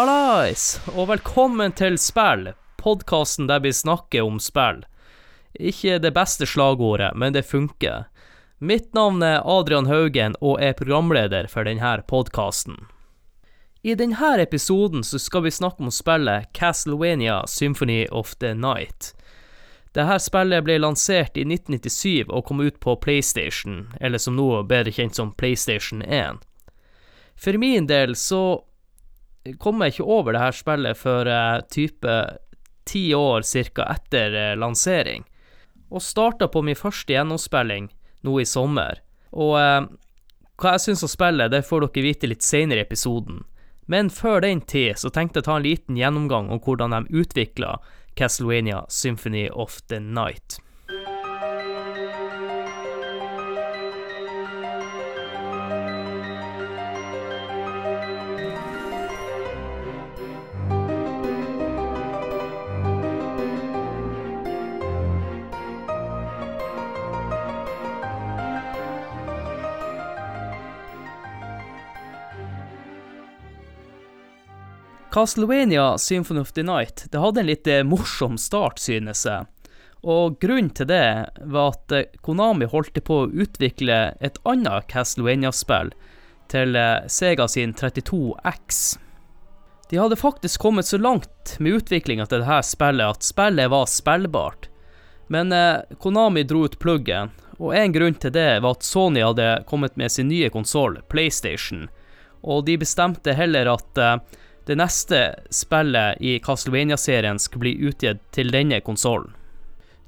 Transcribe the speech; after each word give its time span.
Hallais, 0.00 0.78
og 0.96 1.10
velkommen 1.10 1.74
til 1.76 1.98
Spill, 2.00 2.54
podkasten 2.80 3.50
der 3.50 3.60
vi 3.60 3.68
snakker 3.76 4.24
om 4.24 4.38
spill. 4.40 4.78
Ikke 5.52 5.98
det 6.00 6.14
beste 6.16 6.46
slagordet, 6.48 7.10
men 7.20 7.34
det 7.36 7.42
funker. 7.44 8.06
Mitt 8.64 8.94
navn 8.96 9.20
er 9.20 9.42
Adrian 9.44 9.90
Haugen 9.90 10.38
og 10.40 10.56
er 10.64 10.72
programleder 10.78 11.50
for 11.52 11.68
denne 11.68 11.90
podkasten. 12.08 12.78
I 13.84 13.92
denne 14.00 14.30
episoden 14.40 15.04
så 15.04 15.20
skal 15.20 15.44
vi 15.44 15.52
snakke 15.52 15.84
om 15.84 15.92
spillet 15.92 16.48
Castlevania 16.56 17.42
Symphony 17.46 18.06
of 18.08 18.32
the 18.40 18.54
Night. 18.54 19.12
Dette 19.92 20.16
spillet 20.24 20.64
ble 20.64 20.78
lansert 20.80 21.36
i 21.36 21.44
1997 21.44 22.32
og 22.32 22.46
kom 22.48 22.64
ut 22.64 22.80
på 22.80 22.96
PlayStation, 23.04 23.90
eller 24.00 24.16
som 24.16 24.40
nå 24.40 24.62
bedre 24.62 24.96
kjent 24.96 25.20
som 25.20 25.36
PlayStation 25.36 26.00
1. 26.00 26.40
For 27.36 27.60
min 27.60 27.84
del 27.86 28.16
så 28.16 28.64
kom 29.58 29.80
jeg 29.80 29.94
ikke 29.94 30.08
over 30.08 30.36
det 30.36 30.42
her 30.42 30.56
spillet 30.56 30.98
før 31.00 31.30
uh, 31.30 31.62
type 31.72 32.16
ti 32.88 33.10
år 33.14 33.44
ca. 33.46 33.86
etter 33.94 34.36
uh, 34.36 34.58
lansering, 34.58 35.24
og 35.90 36.04
starta 36.04 36.48
på 36.48 36.62
min 36.62 36.78
første 36.78 37.12
gjennomspilling 37.12 37.90
nå 38.26 38.40
i 38.40 38.46
sommer. 38.46 39.00
Og 39.32 39.56
uh, 39.56 39.88
hva 40.60 40.74
jeg 40.76 40.84
syns 40.84 41.06
om 41.06 41.10
spillet, 41.10 41.52
det 41.52 41.64
får 41.66 41.86
dere 41.86 42.04
vite 42.04 42.28
litt 42.28 42.44
seinere 42.44 42.82
i 42.82 42.86
episoden. 42.86 43.44
Men 43.90 44.10
før 44.12 44.44
den 44.44 44.60
tid 44.60 45.00
så 45.00 45.10
tenkte 45.10 45.40
jeg 45.40 45.48
ta 45.48 45.56
en 45.58 45.64
liten 45.64 45.96
gjennomgang 45.98 46.50
om 46.52 46.60
hvordan 46.62 46.92
de 46.94 47.22
utvikla 47.22 47.78
Castlevania 48.14 48.84
Symphony 48.88 49.48
of 49.48 49.80
the 49.88 49.98
Night. 49.98 50.60
Castlevania 75.10 75.98
Symphony 75.98 76.40
of 76.40 76.52
the 76.52 76.62
Night 76.62 77.04
det 77.10 77.18
hadde 77.18 77.40
en 77.40 77.46
litt 77.46 77.66
eh, 77.66 77.82
morsom 77.82 78.38
start, 78.38 78.78
synes 78.78 79.24
jeg. 79.26 79.46
Og 80.06 80.38
grunnen 80.40 80.70
til 80.70 80.86
det 80.86 81.30
var 81.50 81.72
at 81.74 81.94
eh, 81.94 82.08
Konami 82.22 82.68
holdt 82.70 83.00
på 83.04 83.16
å 83.24 83.30
utvikle 83.30 83.98
et 84.22 84.38
annet 84.46 84.86
Castlevania-spill 84.92 85.90
til 86.52 86.78
eh, 86.78 87.08
Sega 87.10 87.48
sin 87.50 87.74
32X. 87.74 88.98
De 89.90 89.98
hadde 89.98 90.18
faktisk 90.18 90.62
kommet 90.62 90.86
så 90.86 91.00
langt 91.02 91.56
med 91.58 91.80
utviklinga 91.80 92.28
til 92.30 92.44
dette 92.44 92.60
spillet 92.68 93.16
at 93.16 93.26
spillet 93.26 93.72
var 93.72 93.90
spillbart. 93.90 94.68
Men 95.30 95.50
Konami 96.02 96.42
dro 96.46 96.64
ut 96.66 96.76
pluggen, 96.82 97.30
og 97.58 97.74
en 97.74 97.92
grunn 97.94 98.16
til 98.18 98.32
det 98.34 98.62
var 98.62 98.76
at 98.76 98.86
Sony 98.86 99.22
hadde 99.22 99.48
kommet 99.66 99.98
med 99.98 100.10
sin 100.10 100.30
nye 100.30 100.50
konsoll, 100.50 100.96
PlayStation, 101.10 101.88
og 102.42 102.64
de 102.66 102.78
bestemte 102.82 103.34
heller 103.38 103.70
at 103.70 104.00
det 104.70 104.76
neste 104.78 105.34
spillet 105.50 106.20
i 106.22 106.38
Castlevania-serien 106.38 107.38
skulle 107.42 107.64
bli 107.64 107.88
utgitt 107.90 108.20
til 108.30 108.52
denne 108.54 108.78
konsollen. 108.86 109.32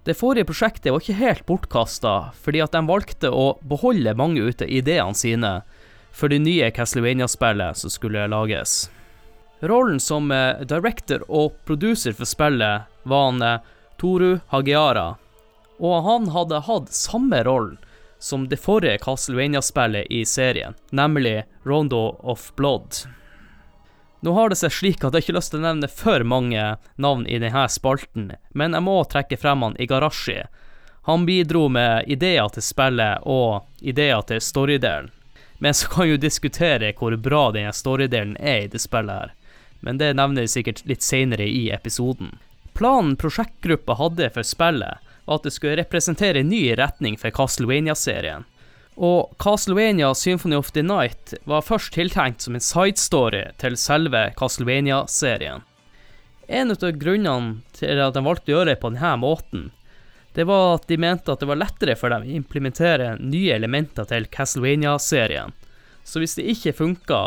Det 0.07 0.15
forrige 0.15 0.47
prosjektet 0.47 0.93
var 0.95 1.03
ikke 1.03 1.19
helt 1.19 1.47
bortkasta, 1.47 2.13
fordi 2.45 2.61
at 2.63 2.75
de 2.75 2.83
valgte 2.87 3.31
å 3.35 3.57
beholde 3.67 4.15
mange 4.19 4.45
av 4.47 4.63
ideene 4.67 5.19
sine 5.19 5.51
for 6.15 6.31
det 6.31 6.39
nye 6.45 6.69
Castlevania-spillet 6.75 7.81
som 7.81 7.91
skulle 7.91 8.29
lages. 8.31 8.85
Rollen 9.67 9.99
som 10.03 10.31
eh, 10.31 10.63
director 10.63 11.25
og 11.27 11.57
producer 11.67 12.15
for 12.15 12.31
spillet 12.31 12.87
var 13.03 13.25
han 13.31 13.43
eh, 13.47 13.65
Toru 13.99 14.37
Hagiara, 14.55 15.17
og 15.83 16.07
han 16.07 16.29
hadde 16.35 16.63
hatt 16.69 16.95
samme 16.95 17.43
rollen 17.47 17.81
som 18.23 18.47
det 18.47 18.61
forrige 18.63 19.03
Castlevania-spillet 19.03 20.07
i 20.11 20.23
serien, 20.23 20.79
nemlig 20.95 21.41
Rondo 21.67 22.05
of 22.23 22.53
Blood. 22.55 23.03
Nå 24.23 24.33
har 24.33 24.49
det 24.49 24.57
seg 24.61 24.71
slik 24.71 25.03
at 25.03 25.17
jeg 25.17 25.25
ikke 25.25 25.35
lyst 25.35 25.51
til 25.51 25.59
å 25.59 25.65
nevne 25.65 25.89
for 25.91 26.23
mange 26.23 26.67
navn 26.95 27.25
i 27.27 27.41
denne 27.43 27.65
spalten, 27.67 28.29
men 28.55 28.77
jeg 28.77 28.87
må 28.87 29.01
trekke 29.11 29.35
frem 29.35 29.65
han 29.67 29.75
Igarashi. 29.83 30.45
Han 31.11 31.25
bidro 31.27 31.65
med 31.69 32.07
ideer 32.07 32.47
til 32.55 32.63
spillet 32.63 33.27
og 33.27 33.67
ideer 33.83 34.23
til 34.29 34.39
storydelen. 34.39 35.11
Men 35.59 35.75
så 35.75 35.91
kan 35.91 36.07
jo 36.07 36.21
diskutere 36.23 36.93
hvor 36.95 37.17
bra 37.19 37.49
denne 37.51 37.75
storydelen 37.75 38.37
er 38.39 38.61
i 38.63 38.71
det 38.71 38.79
spillet 38.85 39.11
her. 39.25 39.35
Men 39.83 39.99
det 39.99 40.13
nevner 40.15 40.47
vi 40.47 40.55
sikkert 40.55 40.85
litt 40.87 41.03
seinere 41.03 41.51
i 41.51 41.65
episoden. 41.75 42.37
Planen 42.79 43.17
prosjektgruppa 43.19 43.99
hadde 43.99 44.31
for 44.31 44.47
spillet, 44.47 45.03
var 45.27 45.41
at 45.41 45.49
det 45.49 45.55
skulle 45.57 45.81
representere 45.83 46.47
en 46.47 46.55
ny 46.55 46.63
retning 46.79 47.19
for 47.19 47.35
Castlevania-serien. 47.35 48.47
Og 48.95 49.33
Castlevania 49.41 50.15
Symphony 50.15 50.57
of 50.57 50.73
the 50.73 50.83
Night 50.83 51.35
var 51.49 51.65
først 51.65 51.95
tiltenkt 51.97 52.45
som 52.45 52.57
en 52.57 52.65
sidestory 52.65 53.47
til 53.63 53.77
selve 53.81 54.27
Castlevania-serien. 54.37 55.65
En 56.49 56.75
av 56.75 56.83
grunnene 57.01 57.63
til 57.79 58.03
at 58.03 58.13
de 58.15 58.25
valgte 58.25 58.53
å 58.53 58.57
gjøre 58.59 58.75
det 58.75 58.81
på 58.83 58.91
denne 58.93 59.15
måten, 59.23 59.71
det 60.37 60.45
var 60.49 60.77
at 60.77 60.87
de 60.89 60.97
mente 61.01 61.33
at 61.33 61.41
det 61.41 61.49
var 61.49 61.61
lettere 61.61 61.97
for 61.97 62.13
dem 62.13 62.25
å 62.25 62.37
implementere 62.37 63.15
nye 63.21 63.55
elementer 63.55 64.09
til 64.09 64.29
Castlevania-serien. 64.33 65.53
Så 66.05 66.21
hvis 66.21 66.37
det 66.37 66.49
ikke 66.53 66.77
funka, 66.77 67.23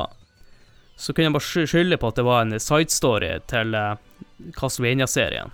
så 0.95 1.13
kunne 1.13 1.29
de 1.29 1.37
bare 1.37 1.67
skylde 1.69 1.99
på 2.01 2.09
at 2.09 2.17
det 2.19 2.25
var 2.25 2.45
en 2.45 2.59
sidestory 2.61 3.35
til 3.49 3.77
eh, 3.77 3.97
Castlevania-serien. 4.57 5.53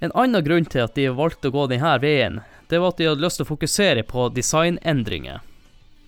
En 0.00 0.14
annen 0.14 0.44
grunn 0.46 0.68
til 0.68 0.84
at 0.84 0.94
de 0.94 1.08
valgte 1.10 1.50
å 1.50 1.54
gå 1.54 1.66
denne 1.72 1.96
veien, 2.02 2.40
det 2.68 2.78
var 2.78 2.92
at 2.92 3.00
de 3.00 3.08
hadde 3.08 3.24
lyst 3.24 3.40
til 3.40 3.46
å 3.46 3.52
fokusere 3.52 4.04
på 4.08 4.28
designendringer. 4.36 5.40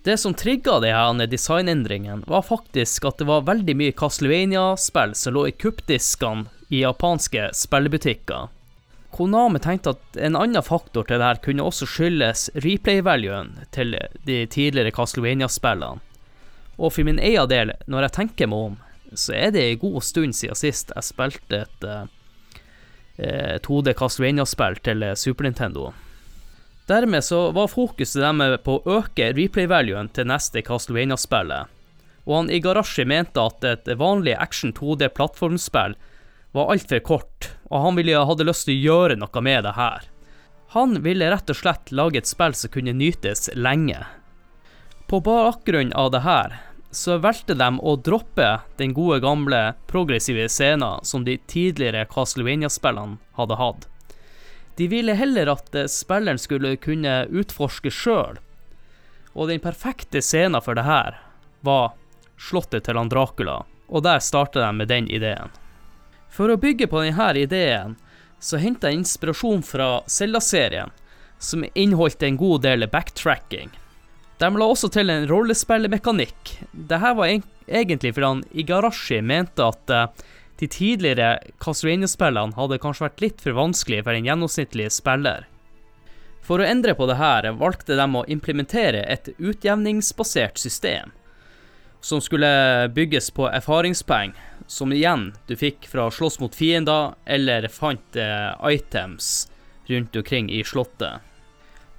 Det 0.03 0.17
som 0.17 0.33
trigga 0.35 0.79
denne 0.81 1.27
designendringen 1.29 2.23
var 2.27 2.47
faktisk 2.47 3.05
at 3.05 3.19
det 3.21 3.27
var 3.29 3.45
veldig 3.45 3.75
mye 3.77 3.97
Castlevania-spill 3.97 5.13
som 5.17 5.37
lå 5.37 5.43
i 5.51 5.53
kuppdiskene 5.53 6.49
i 6.73 6.81
japanske 6.81 7.51
spillebutikker. 7.57 8.49
Konami 9.11 9.59
tenkte 9.61 9.93
at 9.97 10.21
en 10.23 10.39
annen 10.39 10.65
faktor 10.65 11.05
til 11.05 11.21
dette 11.21 11.45
kunne 11.45 11.67
også 11.67 11.89
skyldes 11.91 12.47
replay-valuen 12.65 13.57
til 13.75 13.97
de 14.25 14.45
tidligere 14.47 14.95
Castlevania-spillene. 14.95 16.01
Og 16.81 16.95
for 16.95 17.05
min 17.05 17.21
egen 17.21 17.51
del, 17.51 17.75
når 17.85 18.07
jeg 18.07 18.17
tenker 18.17 18.49
meg 18.49 18.71
om, 18.71 18.77
så 19.13 19.35
er 19.37 19.51
det 19.53 19.67
en 19.67 19.83
god 19.83 20.01
stund 20.07 20.37
siden 20.39 20.57
sist 20.57 20.95
jeg 20.95 21.05
spilte 21.05 21.65
et 21.67 21.89
eh, 21.91 23.57
2D 23.67 23.93
Castlevania-spill 23.99 24.81
til 24.87 25.05
Super 25.19 25.45
Nintendo. 25.45 25.91
Dermed 26.91 27.23
så 27.23 27.53
var 27.55 27.71
fokuset 27.71 28.19
deres 28.19 28.63
på 28.67 28.81
å 28.81 28.97
øke 28.99 29.29
replay-valuen 29.37 30.09
til 30.11 30.27
neste 30.27 30.63
Castlevania-spillet, 30.67 31.69
og 32.27 32.33
han 32.35 32.51
Igarashi 32.51 33.05
mente 33.07 33.43
at 33.43 33.63
et 33.69 33.91
vanlig 34.01 34.35
action 34.35 34.73
2D-plattformspill 34.75 35.95
var 36.57 36.73
altfor 36.75 37.03
kort, 37.07 37.53
og 37.71 37.85
han 37.85 38.01
ville, 38.01 38.19
hadde 38.27 38.47
lyst 38.49 38.67
til 38.67 38.75
å 38.75 38.87
gjøre 38.89 39.19
noe 39.21 39.43
med 39.47 39.63
det 39.69 39.77
her. 39.77 40.09
Han 40.75 40.99
ville 41.05 41.31
rett 41.31 41.51
og 41.51 41.61
slett 41.61 41.95
lage 41.95 42.19
et 42.19 42.31
spill 42.31 42.59
som 42.59 42.75
kunne 42.75 42.97
nytes 42.99 43.53
lenge. 43.55 44.03
På 45.07 45.23
bakgrunn 45.23 45.95
av 45.95 46.11
det 46.15 46.25
her, 46.27 46.59
så 46.91 47.21
valgte 47.23 47.55
de 47.55 47.71
å 47.87 47.95
droppe 48.03 48.51
den 48.83 48.97
gode 48.99 49.21
gamle 49.23 49.63
progressive 49.91 50.49
scenen 50.51 51.07
som 51.07 51.23
de 51.27 51.39
tidligere 51.47 52.09
Castlevania-spillene 52.11 53.19
hadde 53.39 53.63
hatt. 53.63 53.90
De 54.77 54.87
ville 54.89 55.15
heller 55.15 55.51
at 55.53 55.75
eh, 55.75 55.89
spilleren 55.91 56.39
skulle 56.39 56.77
kunne 56.81 57.25
utforske 57.27 57.93
sjøl, 57.93 58.39
og 59.33 59.49
den 59.51 59.63
perfekte 59.63 60.23
scenen 60.25 60.63
for 60.65 60.79
det 60.79 60.87
her 60.87 61.19
var 61.67 61.93
slottet 62.41 62.87
til 62.87 62.99
han 62.99 63.11
Dracula, 63.13 63.61
og 63.89 64.05
der 64.07 64.23
starta 64.25 64.63
de 64.65 64.71
med 64.77 64.89
den 64.91 65.11
ideen. 65.11 65.53
For 66.31 66.51
å 66.51 66.61
bygge 66.61 66.89
på 66.91 67.03
denne 67.03 67.33
ideen, 67.39 67.99
så 68.41 68.57
henta 68.63 68.89
jeg 68.89 69.03
inspirasjon 69.03 69.63
fra 69.67 70.01
Zelda-serien, 70.09 70.91
som 71.39 71.65
inneholdt 71.75 72.23
en 72.23 72.39
god 72.41 72.65
del 72.65 72.87
backtracking. 72.89 73.71
De 74.41 74.49
la 74.57 74.67
også 74.73 74.89
til 74.93 75.13
en 75.13 75.27
rollespillmekanikk. 75.29 76.55
Dette 76.73 77.13
var 77.17 77.29
egentlig 77.29 78.15
fordi 78.15 78.27
han 78.27 78.45
Igarashi 78.57 79.21
mente 79.21 79.67
at 79.67 79.93
uh, 79.93 80.29
de 80.61 80.69
tidligere 80.69 81.39
Castlevania-spillene 81.63 82.57
hadde 82.59 82.79
kanskje 82.83 83.07
vært 83.07 83.23
litt 83.25 83.41
for 83.41 83.57
vanskelig 83.57 84.03
for 84.05 84.17
en 84.17 84.27
gjennomsnittlig 84.29 84.91
spiller. 84.93 85.47
For 86.45 86.61
å 86.61 86.67
endre 86.69 86.93
på 86.99 87.07
det 87.09 87.17
her 87.21 87.49
valgte 87.57 87.97
de 87.97 88.05
å 88.05 88.27
implementere 88.29 89.01
et 89.09 89.31
utjevningsbasert 89.39 90.61
system, 90.61 91.15
som 92.05 92.21
skulle 92.21 92.51
bygges 92.93 93.31
på 93.37 93.49
erfaringspoeng, 93.49 94.35
som 94.67 94.93
igjen 94.93 95.31
du 95.49 95.57
fikk 95.57 95.89
fra 95.89 96.09
å 96.09 96.13
slåss 96.13 96.41
mot 96.45 96.55
fiender 96.55 97.15
eller 97.25 97.69
fant 97.73 98.17
eh, 98.17 98.53
items 98.69 99.51
rundt 99.89 100.17
omkring 100.17 100.53
i 100.53 100.63
slottet. 100.65 101.25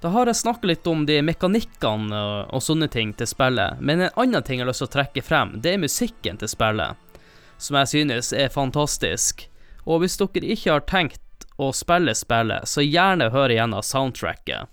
Da 0.02 0.10
har 0.10 0.26
jeg 0.26 0.38
snakket 0.38 0.70
litt 0.70 0.88
om 0.90 1.04
de 1.06 1.20
mekanikkene 1.22 2.22
og 2.50 2.62
sånne 2.62 2.88
ting 2.90 3.12
til 3.14 3.28
spillet, 3.30 3.78
men 3.78 4.06
en 4.06 4.18
annen 4.18 4.42
ting 4.42 4.58
jeg 4.58 4.66
har 4.66 4.70
lyst 4.70 4.82
til 4.82 4.90
å 4.90 4.96
trekke 4.96 5.22
frem, 5.22 5.58
det 5.62 5.74
er 5.74 5.82
musikken 5.82 6.38
til 6.38 6.50
spillet 6.50 7.01
som 7.62 7.78
jeg 7.78 7.90
synes 7.92 8.32
er 8.34 8.50
fantastisk. 8.52 9.46
Og 9.86 10.02
hvis 10.02 10.18
dere 10.18 10.54
ikke 10.54 10.74
har 10.74 10.86
tenkt 10.90 11.46
å 11.62 11.70
spille 11.76 12.14
spillet, 12.18 12.66
så 12.68 12.82
gjerne 12.82 13.30
hør 13.34 13.54
igjennom 13.54 13.84
soundtracket. 13.86 14.70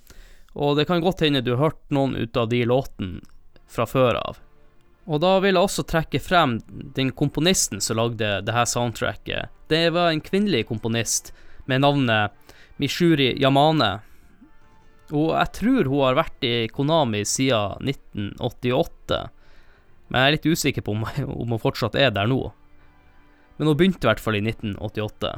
Og 0.57 0.77
det 0.79 0.87
kan 0.89 1.03
godt 1.03 1.21
hende 1.25 1.43
du 1.45 1.53
har 1.55 1.69
hørt 1.69 1.81
noen 1.93 2.17
ut 2.17 2.37
av 2.37 2.49
de 2.49 2.63
låtene 2.65 3.21
fra 3.69 3.85
før 3.85 4.17
av. 4.17 4.39
Og 5.09 5.21
da 5.21 5.37
vil 5.41 5.55
jeg 5.57 5.65
også 5.65 5.85
trekke 5.89 6.21
frem 6.21 6.59
den 6.97 7.13
komponisten 7.17 7.81
som 7.81 7.97
lagde 7.97 8.39
det 8.45 8.53
her 8.53 8.67
soundtracket. 8.69 9.49
Det 9.69 9.87
var 9.93 10.11
en 10.11 10.21
kvinnelig 10.21 10.67
komponist 10.69 11.31
med 11.69 11.81
navnet 11.81 12.33
Mishuri 12.81 13.31
Yamane. 13.41 13.99
Og 15.09 15.33
jeg 15.33 15.53
tror 15.57 15.89
hun 15.89 16.05
har 16.05 16.19
vært 16.19 16.45
i 16.45 16.53
Konami 16.73 17.23
siden 17.25 17.89
1988. 17.89 19.21
Men 20.09 20.21
jeg 20.21 20.27
er 20.27 20.37
litt 20.37 20.49
usikker 20.49 20.85
på 20.85 20.93
om, 20.93 21.05
om 21.41 21.55
hun 21.55 21.61
fortsatt 21.61 21.97
er 21.97 22.13
der 22.13 22.29
nå. 22.29 22.43
Men 23.59 23.67
hun 23.67 23.77
begynte 23.77 24.07
i 24.07 24.09
hvert 24.09 24.23
fall 24.23 24.39
i 24.39 24.43
1988. 24.45 25.33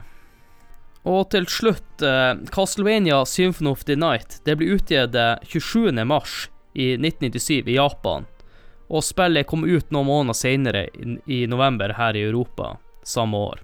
Og 1.10 1.24
til 1.34 1.48
slutt, 1.50 2.04
eh, 2.06 2.36
Castlevania 2.54 3.24
Symphony 3.26 3.72
of 3.74 3.84
the 3.90 3.98
Night 3.98 4.40
det 4.46 4.56
ble 4.60 4.76
utgitt 4.78 5.18
27. 5.50 6.06
mars 6.06 6.46
i 6.78 6.94
1997 6.98 7.68
i 7.68 7.80
Japan. 7.80 8.30
Og 8.92 9.04
spillet 9.04 9.48
kom 9.48 9.66
ut 9.66 9.92
noen 9.92 10.08
måneder 10.08 10.38
senere, 10.38 10.88
i, 11.26 11.46
november, 11.48 11.96
her 11.98 12.16
i 12.16 12.26
Europa 12.28 12.76
samme 13.04 13.38
år. 13.38 13.62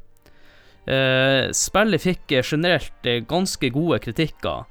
Eh, 0.87 1.51
spillet 1.51 2.01
fikk 2.01 2.31
generelt 2.39 3.05
eh, 3.05 3.19
ganske 3.27 3.69
gode 3.75 3.99
kritikker, 3.99 4.63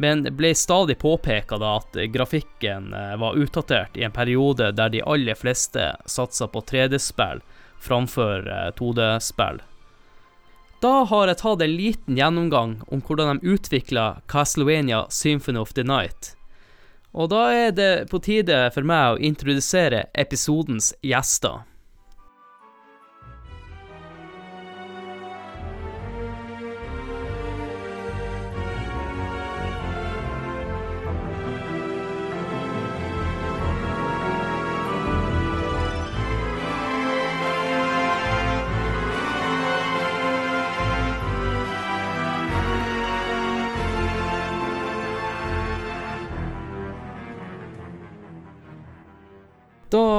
men 0.00 0.24
ble 0.36 0.54
stadig 0.56 0.96
påpeka 1.02 1.58
at 1.68 1.98
grafikken 2.14 2.94
eh, 2.96 3.16
var 3.20 3.36
utdatert 3.36 3.98
i 4.00 4.06
en 4.08 4.16
periode 4.16 4.70
der 4.72 4.88
de 4.88 5.02
aller 5.04 5.36
fleste 5.36 5.92
satsa 6.08 6.48
på 6.48 6.64
3D-spill 6.64 7.44
framfor 7.80 8.46
2D-spill. 8.78 9.60
Da 10.80 10.92
har 11.04 11.28
jeg 11.28 11.40
tatt 11.42 11.62
en 11.64 11.76
liten 11.76 12.16
gjennomgang 12.16 12.78
om 12.88 13.02
hvordan 13.04 13.40
de 13.40 13.54
utvikla 13.56 14.22
Castlevania 14.32 15.02
Symphony 15.12 15.60
of 15.60 15.74
the 15.76 15.84
Night. 15.84 16.34
Og 17.12 17.32
da 17.32 17.48
er 17.52 17.74
det 17.74 17.92
på 18.10 18.20
tide 18.22 18.62
for 18.72 18.86
meg 18.86 19.16
å 19.16 19.20
introdusere 19.20 20.06
episodens 20.14 20.92
gjester. 21.04 21.66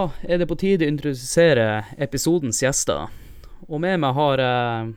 Da 0.01 0.09
er 0.25 0.39
det 0.41 0.47
på 0.49 0.55
tide 0.57 0.87
å 0.87 0.89
introdusere 0.89 1.65
episodens 2.01 2.57
gjester. 2.63 3.11
Og 3.67 3.81
med 3.83 3.99
meg 4.01 4.15
har 4.17 4.41
jeg 4.41 4.93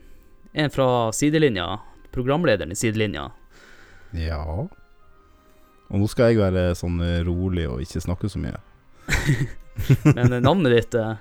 en 0.65 0.73
fra 0.73 0.87
sidelinja, 1.13 1.67
programlederen 2.15 2.73
i 2.73 2.79
sidelinja. 2.79 3.27
Ja 4.17 4.41
Og 4.47 5.99
nå 5.99 6.09
skal 6.09 6.31
jeg 6.31 6.41
være 6.41 6.77
sånn 6.79 7.03
rolig 7.27 7.67
og 7.69 7.83
ikke 7.85 8.01
snakke 8.07 8.31
så 8.33 8.41
mye. 8.41 8.57
Men 10.17 10.39
navnet 10.39 10.73
ditt 10.73 10.97
er 10.97 11.21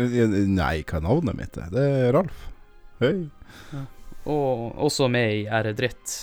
Nei, 0.00 0.80
hva 0.86 1.02
er 1.02 1.04
navnet 1.04 1.36
mitt? 1.36 1.60
Det 1.74 1.84
er 1.84 2.16
Ralf. 2.16 2.48
Høy. 3.02 3.26
Ja. 3.74 3.84
Og 4.32 4.80
også 4.88 5.10
med 5.12 5.42
i 5.42 5.46
Ære 5.52 5.76
dritt. 5.76 6.16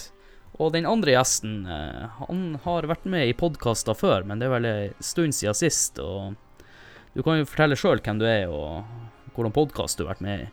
Og 0.58 0.74
den 0.74 0.90
andre 0.90 1.20
gjesten, 1.20 1.60
eh, 1.70 2.22
han 2.24 2.46
har 2.66 2.90
vært 2.90 3.06
med 3.06 3.30
i 3.30 3.38
podkaster 3.38 3.94
før, 3.94 4.26
men 4.26 4.42
det 4.42 4.50
er 4.50 4.56
vel 4.58 4.72
en 4.74 5.04
stund 5.06 5.38
siden 5.38 5.60
sist. 5.60 6.02
Og 6.02 6.34
du 7.16 7.24
kan 7.26 7.40
jo 7.40 7.48
fortelle 7.50 7.78
sjøl 7.80 8.02
hvem 8.04 8.22
du 8.22 8.26
er, 8.30 8.48
og 8.52 8.86
hvordan 9.36 9.56
podkast 9.56 10.00
du 10.00 10.06
har 10.06 10.14
vært 10.14 10.26
med 10.26 10.46
i. 10.46 10.50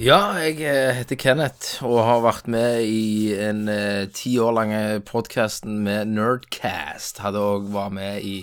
Ja, 0.00 0.38
jeg 0.40 0.62
eh, 0.64 0.94
heter 0.96 1.18
Kenneth 1.20 1.82
og 1.84 1.98
har 2.06 2.22
vært 2.24 2.46
med 2.48 2.86
i 2.88 3.34
en 3.36 3.66
eh, 3.68 4.06
ti 4.14 4.38
år 4.40 4.54
lange 4.56 4.80
podkasten 5.04 5.82
med 5.84 6.14
Nerdcast. 6.14 7.20
Hadde 7.20 7.42
òg 7.42 7.68
vært 7.74 7.98
med 7.98 8.24
i 8.24 8.38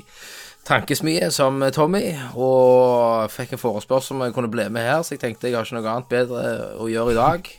Tankesmie 0.69 1.31
som 1.33 1.63
Tommy, 1.73 2.11
og 2.37 3.31
fikk 3.33 3.55
en 3.55 3.63
forespørsel 3.63 4.19
om 4.19 4.27
jeg 4.27 4.35
kunne 4.35 4.51
bli 4.53 4.67
med 4.69 4.85
her, 4.85 5.01
så 5.01 5.15
jeg 5.15 5.23
tenkte 5.23 5.49
jeg 5.49 5.57
har 5.57 5.65
ikke 5.65 5.79
noe 5.79 5.95
annet 5.95 6.11
bedre 6.11 6.43
å 6.77 6.85
gjøre 6.91 7.15
i 7.15 7.17
dag 7.17 7.49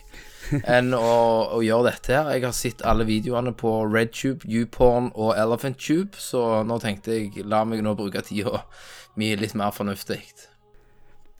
enn 0.77 0.93
å, 0.97 1.11
å, 1.57 1.61
gjøre 1.63 1.91
dette 1.91 2.15
her. 2.15 2.31
Jeg 2.35 2.45
har 2.45 2.55
sett 2.55 2.85
alle 2.87 3.07
videoene 3.07 3.53
på 3.57 3.73
RedTube, 3.87 4.47
YouPorn 4.47 5.11
og 5.15 5.35
ElephantTube, 5.39 6.19
så 6.19 6.61
nå 6.67 6.79
tenkte 6.83 7.17
jeg 7.17 7.45
la 7.47 7.63
meg 7.67 7.83
nå 7.85 7.95
bruke 7.99 8.23
tida 8.25 8.65
mi 9.19 9.33
litt 9.39 9.55
mer 9.59 9.73
fornuftig. 9.75 10.21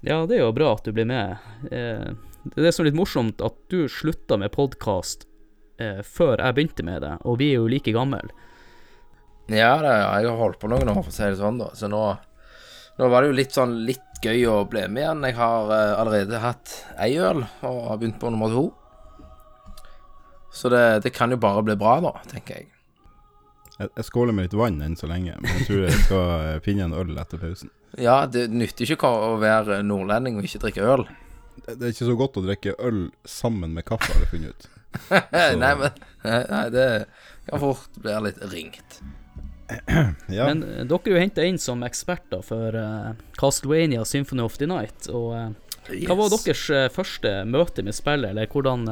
Ja, 0.01 0.23
det 0.25 0.39
er 0.39 0.45
jo 0.45 0.53
bra 0.55 0.73
at 0.75 0.87
du 0.87 0.93
blir 0.95 1.05
med. 1.09 1.37
Eh, 1.69 2.11
det 2.41 2.55
er 2.57 2.65
det 2.65 2.71
som 2.73 2.83
er 2.83 2.89
litt 2.89 2.97
morsomt, 2.97 3.43
at 3.45 3.57
du 3.69 3.85
slutta 3.91 4.39
med 4.41 4.53
podkast 4.55 5.27
eh, 5.81 6.01
før 6.01 6.41
jeg 6.41 6.57
begynte 6.57 6.85
med 6.87 7.03
det, 7.05 7.17
og 7.21 7.37
vi 7.41 7.51
er 7.53 7.61
jo 7.61 7.69
like 7.69 7.93
gamle. 7.93 8.23
Ja, 9.51 9.75
det, 9.83 9.91
jeg 9.91 10.29
har 10.29 10.39
holdt 10.39 10.61
på 10.61 10.69
noen 10.71 10.89
år, 10.89 11.03
for 11.03 11.11
å 11.11 11.15
si 11.15 11.27
det 11.27 11.39
sånn, 11.39 11.59
da. 11.61 11.69
Så 11.77 11.89
nå, 11.91 12.01
nå 12.97 13.11
var 13.11 13.21
det 13.21 13.31
jo 13.31 13.37
litt 13.41 13.57
sånn 13.57 13.81
litt 13.87 14.07
gøy 14.21 14.45
å 14.49 14.57
bli 14.69 14.85
med 14.87 15.03
igjen. 15.03 15.25
Jeg 15.27 15.37
har 15.37 15.71
uh, 15.71 15.99
allerede 15.99 16.41
hatt 16.43 16.75
ei 17.01 17.15
øl 17.17 17.43
og 17.43 17.79
har 17.89 18.01
begynt 18.01 18.19
på 18.21 18.31
nummer 18.33 18.53
to. 18.53 18.67
Så 20.51 20.69
det, 20.69 20.99
det, 20.99 21.09
kan 21.15 21.31
jo 21.31 21.39
bare 21.39 21.63
bli 21.63 21.75
bra, 21.79 21.95
da, 22.03 22.11
tenker 22.27 22.59
jeg. 22.59 22.67
jeg. 23.77 23.89
Jeg 23.95 24.07
skåler 24.07 24.35
med 24.35 24.49
litt 24.49 24.57
vann 24.59 24.81
enn 24.83 24.97
så 24.99 25.07
lenge, 25.09 25.37
men 25.39 25.53
jeg 25.61 25.69
tror 25.69 25.85
jeg 25.85 26.01
skal 26.03 26.25
eh, 26.35 26.57
finne 26.65 26.89
en 26.89 26.97
øl 26.97 27.15
etter 27.21 27.39
pausen. 27.41 27.71
Ja, 27.99 28.25
det 28.27 28.49
nytter 28.51 28.91
ikke 28.95 29.07
å 29.07 29.37
være 29.41 29.81
nordlending 29.83 30.37
og 30.39 30.47
ikke 30.47 30.65
drikke 30.65 30.91
øl. 30.97 31.07
Det, 31.55 31.77
det 31.77 31.87
er 31.87 31.95
ikke 31.95 32.11
så 32.11 32.17
godt 32.19 32.39
å 32.39 32.45
drikke 32.45 32.75
øl 32.83 33.01
sammen 33.27 33.73
med 33.77 33.87
kaffe, 33.87 34.11
har 34.11 34.25
jeg 34.25 34.31
funnet 34.35 34.51
ut. 34.51 34.69
nei, 35.61 35.71
men 35.79 35.97
nei, 36.51 36.65
det 36.75 36.85
kan 37.47 37.63
fort 37.63 37.99
bli 38.03 38.19
litt 38.27 38.45
ringt. 38.51 39.01
ja. 40.27 40.49
Men 40.49 40.65
uh, 40.67 40.83
dere 40.83 40.99
er 40.99 41.13
jo 41.13 41.19
henta 41.21 41.47
inn 41.47 41.59
som 41.61 41.83
eksperter 41.87 42.43
for 42.43 42.75
uh, 42.75 43.13
Castlevania 43.39 44.03
Symphony 44.03 44.43
of 44.43 44.59
the 44.59 44.67
Night. 44.67 45.07
Og 45.07 45.31
uh, 45.31 45.51
yes. 45.87 46.09
hva 46.09 46.19
var 46.19 46.33
deres 46.35 46.67
første 46.91 47.35
møte 47.47 47.87
med 47.87 47.95
spillet, 47.95 48.33
eller 48.33 48.51
hvordan 48.51 48.83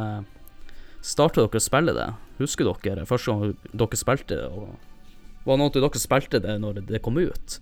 starta 1.06 1.46
dere 1.46 1.62
å 1.62 1.64
spille 1.64 1.96
det? 1.96 2.10
Husker 2.40 2.70
dere 2.84 3.08
første 3.10 3.34
gang 3.34 3.58
dere 3.72 4.00
spilte 4.00 4.38
det? 4.38 4.48
Og 4.50 5.48
var 5.48 5.58
det 5.58 5.64
noe 5.64 5.74
dere 5.76 6.02
spilte 6.02 6.42
det 6.44 6.60
når 6.62 6.82
det 6.90 7.02
kom 7.06 7.20
ut? 7.20 7.60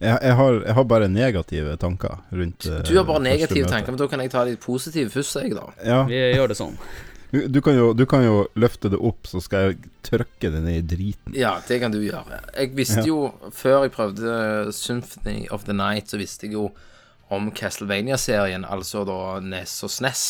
Jeg, 0.00 0.16
jeg, 0.16 0.32
har, 0.32 0.54
jeg, 0.64 0.74
har, 0.78 0.84
bare 0.88 1.10
negative 1.12 1.74
tanker 1.76 2.22
rundt 2.32 2.64
Du 2.88 2.94
har 2.96 3.04
bare 3.04 3.20
negative 3.20 3.68
tanker, 3.68 3.92
men 3.92 4.00
da 4.00 4.06
kan 4.08 4.22
jeg 4.24 4.32
ta 4.32 4.46
de 4.48 4.54
positive 4.56 5.12
først, 5.12 5.42
jeg, 5.42 5.52
da. 5.52 5.66
Ja. 5.84 5.98
Vi 6.08 6.16
gjør 6.16 6.48
det 6.48 6.56
sånn. 6.56 6.78
Du, 7.30 7.42
du, 7.52 7.60
kan 7.62 7.76
jo, 7.76 7.90
du, 7.94 8.06
kan 8.10 8.24
jo, 8.24 8.38
løfte 8.58 8.88
det 8.90 8.98
opp, 8.98 9.28
så 9.28 9.42
skal 9.44 9.68
jeg 9.68 9.90
trykke 10.08 10.50
det 10.50 10.62
ned 10.64 10.78
i 10.80 10.86
driten. 10.94 11.34
Ja, 11.36 11.58
det 11.68 11.78
kan 11.82 11.92
du 11.92 12.00
gjøre. 12.00 12.40
Jeg 12.56 12.72
visste 12.74 13.04
ja. 13.04 13.10
jo, 13.12 13.50
før 13.54 13.84
jeg 13.84 13.92
prøvde 13.94 14.32
Symphony 14.74 15.44
of 15.52 15.68
the 15.68 15.76
Night, 15.76 16.10
så 16.10 16.18
visste 16.18 16.48
jeg 16.48 16.56
jo 16.56 16.70
om 17.30 17.52
Castlevania-serien, 17.54 18.64
altså 18.66 19.04
da 19.06 19.36
NES 19.44 19.76
og 19.86 19.92
SNES 19.94 20.24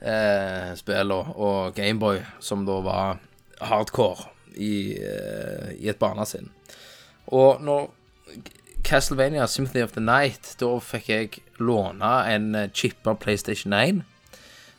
eh, 0.00 0.72
spillene 0.78 1.36
og 1.36 1.76
Gameboy, 1.76 2.20
som 2.40 2.66
da 2.68 2.80
var 2.84 3.22
hardcore 3.60 4.28
i, 4.56 4.96
eh, 4.96 5.70
i 5.80 5.88
et 5.88 6.00
barnesinn. 6.00 6.50
Og 7.34 7.62
når 7.62 7.88
Castlevania 8.86 9.46
Symphony 9.46 9.82
of 9.82 9.92
the 9.96 10.04
Night, 10.04 10.54
da 10.60 10.76
fikk 10.78 11.08
jeg 11.10 11.40
låne 11.58 12.12
en 12.30 12.52
chippa 12.72 13.16
PlayStation 13.18 13.74
1. 13.74 14.04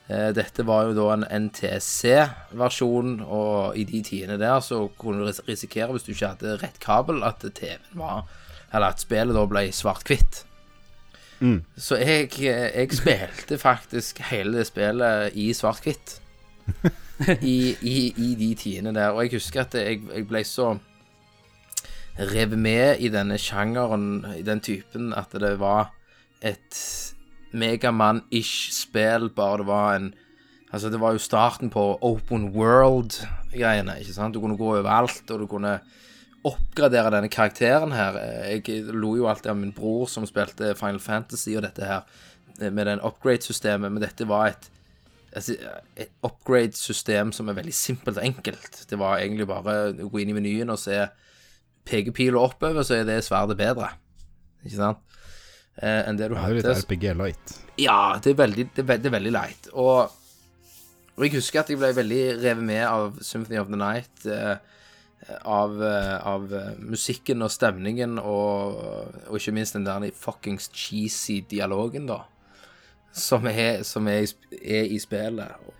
Eh, 0.08 0.30
dette 0.32 0.64
var 0.64 0.88
jo 0.88 0.96
da 0.96 1.08
en 1.14 1.26
NTC-versjon, 1.48 3.18
og 3.28 3.76
i 3.76 3.84
de 3.88 4.00
tidene 4.08 4.38
der 4.40 4.62
så 4.64 4.86
kunne 5.00 5.26
du 5.26 5.42
risikere, 5.50 5.92
hvis 5.92 6.08
du 6.08 6.14
ikke 6.14 6.32
hadde 6.36 6.60
rett 6.62 6.80
kabel, 6.84 7.24
at 7.28 7.44
TV-en 7.44 8.00
var 8.00 8.28
Eller 8.68 8.92
at 8.92 9.00
spillet 9.00 9.32
da 9.32 9.46
ble 9.48 9.62
svart-hvitt. 9.72 10.42
Mm. 11.39 11.62
Så 11.77 12.00
jeg, 12.01 12.32
jeg, 12.41 12.94
spilte 12.98 13.58
faktisk 13.62 14.20
hele 14.32 14.58
det 14.58 14.67
spillet 14.67 15.36
i 15.38 15.51
svart-hvitt. 15.53 16.22
I, 17.41 17.75
i, 17.82 18.13
I, 18.13 18.36
de 18.38 18.56
tidene 18.56 18.94
der. 18.94 19.10
Og 19.10 19.24
jeg 19.24 19.38
husker 19.39 19.63
at 19.63 19.75
jeg, 19.77 20.01
jeg 20.13 20.27
ble 20.29 20.44
så 20.46 20.75
revet 22.17 22.60
med 22.60 23.01
i 23.01 23.10
denne 23.13 23.38
sjangeren, 23.41 24.25
i 24.38 24.44
den 24.46 24.62
typen, 24.62 25.13
at 25.13 25.34
det 25.38 25.56
var 25.62 25.94
et 26.41 26.77
Megaman-ish 27.58 28.74
spill, 28.75 29.29
bare 29.34 29.62
det 29.62 29.67
var 29.67 29.96
en 29.96 30.13
Altså, 30.67 30.89
det 30.91 31.00
var 31.00 31.13
jo 31.15 31.17
starten 31.17 31.70
på 31.72 31.98
open 32.03 32.50
world-greiene, 32.51 33.94
ikke 34.01 34.13
sant? 34.13 34.36
Du 34.36 34.41
kunne 34.44 34.58
gå 34.60 34.74
overalt, 34.74 35.24
og 35.32 35.39
du 35.39 35.46
kunne 35.48 35.77
oppgradere 36.48 37.12
denne 37.13 37.30
karakteren 37.34 37.94
her. 37.96 38.18
Jeg 38.48 38.88
lo 38.96 39.16
jo 39.20 39.27
alltid 39.30 39.51
av 39.51 39.60
min 39.60 39.75
bror 39.75 40.08
som 40.12 40.25
spilte 40.30 40.75
Final 40.80 41.01
Fantasy 41.04 41.56
og 41.58 41.66
dette 41.68 41.86
her, 41.86 42.08
med 42.58 42.88
den 42.89 43.04
upgrade-systemet, 43.06 43.92
men 43.94 44.01
dette 44.01 44.25
var 44.25 44.50
et 44.50 44.72
altså, 45.36 45.56
et 45.98 46.12
upgrade-system 46.25 47.32
som 47.36 47.50
er 47.50 47.58
veldig 47.58 47.75
simpelt 47.75 48.18
og 48.18 48.25
enkelt. 48.25 48.84
Det 48.89 49.00
var 49.00 49.22
egentlig 49.22 49.48
bare 49.50 49.77
å 49.94 50.10
gå 50.12 50.24
inn 50.24 50.34
i 50.34 50.38
menyen 50.38 50.74
og 50.74 50.80
se 50.82 51.04
pekepila 51.88 52.42
oppover, 52.50 52.84
så 52.84 53.00
er 53.00 53.08
det 53.08 53.24
sverdet 53.25 53.58
bedre. 53.60 53.92
Ikke 54.66 54.80
sant? 54.80 55.04
Eh, 55.77 56.08
enn 56.10 56.18
det 56.18 56.32
du 56.32 56.36
Det 56.36 56.46
er 56.48 56.56
litt 56.58 56.86
RPG 56.86 57.12
light. 57.20 57.58
Ja, 57.77 58.18
det 58.24 58.34
er 58.34 58.39
veldig, 58.39 58.70
det 58.74 58.82
er, 58.82 58.88
veldig, 58.88 59.04
det 59.04 59.12
er 59.12 59.18
veldig 59.20 59.36
light. 59.36 59.70
Og, 59.74 60.16
og 61.16 61.25
jeg 61.25 61.36
husker 61.38 61.62
at 61.62 61.70
jeg 61.72 61.80
ble 61.80 61.94
veldig 61.96 62.24
revet 62.42 62.66
med 62.66 62.84
av 62.88 63.22
Symphony 63.22 63.62
of 63.62 63.70
the 63.70 63.80
Night. 63.80 64.25
Eh, 64.25 64.58
av, 65.42 65.84
eh, 65.84 66.28
av 66.28 66.52
musikken 66.80 67.44
og 67.44 67.52
stemningen, 67.52 68.18
og, 68.20 68.82
og 69.28 69.40
ikke 69.40 69.56
minst 69.56 69.78
den 69.78 69.88
der 69.88 70.10
fuckings 70.16 70.70
cheesy 70.74 71.42
dialogen, 71.50 72.08
da. 72.10 72.24
Som 73.18 73.48
er, 73.50 73.82
som 73.88 74.08
er, 74.12 74.28
er 74.62 74.92
i 74.94 75.00
spillet. 75.02 75.74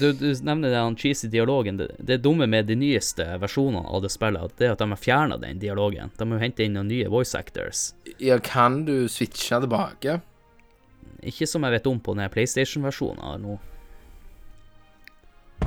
Du, 0.00 0.12
du 0.12 0.28
nevner 0.42 0.70
den 0.70 0.96
cheesy 0.96 1.28
dialogen. 1.28 1.76
Det, 1.80 1.88
det 1.98 2.20
dumme 2.22 2.46
med 2.46 2.68
de 2.68 2.76
nyeste 2.78 3.24
versjonene 3.42 3.82
av 3.88 4.04
det 4.04 4.12
spillet, 4.14 4.54
det 4.58 4.68
er 4.68 4.76
at 4.76 4.82
de 4.82 4.90
har 4.92 5.00
fjerna 5.00 5.38
den 5.42 5.58
dialogen. 5.62 6.12
De 6.18 6.28
må 6.28 6.38
hente 6.42 6.66
inn 6.66 6.76
noen 6.76 6.90
nye 6.90 7.08
voice 7.10 7.34
actors. 7.38 7.88
Ja, 8.22 8.38
kan 8.38 8.84
du 8.86 9.08
switche 9.10 9.58
tilbake? 9.64 10.20
Ikke 11.26 11.48
som 11.48 11.64
jeg 11.66 11.78
vet 11.78 11.88
om 11.90 11.98
på 11.98 12.14
den 12.14 12.30
PlayStation-versjonen 12.30 13.42
nå. 13.42 13.56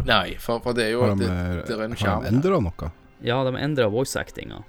Nei, 0.08 0.38
for, 0.40 0.62
for 0.64 0.78
det 0.78 0.86
er 0.86 0.94
jo 0.94 1.04
Har 1.04 1.18
de, 1.18 1.26
det, 1.26 1.64
det 1.68 1.76
er 1.76 1.82
en 1.84 1.96
har 2.00 2.24
de 2.24 2.30
endra 2.32 2.60
noe? 2.64 2.92
Ja, 3.22 3.42
de 3.44 3.56
endra 3.60 3.88
voice 3.92 4.16
actinga. 4.20 4.62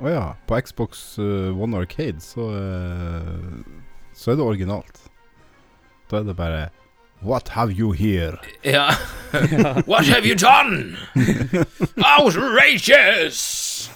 Å 0.00 0.10
ja. 0.10 0.22
På 0.48 0.56
Xbox 0.60 1.18
eh, 1.22 1.50
One 1.54 1.76
Arcade 1.78 2.20
så, 2.24 2.48
eh, 2.56 3.58
så 4.16 4.32
er 4.32 4.38
det 4.40 4.46
originalt. 4.46 5.02
Da 6.10 6.20
er 6.22 6.24
det 6.30 6.36
bare 6.38 6.64
What 7.24 7.48
have 7.54 7.72
you 7.72 7.92
here? 7.96 8.36
Ja. 8.66 8.88
What 9.90 10.06
have 10.10 10.26
you 10.26 10.34
done? 10.36 10.96
Outrageous! 12.18 13.90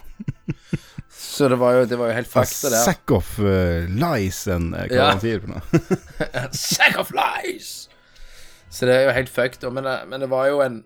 Så 1.11 1.49
det 1.49 1.57
var 1.61 1.73
jo, 1.77 1.85
det 1.87 1.97
var 2.01 2.09
jo 2.11 2.15
helt 2.17 2.29
fakta 2.31 2.71
det. 2.73 2.79
sack 2.83 3.11
of 3.15 3.29
uh, 3.39 3.85
lies 3.95 4.41
and 4.51 4.75
garantier 4.91 4.91
hva 4.91 4.99
Ja. 4.99 5.11
han 5.13 5.21
sier 5.23 5.41
for 5.45 5.49
noe. 5.55 6.49
Sack 6.59 6.97
of 6.99 7.13
lies! 7.15 7.89
Så 8.75 8.87
det 8.89 8.97
er 8.97 9.05
jo 9.07 9.13
helt 9.17 9.31
fucked. 9.33 9.63
Men, 9.73 9.87
men 10.11 10.21
det 10.25 10.29
var 10.33 10.49
jo 10.51 10.59
en 10.65 10.81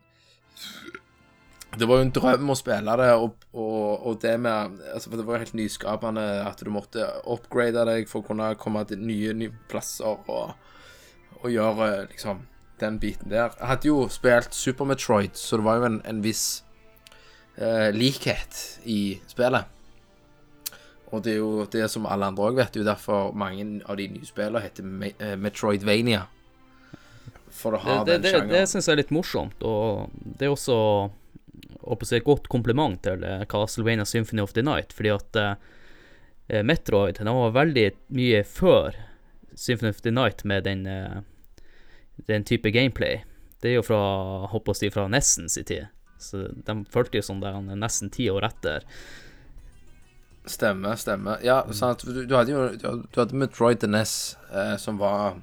Det 1.78 1.88
var 1.88 1.98
jo 1.98 2.04
en 2.04 2.12
drøm 2.12 2.52
å 2.52 2.56
spille 2.58 2.94
det, 3.00 3.08
og, 3.16 3.44
og, 3.56 4.06
og 4.06 4.16
det 4.20 4.34
med 4.44 4.80
altså 4.92 5.08
For 5.08 5.20
det 5.20 5.24
var 5.24 5.40
helt 5.40 5.54
nyskapende 5.56 6.24
at 6.44 6.60
du 6.60 6.68
måtte 6.72 7.06
upgrade 7.24 7.86
deg 7.88 8.10
for 8.10 8.20
å 8.20 8.26
kunne 8.26 8.50
komme 8.60 8.84
til 8.88 9.00
nye, 9.00 9.32
nye 9.36 9.54
plasser 9.72 10.20
og, 10.28 10.52
og 11.40 11.48
gjøre 11.48 12.10
liksom 12.10 12.44
den 12.82 12.98
biten 13.00 13.30
der. 13.30 13.54
Jeg 13.58 13.70
hadde 13.70 13.88
jo 13.88 14.08
spilt 14.12 14.54
Super 14.54 14.88
Metroid, 14.90 15.38
så 15.38 15.56
det 15.56 15.64
var 15.64 15.80
jo 15.80 15.88
en, 15.88 16.00
en 16.08 16.20
viss 16.24 16.44
eh, 17.56 17.88
likhet 17.94 18.58
i 18.84 19.20
spillet. 19.30 19.70
Og 21.12 21.24
det 21.24 21.34
er 21.34 21.40
jo 21.42 21.64
det 21.72 21.88
som 21.92 22.08
alle 22.08 22.28
andre 22.32 22.50
òg 22.50 22.60
vet, 22.60 22.72
det 22.72 22.80
er 22.80 22.84
jo 22.84 22.90
derfor 22.90 23.32
mange 23.36 23.82
av 23.84 23.98
de 24.00 24.08
nye 24.14 24.28
spillene 24.28 24.64
heter 24.64 24.86
Me 24.88 25.12
eh, 25.18 25.34
Metroidvania. 25.40 26.24
For 27.52 27.76
å 27.76 27.82
ha 27.84 27.98
det, 28.00 28.16
den 28.16 28.24
det, 28.24 28.32
sjangeren. 28.32 28.54
det 28.56 28.62
syns 28.70 28.88
jeg 28.88 28.94
er 28.94 29.02
litt 29.02 29.12
morsomt, 29.12 29.66
og 29.68 30.12
det 30.24 30.48
er 30.48 30.54
også 30.54 30.78
et 31.62 32.24
godt 32.24 32.48
kompliment 32.48 33.00
til 33.02 33.24
eh, 33.24 33.44
Castlevania 33.48 34.04
Symphony 34.04 34.42
of 34.42 34.52
the 34.52 34.62
Night, 34.62 34.92
fordi 34.92 35.12
at 35.14 35.36
eh, 35.36 36.62
Metroid 36.62 37.18
den 37.18 37.32
var 37.32 37.54
veldig 37.54 37.90
mye 38.12 38.42
før 38.44 38.96
Symphony 39.54 39.90
of 39.90 40.00
the 40.02 40.10
Night 40.10 40.44
med 40.44 40.64
den, 40.64 40.86
eh, 40.86 41.20
den 42.26 42.44
type 42.44 42.70
gameplay. 42.70 43.22
Det 43.62 43.70
er 43.70 43.78
jo 43.78 43.86
fra, 43.86 44.02
håper 44.50 44.78
jeg 44.82 44.94
fra 44.94 45.08
Nessens 45.08 45.54
tid. 45.54 45.86
Så 46.18 46.48
de 46.54 46.74
fulgte 46.90 47.18
jo 47.18 47.26
sånn 47.26 47.42
der 47.42 47.54
han 47.56 47.70
er 47.70 47.78
nesten 47.78 48.10
ti 48.10 48.28
år 48.30 48.46
etter. 48.46 48.86
Stemmer, 50.46 50.96
stemmer. 50.98 51.38
Ja, 51.46 51.60
sant. 51.74 52.02
Du, 52.06 52.24
du 52.26 52.34
hadde 52.34 52.54
jo 52.54 52.66
du 52.74 53.18
hadde, 53.20 53.38
Metroid 53.38 53.82
the 53.82 53.90
Ness, 53.90 54.36
eh, 54.50 54.74
som 54.82 54.98
var 54.98 55.38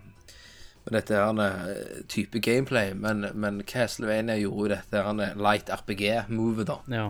med 0.91 1.01
dette 1.01 1.19
her 1.19 1.41
eh, 1.46 2.01
type 2.12 2.41
gameplay, 2.43 2.93
men, 2.93 3.27
men 3.34 3.62
Castlevania 3.67 4.38
gjorde 4.39 4.65
jo 4.65 4.74
dette 4.75 5.03
her 5.05 5.39
light 5.39 5.69
RPG-movet, 5.74 6.69
da. 6.69 6.79
Ja. 6.89 7.10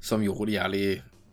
som 0.00 0.22
gjorde 0.22 0.50
det 0.50 0.58
jævlig 0.58 0.86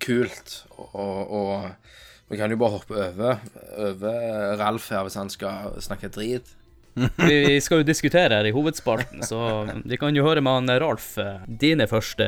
kult. 0.04 0.58
Og, 0.78 1.20
og 1.30 2.32
vi 2.32 2.40
kan 2.40 2.52
jo 2.52 2.58
bare 2.58 2.78
hoppe 2.80 2.98
over, 2.98 3.40
over 3.78 4.58
Ralf 4.62 4.90
her 4.94 5.06
hvis 5.06 5.20
han 5.20 5.32
skal 5.34 5.78
snakke 5.84 6.12
drit. 6.14 6.56
Vi 7.18 7.38
vi 7.56 7.62
skal 7.62 7.80
jo 7.82 7.86
diskutere 7.88 8.36
her 8.38 8.46
i 8.46 8.52
hovedspalten, 8.54 9.24
så 9.26 9.66
vi 9.82 9.98
kan 9.98 10.14
jo 10.14 10.28
høre 10.28 10.44
med 10.46 10.60
han 10.60 10.82
Ralf 10.84 11.16
eh, 11.18 11.42
dine 11.48 11.88
første 11.90 12.28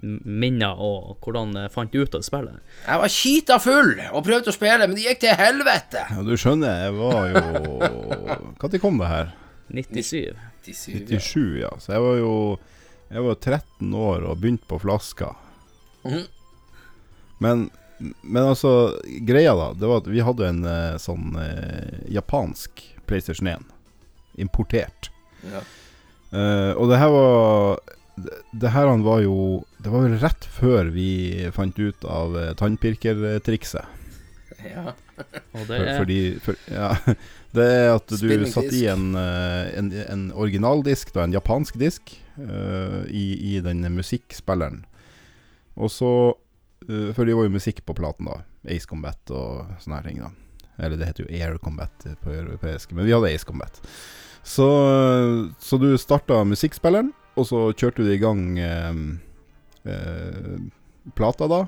minner 0.00 0.78
og 0.80 1.18
hvordan 1.24 1.56
fant 1.72 1.92
du 1.92 2.00
ut 2.02 2.14
av 2.16 2.24
spillet. 2.24 2.60
Jeg 2.86 3.02
var 3.02 3.12
skita 3.12 3.58
full 3.60 3.92
og 4.10 4.24
prøvde 4.26 4.52
å 4.52 4.56
spille, 4.56 4.86
men 4.86 4.96
det 4.96 5.04
gikk 5.06 5.22
til 5.26 5.36
helvete. 5.38 6.06
Ja, 6.08 6.24
du 6.24 6.32
skjønner, 6.40 6.86
jeg 6.86 6.96
var 6.96 7.28
jo 7.34 7.78
Når 8.60 8.78
kom 8.80 9.00
det 9.00 9.10
her? 9.10 9.34
97. 9.70 10.36
97, 10.66 11.60
ja. 11.60 11.70
Så 11.78 11.94
jeg 11.94 12.04
var 12.04 12.16
jo 12.20 12.34
Jeg 13.10 13.26
var 13.26 13.38
13 13.40 13.94
år 13.94 14.26
og 14.28 14.40
begynte 14.42 14.68
på 14.70 14.78
flaska. 14.82 15.34
Mhm. 16.04 16.26
Men, 17.40 17.70
men 18.20 18.44
altså, 18.44 19.00
greia 19.24 19.54
da, 19.56 19.70
det 19.72 19.88
var 19.88 20.02
at 20.02 20.08
vi 20.12 20.20
hadde 20.20 20.44
en 20.46 20.60
eh, 20.68 20.98
sånn 21.00 21.38
eh, 21.40 22.02
japansk 22.12 22.82
PlayStation 23.08 23.48
1. 23.48 23.64
Importert. 24.44 25.08
Ja. 25.48 25.62
Uh, 26.30 26.76
og 26.78 26.92
det 26.92 27.00
her 27.00 27.10
var 27.10 27.80
det, 28.52 28.70
her 28.74 28.88
han 28.90 29.02
var 29.06 29.22
jo 29.24 29.64
Det 29.82 29.90
var 29.92 30.04
vel 30.06 30.18
rett 30.22 30.46
før 30.56 30.90
vi 30.94 31.48
fant 31.54 31.78
ut 31.78 32.04
av 32.04 32.36
uh, 32.36 32.50
tannpirkertrikset. 32.58 33.98
Ja. 34.66 34.92
Og 35.56 35.66
det 35.68 35.76
For, 35.76 35.84
er 35.84 35.98
fordi 36.00 36.20
for, 36.42 36.58
ja, 36.70 36.94
Det 37.56 37.66
er 37.66 37.88
at 37.96 38.12
du 38.12 38.44
satt 38.46 38.70
i 38.76 38.84
en, 38.86 39.10
eh, 39.18 39.70
en, 39.78 39.88
en 40.06 40.28
originaldisk, 40.38 41.10
da, 41.16 41.24
en 41.26 41.34
japansk 41.34 41.80
disk, 41.80 42.12
uh, 42.38 43.02
i, 43.10 43.56
i 43.56 43.56
den 43.64 43.82
musikkspilleren. 43.96 44.84
Og 45.74 45.90
så 45.90 46.12
uh, 46.30 47.10
For 47.16 47.26
det 47.26 47.34
var 47.34 47.48
jo 47.48 47.56
musikk 47.56 47.82
på 47.88 47.96
platen, 47.98 48.30
da. 48.30 48.44
Ace 48.70 48.86
Combat 48.86 49.34
og 49.34 49.74
sånne 49.82 49.98
her 49.98 50.06
ting, 50.06 50.22
da. 50.22 50.30
Eller 50.78 51.00
det 51.00 51.10
heter 51.10 51.26
jo 51.26 51.32
Air 51.34 51.58
Combat 51.58 52.06
på 52.22 52.32
europeisk, 52.32 52.94
men 52.94 53.08
vi 53.08 53.16
hadde 53.16 53.32
Ace 53.34 53.48
Combat. 53.48 53.82
Så, 54.46 54.66
så 55.60 55.76
du 55.76 55.90
starta 56.00 56.38
musikkspilleren, 56.48 57.10
og 57.38 57.46
så 57.46 57.60
kjørte 57.72 58.04
du 58.06 58.10
i 58.12 58.20
gang 58.20 58.42
eh, 58.58 59.02
eh, 59.90 60.56
plata, 61.16 61.48
da. 61.50 61.60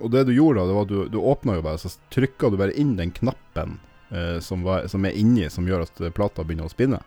Og 0.00 0.10
det 0.12 0.24
du 0.28 0.32
gjorde 0.34 0.62
da, 0.62 0.66
det 0.70 0.76
var 0.76 0.86
at 0.86 0.92
du, 0.92 1.00
du 1.12 1.18
åpna 1.20 1.58
jo 1.58 1.64
bare, 1.66 1.80
så 1.80 1.92
trykka 2.14 2.48
du 2.50 2.56
bare 2.60 2.74
inn 2.80 2.94
den 2.96 3.12
knappen 3.12 3.76
eh, 4.10 4.38
som, 4.40 4.64
var, 4.64 4.86
som 4.88 5.04
er 5.04 5.16
inni, 5.18 5.48
som 5.52 5.68
gjør 5.68 5.84
at 5.84 6.02
plata 6.16 6.44
begynner 6.46 6.70
å 6.70 6.72
spinne. 6.72 7.02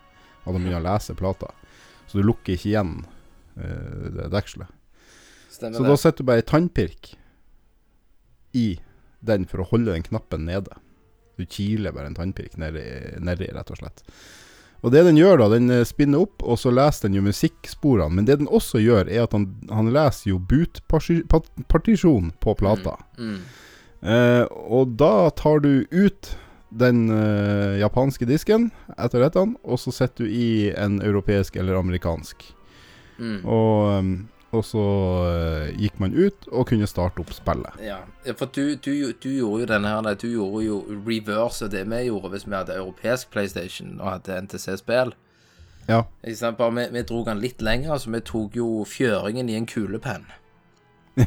At 0.46 0.54
den 0.54 0.62
begynner 0.62 0.84
å 0.84 0.88
lese 0.92 1.18
plata. 1.18 1.50
Så 2.06 2.20
du 2.20 2.28
lukker 2.28 2.54
ikke 2.54 2.70
igjen 2.70 2.96
eh, 3.58 4.10
det 4.20 4.30
dekselet. 4.34 4.70
Stemmer 5.50 5.80
Så 5.80 5.88
da 5.88 5.96
det. 5.96 6.02
setter 6.04 6.22
du 6.26 6.30
bare 6.30 6.46
tannpirk 6.46 7.16
i 8.56 8.68
den 9.26 9.48
for 9.50 9.64
å 9.64 9.70
holde 9.72 9.96
den 9.96 10.06
knappen 10.06 10.46
nede. 10.46 10.78
Du 11.40 11.44
kiler 11.50 11.92
bare 11.96 12.12
en 12.12 12.18
tannpirk 12.18 12.54
nedi, 12.62 12.84
nedi 13.24 13.50
rett 13.52 13.72
og 13.74 13.80
slett. 13.82 14.04
Og 14.86 14.94
det 14.94 15.02
den 15.08 15.18
gjør 15.18 15.40
da, 15.42 15.50
den 15.50 15.72
eh, 15.74 15.86
spinner 15.88 16.28
opp, 16.28 16.44
og 16.46 16.60
så 16.62 16.70
leser 16.74 17.10
den 17.10 17.18
jo 17.18 17.26
musikksporene. 17.26 18.14
Men 18.14 18.28
det 18.28 18.38
den 18.44 18.50
også 18.54 18.78
gjør, 18.84 19.10
er 19.10 19.26
at 19.26 19.34
han, 19.34 19.48
han 19.74 19.90
leser 19.96 20.30
jo 20.30 20.38
bootpartisjon 20.52 22.30
på 22.44 22.54
plata. 22.60 22.94
Mm. 23.18 23.40
Eh, 24.06 24.44
og 24.70 24.94
da 25.02 25.32
tar 25.34 25.64
du 25.66 25.88
ut 25.90 26.36
den 26.76 27.08
eh, 27.10 27.80
japanske 27.82 28.28
disken 28.30 28.70
etter 28.94 29.26
dette, 29.26 29.48
og 29.64 29.82
så 29.82 29.94
setter 29.96 30.28
du 30.28 30.30
i 30.30 30.70
en 30.78 31.00
europeisk 31.02 31.58
eller 31.58 31.80
amerikansk. 31.80 32.46
Mm. 33.18 33.40
Og, 33.42 33.90
um, 33.96 34.16
og 34.56 34.64
så 34.66 34.84
eh, 35.30 35.74
gikk 35.80 36.00
man 36.02 36.16
ut 36.16 36.48
og 36.52 36.70
kunne 36.70 36.88
starte 36.90 37.22
opp 37.24 37.34
spillet. 37.36 37.82
Ja, 37.84 38.00
for 38.34 38.50
du, 38.50 38.76
du, 38.76 38.92
du 39.12 39.30
gjorde 39.30 39.66
jo 39.66 39.70
denne 39.70 39.92
her 39.92 40.18
Du 40.20 40.28
gjorde 40.30 40.64
jo 40.66 40.80
reverse 41.06 41.70
det 41.72 41.86
vi 41.92 42.06
gjorde 42.08 42.32
hvis 42.34 42.48
vi 42.48 42.56
hadde 42.58 42.80
europeisk 42.80 43.32
PlayStation 43.36 43.98
og 44.00 44.18
hadde 44.18 44.40
NTC-spill. 44.48 45.14
Ja. 45.88 46.06
Bare 46.58 46.72
vi, 46.72 46.88
vi 46.92 47.04
dro 47.06 47.22
den 47.28 47.44
litt 47.44 47.62
lenger, 47.62 48.00
så 48.02 48.10
vi 48.14 48.24
tok 48.26 48.58
jo 48.58 48.70
fjøringen 48.90 49.52
i 49.52 49.60
en 49.60 49.68
kulepenn. 49.70 50.26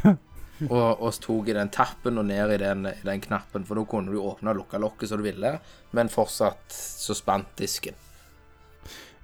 og, 0.69 0.91
og 0.99 1.13
så 1.15 1.23
tok 1.29 1.53
i 1.53 1.57
den 1.57 1.71
tappen 1.75 2.19
og 2.19 2.27
ned 2.29 2.57
i 2.57 2.61
den, 2.65 2.89
i 2.91 3.07
den 3.07 3.23
knappen, 3.23 3.67
for 3.69 3.79
da 3.79 3.87
kunne 3.89 4.13
du 4.13 4.19
åpne 4.19 4.53
og 4.53 4.65
lukke 4.65 4.83
lokket 4.83 5.13
som 5.13 5.23
du 5.23 5.29
ville, 5.29 5.55
men 5.95 6.13
fortsatt 6.13 6.75
så 6.75 7.17
spant 7.17 7.55
disken. 7.61 7.97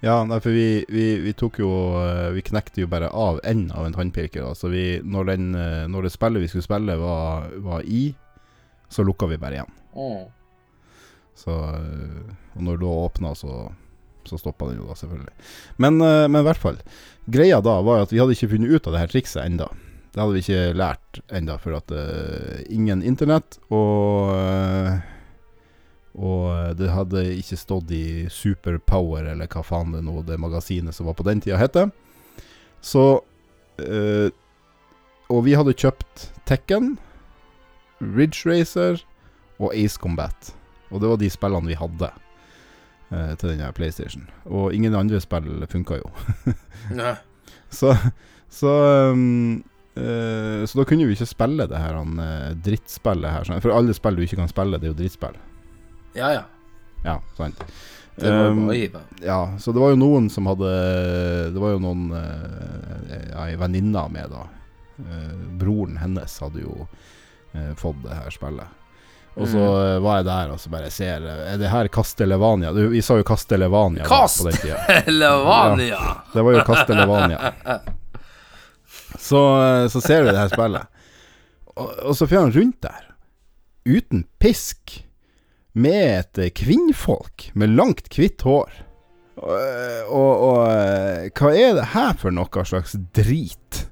Ja, 0.05 0.19
nei, 0.29 0.37
for 0.45 0.53
vi, 0.53 0.85
vi, 0.93 1.05
vi 1.25 1.33
tok 1.33 1.59
jo 1.63 1.71
eh, 1.97 2.29
Vi 2.37 2.43
knekte 2.45 2.83
jo 2.83 2.91
bare 2.93 3.09
av 3.09 3.41
enden 3.45 3.73
av 3.73 3.87
en 3.87 3.95
tannpirker. 3.97 4.51
Så 4.59 4.69
vi, 4.69 4.99
når, 5.01 5.31
den, 5.33 5.47
eh, 5.57 5.85
når 5.89 6.09
det 6.09 6.13
spillet 6.13 6.45
vi 6.45 6.51
skulle 6.51 6.67
spille, 6.67 6.99
var, 7.01 7.49
var 7.65 7.87
i, 7.89 8.11
så 8.93 9.07
lukka 9.07 9.31
vi 9.31 9.41
bare 9.41 9.61
igjen. 9.61 9.73
Mm. 9.97 10.27
Så 11.41 11.57
eh, 11.71 12.35
Og 12.53 12.67
når 12.69 12.83
det 12.83 12.91
åpna, 12.91 13.33
så, 13.39 13.63
så 14.29 14.39
stoppa 14.39 14.69
den 14.69 14.83
jo 14.83 14.91
da, 14.91 14.99
selvfølgelig. 14.99 15.35
Men, 15.81 15.99
men 16.05 16.41
i 16.43 16.47
hvert 16.51 16.61
fall. 16.61 16.79
Greia 17.25 17.63
da 17.65 17.79
var 17.81 18.05
at 18.05 18.13
vi 18.13 18.21
hadde 18.21 18.37
ikke 18.37 18.51
funnet 18.53 18.77
ut 18.77 18.87
av 18.87 18.95
det 18.95 19.01
her 19.01 19.13
trikset 19.13 19.47
enda 19.47 19.71
Det 20.13 20.21
hadde 20.21 20.35
vi 20.37 20.43
ikke 20.45 20.77
lært 20.77 21.21
enda 21.33 21.57
for 21.63 21.79
at 21.79 21.95
uh, 21.97 22.61
ingen 22.69 23.01
internett, 23.03 23.57
og 23.73 24.35
eh, 24.37 24.99
og 26.14 26.76
det 26.78 26.92
hadde 26.94 27.25
ikke 27.35 27.59
stått 27.59 27.90
i 27.90 28.26
Superpower, 28.30 29.26
eller 29.33 29.50
hva 29.50 29.64
faen 29.66 29.94
det 29.97 30.04
nå 30.06 30.21
det 30.23 30.38
magasinet 30.38 30.94
som 30.94 31.09
var 31.09 31.16
på 31.18 31.26
den 31.26 31.40
tida 31.42 31.59
heter. 31.59 31.90
Så 32.85 33.21
øh, 33.83 34.30
Og 35.33 35.40
vi 35.47 35.54
hadde 35.56 35.75
kjøpt 35.75 36.28
Tekken, 36.47 36.99
Ridge 37.99 38.44
Racer 38.47 39.00
og 39.59 39.73
Ace 39.75 39.99
Combat. 39.99 40.52
Og 40.92 41.00
det 41.00 41.09
var 41.11 41.18
de 41.18 41.30
spillene 41.33 41.66
vi 41.73 41.78
hadde 41.80 42.11
øh, 43.11 43.33
til 43.40 43.49
denne 43.50 43.73
PlayStation. 43.73 44.28
Og 44.44 44.75
ingen 44.75 44.94
andre 44.94 45.18
spill 45.25 45.64
funka 45.73 45.99
jo. 45.99 46.11
Nei. 47.00 47.14
Så, 47.75 47.97
så, 48.52 48.75
eh, 49.97 50.62
så 50.62 50.78
da 50.78 50.85
kunne 50.87 51.09
vi 51.09 51.16
ikke 51.16 51.26
spille 51.26 51.66
det 51.66 51.80
her 51.80 51.97
han, 51.99 52.21
eh, 52.23 52.52
drittspillet 52.68 53.33
her. 53.33 53.49
sånn. 53.49 53.64
For 53.64 53.75
alle 53.75 53.97
spill 53.97 54.21
du 54.21 54.23
ikke 54.28 54.38
kan 54.44 54.52
spille, 54.52 54.78
det 54.78 54.90
er 54.90 54.94
jo 54.94 55.00
drittspill. 55.00 55.40
Ja, 56.14 56.33
ja. 56.33 56.42
Ja, 57.04 57.18
sant. 57.37 57.59
Det 58.16 58.30
var 58.30 58.47
Um. 58.54 58.68
Ja, 59.25 59.40
så 59.59 59.73
det 59.75 59.80
var 59.83 59.90
jo 59.90 59.97
noen 59.99 60.28
som 60.30 60.47
hadde 60.47 60.68
Det 61.50 61.59
var 61.59 61.73
jo 61.75 61.80
noen 61.83 62.04
eh, 62.14 63.25
ja, 63.33 63.47
Ei 63.49 63.56
venninne 63.59 64.04
med, 64.14 64.30
da. 64.30 64.44
Eh, 65.02 65.33
broren 65.59 65.97
hennes 65.99 66.37
hadde 66.40 66.62
jo 66.62 66.87
eh, 67.52 67.73
fått 67.76 67.99
det 68.04 68.14
her 68.14 68.30
spillet. 68.30 68.80
Og 69.35 69.49
så 69.50 69.59
Mm. 69.59 69.97
eh, 69.97 69.99
var 70.04 70.16
jeg 70.21 70.26
der 70.28 70.50
og 70.54 70.61
så 70.62 70.71
bare 70.71 70.90
ser 70.94 71.25
eh, 71.26 71.40
Er 71.54 71.59
det 71.59 71.73
her 71.73 71.88
Castellevania? 71.90 72.71
Du, 72.73 72.85
vi 72.92 73.02
sa 73.02 73.16
jo 73.18 73.25
Castellevania 73.26 74.06
tida. 74.62 74.78
Lavania! 75.11 75.99
Det 76.33 76.42
var 76.47 76.52
jo 76.54 76.62
Castellevania. 76.68 77.52
Så, 79.18 79.40
eh, 79.64 79.88
så 79.88 80.00
ser 80.00 80.23
vi 80.23 80.30
det 80.30 80.38
her 80.38 80.49
spillet. 80.54 80.87
Og, 81.75 81.90
og 82.11 82.14
så 82.16 82.26
fer 82.30 82.44
han 82.44 82.52
rundt 82.54 82.78
der, 82.87 83.11
uten 83.90 84.23
pisk, 84.38 85.00
med 85.75 86.02
et 86.21 86.40
eh, 86.40 86.52
kvinnfolk 86.54 87.50
med 87.59 87.75
langt, 87.75 88.11
hvitt 88.14 88.45
hår. 88.47 88.71
Og, 89.35 89.50
og, 90.14 90.45
og 90.47 90.61
eh, 90.71 91.26
hva 91.35 91.50
er 91.59 91.75
det 91.81 91.90
her 91.95 92.14
for 92.21 92.35
noe 92.35 92.64
slags 92.69 92.95
drit? 93.16 93.83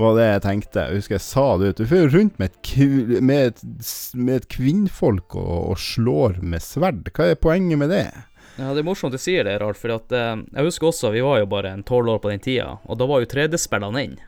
Var 0.00 0.16
det 0.16 0.24
jeg 0.24 0.42
tenkte. 0.46 0.86
Jeg 0.86 1.00
husker 1.02 1.16
jeg 1.18 1.26
sa 1.26 1.44
det 1.60 1.68
ut. 1.68 1.80
Du 1.82 1.90
fører 1.90 2.14
rundt 2.14 2.38
med 2.40 2.54
et, 2.54 3.20
med 3.20 3.50
et, 3.50 3.62
med 4.16 4.34
et 4.38 4.48
kvinnfolk 4.54 5.36
og, 5.36 5.74
og 5.74 5.80
slår 5.82 6.40
med 6.40 6.64
sverd. 6.64 7.10
Hva 7.12 7.28
er 7.32 7.40
poenget 7.40 7.80
med 7.82 7.92
det? 7.92 8.06
Ja, 8.56 8.72
Det 8.74 8.80
er 8.82 8.86
morsomt 8.88 9.14
du 9.14 9.20
sier 9.20 9.44
det, 9.46 9.58
Ralf, 9.60 9.80
for 9.82 9.92
at, 9.94 10.12
eh, 10.12 10.34
jeg 10.56 10.66
husker 10.66 10.90
også 10.90 11.12
vi 11.14 11.22
var 11.24 11.42
jo 11.42 11.50
bare 11.52 11.74
en 11.74 11.84
tolv 11.86 12.14
år 12.16 12.22
på 12.24 12.32
den 12.32 12.42
tida, 12.44 12.78
og 12.84 12.98
da 13.00 13.06
var 13.08 13.22
jo 13.22 13.28
3D-spillene 13.30 14.06
inn. 14.08 14.18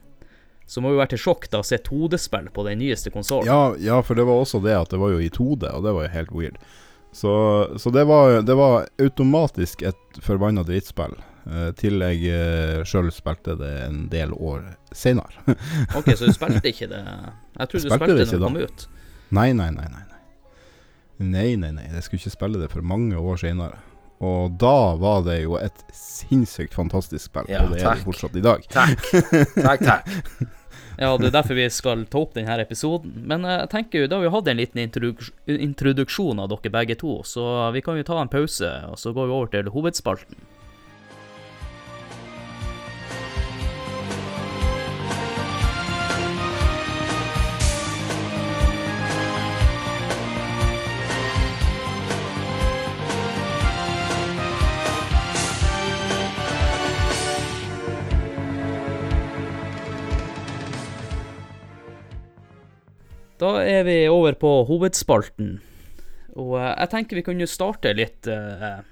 Så 0.72 0.80
må 0.80 0.94
jo 0.94 1.00
være 1.02 1.12
til 1.12 1.20
sjokk 1.26 1.50
da 1.52 1.60
å 1.60 1.66
se 1.66 1.76
2D-spill 1.84 2.46
på 2.54 2.62
den 2.64 2.80
nyeste 2.80 3.10
konsollen. 3.12 3.50
Ja, 3.50 3.74
ja, 3.76 3.98
for 4.06 4.16
det 4.16 4.24
var 4.24 4.40
også 4.40 4.62
det 4.64 4.72
at 4.78 4.94
det 4.94 5.00
var 5.02 5.12
jo 5.12 5.18
i 5.20 5.28
2D, 5.28 5.68
og 5.68 5.84
det 5.84 5.92
var 5.92 6.06
jo 6.06 6.12
helt 6.14 6.32
weird. 6.32 6.56
Så, 7.12 7.32
så 7.76 7.92
det, 7.92 8.06
var, 8.08 8.38
det 8.48 8.56
var 8.56 8.86
automatisk 9.04 9.84
et 9.84 10.22
forbanna 10.24 10.64
drittspill. 10.64 11.18
Uh, 11.42 11.72
til 11.76 11.98
jeg 12.00 12.30
uh, 12.30 12.84
sjøl 12.86 13.10
spilte 13.12 13.56
det 13.58 13.72
en 13.82 14.06
del 14.08 14.32
år 14.32 14.62
seinere. 14.96 15.44
Ok, 15.98 16.12
så 16.16 16.30
du 16.30 16.36
spilte 16.36 16.70
ikke 16.70 16.86
det 16.88 17.02
Jeg 17.02 17.68
trodde 17.68 17.82
du 17.82 17.90
Spilte 17.90 17.98
spilte 17.98 18.16
det 18.16 18.26
når 18.30 18.32
det 18.32 18.42
kom 18.46 18.58
ut. 18.62 18.84
nei, 19.34 19.48
nei, 19.58 19.68
nei, 19.74 19.88
nei, 19.90 20.04
nei. 20.06 20.20
Nei, 21.58 21.72
nei. 21.74 21.88
Jeg 21.98 22.06
skulle 22.06 22.22
ikke 22.22 22.36
spille 22.38 22.62
det 22.62 22.70
for 22.72 22.86
mange 22.86 23.18
år 23.18 23.42
seinere. 23.42 23.82
Og 24.22 24.54
da 24.62 24.94
var 25.02 25.24
det 25.26 25.40
jo 25.42 25.58
et 25.58 25.84
sinnssykt 25.92 26.74
fantastisk 26.78 27.26
spill, 27.26 27.50
Ja, 27.50 27.64
og 27.66 27.74
det 27.74 27.82
er 27.82 27.88
takk. 27.90 28.00
det 28.00 28.08
fortsatt 28.08 28.38
i 28.38 28.44
dag. 28.44 28.66
Takk. 28.70 29.08
Takk, 29.68 29.82
takk. 29.82 30.60
Ja, 31.00 31.14
det 31.16 31.30
er 31.30 31.36
derfor 31.38 31.56
vi 31.56 31.68
skal 31.72 32.04
ta 32.10 32.20
opp 32.20 32.34
denne 32.36 32.58
episoden. 32.60 33.14
Men 33.28 33.46
eh, 33.48 33.62
jeg 33.62 33.72
tenker 33.72 34.02
jo, 34.04 34.10
da 34.10 34.18
har 34.18 34.26
vi 34.26 34.34
hatt 34.36 34.50
en 34.52 34.60
liten 34.60 34.82
introduksjon 35.56 36.42
av 36.42 36.50
dere 36.52 36.74
begge 36.74 36.98
to, 37.00 37.20
så 37.26 37.46
vi 37.74 37.84
kan 37.84 37.98
jo 37.98 38.06
ta 38.06 38.20
en 38.20 38.32
pause, 38.32 38.72
og 38.90 38.98
så 39.00 39.14
går 39.16 39.28
vi 39.28 39.38
over 39.38 39.52
til 39.54 39.72
hovedspalten. 39.72 40.42
Da 63.42 63.56
er 63.66 63.82
vi 63.82 63.96
over 64.06 64.36
på 64.38 64.50
hovedspalten. 64.68 65.56
Og 66.38 66.54
eh, 66.60 66.70
jeg 66.70 66.90
tenker 66.92 67.18
vi 67.18 67.24
kan 67.26 67.40
jo 67.42 67.48
starte 67.50 67.90
litt 67.96 68.28
uh, 68.30 68.82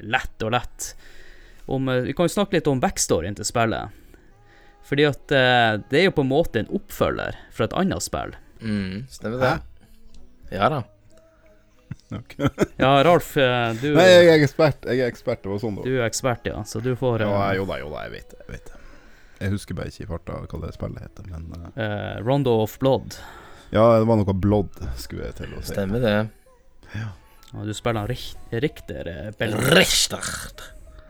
lett 0.00 0.44
og 0.46 0.52
lett. 0.54 0.92
Om, 1.68 1.90
eh, 1.92 2.04
vi 2.06 2.14
kan 2.16 2.28
jo 2.28 2.32
snakke 2.38 2.56
litt 2.56 2.70
om 2.70 2.80
backstoryen 2.80 3.36
til 3.36 3.44
spillet. 3.44 3.92
Fordi 4.88 5.04
at 5.04 5.34
uh, 5.36 5.74
det 5.90 6.00
er 6.00 6.06
jo 6.06 6.14
på 6.16 6.24
en 6.24 6.30
måte 6.30 6.62
en 6.62 6.70
oppfølger 6.78 7.36
fra 7.52 7.68
et 7.68 7.76
annet 7.76 8.04
spill. 8.04 8.32
Mm, 8.62 9.04
stemmer 9.12 9.44
det. 9.44 9.56
Ja 10.56 10.70
da. 10.72 10.84
Okay. 12.08 12.48
Ja, 12.80 12.94
Ralf, 13.04 13.34
du, 13.36 13.86
Nei, 13.92 14.06
jeg 14.08 14.28
er 14.30 14.42
ekspert. 14.46 14.86
Jeg 14.88 15.02
er 15.04 15.10
ekspert, 15.12 15.42
det 15.44 15.50
var 15.52 15.58
sånn 15.60 15.74
da. 15.76 15.82
du 15.84 15.98
er 15.98 16.06
ekspert, 16.06 16.46
ja. 16.48 16.62
Så 16.64 16.80
du 16.80 16.94
får 16.96 17.20
Ja, 17.20 17.34
eh, 17.50 17.58
jo 17.58 17.66
da, 17.68 17.76
jo 17.82 17.90
da, 17.92 18.06
jeg 18.06 18.14
vet 18.14 18.32
det. 18.32 18.46
Jeg. 18.48 18.78
Jeg 19.42 19.52
husker 19.52 19.76
bare 19.76 19.92
ikke 19.92 20.06
i 20.06 20.08
farta 20.08 20.38
hva 20.40 20.62
det 20.62 20.72
spillet 20.76 21.04
heter, 21.04 21.28
men 21.28 22.24
Rondo 22.24 22.56
of 22.62 22.78
Blood. 22.80 23.18
Ja, 23.70 23.98
det 23.98 24.06
var 24.08 24.16
noe 24.16 24.34
blood, 24.34 24.70
skulle 24.96 25.26
jeg 25.28 25.34
til 25.42 25.52
å 25.54 25.62
si. 25.62 25.72
Stemmer 25.74 26.00
det. 26.00 26.16
Og 27.54 27.66
du 27.68 27.72
spiller 27.76 28.00
han 28.04 28.08
Rich- 28.08 28.36
Richter 28.52 29.08
eh, 29.08 29.28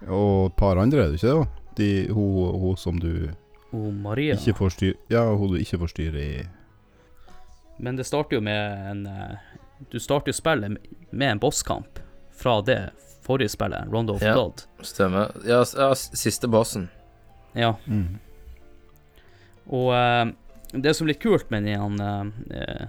Og 0.08 0.46
et 0.50 0.56
par 0.58 0.78
andre, 0.78 1.04
er 1.04 1.12
det 1.12 1.18
ikke 1.20 1.34
det? 1.34 1.48
De, 1.78 1.88
hun, 2.14 2.60
hun 2.62 2.76
som 2.78 2.98
du 2.98 3.28
Hun 3.70 4.00
Maria. 4.02 4.34
ikke 4.34 4.54
får 4.58 4.94
Ja, 5.10 5.22
hun 5.34 5.52
du 5.54 5.58
ikke 5.60 5.78
får 5.78 5.92
styre 5.92 6.18
i 6.22 6.48
Men 7.78 7.96
det 7.98 8.06
starter 8.06 8.38
jo 8.38 8.40
med 8.42 8.86
en 8.90 9.06
eh, 9.06 9.36
Du 9.90 9.98
starter 10.02 10.32
jo 10.32 10.38
spillet 10.38 10.78
med 11.12 11.30
en 11.30 11.38
bosskamp 11.42 11.98
fra 12.38 12.60
det 12.62 12.80
forrige 13.26 13.50
spillet, 13.54 13.86
Rondo 13.92 14.14
of 14.14 14.22
Ja. 14.22 14.32
Blood. 14.34 14.62
Stemmer. 14.82 15.30
Ja, 15.44 15.64
ja, 15.76 15.90
siste 15.94 16.48
bossen. 16.48 16.88
Ja. 17.54 17.74
Og 19.68 19.90
eh, 19.94 20.30
det 20.72 20.94
som 20.94 21.08
blir 21.08 21.18
kult 21.20 21.50
med 21.50 21.64
den 21.64 22.00
uh, 22.00 22.26
eh, 22.50 22.86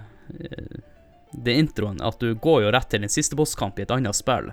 Det 1.32 1.54
introen, 1.54 2.00
at 2.02 2.20
du 2.20 2.34
går 2.34 2.62
jo 2.66 2.72
rett 2.74 2.90
til 2.90 3.00
din 3.00 3.12
siste 3.12 3.38
bosskamp 3.38 3.78
i 3.78 3.86
et 3.86 3.94
annet 3.94 4.16
spill. 4.18 4.50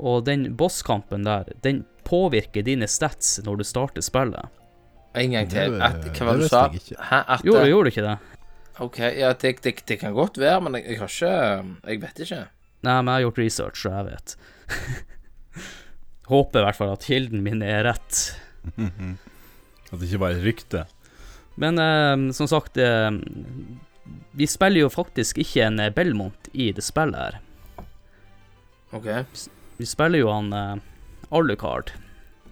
Og 0.00 0.24
den 0.24 0.54
bosskampen 0.56 1.26
der, 1.26 1.52
den 1.60 1.82
påvirker 2.08 2.64
dine 2.64 2.88
stats 2.88 3.40
når 3.44 3.60
du 3.60 3.64
starter 3.66 4.04
spillet. 4.04 4.48
En 5.18 5.34
gang 5.34 5.50
til. 5.50 5.76
Det- 5.76 5.82
At, 5.82 6.06
hva 6.16 6.26
var 6.26 6.38
det 6.38 6.40
det 6.40 6.48
du 6.48 6.48
sa? 6.48 6.62
Hæ, 6.68 6.78
etter? 6.78 6.94
Jo? 6.96 7.18
At 7.34 7.44
Gjorde, 7.44 7.68
gjorde 7.68 7.84
du 7.84 7.92
ikke 7.92 8.06
det? 8.06 8.18
OK, 8.80 8.98
ja, 8.98 9.32
det, 9.36 9.62
det, 9.62 9.74
det 9.86 9.98
kan 10.00 10.14
godt 10.16 10.38
være, 10.40 10.60
men 10.64 10.78
jeg, 10.78 10.86
jeg 10.94 10.98
har 11.02 11.12
ikke 11.12 11.90
Jeg 11.90 12.00
vet 12.00 12.22
ikke. 12.24 12.40
Nei, 12.82 12.94
men 13.02 13.10
jeg 13.12 13.12
har 13.12 13.26
gjort 13.26 13.38
research, 13.42 13.82
så 13.82 13.92
jeg 13.92 14.06
vet. 14.08 14.36
Håper 16.32 16.62
i 16.62 16.64
hvert 16.64 16.78
fall 16.78 16.94
at 16.94 17.04
kilden 17.04 17.44
min 17.44 17.62
er 17.62 17.84
rett. 17.90 18.22
At 19.92 20.00
det 20.00 20.06
ikke 20.08 20.22
bare 20.22 20.38
er 20.38 20.40
et 20.40 20.46
rykte. 20.46 20.86
Men 21.60 21.78
eh, 21.78 22.32
som 22.32 22.48
sagt 22.48 22.76
eh, 22.80 23.10
Vi 24.32 24.46
spiller 24.48 24.86
jo 24.86 24.92
faktisk 24.92 25.42
ikke 25.42 25.66
en 25.66 25.80
eh, 25.82 25.92
Belmont 25.92 26.48
i 26.52 26.70
det 26.72 26.84
spillet 26.84 27.18
her. 27.18 27.40
OK. 28.92 29.08
Vi 29.76 29.88
spiller 29.88 30.22
jo 30.22 30.30
han 30.32 30.52
eh, 30.56 30.76
Alucard, 31.32 31.92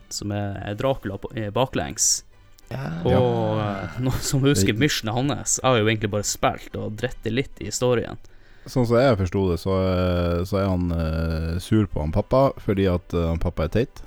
som 0.09 0.33
er 0.33 0.75
Dracula 0.77 1.19
på, 1.21 1.31
er 1.37 1.53
baklengs. 1.53 2.25
Ja. 2.71 2.87
Og 3.05 3.59
ja. 3.59 3.71
noe 4.03 4.21
som 4.25 4.45
husker 4.47 4.77
missionet 4.79 5.17
hans. 5.17 5.59
Jeg 5.59 5.67
har 5.67 5.81
jo 5.81 5.89
egentlig 5.89 6.13
bare 6.13 6.27
spilt 6.27 6.77
og 6.79 6.95
dritt 7.01 7.27
litt 7.29 7.61
i 7.61 7.69
historien. 7.69 8.21
Sånn 8.69 8.85
som 8.87 8.99
jeg 9.01 9.17
forsto 9.19 9.47
det, 9.51 9.59
så, 9.63 9.77
eh, 9.89 10.43
så 10.47 10.61
er 10.61 10.69
han 10.69 10.93
eh, 10.95 11.59
sur 11.65 11.87
på 11.89 12.03
han 12.03 12.13
pappa 12.15 12.51
fordi 12.61 12.87
at 12.93 13.15
eh, 13.17 13.29
han 13.33 13.41
pappa 13.43 13.67
er 13.67 13.75
teit. 13.75 14.03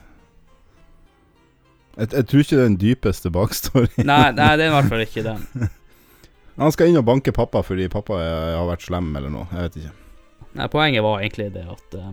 Jeg, 1.97 2.10
jeg 2.13 2.25
tror 2.29 2.41
ikke 2.43 2.56
det 2.58 2.63
er 2.63 2.69
den 2.71 2.79
dypeste 2.82 3.29
bakstoryen. 3.34 4.06
Nei, 4.10 4.32
nei, 4.34 4.51
det 4.58 4.65
er 4.65 4.71
i 4.71 4.73
hvert 4.73 4.89
fall 4.89 5.03
ikke 5.06 5.23
den. 5.25 5.43
Han 6.62 6.73
skal 6.73 6.89
inn 6.91 6.99
og 6.99 7.06
banke 7.06 7.34
pappa 7.34 7.62
fordi 7.65 7.88
pappa 7.89 8.17
har 8.19 8.65
vært 8.69 8.86
slem 8.86 9.12
eller 9.17 9.32
noe. 9.34 9.47
Jeg 9.53 9.67
vet 9.67 9.77
ikke. 9.82 9.93
Nei, 10.60 10.67
poenget 10.73 11.06
var 11.06 11.21
egentlig 11.21 11.47
det 11.56 11.63
at 11.69 11.95
uh, 11.97 12.12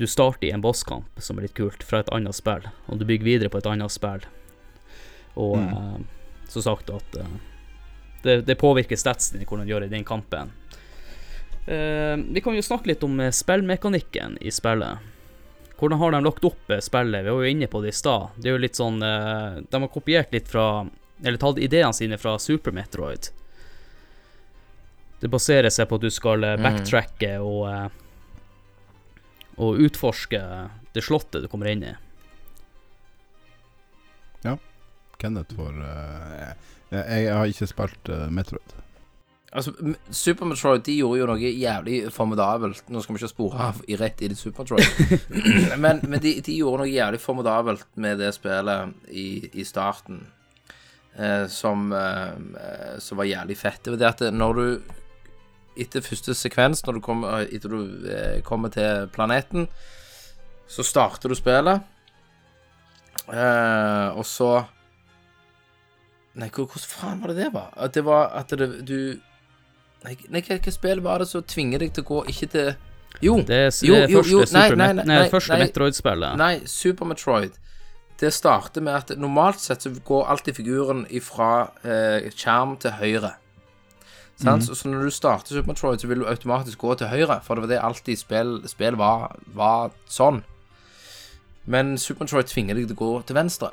du 0.00 0.04
starter 0.08 0.48
i 0.48 0.52
en 0.52 0.64
bosskamp, 0.64 1.08
som 1.22 1.38
er 1.40 1.46
litt 1.46 1.56
kult, 1.56 1.84
fra 1.86 2.02
et 2.02 2.10
annet 2.12 2.36
spill, 2.36 2.66
og 2.88 3.00
du 3.00 3.06
bygger 3.08 3.24
videre 3.28 3.52
på 3.52 3.60
et 3.62 3.68
annet 3.70 3.92
spill. 3.92 4.24
Og 5.40 5.56
Mm. 5.56 5.70
uh, 5.72 6.00
som 6.52 6.64
sagt 6.66 6.90
at 6.92 7.16
uh, 7.16 7.30
det, 8.22 8.42
det 8.46 8.58
påvirker 8.60 9.00
statsen 9.00 9.40
i 9.40 9.46
hvordan 9.48 9.64
du 9.64 9.72
gjør 9.72 9.86
i 9.86 9.92
den 9.92 10.04
kampen. 10.04 10.52
Eh, 11.66 12.16
vi 12.18 12.40
kan 12.42 12.56
jo 12.56 12.62
snakke 12.62 12.90
litt 12.90 13.02
om 13.06 13.20
eh, 13.22 13.30
spillmekanikken 13.34 14.36
i 14.42 14.50
spillet. 14.50 14.98
Hvordan 15.82 15.98
har 15.98 16.12
de 16.14 16.20
lagt 16.22 16.44
opp 16.46 16.70
eh, 16.70 16.78
spillet? 16.84 17.24
Vi 17.26 17.30
var 17.34 17.42
jo 17.42 17.50
inne 17.50 17.66
på 17.66 17.80
det 17.82 17.90
i 17.90 17.96
stad. 17.98 18.28
Det 18.38 18.48
er 18.50 18.54
jo 18.54 18.60
litt 18.62 18.78
sånn 18.78 19.00
eh, 19.02 19.56
De 19.66 19.80
har 19.82 19.90
kopiert 19.90 20.30
litt 20.34 20.46
fra 20.50 20.66
Eller 21.24 21.40
tatt 21.42 21.58
ideene 21.58 21.90
sine 21.96 22.18
fra 22.22 22.36
Super 22.38 22.70
Metroid. 22.76 23.28
Det 25.22 25.30
baserer 25.30 25.70
seg 25.74 25.86
på 25.90 25.98
at 25.98 26.06
du 26.06 26.10
skal 26.14 26.44
eh, 26.46 26.54
Mm. 26.58 26.62
backtracke 26.68 27.32
og 27.42 27.90
Og 29.62 29.82
utforske 29.84 30.38
det 30.94 31.02
slottet 31.04 31.42
du 31.44 31.48
kommer 31.48 31.68
inn 31.70 31.82
i. 31.84 31.92
Ja. 34.44 34.56
Kenneth 35.20 35.54
får 35.54 35.76
uh, 35.78 36.54
jeg, 36.90 37.04
jeg 37.26 37.34
har 37.36 37.46
ikke 37.52 37.68
spilt 37.70 38.10
uh, 38.10 38.26
Metroid. 38.32 38.74
Altså, 39.52 39.72
Super 40.10 40.48
Metroid 40.48 40.84
de 40.86 40.94
gjorde 40.96 41.18
jo 41.20 41.26
noe 41.28 41.50
jævlig 41.50 41.96
formidabelt. 42.12 42.86
Nå 42.88 43.02
skal 43.04 43.16
vi 43.16 43.20
ikke 43.20 43.32
spore 43.34 43.66
av 43.68 43.82
i 43.84 43.98
rett 44.00 44.22
i 44.24 44.30
det 44.32 44.38
Super 44.40 44.64
Metroid. 44.64 45.18
men 45.84 46.00
men 46.08 46.20
de, 46.24 46.38
de 46.40 46.54
gjorde 46.56 46.84
noe 46.84 46.92
jævlig 46.92 47.20
formidabelt 47.20 47.84
med 48.00 48.22
det 48.22 48.32
spillet 48.32 49.12
i, 49.12 49.26
i 49.52 49.66
starten. 49.68 50.22
Eh, 51.14 51.46
som, 51.46 51.92
eh, 51.92 52.28
eh, 52.64 52.98
som 52.98 53.20
var 53.20 53.28
jævlig 53.28 53.58
fett. 53.58 53.82
Det 53.84 53.92
var 53.92 53.98
det 54.00 54.10
at 54.14 54.34
når 54.34 54.54
du 54.54 54.66
Etter 55.72 56.04
første 56.04 56.34
sekvens, 56.36 56.82
når 56.84 56.98
du 56.98 57.00
kom, 57.00 57.22
etter 57.24 57.72
du 57.72 58.04
eh, 58.04 58.42
kommer 58.44 58.68
til 58.68 59.06
planeten, 59.08 59.64
så 60.68 60.84
starter 60.84 61.32
du 61.32 61.34
spillet. 61.34 61.80
Eh, 63.32 64.08
og 64.12 64.26
så 64.28 64.50
Nei, 66.36 66.48
hvordan 66.48 66.84
faen 66.84 67.22
var 67.22 67.32
det 67.32 67.38
det 67.40 67.48
var? 67.54 67.72
At 67.76 67.96
det 67.96 68.04
var 68.04 68.36
at 68.36 68.52
det, 68.56 68.68
du 68.88 69.16
Nei, 70.02 70.16
nei 70.34 70.42
hva, 70.42 70.58
hva 70.58 70.74
spill 70.74 71.02
var 71.04 71.22
det 71.22 71.28
som 71.30 71.44
tvinger 71.46 71.82
deg 71.84 71.92
til 71.94 72.04
å 72.04 72.08
gå 72.08 72.22
ikke 72.32 72.48
til 72.52 72.70
Jo, 73.22 73.36
Det 73.46 73.58
er, 73.68 73.68
Jo, 73.86 73.94
det 73.94 74.06
er 74.08 74.10
jo, 74.10 74.22
første, 74.22 74.32
jo, 74.32 74.46
nei, 74.56 74.64
nei, 74.70 74.76
nei, 74.76 75.04
nei, 75.04 75.18
nei, 75.20 75.28
første. 75.30 75.58
Metroid-spillet. 75.60 76.38
nei, 76.40 76.54
Super 76.66 77.06
Metroid 77.06 77.58
Det 78.18 78.32
starter 78.34 78.82
med 78.82 78.98
at 78.98 79.14
normalt 79.18 79.62
sett 79.62 79.84
så 79.84 79.92
går 79.94 80.26
alltid 80.32 80.58
figuren 80.58 81.06
fra 81.22 81.52
eh, 81.82 82.30
skjerm 82.30 82.76
til 82.82 82.94
høyre. 82.98 83.32
Mm. 84.42 84.60
så, 84.62 84.74
så 84.74 84.88
når 84.88 85.04
du 85.06 85.10
starter 85.10 85.54
Super 85.54 85.72
Metroid, 85.72 86.00
så 86.00 86.06
vil 86.10 86.22
du 86.22 86.26
automatisk 86.26 86.78
gå 86.78 86.94
til 86.98 87.10
høyre, 87.10 87.40
for 87.42 87.54
det 87.54 87.64
var 87.64 87.70
det 87.70 87.80
alltid 87.82 88.18
spill, 88.18 88.52
spill 88.70 88.98
var, 88.98 89.36
var 89.54 89.90
sånn. 90.10 90.42
Men 91.66 91.96
Super 91.98 92.24
Metroid 92.24 92.50
tvinger 92.50 92.78
deg 92.78 92.88
til 92.90 92.98
å 92.98 93.02
gå 93.02 93.10
til 93.26 93.38
venstre. 93.38 93.72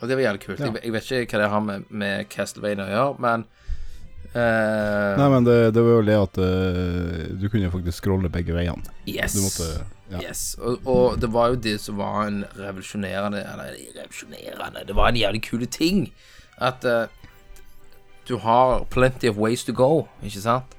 Og 0.00 0.08
det 0.08 0.18
var 0.18 0.26
jævlig 0.26 0.42
kult. 0.42 0.60
Ja. 0.60 0.70
Jeg, 0.70 0.82
jeg 0.84 0.94
vet 0.96 1.10
ikke 1.10 1.38
hva 1.38 1.42
det 1.42 1.52
har 1.54 1.64
med, 1.64 1.86
med 1.90 2.28
Castlevania 2.30 2.86
å 2.86 2.92
gjøre, 2.92 3.16
men 3.24 3.46
eh, 4.36 5.16
Nei, 5.18 5.28
men 5.32 5.46
det, 5.46 5.56
det 5.74 5.82
var 5.84 5.96
jo 5.96 6.06
det 6.06 6.16
at 6.20 6.40
uh, 6.40 7.20
du 7.40 7.48
kunne 7.52 7.70
faktisk 7.72 8.02
scrolle 8.02 8.30
begge 8.32 8.54
veiene. 8.56 8.96
Yes. 9.08 9.36
Måtte 9.40 9.68
ja. 10.10 10.20
Yes, 10.22 10.54
og, 10.62 10.86
og 10.86 11.16
det 11.18 11.32
var 11.34 11.50
jo 11.50 11.56
det 11.58 11.80
som 11.82 11.96
var 11.98 12.28
en 12.28 12.44
revolusjonerende 12.54 13.40
Eller 13.42 13.72
revolusjonerende 13.96 14.84
Det 14.86 14.94
var 14.94 15.08
en 15.10 15.18
jævlig 15.18 15.40
kule 15.48 15.66
ting. 15.66 16.12
At 16.62 16.86
uh, 16.86 17.08
du 18.28 18.36
har 18.38 18.84
plenty 18.90 19.26
of 19.28 19.36
ways 19.36 19.64
to 19.64 19.72
go, 19.72 20.06
ikke 20.22 20.40
sant? 20.40 20.76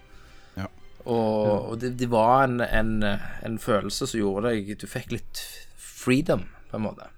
Ja. 0.58 0.66
Og, 1.06 1.70
og 1.70 1.82
det, 1.82 2.00
det 2.00 2.12
var 2.12 2.44
en, 2.44 2.62
en, 2.62 3.04
en 3.46 3.60
følelse 3.60 4.08
som 4.08 4.20
gjorde 4.20 4.52
deg 4.52 4.74
Du 4.82 4.88
fikk 4.88 5.12
litt 5.12 5.44
freedom, 5.78 6.48
på 6.72 6.80
en 6.80 6.88
måte. 6.88 7.12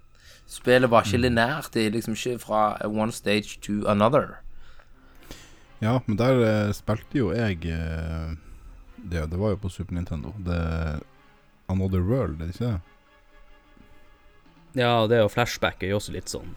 Spillet 0.49 0.89
var 0.89 1.06
ikke 1.06 1.21
linært 1.21 1.73
Det 1.73 1.86
er 1.86 1.93
liksom 1.93 2.17
ikke 2.17 2.39
fra 2.41 2.78
one 2.86 3.13
stage 3.13 3.60
to 3.62 3.86
another. 3.88 4.41
Ja, 5.81 6.01
men 6.05 6.17
der 6.19 6.41
eh, 6.43 6.71
spilte 6.75 7.17
jo 7.21 7.29
jeg 7.31 7.63
eh, 7.71 8.33
det, 8.99 9.21
det 9.31 9.37
var 9.39 9.53
jo 9.53 9.59
på 9.63 9.69
Super 9.71 9.95
Nintendo. 9.95 10.33
Det 10.43 10.59
Another 11.71 12.01
World, 12.03 12.41
er 12.41 12.49
det 12.49 12.55
ikke 12.55 12.71
det? 12.73 12.81
Ja, 14.79 15.07
det 15.09 15.21
å 15.25 15.29
flashback 15.31 15.81
er 15.83 15.93
jo 15.95 15.99
også 16.01 16.13
litt 16.13 16.29
sånn 16.29 16.51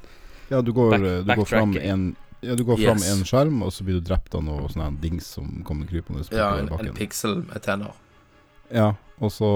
Ja, 0.51 0.61
du 0.61 0.73
går, 0.77 0.91
Back- 0.93 1.05
du 1.25 1.31
går 1.39 1.47
fram 1.49 1.73
backtracking. 1.73 1.91
en 1.91 2.17
ja, 2.43 2.57
du 2.59 2.65
går 2.67 2.77
fram 2.81 2.99
Yes. 2.99 3.07
en 3.13 3.21
skjerm, 3.25 3.61
og 3.63 3.71
så 3.71 3.85
blir 3.87 4.01
du 4.01 4.05
drept 4.09 4.35
av 4.35 4.43
noe 4.43 4.67
sånn 4.69 4.83
her 4.83 4.97
dings 5.01 5.29
som 5.37 5.63
kommer 5.63 5.87
krypende 5.87 6.25
Ja, 6.35 6.49
bortover 6.51 6.59
en, 6.59 6.67
en 6.67 6.73
bakken. 6.75 6.95
pixel 6.99 7.37
med 7.47 7.63
tenner. 7.63 7.93
Ja, 8.75 8.89
og 9.21 9.31
så 9.31 9.51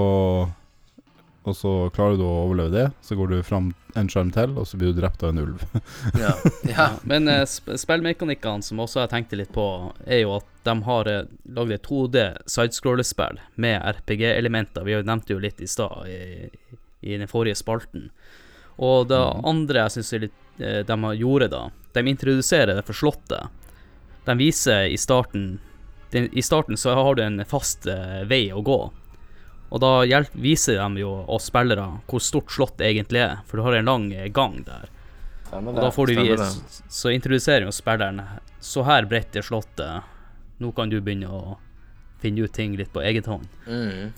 Og 1.47 1.55
så 1.55 1.73
klarer 1.95 2.19
du 2.19 2.25
å 2.27 2.45
overleve 2.45 2.75
det. 2.75 2.87
Så 3.07 3.15
går 3.15 3.31
du 3.31 3.43
fram 3.47 3.71
en 3.95 4.09
skjerm 4.11 4.33
til, 4.35 4.57
og 4.59 4.67
så 4.67 4.79
blir 4.81 4.91
du 4.91 5.01
drept 5.01 5.23
av 5.23 5.31
en 5.31 5.43
ulv. 5.45 5.63
Ja. 6.23 6.33
ja. 6.67 6.87
Men 7.07 7.29
eh, 7.31 7.45
sp 7.47 7.77
spillmekanikkene 7.79 8.67
som 8.67 8.83
også 8.83 9.05
jeg 9.05 9.13
tenkte 9.13 9.39
litt 9.39 9.53
på, 9.55 9.67
er 10.05 10.25
jo 10.25 10.35
at 10.41 10.49
de 10.67 10.75
har 10.89 11.11
eh, 11.11 11.29
lagd 11.57 11.77
et 11.77 11.87
2D 11.87 12.25
sidescrollerspill 12.51 13.39
med 13.63 13.79
RPG-elementer. 14.01 14.87
Vi 14.89 14.99
nevnte 15.07 15.37
jo 15.37 15.43
litt 15.43 15.63
i 15.63 15.71
stad, 15.71 16.11
i, 16.11 16.51
i 17.07 17.15
den 17.15 17.31
forrige 17.31 17.61
spalten. 17.63 18.11
Og 18.83 19.07
det 19.13 19.23
andre 19.47 19.87
jeg 19.87 19.97
syns 19.97 20.13
eh, 20.19 20.83
de 20.89 21.15
gjorde 21.23 21.53
da, 21.55 21.63
de 21.95 22.09
introduserer 22.11 22.75
det 22.75 22.85
for 22.89 22.99
slottet. 22.99 23.55
De 24.27 24.35
viser 24.35 24.91
i 24.91 24.99
starten 24.99 25.61
den, 26.11 26.29
I 26.33 26.43
starten 26.43 26.77
så 26.77 26.95
har 26.95 27.15
du 27.15 27.23
en 27.23 27.45
fast 27.45 27.87
uh, 27.91 28.23
vei 28.31 28.47
å 28.55 28.63
gå. 28.63 28.79
Og 29.66 29.81
da 29.83 29.90
hjelp, 30.07 30.35
viser 30.38 30.79
de 30.79 31.02
jo 31.02 31.12
oss 31.33 31.48
spillere 31.50 31.87
hvor 32.07 32.22
stort 32.22 32.52
slottet 32.55 32.87
egentlig 32.87 33.24
er, 33.24 33.40
for 33.46 33.59
du 33.59 33.66
har 33.66 33.79
en 33.79 33.90
lang 33.90 34.11
gang 34.35 34.61
der. 34.66 34.92
Og 35.50 35.74
da 35.74 35.90
får 35.94 36.11
du 36.11 36.14
Stemmer 36.14 36.31
vi, 36.31 36.37
det. 36.42 36.92
så 36.92 37.11
introduserer 37.14 37.68
jo 37.68 37.72
spilleren 37.72 38.18
Så 38.59 38.83
her 38.83 39.07
bredt 39.07 39.37
er 39.38 39.46
slottet. 39.46 40.07
Nå 40.59 40.72
kan 40.74 40.90
du 40.90 40.98
begynne 41.00 41.31
å 41.31 41.59
finne 42.22 42.46
ut 42.46 42.52
ting 42.52 42.74
litt 42.79 42.90
på 42.94 43.02
eget 43.05 43.29
hånd. 43.31 43.46
Mm. 43.66 44.14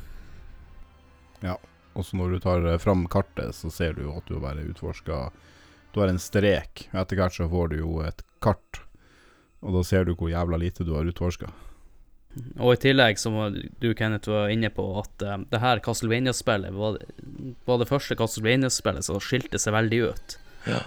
Og 1.99 2.07
så 2.07 2.17
når 2.17 2.37
du 2.37 2.41
tar 2.43 2.67
eh, 2.67 2.79
fram 2.79 3.07
kartet, 3.11 3.55
så 3.59 3.71
ser 3.75 3.97
du 3.97 4.05
jo 4.07 4.15
at 4.19 4.27
du 4.29 4.37
har 4.37 4.45
bare 4.53 4.67
utforska 4.71 5.29
Du 5.93 6.01
har 6.01 6.13
en 6.13 6.21
strek. 6.23 6.87
Etter 6.93 7.19
hvert 7.19 7.35
så 7.35 7.49
får 7.51 7.73
du 7.73 7.81
jo 7.81 7.99
et 8.07 8.23
kart, 8.45 8.83
og 9.65 9.75
da 9.75 9.83
ser 9.83 10.05
du 10.07 10.13
hvor 10.15 10.31
jævla 10.31 10.61
lite 10.61 10.87
du 10.87 10.93
har 10.95 11.09
utforska. 11.09 11.51
Og 12.59 12.75
i 12.75 12.81
tillegg, 12.83 13.19
som 13.19 13.37
du 13.81 13.89
Kenneth 13.97 14.31
var 14.31 14.53
inne 14.53 14.71
på, 14.71 14.85
at 15.01 15.25
uh, 15.25 15.39
det 15.51 15.63
her 15.63 15.81
Castlevania-spillet 15.83 16.77
var, 16.77 17.01
var 17.67 17.81
det 17.81 17.89
første 17.91 18.17
Castlevania-spillet 18.19 19.07
som 19.07 19.21
skilte 19.23 19.59
seg 19.59 19.75
veldig 19.75 20.01
ut. 20.11 20.39
Ja. 20.69 20.83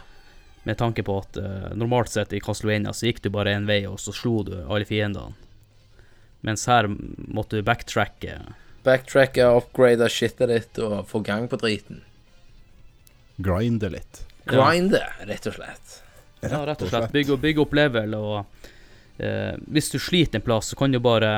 Med 0.63 0.77
tanke 0.77 1.03
på 1.03 1.17
at 1.23 1.39
uh, 1.41 1.71
normalt 1.75 2.13
sett 2.13 2.35
i 2.37 2.41
Castlevania 2.43 2.93
så 2.93 3.09
gikk 3.09 3.23
du 3.25 3.31
bare 3.33 3.55
én 3.57 3.67
vei, 3.69 3.81
og 3.89 3.99
så 3.99 4.13
slo 4.15 4.41
du 4.47 4.55
alle 4.61 4.85
fiendene. 4.87 5.33
Mens 6.45 6.65
her 6.69 6.87
måtte 6.89 7.59
du 7.59 7.65
backtracke. 7.65 8.37
Backtracke, 8.85 9.45
upgrade 9.45 10.07
shitet 10.09 10.49
ditt 10.49 10.79
og 10.81 11.03
få 11.09 11.21
gang 11.25 11.45
på 11.49 11.59
driten. 11.61 12.01
Grinde 13.41 13.91
litt. 13.93 14.23
Grinde, 14.49 15.03
rett 15.29 15.49
og 15.49 15.57
slett. 15.57 15.97
Ja, 16.41 16.63
rett 16.65 16.81
og 16.81 16.89
slett. 16.89 17.11
Bygge, 17.13 17.37
bygge 17.41 17.61
opp 17.61 17.75
level, 17.77 18.15
og 18.17 18.71
eh, 19.21 19.53
hvis 19.71 19.91
du 19.93 19.99
sliter 20.01 20.39
en 20.41 20.45
plass, 20.45 20.71
så 20.73 20.77
kan 20.79 20.91
du 20.93 20.99
bare 21.03 21.29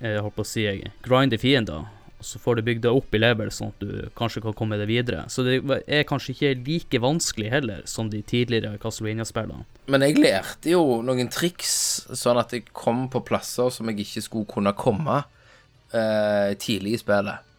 eh, 0.00 0.16
holdt 0.20 0.34
på 0.38 0.44
å 0.44 0.48
si, 0.48 0.64
grinde 1.04 1.38
fiender. 1.38 1.84
Og 2.18 2.24
så 2.24 2.38
får 2.40 2.56
du 2.56 2.62
bygd 2.64 2.82
deg 2.86 2.96
opp 2.96 3.12
i 3.14 3.20
level, 3.20 3.50
sånn 3.52 3.72
at 3.74 3.82
du 3.84 4.08
kanskje 4.16 4.40
kan 4.46 4.54
komme 4.56 4.78
deg 4.80 4.88
videre. 4.88 5.26
Så 5.28 5.42
det 5.44 5.58
er 5.84 6.06
kanskje 6.08 6.32
ikke 6.32 6.52
like 6.64 7.00
vanskelig 7.04 7.50
heller 7.52 7.82
som 7.90 8.08
de 8.08 8.22
tidligere 8.24 8.78
Castlevania-spillene. 8.80 9.66
Men 9.92 10.06
jeg 10.06 10.16
lærte 10.22 10.72
jo 10.72 11.02
noen 11.04 11.28
triks, 11.28 11.74
sånn 12.16 12.40
at 12.40 12.54
jeg 12.56 12.70
kom 12.72 13.10
på 13.12 13.20
plasser 13.28 13.68
som 13.74 13.90
jeg 13.92 14.06
ikke 14.06 14.22
skulle 14.24 14.48
kunne 14.54 14.72
komme 14.78 15.18
eh, 15.92 16.54
tidlig 16.56 16.96
i 16.96 17.02
spillet. 17.04 17.50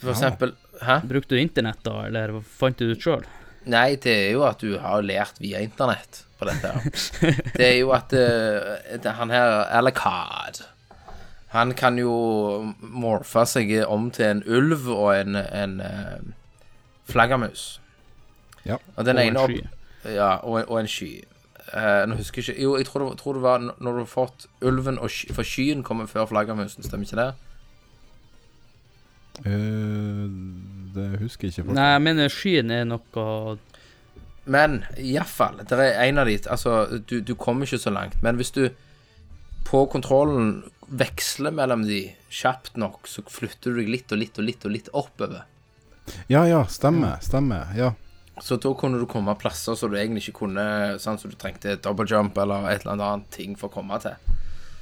For 0.00 0.12
Ja. 0.12 0.16
eksempel 0.16 0.54
Hæ? 0.76 0.98
Brukte 1.08 1.32
du 1.36 1.40
internett 1.40 1.78
da, 1.84 2.02
eller 2.04 2.34
fant 2.44 2.76
du 2.76 2.82
det 2.88 2.98
ut 2.98 3.04
sjøl? 3.04 3.22
Nei, 3.66 3.96
det 3.98 4.12
er 4.28 4.30
jo 4.36 4.44
at 4.46 4.60
du 4.62 4.76
har 4.78 5.02
lært 5.02 5.40
via 5.42 5.58
internett 5.64 6.22
på 6.38 6.46
dette. 6.46 6.70
her. 6.70 7.38
Det 7.56 7.66
er 7.66 7.78
jo 7.80 7.90
at 7.96 8.12
uh, 8.14 9.12
han 9.18 9.30
her 9.32 9.54
Alacard 9.74 10.60
Han 11.54 11.72
kan 11.78 11.96
jo 11.98 12.12
morfe 12.80 13.42
seg 13.48 13.72
om 13.88 14.10
til 14.14 14.26
en 14.26 14.42
ulv 14.46 14.86
og 14.92 15.08
en, 15.16 15.36
en 15.36 15.80
uh, 15.80 16.20
flaggermus. 17.10 17.80
Ja. 18.66 18.76
Og 18.96 19.04
den 19.08 19.16
Og 19.18 19.24
en 19.26 19.36
opp, 19.40 19.50
sky. 19.50 19.64
Ja, 20.14 20.28
og, 20.42 20.60
en- 20.60 20.68
og 20.68 20.80
en 20.80 20.88
sky. 20.90 21.24
Uh, 21.72 22.04
nå 22.06 22.14
husker 22.20 22.42
jeg 22.42 22.52
ikke 22.54 22.62
Jo, 22.62 22.76
jeg 22.78 22.86
tror 22.86 23.02
det, 23.08 23.18
tror 23.18 23.32
det 23.34 23.42
var 23.42 23.58
når 23.58 23.92
du 23.96 23.98
har 24.04 24.06
fått 24.10 24.44
ulven 24.62 24.98
og 25.02 25.10
sky, 25.10 25.32
For 25.34 25.42
skyen 25.42 25.82
kommer 25.82 26.06
før 26.06 26.28
flaggermusen, 26.30 26.84
stemmer 26.86 27.08
ikke 27.08 27.18
det? 27.18 27.32
Eh, 29.44 30.28
det 30.96 31.20
husker 31.20 31.48
jeg 31.48 31.54
ikke. 31.54 31.68
Folk. 31.68 31.76
Nei, 31.78 31.90
jeg 31.92 32.04
mener 32.06 32.32
skyen 32.32 32.72
er 32.74 32.86
noe 32.88 33.58
Men 34.46 34.80
iallfall, 34.96 35.62
det 35.66 35.78
er 35.82 36.00
en 36.06 36.22
av 36.22 36.30
de 36.30 36.36
Altså, 36.44 37.00
du, 37.08 37.18
du 37.20 37.34
kommer 37.38 37.66
ikke 37.66 37.82
så 37.82 37.92
langt, 37.94 38.18
men 38.22 38.38
hvis 38.40 38.54
du 38.56 38.68
på 39.66 39.80
kontrollen 39.90 40.60
veksler 40.86 41.50
mellom 41.50 41.82
de 41.88 42.04
kjapt 42.30 42.76
nok, 42.78 43.08
så 43.10 43.24
flytter 43.26 43.74
du 43.74 43.80
deg 43.80 43.88
litt 43.90 44.12
og 44.14 44.20
litt 44.20 44.38
og 44.38 44.46
litt 44.46 44.66
og 44.68 44.74
litt 44.76 44.90
oppover. 44.94 45.42
Ja, 46.30 46.44
ja, 46.46 46.60
stemmer. 46.70 47.18
Stemmer. 47.18 47.72
Ja. 47.74 47.92
Så 48.42 48.60
da 48.62 48.70
kunne 48.78 49.00
du 49.00 49.08
komme 49.10 49.34
plasser 49.40 49.74
som 49.74 49.90
du 49.90 49.96
egentlig 49.98 50.26
ikke 50.26 50.44
kunne, 50.44 50.66
sånn 51.02 51.18
som 51.18 51.32
du 51.32 51.36
trengte 51.40 51.78
double 51.82 52.06
jump 52.06 52.36
eller 52.38 52.68
et 52.70 52.84
eller 52.84 53.00
annet 53.00 53.30
ting 53.34 53.56
for 53.58 53.70
å 53.70 53.76
komme 53.80 53.98
til. 54.04 54.14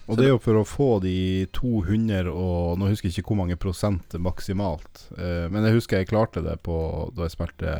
Og 0.07 0.19
det 0.19 0.27
er 0.27 0.33
jo 0.35 0.41
for 0.43 0.59
å 0.61 0.67
få 0.69 0.89
de 1.01 1.47
200 1.57 2.29
og 2.29 2.77
Nå 2.79 2.91
husker 2.91 3.09
jeg 3.09 3.17
ikke 3.23 3.31
hvor 3.33 3.39
mange 3.41 3.57
prosent 3.57 4.13
maksimalt, 4.21 5.07
eh, 5.17 5.47
men 5.49 5.65
jeg 5.65 5.79
husker 5.79 6.03
jeg 6.03 6.11
klarte 6.11 6.43
det 6.45 6.59
på 6.67 6.77
da 7.17 7.25
jeg 7.25 7.33
spilte 7.39 7.77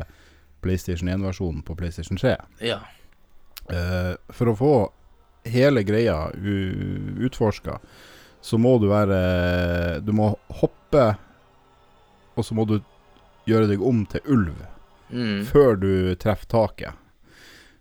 PlayStation 0.65 1.11
1-versjonen 1.13 1.61
på 1.67 1.75
PlayStation 1.77 2.17
3. 2.17 2.31
Ja. 2.65 2.79
Eh, 3.69 4.15
for 4.33 4.49
å 4.49 4.57
få 4.57 4.71
hele 5.45 5.83
greia 5.85 6.31
utforska, 6.33 7.77
så 8.41 8.57
må 8.61 8.75
du 8.81 8.87
være 8.89 10.01
Du 10.05 10.11
må 10.13 10.31
hoppe, 10.61 11.05
og 12.35 12.45
så 12.45 12.57
må 12.57 12.65
du 12.69 12.79
gjøre 13.45 13.69
deg 13.69 13.81
om 13.85 14.05
til 14.09 14.21
ulv 14.25 14.55
Mm. 15.13 15.43
før 15.45 15.75
du 15.77 16.15
treffer 16.17 16.47
taket. 16.49 16.93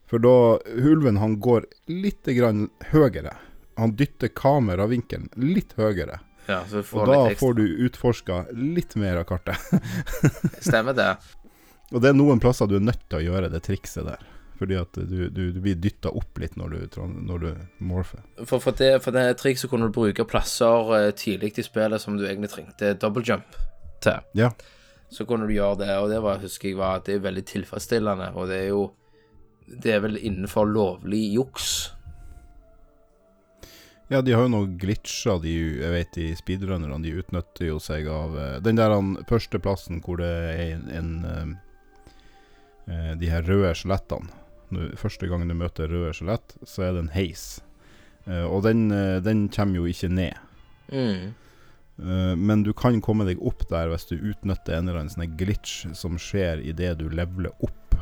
For 0.05 0.21
da 0.21 0.59
Ulven 0.77 1.17
han 1.17 1.39
går 1.41 1.65
litt 1.89 2.29
grann 2.37 2.67
høyere. 2.93 3.33
Han 3.81 3.97
dytter 3.99 4.31
kameravinkelen 4.35 5.31
litt 5.41 5.75
høyere. 5.79 6.21
ja 6.47 6.61
Og 6.71 7.09
da 7.09 7.19
får 7.39 7.57
du 7.59 7.65
utforska 7.87 8.45
litt 8.53 8.95
mer 9.01 9.23
av 9.23 9.29
kartet. 9.29 9.59
Stemmer 10.69 10.95
det. 10.95 11.11
Og 11.93 12.03
det 12.03 12.11
er 12.11 12.17
noen 12.17 12.41
plasser 12.43 12.71
du 12.71 12.79
er 12.79 12.87
nødt 12.87 13.03
til 13.09 13.21
å 13.21 13.27
gjøre 13.27 13.51
det 13.53 13.65
trikset 13.67 14.07
der. 14.07 14.23
Fordi 14.59 14.77
at 14.79 14.95
du, 14.95 15.29
du, 15.35 15.43
du 15.53 15.59
blir 15.61 15.75
dytta 15.83 16.13
opp 16.15 16.39
litt 16.39 16.55
når 16.57 16.77
du, 16.77 16.99
når 17.27 17.43
du 17.43 17.49
morfer. 17.83 18.23
For, 18.45 18.63
for, 18.63 18.77
det, 18.79 19.01
for 19.03 19.15
det 19.15 19.27
trikset 19.41 19.71
kunne 19.71 19.91
du 19.91 19.95
bruke 19.95 20.27
plasser 20.31 20.93
eh, 20.99 21.11
tidlig 21.19 21.57
i 21.59 21.67
spillet 21.67 22.03
som 22.03 22.19
du 22.19 22.23
egentlig 22.27 22.53
trengte 22.53 22.95
double 23.03 23.25
jump 23.27 23.59
til. 24.05 24.23
Ja. 24.39 24.53
Så 25.11 25.27
kunne 25.27 25.49
du 25.49 25.55
gjøre 25.55 25.83
det, 25.83 25.91
og 25.99 26.09
det 26.11 26.21
var, 26.23 26.43
husker 26.43 26.71
jeg 26.71 26.79
var 26.79 27.01
at 27.01 27.09
det 27.09 27.19
er 27.19 27.27
veldig 27.27 27.45
tilfredsstillende, 27.51 28.31
og 28.35 28.51
det 28.51 28.63
er 28.63 28.71
jo 28.73 28.85
Det 29.65 29.95
er 29.95 30.01
vel 30.05 30.19
innenfor 30.21 30.67
lovlig 30.69 31.23
juks. 31.33 31.95
Ja, 34.09 34.21
de 34.21 34.35
har 34.37 34.45
jo 34.45 34.53
noen 34.53 34.75
glitcher, 34.81 35.39
de, 35.41 35.53
jeg 35.81 35.93
vet 35.95 36.17
de 36.17 36.27
speedrunnerne. 36.37 37.01
De 37.05 37.15
utnytter 37.17 37.71
jo 37.71 37.79
seg 37.81 38.09
av 38.13 38.35
eh, 38.37 38.57
den 38.65 38.77
der 38.77 38.93
han, 38.93 39.15
første 39.31 39.61
plassen 39.65 40.03
hvor 40.05 40.21
det 40.21 40.29
er 40.29 40.75
en, 40.75 41.15
en 41.25 41.55
eh, 42.85 43.13
De 43.21 43.31
her 43.33 43.47
røde 43.49 43.73
skjelettene. 43.81 44.29
Første 44.99 45.29
gang 45.31 45.47
du 45.49 45.55
møter 45.57 45.89
røde 45.89 46.13
skjelett, 46.17 46.57
så 46.67 46.83
er 46.85 46.97
det 46.97 47.05
en 47.05 47.15
heis. 47.15 47.45
Uh, 48.25 48.49
og 48.49 48.63
den, 48.65 48.89
uh, 48.91 49.21
den 49.23 49.45
kommer 49.53 49.77
jo 49.79 49.85
ikke 49.87 50.09
ned. 50.11 50.39
Mm. 50.89 51.35
Men 51.95 52.65
du 52.67 52.73
kan 52.75 52.97
komme 53.05 53.23
deg 53.29 53.39
opp 53.45 53.63
der 53.71 53.87
hvis 53.93 54.09
du 54.09 54.17
utnytter 54.17 54.75
en 54.75 54.89
eller 54.89 55.05
annen 55.05 55.13
sånn 55.13 55.37
glitch 55.39 55.85
som 55.95 56.17
skjer 56.19 56.59
idet 56.65 56.97
du 56.99 57.05
leveler 57.07 57.55
opp 57.63 57.95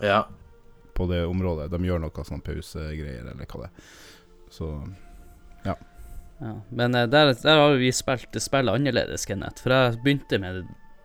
Ja. 0.00 0.22
på 0.96 1.06
det 1.10 1.20
området. 1.28 1.68
De 1.74 1.82
gjør 1.84 2.00
noe 2.00 2.24
sånn 2.24 2.40
pausegreier, 2.40 3.26
eller 3.34 3.44
hva 3.44 3.66
det 3.66 3.68
er. 3.68 3.90
Så 4.54 4.70
Ja. 5.64 5.76
Men 6.68 6.94
eh, 6.94 7.08
der, 7.10 7.34
der 7.42 7.60
har 7.62 7.76
vi 7.80 7.92
spilt 7.94 8.38
spillet 8.42 8.74
annerledes, 8.74 9.26
Kenneth. 9.28 9.62
For 9.62 9.74
jeg 9.74 9.98
begynte 10.04 10.40
med 10.42 10.62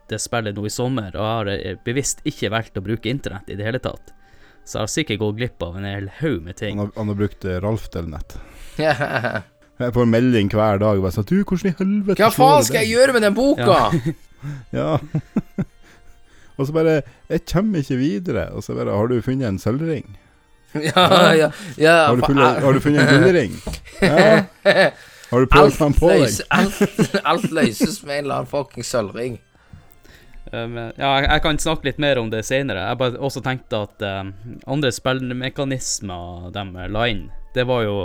det 0.10 0.20
spillet 0.24 0.56
nå 0.56 0.66
i 0.68 0.74
sommer, 0.74 1.12
og 1.16 1.28
har 1.28 1.52
eh, 1.54 1.76
bevisst 1.86 2.24
ikke 2.28 2.52
valgt 2.54 2.80
å 2.80 2.86
bruke 2.86 3.12
internett 3.12 3.50
i 3.52 3.58
det 3.60 3.68
hele 3.68 3.82
tatt. 3.84 4.14
Så 4.68 4.80
jeg 4.80 4.84
har 4.84 4.92
sikkert 4.92 5.22
gått 5.22 5.38
glipp 5.40 5.64
av 5.64 5.78
en 5.80 5.88
hel 5.88 6.10
haug 6.20 6.42
med 6.44 6.56
han 6.56 6.60
ting. 6.60 6.80
har, 6.82 6.90
han 6.96 7.12
har 7.12 7.20
brukt 7.20 7.46
eh, 7.46 7.60
Ralf-delnett. 7.64 8.40
Jeg 9.78 9.94
får 9.94 10.08
melding 10.10 10.48
hver 10.50 10.80
dag 10.82 11.00
bare 11.04 11.14
sånn 11.14 11.26
Du, 11.30 11.36
hvordan 11.46 11.70
i 11.70 11.76
helvete 11.78 12.22
Hva 12.24 12.30
faen 12.34 12.64
skal 12.66 12.82
jeg 12.82 12.96
gjøre 12.96 13.14
med 13.14 13.24
den 13.28 13.36
boka? 13.38 13.76
Ja. 14.74 14.96
og 16.58 16.62
så 16.66 16.74
bare 16.74 16.96
Jeg 17.30 17.44
kommer 17.46 17.84
ikke 17.84 18.00
videre. 18.02 18.48
Og 18.58 18.66
så 18.66 18.74
bare 18.78 18.96
Har 18.98 19.12
du 19.12 19.20
funnet 19.22 19.52
en 19.52 19.60
sølvring? 19.62 20.18
Ja, 20.96 21.34
ja, 21.36 21.50
ja. 21.78 21.98
Har 22.08 22.16
du 22.16 22.24
funnet, 22.26 22.64
har 22.64 22.74
du 22.74 22.80
funnet 22.84 23.10
en 23.10 23.24
gullring? 23.24 23.60
Ja. 24.02 24.90
Har 25.28 25.44
du 25.44 25.50
prøvd 25.52 25.80
den 25.80 25.94
på 25.98 26.10
deg? 26.14 26.38
alt, 26.56 27.18
alt 27.26 27.52
løses 27.52 28.00
med 28.06 28.20
en 28.20 28.26
eller 28.26 28.36
annen 28.36 28.52
fucking 28.52 28.86
sølvring. 28.86 29.40
Um, 30.54 30.78
ja, 30.78 31.10
jeg, 31.18 31.26
jeg 31.28 31.44
kan 31.44 31.60
snakke 31.60 31.90
litt 31.90 32.00
mer 32.00 32.22
om 32.22 32.30
det 32.32 32.46
senere. 32.48 32.86
Jeg 32.88 33.00
bare 33.02 33.20
også 33.20 33.44
tenkte 33.44 33.82
at 33.90 34.06
um, 34.08 34.32
andre 34.70 34.94
spillmekanismer 34.96 36.54
de 36.56 36.88
la 36.94 37.08
inn, 37.12 37.26
det 37.58 37.66
var 37.68 37.84
jo 37.84 37.98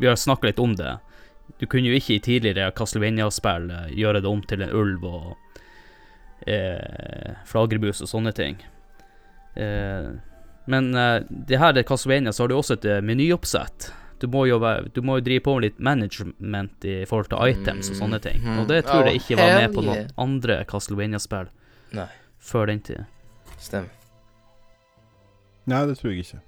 Vi 0.00 0.08
har 0.10 0.18
snakka 0.18 0.50
litt 0.50 0.60
om 0.60 0.74
det. 0.76 0.98
Du 1.58 1.66
kunne 1.66 1.88
jo 1.88 1.96
ikke 1.96 2.16
i 2.16 2.22
tidligere 2.22 2.72
Castlevania-spill 2.76 3.70
eh, 3.72 3.92
gjøre 3.96 4.20
det 4.20 4.30
om 4.30 4.42
til 4.44 4.64
en 4.66 4.72
ulv 4.76 5.04
og 5.08 5.28
eh, 6.44 7.36
flaggermus 7.48 8.02
og 8.04 8.10
sånne 8.10 8.32
ting. 8.36 8.58
Eh, 9.56 10.10
men 10.66 10.90
uh, 10.94 11.22
det 11.28 11.60
her 11.62 11.76
er 11.76 11.86
Castlevania 11.86 12.34
så 12.34 12.44
har 12.44 12.50
du 12.50 12.56
også 12.58 12.76
et 12.78 12.88
eh, 12.90 13.02
menyoppsett. 13.04 13.90
Du 14.18 14.26
må, 14.32 14.46
jo 14.48 14.56
du 14.94 15.02
må 15.04 15.18
jo 15.18 15.24
drive 15.26 15.44
på 15.44 15.54
med 15.58 15.66
litt 15.66 15.78
management 15.78 16.84
i 16.88 17.02
forhold 17.08 17.28
til 17.28 17.52
items 17.52 17.90
og 17.92 17.98
sånne 17.98 18.20
ting. 18.24 18.40
Og 18.56 18.64
det 18.70 18.86
tror 18.86 19.10
jeg 19.10 19.20
ikke 19.20 19.36
var 19.36 19.52
med 19.58 19.74
på 19.76 19.84
noen 19.84 20.08
andre 20.16 20.62
Castlevania-spill 20.70 21.50
før 22.40 22.70
den 22.72 22.80
tid. 22.86 23.04
Stemmer. 23.60 23.92
Nei, 25.66 25.82
det 25.90 25.98
tror 25.98 26.14
jeg 26.14 26.24
ikke. 26.24 26.40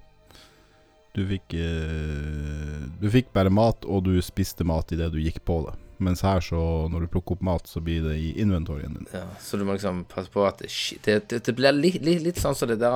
Du 1.17 1.25
fikk 1.27 1.53
eh, 1.57 2.87
Du 3.01 3.09
fikk 3.11 3.31
bare 3.35 3.51
mat, 3.51 3.85
og 3.85 4.05
du 4.07 4.17
spiste 4.23 4.65
mat 4.67 4.93
idet 4.95 5.11
du 5.13 5.19
gikk 5.21 5.41
på 5.45 5.61
det. 5.67 5.75
Mens 5.99 6.23
her, 6.23 6.39
så 6.39 6.87
når 6.87 7.05
du 7.05 7.11
plukker 7.11 7.35
opp 7.35 7.43
mat, 7.43 7.67
så 7.67 7.81
blir 7.83 8.05
det 8.05 8.15
i 8.15 8.29
inventorien 8.39 8.93
din. 8.95 9.07
Ja, 9.11 9.25
så 9.43 9.59
du 9.59 9.65
må 9.67 9.75
liksom 9.75 10.05
passe 10.07 10.31
på 10.31 10.45
at 10.47 10.63
det, 10.63 11.17
det, 11.27 11.41
det, 11.43 11.55
blir 11.57 11.75
litt, 11.75 11.99
litt, 12.05 12.23
litt 12.23 12.39
sånn 12.39 12.55
som 12.55 12.71
det 12.71 12.79
der 12.79 12.95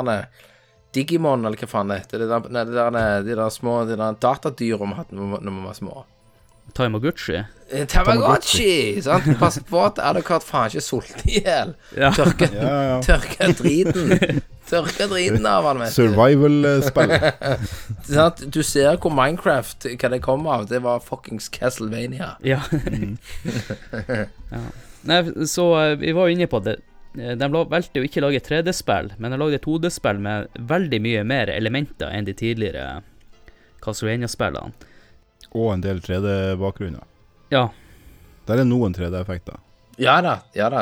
Digimon, 0.94 1.46
eller 1.46 1.58
hva 1.58 1.68
faen 1.72 1.90
det 1.90 2.00
heter. 2.04 2.24
Det 2.24 2.30
der, 2.30 2.50
nei, 2.54 2.64
det 2.70 2.76
der, 2.78 3.22
de 3.26 3.36
der 3.40 3.50
små 3.54 3.80
de 3.90 3.96
der 3.98 4.18
datadyra 4.22 4.78
vi 4.86 4.98
hadde 5.00 5.16
når 5.20 5.40
vi- 5.42 5.64
var 5.68 5.74
små. 5.78 6.04
Tamagotchi. 6.74 7.36
Eh, 7.72 7.86
Tamagotchi! 7.88 9.02
Sant? 9.04 9.26
Pass 9.40 9.60
på 9.70 9.82
at 9.86 10.00
Adekart 10.00 10.44
faen 10.48 10.70
ikke 10.72 10.82
sulter 10.82 11.26
i 11.28 11.42
hjel. 11.44 11.74
Ja. 11.98 12.10
Tørke, 12.16 12.48
Ja, 12.54 12.78
ja. 12.88 13.02
tørke 13.04 13.50
driten. 13.60 14.42
Tørke 14.70 15.10
driten 15.12 15.46
av 15.46 15.66
han, 15.68 15.82
vet 15.84 15.92
du. 15.92 15.98
Survival-spill. 15.98 17.12
Sant? 18.16 18.46
Du 18.56 18.62
ser 18.64 18.96
hvor 18.96 19.12
Minecraft, 19.14 19.90
hva 20.00 20.10
det 20.16 20.22
kommer 20.24 20.56
av. 20.56 20.66
Det 20.72 20.80
var 20.86 21.04
fuckings 21.04 21.50
Castlevania. 21.54 22.38
Ja. 22.48 22.62
ja. 24.08 24.64
Nei, 25.04 25.20
så 25.52 25.68
eh, 25.82 25.98
vi 26.00 26.14
var 26.16 26.30
jo 26.30 26.36
inne 26.38 26.48
på 26.48 26.64
det. 26.64 26.78
Eh, 27.18 27.36
De 27.38 27.50
valgte 27.52 28.00
jo 28.02 28.08
ikke 28.08 28.22
å 28.22 28.28
lage 28.28 28.40
3D-spill, 28.46 29.12
men 29.22 29.32
de 29.32 29.38
lagde 29.42 29.60
2D-spill 29.64 30.20
med 30.24 30.48
veldig 30.72 31.00
mye 31.04 31.24
mer 31.28 31.52
elementer 31.54 32.10
enn 32.14 32.26
de 32.26 32.34
tidligere 32.38 33.02
Castlevania-spillene. 33.84 34.74
Og 35.54 35.70
en 35.76 35.84
del 35.84 36.00
3D-bakgrunner. 36.02 37.04
Ja. 37.54 37.68
Der 38.48 38.64
er 38.64 38.68
noen 38.68 38.96
3D-effekter. 38.96 39.60
Ja 40.02 40.16
da, 40.26 40.40
ja 40.58 40.72
da. 40.74 40.82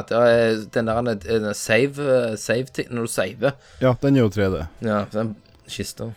Den 0.72 0.88
der 0.88 1.54
save, 1.58 2.38
save 2.40 2.86
når 2.88 3.10
du 3.10 3.12
saver. 3.12 3.58
Ja, 3.84 3.92
den 4.02 4.16
er 4.16 4.24
jo 4.24 4.30
3D. 4.32 4.62
Ja, 4.88 5.02
den 5.12 5.34
kista. 5.68 6.14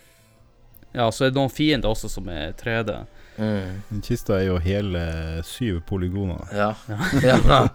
ja, 0.94 1.08
så 1.10 1.24
er 1.26 1.32
det 1.32 1.38
noen 1.40 1.50
fiender 1.50 1.90
også 1.90 2.08
som 2.12 2.28
er 2.30 2.52
3D. 2.60 3.00
Mm. 3.36 3.82
Den 3.90 4.02
kista 4.06 4.36
er 4.38 4.44
jo 4.46 4.58
hele 4.62 5.00
syv 5.46 5.80
polygoner. 5.88 6.44
Ja. 6.54 6.70
ja. 7.28 7.68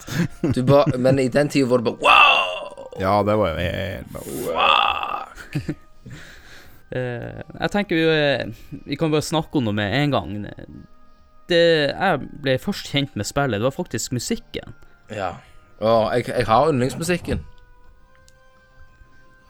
Du 0.55 0.61
ba, 0.63 0.85
men 0.97 1.19
i 1.19 1.27
den 1.31 1.49
tida 1.51 1.67
var 1.67 1.81
det 1.83 1.89
bare 1.89 1.99
wow! 2.05 2.85
Ja, 2.99 3.17
det 3.23 3.35
var 3.39 3.53
jo 3.53 3.57
helt 3.63 4.07
Fuck! 4.15 5.75
Uh, 6.89 7.41
jeg 7.61 7.71
tenker 7.75 7.95
vi, 7.99 8.05
eh, 8.09 8.79
vi 8.87 8.97
kan 8.99 9.11
bare 9.13 9.21
snakke 9.25 9.59
om 9.59 9.67
det 9.69 9.75
med 9.77 9.93
en 9.99 10.15
gang. 10.15 10.33
Det 11.49 11.61
jeg 11.91 12.23
ble 12.43 12.55
først 12.61 12.89
kjent 12.93 13.15
med 13.19 13.27
spillet, 13.27 13.59
det 13.59 13.67
var 13.67 13.75
faktisk 13.75 14.13
musikken. 14.15 14.73
Ja. 15.13 15.33
Og 15.79 16.09
jeg, 16.17 16.27
jeg 16.29 16.47
har 16.49 16.69
yndlingsmusikken. 16.71 17.43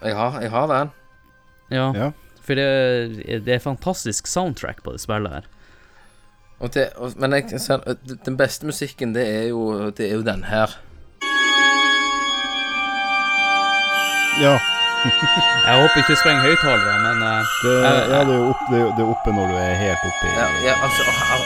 Jeg 0.04 0.16
har, 0.16 0.42
jeg 0.42 0.52
har 0.54 0.68
den. 0.72 0.92
Ja, 1.70 1.88
Ja. 1.94 2.12
for 2.42 2.56
det, 2.58 2.66
det 3.46 3.54
er 3.54 3.60
fantastisk 3.62 4.28
soundtrack 4.28 4.84
på 4.84 4.94
det 4.96 5.02
spillet 5.04 5.32
her. 5.40 5.50
Og 6.60 6.74
det, 6.74 6.90
og, 6.96 7.12
men 7.16 7.34
jeg, 7.34 7.44
ser- 7.62 7.96
den 8.26 8.38
beste 8.38 8.66
musikken, 8.66 9.14
det 9.16 9.24
er 9.36 9.44
jo, 9.48 9.90
det 9.90 10.10
er 10.12 10.16
jo 10.16 10.22
den 10.28 10.44
her. 10.44 10.68
Ja, 14.42 14.58
Jeg 15.68 15.76
håper 15.82 15.98
ikke 16.02 16.16
sprenger 16.20 16.42
høyttalere, 16.42 16.96
men 17.06 17.24
uh, 17.24 17.30
det, 17.64 17.74
ja, 17.84 18.20
det 18.28 18.34
er 18.34 18.40
jo 18.40 18.50
opp, 18.52 18.64
det, 18.72 18.80
er- 18.82 18.92
det 18.98 19.04
er 19.06 19.12
oppe 19.14 19.32
når 19.36 19.48
du 19.52 19.56
er 19.56 19.74
helt 19.80 20.04
oppe 20.10 20.28
i 20.28 20.34
Ja, 20.36 20.48
ja 20.68 20.74
altså, 20.84 21.04
han, 21.08 21.42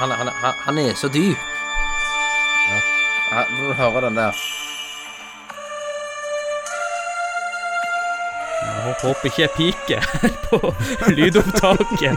han, 0.00 0.10
han, 0.44 0.54
han, 0.66 0.78
er 0.78 0.94
så 0.96 1.08
dyp. 1.12 1.36
Ja. 2.70 2.78
Ja, 3.34 3.44
Når 3.50 3.68
du 3.68 3.72
hører 3.82 4.00
den 4.08 4.16
der 4.16 4.32
jeg 8.64 8.82
håper, 8.84 9.06
håper 9.08 9.24
ikke 9.24 9.42
jeg 9.42 9.50
piker 9.56 10.00
på 10.48 10.74
lydopptaket. 11.16 12.16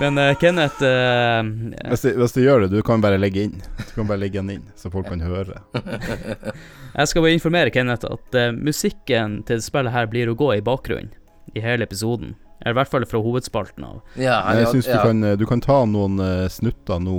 Men 0.00 0.18
uh, 0.18 0.34
Kenneth 0.34 0.82
uh, 0.82 1.42
Hvis 1.90 2.00
du, 2.00 2.12
hvis 2.20 2.32
du 2.32 2.42
gjør 2.42 2.60
det, 2.60 2.68
du 2.70 2.82
kan 2.86 3.02
bare 3.02 3.18
legge 3.18 3.48
inn. 3.48 3.56
Du 3.80 3.94
kan 3.96 4.06
bare 4.06 4.22
legge 4.22 4.38
den 4.38 4.50
inn, 4.54 4.66
så 4.78 4.92
folk 4.94 5.08
kan 5.10 5.22
høre. 5.24 5.58
Jeg 6.98 7.10
skal 7.10 7.24
bare 7.24 7.34
informere 7.34 7.72
Kenneth 7.74 8.06
at 8.06 8.36
uh, 8.38 8.52
musikken 8.54 9.40
til 9.48 9.62
spillet 9.64 9.94
her 9.94 10.06
blir 10.10 10.30
å 10.30 10.36
gå 10.38 10.52
i 10.54 10.62
bakgrunnen 10.62 11.10
i 11.56 11.64
hele 11.64 11.88
episoden. 11.88 12.36
Eller 12.60 12.76
i 12.76 12.78
hvert 12.78 12.90
fall 12.92 13.06
fra 13.10 13.20
hovedspalten 13.22 13.86
av. 13.86 13.98
Ja, 14.14 14.36
jeg, 14.52 14.62
Jeg 14.62 14.70
synes 14.70 14.86
syns 14.86 14.86
du, 14.86 14.94
ja. 14.94 15.02
kan, 15.06 15.26
du 15.40 15.44
kan 15.46 15.62
ta 15.62 15.76
noen 15.86 16.18
snutter 16.50 16.98
nå, 17.02 17.18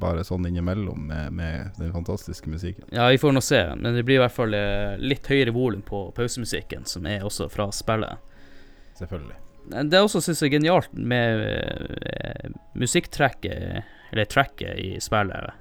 bare 0.00 0.24
sånn 0.24 0.48
innimellom, 0.48 1.04
med, 1.10 1.36
med 1.36 1.76
den 1.76 1.92
fantastiske 1.92 2.48
musikken. 2.48 2.88
Ja, 2.96 3.10
vi 3.12 3.20
får 3.20 3.36
nå 3.36 3.44
se, 3.44 3.60
men 3.76 4.00
det 4.00 4.06
blir 4.08 4.18
i 4.18 4.24
hvert 4.24 4.34
fall 4.34 4.56
litt 5.04 5.28
høyere 5.28 5.52
volum 5.52 5.84
på 5.84 6.06
pausemusikken, 6.16 6.88
som 6.88 7.06
er 7.06 7.28
også 7.28 7.52
fra 7.52 7.68
spillet. 7.76 8.24
Selvfølgelig. 8.98 9.36
Det 9.70 9.94
er 9.94 10.02
også 10.04 10.20
syns 10.24 10.42
jeg 10.42 10.56
genialt 10.56 10.92
med 10.92 11.42
eh, 11.46 12.54
musikktrekket, 12.78 13.84
eller 14.12 14.30
tracket 14.30 14.78
i 14.82 14.96
spillet 15.00 15.58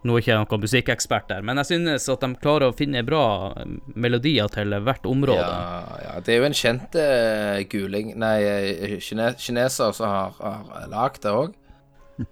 Nå 0.00 0.14
er 0.16 0.22
ikke 0.22 0.36
noen 0.38 0.62
musikkekspert 0.62 1.26
der, 1.28 1.42
men 1.44 1.60
jeg 1.60 1.68
synes 1.68 2.06
at 2.08 2.22
de 2.24 2.30
klarer 2.40 2.70
å 2.70 2.76
finne 2.76 3.02
bra 3.04 3.52
eh, 3.60 3.74
melodier 3.92 4.48
til 4.52 4.72
hvert 4.86 5.04
område. 5.04 5.44
Ja, 5.44 5.98
ja, 6.06 6.14
det 6.24 6.32
er 6.32 6.40
jo 6.40 6.48
en 6.48 6.56
kjent 6.56 6.96
eh, 6.96 7.60
guling 7.68 8.14
Nei, 8.18 8.38
kine, 9.04 9.34
kineser 9.36 9.92
som 9.96 10.08
har, 10.08 10.40
har 10.40 10.88
lagd 10.92 11.24
det 11.26 11.36
òg. 11.36 11.58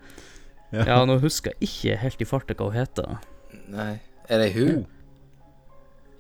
Ja, 0.69 0.99
nå 1.09 1.15
husker 1.23 1.55
jeg 1.55 1.65
ikke 1.65 1.95
helt 2.03 2.21
i 2.21 2.27
farta 2.29 2.53
hva 2.59 2.67
hun 2.69 2.77
heter. 2.77 3.15
Nei, 3.73 3.95
er 4.29 4.43
det 4.43 4.51
hun? 4.53 4.83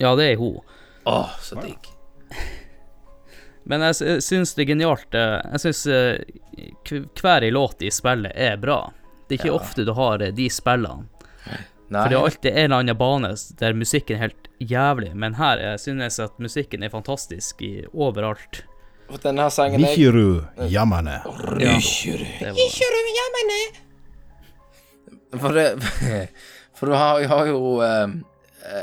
Ja, 0.01 0.15
det 0.17 0.31
er 0.31 0.39
hun. 0.41 0.63
Å, 1.05 1.19
så 1.45 1.59
digg. 1.61 1.91
Men 3.69 3.83
jeg 3.85 3.95
sy- 3.99 4.21
syns 4.25 4.55
det 4.57 4.65
er 4.65 4.71
genialt. 4.73 5.15
eh, 5.15 5.41
Jeg 5.53 5.61
syns 5.61 5.83
eh, 5.87 6.19
hver 7.21 7.45
i 7.45 7.51
låt 7.53 7.83
i 7.85 7.91
spillet 7.93 8.33
er 8.35 8.57
bra. 8.57 8.79
Det 9.29 9.37
er 9.37 9.43
ikke 9.43 9.53
Ja. 9.53 9.59
ofte 9.61 9.85
du 9.85 9.93
har 9.93 10.23
eh, 10.25 10.31
de 10.33 10.49
spillene. 10.49 11.05
Nei. 11.91 12.03
For 12.03 12.09
det 12.13 12.17
er 12.19 12.25
alltid 12.25 12.51
en 12.53 12.65
eller 12.65 12.77
annen 12.83 12.99
bane 13.01 13.31
der 13.61 13.73
musikken 13.73 14.17
er 14.17 14.21
helt 14.27 14.49
jævlig, 14.61 15.15
men 15.17 15.35
her 15.39 15.57
jeg 15.63 15.81
synes 15.81 16.19
jeg 16.19 16.25
at 16.29 16.39
musikken 16.39 16.83
er 16.85 16.91
fantastisk 16.93 17.63
i, 17.65 17.85
overalt. 17.95 18.63
For 19.09 19.17
denne 19.25 19.47
sangen 19.51 19.81
er 19.81 19.87
Nihiru 19.87 20.43
Yamane. 20.69 21.15
Ja, 21.61 21.77
Yamane. 23.17 23.61
var, 25.33 25.39
For 25.41 25.53
det 25.53 26.29
For 26.79 26.87
du 26.87 26.93
har, 26.95 27.23
har 27.27 27.47
jo 27.49 27.81
eh, 27.83 28.07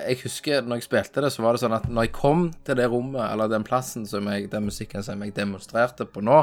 Jeg 0.07 0.17
husker 0.23 0.61
når 0.63 0.79
jeg 0.79 0.85
spilte 0.87 1.21
det, 1.25 1.31
så 1.35 1.43
var 1.43 1.53
det 1.57 1.61
sånn 1.65 1.75
at 1.75 1.87
når 1.91 2.07
jeg 2.07 2.13
kom 2.15 2.45
til 2.65 2.77
det 2.79 2.85
rommet, 2.91 3.25
eller 3.27 3.49
den 3.51 3.65
plassen 3.67 4.05
som 4.07 4.27
jeg, 4.31 4.47
den 4.51 4.69
musikken 4.69 5.03
som 5.03 5.21
jeg 5.25 5.33
demonstrerte 5.35 6.07
på 6.07 6.23
nå, 6.23 6.37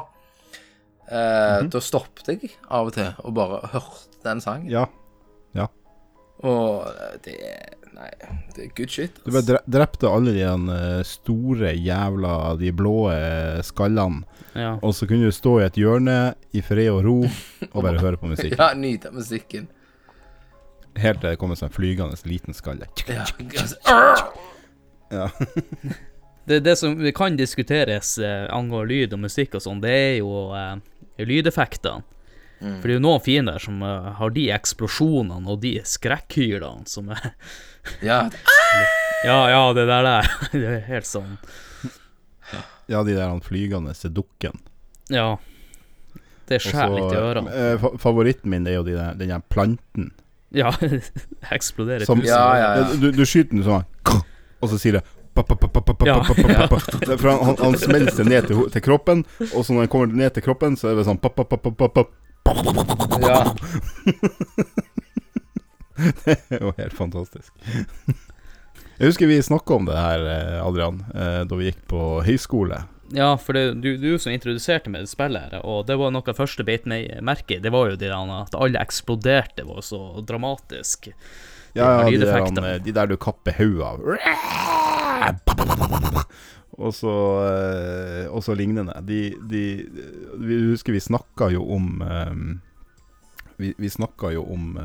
eh, 1.10 1.62
da 1.72 1.80
stoppet 1.82 2.28
jeg 2.34 2.50
av 2.68 2.90
og 2.90 2.96
til 2.96 3.08
og 3.24 3.34
bare 3.36 3.62
hørte 3.72 4.20
den 4.26 4.42
sangen. 4.44 4.68
Ja. 4.72 4.84
ja. 5.56 5.68
Og 6.44 6.88
eh, 6.90 7.16
det 7.26 7.38
Nei, 7.92 8.06
det 8.56 8.62
er 8.64 8.70
good 8.72 8.88
shit. 8.88 9.18
Du 9.20 9.28
bare 9.34 9.44
dre- 9.44 9.66
drepte 9.68 10.08
alle 10.08 10.32
de 10.32 10.46
eh, 10.48 11.02
store 11.04 11.74
jævla 11.76 12.54
De 12.56 12.70
blå 12.72 12.94
eh, 13.12 13.58
skallene. 13.68 14.22
ja. 14.56 14.78
Og 14.80 14.94
så 14.96 15.04
kunne 15.10 15.28
du 15.28 15.34
stå 15.36 15.58
i 15.60 15.66
et 15.66 15.76
hjørne 15.76 16.14
i 16.56 16.62
fred 16.64 16.88
og 16.88 17.02
ro 17.04 17.18
og 17.26 17.76
bare 17.84 18.00
høre 18.00 18.16
på 18.16 18.30
musikken. 18.32 18.56
Ja, 18.56 18.70
nyte 18.72 19.12
musikken. 19.12 19.68
Helt 21.00 21.20
til 21.22 21.30
det 21.30 21.38
kommer 21.40 21.56
en 21.56 21.62
sånn 21.62 21.74
flygende 21.74 22.16
liten 22.28 22.56
skalle. 22.56 22.88
Ja. 23.08 23.26
Ja. 25.12 25.28
Det, 26.42 26.56
det 26.66 26.72
som 26.74 26.96
kan 27.14 27.36
diskuteres 27.38 28.16
eh, 28.18 28.48
angående 28.50 28.90
lyd 28.90 29.12
og 29.14 29.20
musikk 29.22 29.52
og 29.54 29.62
sånn, 29.62 29.78
det 29.78 29.92
er 29.94 30.16
jo 30.16 30.48
eh, 30.58 30.72
lydeffektene. 31.22 32.02
Mm. 32.58 32.80
For 32.80 32.82
det 32.82 32.96
er 32.96 32.96
jo 32.96 33.02
noen 33.04 33.22
fiender 33.22 33.62
som 33.62 33.76
uh, 33.86 34.08
har 34.18 34.34
de 34.34 34.48
eksplosjonene 34.54 35.50
og 35.54 35.60
de 35.62 35.70
skrekkhylene 35.86 36.82
som 36.90 37.12
er 37.14 37.28
ja. 38.10 38.24
Ja, 39.28 39.38
ja, 39.50 39.62
det 39.74 39.86
der 39.86 40.02
der. 40.02 40.32
Det 40.50 40.66
er 40.66 40.82
helt 40.88 41.06
sånn 41.06 41.36
ja, 42.90 43.02
de 43.02 43.14
der 43.14 43.40
flygende 43.40 43.94
dukken. 44.10 44.58
Ja. 45.08 45.38
Det 46.48 46.58
skjærer 46.60 46.96
litt 46.96 47.14
i 47.14 47.20
ørene. 47.20 47.52
eh, 47.54 47.86
favoritten 48.02 48.50
min 48.50 48.66
er 48.66 48.80
jo 48.80 48.84
de 48.86 48.96
der, 48.98 49.14
den 49.16 49.30
der 49.32 49.44
planten. 49.48 50.10
Ja, 50.52 50.70
eksploderer 51.56 52.04
Som, 52.04 52.20
tusen 52.20 52.32
Ja, 52.34 52.44
ja, 52.60 52.70
ja. 52.82 52.88
Du, 53.00 53.08
du 53.16 53.22
skyter 53.24 53.56
den 53.56 53.64
sånn, 53.64 53.84
og 54.62 54.68
så 54.72 54.76
sier 54.78 54.98
det 54.98 55.02
pa, 55.32 55.40
pa, 55.48 55.56
pa, 55.56 55.68
pa, 55.72 55.80
pa, 55.80 55.94
pa, 55.96 56.04
Ja. 56.06 56.18
pa, 56.20 56.34
pa, 56.36 56.44
pa, 56.44 56.66
pa. 56.68 56.98
Det 57.00 57.14
er 57.14 57.20
For 57.22 57.30
han, 57.32 57.56
han 57.56 57.76
smelter 57.80 58.26
ned 58.28 58.50
til, 58.50 58.58
til 58.74 58.84
kroppen, 58.84 59.22
og 59.54 59.62
så 59.64 59.72
når 59.72 59.86
han 59.86 59.92
kommer 59.94 60.12
ned 60.12 60.34
til 60.36 60.44
kroppen, 60.44 60.76
så 60.76 60.90
er 60.92 60.98
det 61.00 61.06
sånn 61.08 61.20
pa, 61.22 61.30
pa, 61.32 61.46
pa, 61.48 61.56
pa, 61.56 61.72
pa, 61.72 61.88
pa. 61.88 62.04
ja. 63.24 63.38
Det 66.26 66.36
er 66.50 66.62
jo 66.66 66.72
helt 66.76 66.94
fantastisk. 66.96 67.52
Jeg 68.98 69.08
husker 69.08 69.26
vi 69.30 69.38
snakka 69.42 69.74
om 69.76 69.86
det 69.88 69.96
her, 69.98 70.24
eh, 70.30 70.58
Adrian, 70.66 71.00
eh, 71.14 71.42
da 71.48 71.58
vi 71.58 71.70
gikk 71.70 71.80
på 71.90 72.00
høyskole. 72.26 72.82
Ja, 73.14 73.36
for 73.36 73.56
det, 73.56 73.74
du, 73.84 73.96
du 74.00 74.16
som 74.20 74.32
introduserte 74.32 74.90
meg 74.92 75.04
til 75.04 75.12
spillet, 75.12 75.52
og 75.68 75.84
det 75.88 75.98
var 76.00 76.12
noe 76.14 76.24
av 76.32 76.38
første 76.38 76.64
beit 76.64 76.86
meg 76.88 77.10
merke 77.24 77.58
i, 77.58 77.62
det 77.62 77.72
var 77.74 77.90
jo 77.92 77.98
det 78.00 78.08
at 78.12 78.56
alle 78.56 78.80
eksploderte, 78.80 79.66
var 79.68 79.82
så 79.84 80.00
dramatisk. 80.24 81.10
Ja, 81.72 82.02
ja, 82.02 82.10
de 82.10 82.18
der, 82.20 82.32
han, 82.40 82.64
eh, 82.64 82.78
de 82.84 82.92
der 82.92 83.08
du 83.08 83.16
kapper 83.20 83.56
hodet 83.56 83.84
av. 83.84 84.00
Og 86.72 86.94
så, 86.96 87.12
eh, 87.46 88.26
og 88.32 88.42
så 88.44 88.56
lignende. 88.56 88.96
De, 89.08 89.20
de, 89.48 89.62
vi 90.40 90.58
husker 90.72 90.96
vi 90.96 91.00
snakka 91.04 91.50
jo 91.52 91.62
om 91.76 92.02
eh, 92.04 92.32
Vi, 93.60 93.74
vi 93.78 93.88
snakka 93.92 94.32
jo 94.32 94.42
om 94.50 94.78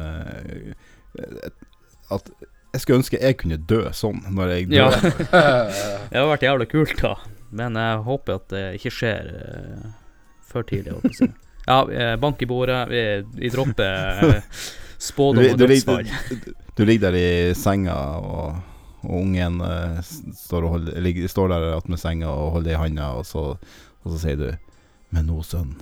at 2.11 2.27
jeg 2.75 2.83
skulle 2.83 2.99
ønske 2.99 3.19
jeg 3.23 3.37
kunne 3.39 3.57
dø 3.57 3.87
sånn 3.95 4.19
når 4.35 4.51
jeg 4.53 4.67
dør. 4.69 4.77
Ja. 4.77 4.89
Det 6.11 6.19
har 6.19 6.29
vært 6.29 6.45
jævla 6.45 6.67
kult, 6.69 6.99
da. 7.01 7.15
Men 7.51 7.75
jeg 7.79 7.99
håper 8.07 8.35
at 8.39 8.47
det 8.51 8.63
ikke 8.79 8.91
skjer 8.91 9.29
uh, 9.33 9.91
før 10.49 10.65
tidlig. 10.67 10.93
holdt 10.97 11.05
jeg 11.07 11.13
på 11.13 11.17
å 11.17 11.27
si. 11.27 11.33
Ja, 11.67 11.81
eh, 11.91 12.13
bank 12.15 12.39
i 12.41 12.47
bordet. 12.47 12.77
Vi, 12.87 12.99
vi 13.41 13.49
dropper 13.51 14.21
uh, 14.23 14.59
spådom 15.03 15.43
Du, 15.43 15.49
og 15.51 15.57
dødsfall. 15.59 16.05
ligger- 16.07 16.53
du 16.77 16.83
ligger 16.87 17.11
der 17.11 17.17
i 17.19 17.53
senga, 17.59 17.95
og, 18.23 18.61
og 19.03 19.17
ungen 19.19 19.57
uh, 19.59 19.97
står, 20.03 20.63
og 20.63 20.69
holder, 20.77 21.01
ligger, 21.03 21.27
står 21.27 21.51
der 21.51 21.65
attmed 21.75 21.99
senga 21.99 22.29
og 22.31 22.53
holder 22.55 22.71
i 22.71 22.79
handa, 22.79 23.09
og 23.19 23.25
så, 23.27 23.43
og 23.57 24.13
så 24.13 24.21
sier 24.21 24.39
du 24.39 24.47
Men 25.11 25.27
nå, 25.27 25.41
sønn, 25.43 25.73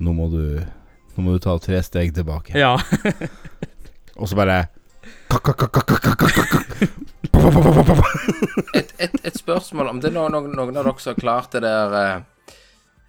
nå 0.00 0.12
må 0.16 0.30
du 0.32 0.40
Nå 1.14 1.22
må 1.22 1.36
du 1.36 1.44
ta 1.44 1.52
tre 1.62 1.78
steg 1.86 2.10
tilbake. 2.16 2.56
Ja. 2.58 2.72
Og 4.18 4.26
så 4.26 4.34
bare 4.34 4.64
et, 8.74 8.94
et, 8.98 9.16
et 9.24 9.36
spørsmål 9.38 9.90
om 9.92 10.00
det 10.02 10.10
er 10.10 10.16
noen, 10.16 10.52
noen 10.54 10.76
av 10.78 10.86
dere 10.86 10.94
som 11.02 11.14
har 11.14 11.20
klart 11.20 11.54
det 11.54 11.62
der 11.64 11.96
eh, 11.98 12.14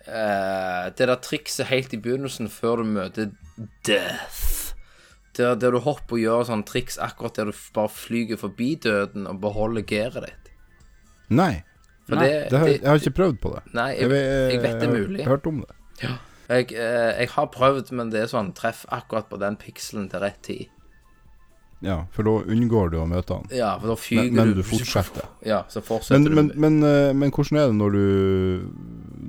eh, 0.08 0.86
Det 0.98 1.10
der 1.10 1.22
trikset 1.24 1.70
helt 1.72 1.94
i 1.94 2.02
begynnelsen 2.02 2.50
før 2.52 2.82
du 2.82 2.92
møter 2.98 3.32
death. 3.88 4.74
Der, 5.36 5.56
der 5.60 5.76
du 5.76 5.82
hopper 5.84 6.16
og 6.16 6.22
gjør 6.22 6.46
sånn 6.48 6.64
triks 6.68 7.00
akkurat 7.02 7.36
der 7.36 7.52
du 7.52 7.64
bare 7.76 7.92
flyger 7.92 8.40
forbi 8.40 8.76
døden 8.84 9.28
og 9.28 9.42
beholder 9.44 9.84
gearet 9.88 10.30
ditt. 10.30 10.54
Nei, 11.28 11.64
Nei, 12.08 12.22
det, 12.22 12.52
det 12.52 12.60
har, 12.60 12.70
jeg 12.70 12.86
har 12.86 13.02
ikke 13.02 13.18
prøvd 13.18 13.42
på 13.42 13.52
det. 13.56 13.64
Nei, 13.74 13.90
jeg, 13.98 14.12
jeg 14.54 14.62
vet 14.62 14.80
det 14.80 14.88
er 14.88 14.94
mulig. 14.94 15.20
Jeg 15.20 15.26
har 15.26 15.36
hørt 15.36 15.50
om 15.50 15.64
det. 15.64 15.76
Jeg, 16.46 16.68
eh, 16.78 17.12
jeg 17.24 17.30
har 17.34 17.48
prøvd, 17.50 17.92
men 17.98 18.12
det 18.14 18.22
er 18.22 18.30
sånn 18.30 18.52
treff 18.58 18.84
akkurat 18.94 19.28
på 19.32 19.40
den 19.42 19.58
pikselen 19.58 20.06
til 20.12 20.22
rett 20.22 20.42
tid. 20.46 20.70
Ja, 21.84 22.06
for 22.16 22.24
da 22.24 22.32
unngår 22.54 22.90
du 22.94 22.98
å 23.02 23.06
møte 23.10 23.36
han. 23.36 23.50
Ja, 23.54 23.74
for 23.82 23.92
da 23.92 23.96
fyker 24.00 24.30
Men, 24.32 24.36
men 24.38 24.54
du 24.56 24.62
du 24.62 24.64
fortsetter. 24.66 25.26
Ja, 25.46 25.64
så 25.70 25.82
fortsetter 25.84 26.24
Men, 26.24 26.34
men, 26.36 26.48
du. 26.48 26.60
men, 26.64 26.78
eh, 26.88 27.12
men 27.14 27.34
hvordan 27.36 27.60
er 27.60 27.68
det 27.68 27.76
når 27.78 27.98
du 27.98 28.06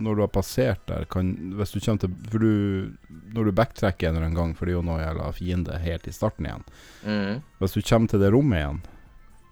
Når 0.06 0.14
du 0.14 0.22
har 0.22 0.30
passert 0.32 0.80
der 0.86 1.04
kan, 1.10 1.32
Hvis 1.58 1.74
du 1.74 1.80
kommer 1.80 2.04
til 2.04 2.14
For 2.30 2.38
du 2.38 2.92
Når 3.34 3.48
du 3.50 3.52
backtracker 3.52 4.08
en 4.08 4.14
eller 4.16 4.28
annen 4.28 4.38
gang 4.38 4.54
For 4.56 4.64
det 4.68 4.76
er 4.76 4.78
jo 4.78 4.84
noe 4.86 5.02
jævla 5.02 5.32
fiende 5.36 5.78
helt 5.82 6.06
i 6.06 6.14
starten 6.14 6.46
igjen 6.48 6.64
Mm. 7.06 7.42
Hvis 7.60 7.74
du 7.76 7.82
kommer 7.86 8.08
til 8.10 8.22
det 8.22 8.30
rommet 8.34 8.58
igjen 8.62 8.80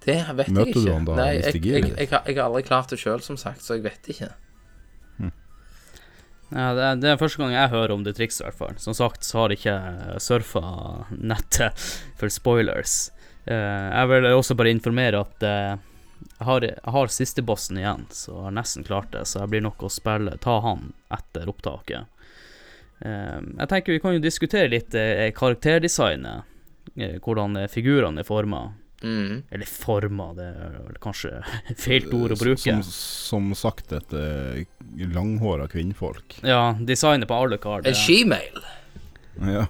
Det 0.06 0.16
vet 0.38 0.48
Møter 0.54 0.72
jeg 0.72 0.86
du 0.86 0.92
han 0.92 1.04
da, 1.06 1.18
Nei, 1.18 1.28
jeg, 1.38 1.60
jeg, 1.64 1.84
jeg, 1.98 2.08
jeg 2.10 2.38
har 2.38 2.46
aldri 2.48 2.62
klart 2.66 2.90
det 2.90 2.98
sjøl, 3.02 3.20
som 3.22 3.36
sagt, 3.40 3.62
så 3.62 3.76
jeg 3.78 3.84
vet 3.84 4.08
ikke. 4.14 4.30
Det, 6.54 6.88
det 7.02 7.10
er 7.10 7.18
første 7.18 7.42
gang 7.42 7.50
jeg 7.50 7.72
hører 7.72 7.92
om 7.96 8.04
det 8.06 8.14
trikset, 8.14 8.44
i 8.44 8.46
hvert 8.46 8.60
fall. 8.60 8.76
Som 8.78 8.94
sagt 8.94 9.26
så 9.26 9.40
har 9.42 9.50
jeg 9.50 9.64
ikke 9.64 10.20
surfa 10.22 10.62
nettet 11.18 11.86
for 12.20 12.30
spoilers. 12.30 13.08
Eh, 13.44 13.88
jeg 13.90 14.08
vil 14.08 14.30
også 14.30 14.56
bare 14.56 14.72
informere 14.72 15.20
at 15.24 15.44
eh, 15.44 15.74
jeg 16.24 16.46
har, 16.48 16.66
har 16.94 17.12
siste 17.12 17.42
bossen 17.44 17.78
igjen, 17.80 18.06
så 18.14 18.32
jeg 18.32 18.46
har 18.46 18.56
nesten 18.60 18.86
klart 18.86 19.10
det. 19.12 19.26
Så 19.28 19.42
jeg 19.42 19.52
blir 19.52 19.64
nok 19.66 19.84
å 19.84 19.92
spille, 19.92 20.38
ta 20.42 20.58
han 20.64 20.92
etter 21.12 21.50
opptaket. 21.50 22.06
Eh, 23.04 23.40
jeg 23.42 23.70
tenker 23.72 23.96
vi 23.96 24.02
kan 24.04 24.16
jo 24.16 24.24
diskutere 24.24 24.72
litt 24.72 24.96
karakterdesignet. 25.36 26.50
hvordan 26.94 27.66
figurene 27.68 28.20
er 28.20 28.28
forma. 28.28 28.68
Mm. 29.04 29.42
Eller 29.52 29.68
forma, 29.68 30.30
det 30.36 30.46
er 30.48 30.76
vel 30.78 30.98
kanskje 31.04 31.36
feil 31.84 32.08
ord 32.16 32.34
å 32.34 32.40
bruke. 32.40 32.62
Som, 32.64 32.82
som 32.88 33.50
sagt 33.58 33.92
et 33.96 34.16
uh, 34.16 34.60
langhåra 35.12 35.68
kvinnfolk. 35.70 36.38
Ja, 36.46 36.72
designet 36.80 37.28
på 37.28 37.42
alle 37.44 37.60
kar. 37.60 37.84
En 37.84 37.98
shemale. 37.98 38.64
Ja. 39.44 39.66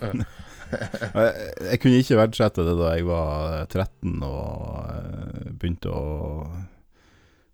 jeg, 0.04 1.32
jeg 1.70 1.80
kunne 1.82 1.98
ikke 2.00 2.18
verdsette 2.18 2.64
det 2.66 2.76
da 2.78 2.94
jeg 2.96 3.08
var 3.08 3.66
13 3.66 4.22
og 4.26 4.86
eh, 4.90 5.50
begynte 5.54 5.90
å 5.90 6.04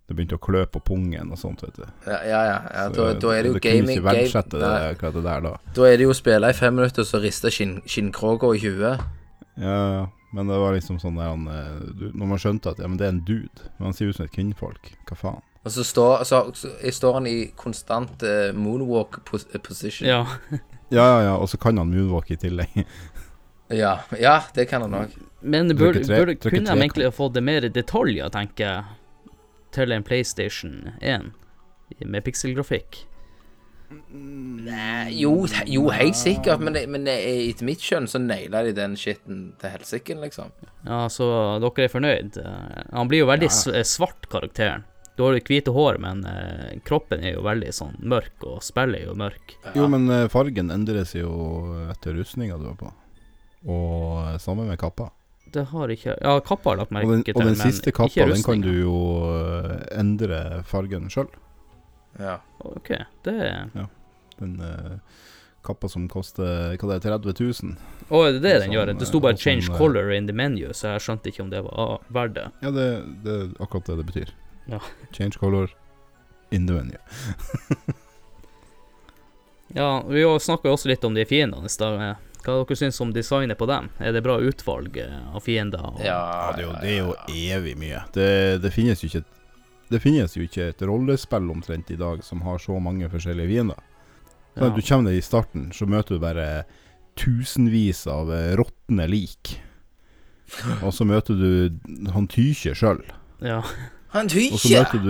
Det 0.09 0.17
begynte 0.17 0.39
å 0.39 0.43
klø 0.43 0.65
på 0.67 0.81
pungen 0.83 1.31
og 1.31 1.39
sånt, 1.39 1.61
vet 1.63 1.77
du. 1.79 1.85
Ja, 2.07 2.19
ja. 2.27 2.41
ja. 2.49 2.61
ja 2.75 2.87
da, 2.95 3.11
da 3.15 3.35
er 3.35 3.47
det 3.47 3.53
jo 3.53 3.61
gaming 3.63 3.99
ikke 3.99 4.09
verdsette 4.09 4.59
game, 4.59 4.95
det, 4.99 5.13
det 5.17 5.27
der 5.27 5.45
da. 5.45 5.53
Da 5.77 5.87
er 5.87 6.01
det 6.01 6.09
jo 6.09 6.15
å 6.15 6.19
spille 6.19 6.51
i 6.51 6.57
fem 6.57 6.75
minutter, 6.75 7.07
så 7.07 7.21
rister 7.23 7.55
skinn, 7.55 7.77
skinnkråka 7.87 8.51
i 8.57 8.63
huet. 8.65 9.05
Ja, 9.61 9.77
ja. 9.95 10.09
Men 10.31 10.51
det 10.51 10.59
var 10.63 10.75
liksom 10.77 11.01
sånn 11.03 11.17
der 11.19 11.33
han 11.33 11.47
eh, 11.51 12.11
Når 12.15 12.29
man 12.31 12.39
skjønte 12.39 12.71
at 12.71 12.79
ja, 12.79 12.87
men 12.87 12.99
det 13.01 13.09
er 13.09 13.15
en 13.17 13.25
dude, 13.27 13.71
men 13.79 13.91
han 13.91 13.97
ser 13.97 14.11
ut 14.11 14.19
som 14.19 14.29
et 14.29 14.35
kvinnfolk, 14.35 14.93
hva 15.09 15.19
faen? 15.19 15.47
Og 15.61 15.73
så 15.75 15.85
står, 15.85 16.23
så, 16.25 16.39
så 16.57 16.71
står 16.97 17.19
han 17.19 17.27
i 17.29 17.35
konstant 17.59 18.23
uh, 18.25 18.49
moonwalk 18.57 19.19
pos 19.29 19.49
position. 19.67 20.09
Ja. 20.09 20.25
Ja, 20.91 21.05
ja, 21.07 21.19
ja, 21.23 21.35
og 21.39 21.47
så 21.47 21.55
kan 21.63 21.79
han 21.79 21.93
moonwalk 21.93 22.33
i 22.35 22.37
tillegg. 22.43 22.73
ja, 23.83 23.93
ja, 24.19 24.33
det 24.57 24.65
kan 24.67 24.83
han 24.83 24.97
òg. 24.99 25.13
Men 25.39 25.71
bør, 25.79 26.01
burde, 26.03 26.35
kunne 26.43 26.65
de 26.67 26.75
egentlig 26.75 27.07
ha 27.07 27.13
fått 27.15 27.39
mer 27.47 27.69
detaljer, 27.71 28.27
tenker 28.35 28.65
jeg, 28.65 29.37
til 29.71 29.95
en 29.95 30.03
PlayStation 30.03 30.91
1 30.99 31.31
med 32.03 32.27
pikselgrafikk? 32.27 33.05
Jo, 35.11 35.33
jo, 35.67 35.89
helt 35.91 36.17
sikkert, 36.17 36.61
men, 36.63 36.73
det- 36.77 36.87
men 36.89 37.07
er- 37.09 37.49
etter 37.51 37.65
mitt 37.67 37.81
skjønn 37.83 38.07
så 38.09 38.21
naila 38.23 38.63
de 38.65 38.73
den 38.73 38.95
skitten 38.97 39.53
til 39.59 39.71
helsike, 39.71 40.15
liksom. 40.21 40.53
Ja, 40.87 41.07
så 41.09 41.59
dere 41.61 41.85
er 41.85 41.89
fornøyd? 41.89 42.37
Eh, 42.39 42.83
Han 42.93 43.09
blir 43.09 43.19
jo 43.25 43.27
veldig 43.27 43.51
s- 43.51 43.67
eh, 43.67 43.83
svart, 43.83 44.29
karakteren. 44.31 44.85
Du 45.17 45.25
har 45.25 45.35
jo 45.35 45.41
hvite 45.41 45.73
hår, 45.75 45.99
men 45.99 46.25
eh, 46.25 46.79
kroppen 46.85 47.25
er 47.25 47.35
jo 47.35 47.43
veldig 47.43 47.73
sånn 47.75 47.97
mørk, 48.03 48.43
og 48.47 48.63
spillet 48.63 49.03
er 49.03 49.07
jo 49.07 49.15
mørk. 49.15 49.57
Jo, 49.75 49.89
men 49.89 50.09
eh, 50.11 50.29
fargen 50.29 50.71
endres 50.71 51.13
jo 51.15 51.89
etter 51.91 52.15
rustninga 52.15 52.59
du 52.59 52.67
har 52.67 52.77
på. 52.77 52.93
Og 53.69 54.41
sammen 54.41 54.67
med 54.69 54.79
kappa. 54.79 55.11
Det 55.53 55.67
har 55.67 55.89
ikke 55.89 56.17
Ja, 56.23 56.39
kappa 56.41 56.71
har 56.71 56.77
lagt 56.79 56.93
merke 56.93 57.03
til, 57.03 57.09
men 57.11 57.23
ikke 57.25 57.35
rustninga. 57.35 57.51
og 57.51 57.57
den 57.57 57.73
siste 57.73 57.93
kappa, 57.93 58.27
den 58.33 58.43
kan 58.43 58.61
du 58.61 58.73
jo 58.73 58.97
eh, 59.27 59.99
endre 59.99 60.63
fargen 60.65 61.09
sjøl. 61.11 61.29
Ja. 62.19 62.41
OK, 62.59 62.89
det 63.25 63.37
ja. 63.75 63.87
Den 64.39 64.57
uh, 64.61 64.99
kappa 65.63 65.89
som 65.89 66.09
koster 66.09 66.75
hva 66.81 66.89
det 66.99 67.05
er, 67.05 67.19
30 67.19 67.35
000. 67.63 67.77
Å, 68.11 68.23
er 68.27 68.33
det 68.33 68.41
det 68.41 68.53
den 68.55 68.63
Sånn, 68.71 68.75
gjør? 68.75 68.93
Det 68.99 69.07
sto 69.09 69.19
eh, 69.19 69.23
bare 69.23 69.37
'change 69.37 69.67
sånn, 69.67 69.75
eh, 69.75 69.79
color 69.79 70.11
in 70.17 70.27
the 70.27 70.33
menu', 70.33 70.73
så 70.73 70.95
jeg 70.95 71.01
skjønte 71.07 71.29
ikke 71.31 71.43
om 71.45 71.51
det 71.51 71.61
var 71.63 71.75
ah, 71.79 71.99
verdt 72.09 72.35
det. 72.35 72.47
Ja, 72.63 72.71
det, 72.71 72.87
det 73.25 73.35
er 73.37 73.51
akkurat 73.61 73.85
det 73.87 73.97
det 74.01 74.07
betyr. 74.13 74.33
Ja. 74.67 74.81
Change 75.13 75.39
color 75.39 75.71
in 76.51 76.67
the 76.67 76.73
menu. 76.75 76.97
Ja, 79.73 80.03
vi 80.09 80.25
snakka 80.41 80.69
jo 80.69 80.75
også 80.75 80.89
litt 80.91 81.05
om 81.07 81.15
de 81.15 81.23
fiendene 81.25 81.67
i 81.67 81.71
stad. 81.71 82.01
eh, 82.03 82.17
Hva 82.41 82.55
dere 82.65 82.77
syns 82.77 83.01
om 83.05 83.13
designet 83.13 83.59
på 83.61 83.67
dem? 83.69 83.91
Er 84.01 84.13
det 84.13 84.23
bra 84.25 84.39
utvalg 84.41 84.97
eh, 84.97 85.35
av 85.37 85.41
fiender? 85.45 85.79
og- 85.85 86.01
Ja, 86.01 86.51
Ja, 86.51 86.53
det 86.57 86.65
er 86.65 86.67
jo, 86.67 86.73
det 86.81 86.91
er 86.91 86.99
jo 86.99 87.15
evig 87.59 87.77
mye. 87.79 88.01
Det, 88.13 88.63
det 88.63 88.73
finnes 88.73 89.03
jo 89.03 89.07
ikke 89.09 89.19
et 89.19 89.40
det 89.91 90.01
finnes 90.03 90.37
jo 90.37 90.45
ikke 90.47 90.69
et 90.73 90.83
rollespill 90.87 91.51
omtrent 91.53 91.91
i 91.91 91.99
dag 92.01 92.23
som 92.25 92.43
har 92.47 92.59
så 92.63 92.79
mange 92.83 93.09
forskjellige 93.11 93.51
fiender. 93.51 93.81
Sånn 94.57 94.69
Ja. 94.71 94.75
Du 94.75 94.83
kommer 94.83 95.11
deg 95.11 95.19
i 95.19 95.25
starten, 95.25 95.71
så 95.75 95.87
møter 95.87 96.17
du 96.17 96.23
bare 96.23 96.65
tusenvis 97.21 98.07
av 98.11 98.31
eh, 98.35 98.53
råtne 98.59 99.07
lik. 99.11 99.57
Og 100.83 100.91
så 100.95 101.05
møter 101.07 101.37
du 101.39 102.11
han 102.11 102.27
Tykje 102.31 102.75
sjøl. 102.75 103.03
ja. 103.41 103.63
Han 104.11 104.27
Og 104.27 104.59
tykker! 104.59 105.05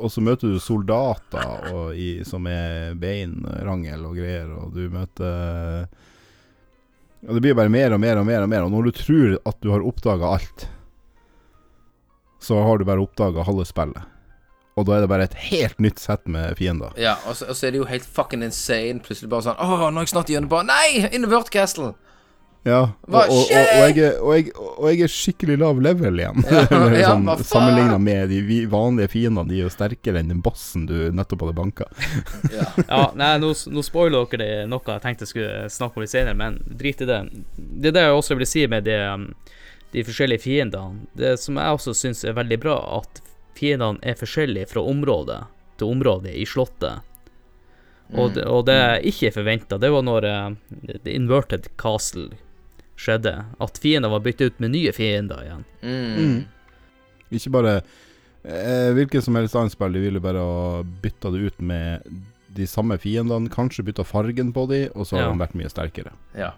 og 0.00 0.08
så 0.08 0.22
møter 0.24 0.48
du 0.54 0.58
soldater 0.58 1.66
og 1.68 1.90
i, 1.92 2.24
som 2.24 2.46
er 2.48 2.94
beinrangel 2.96 4.06
og 4.08 4.14
greier, 4.16 4.48
og 4.56 4.72
du 4.72 4.86
møter 4.88 5.84
og 7.28 7.34
Det 7.34 7.42
blir 7.44 7.54
bare 7.58 7.68
mer 7.68 7.92
og 7.92 8.00
mer 8.00 8.16
og 8.16 8.24
mer, 8.24 8.40
og 8.46 8.48
mer 8.48 8.62
Og 8.64 8.70
når 8.72 8.84
du 8.88 8.90
tror 9.02 9.36
at 9.44 9.60
du 9.60 9.68
har 9.68 9.84
oppdaga 9.84 10.30
alt, 10.38 10.64
så 12.40 12.62
har 12.62 12.78
du 12.78 12.86
bare 12.88 13.02
oppdaga 13.04 13.44
halve 13.44 13.66
spillet. 13.68 14.00
Og 14.78 14.86
da 14.86 14.96
er 14.96 15.04
det 15.04 15.10
bare 15.10 15.26
et 15.26 15.38
helt 15.48 15.80
nytt 15.82 15.98
sett 16.02 16.24
med 16.30 16.54
fiender. 16.58 16.94
Ja, 17.00 17.16
og 17.26 17.38
så, 17.38 17.48
og 17.50 17.58
så 17.58 17.68
er 17.68 17.74
det 17.74 17.82
jo 17.82 17.88
helt 17.90 18.06
fucking 18.06 18.44
insane. 18.46 19.02
Plutselig 19.04 19.30
bare 19.32 19.50
sånn 19.50 19.58
Å, 19.58 19.88
nå 19.90 19.98
er 19.98 20.06
jeg 20.06 20.14
snart 20.14 20.30
gjennom 20.30 20.52
bare 20.52 20.68
Nei! 20.70 21.08
Invert 21.16 21.50
Castle! 21.54 21.96
Ja, 22.66 22.80
og, 23.06 23.12
Hva 23.12 23.20
og, 23.30 23.36
og, 23.38 23.52
og, 23.54 23.84
jeg 23.86 24.00
er, 24.02 24.16
og, 24.18 24.32
jeg, 24.34 24.48
og 24.58 24.86
jeg 24.90 25.04
er 25.06 25.12
skikkelig 25.12 25.56
lav 25.62 25.78
level 25.82 26.18
igjen. 26.20 26.42
Ja, 26.50 26.64
ja, 26.98 27.12
sånn. 27.12 27.28
Sammenligna 27.46 27.98
med 28.02 28.32
de 28.32 28.58
vanlige 28.70 29.12
fiendene. 29.14 29.46
De 29.48 29.60
er 29.60 29.68
jo 29.68 29.72
sterkere 29.72 30.20
enn 30.20 30.32
den 30.32 30.42
bossen 30.44 30.88
du 30.88 30.96
nettopp 31.14 31.46
hadde 31.46 31.58
banka. 31.58 31.88
Ja. 32.58 32.66
ja 32.88 33.00
nei, 33.18 33.30
nå, 33.42 33.52
nå 33.72 33.82
spoiler 33.84 34.26
dere 34.30 34.40
det 34.40 34.66
noe 34.70 34.82
jeg 34.84 35.02
tenkte 35.04 35.26
jeg 35.26 35.32
skulle 35.32 35.70
snakke 35.72 35.98
om 35.98 36.04
litt 36.04 36.12
senere, 36.12 36.36
men 36.38 36.58
drit 36.80 37.02
i 37.04 37.08
det. 37.08 37.18
Det 37.56 37.92
er 37.92 37.96
det 37.96 38.04
jeg 38.08 38.18
også 38.18 38.36
vil 38.38 38.48
si 38.48 38.64
med 38.70 38.86
det, 38.88 38.98
um, 39.06 39.28
de 39.94 40.04
forskjellige 40.06 40.44
fiendene. 40.44 41.06
Det 41.18 41.36
som 41.40 41.58
jeg 41.60 41.78
også 41.78 41.94
syns 41.96 42.24
er 42.26 42.36
veldig 42.36 42.58
bra, 42.62 42.76
at 42.98 43.22
fiendene 43.58 43.98
er 44.06 44.18
forskjellige 44.18 44.70
fra 44.72 44.82
område 44.86 45.42
til 45.78 45.92
område 45.92 46.32
i 46.34 46.46
slottet. 46.48 47.04
Og, 48.16 48.32
det, 48.34 48.46
og 48.48 48.62
det 48.64 48.74
jeg 48.78 49.10
ikke 49.12 49.34
forventa, 49.36 49.76
det 49.82 49.90
var 49.92 50.04
når 50.06 50.24
uh, 50.24 50.54
The 51.04 51.12
Inverted 51.12 51.66
Castle 51.78 52.30
skjedde. 52.98 53.34
At 53.60 53.76
fiender 53.82 54.08
var 54.10 54.22
byttet 54.24 54.54
ut 54.54 54.62
med 54.64 54.72
nye 54.72 54.94
fiender 54.96 55.42
igjen. 55.44 55.66
Mm. 55.84 56.38
Ikke 57.36 57.52
bare 57.52 57.74
eh, 57.78 58.88
Hvilket 58.96 59.26
som 59.26 59.36
helst 59.36 59.54
annet 59.60 59.74
spill, 59.76 59.92
de 59.92 60.00
ville 60.06 60.22
bare 60.24 60.40
ha 60.40 60.80
bytta 61.04 61.30
det 61.34 61.42
ut 61.50 61.60
med 61.60 62.08
de 62.56 62.66
samme 62.66 62.96
fiendene. 62.98 63.52
Kanskje 63.52 63.84
bytta 63.86 64.06
fargen 64.08 64.54
på 64.56 64.64
de, 64.72 64.86
og 64.96 65.04
så 65.06 65.18
har 65.18 65.26
Ja. 65.28 65.30
de 65.36 65.42
vært 65.44 65.58
mye 65.60 65.70
sterkere. 65.70 66.14
ja. 66.38 66.54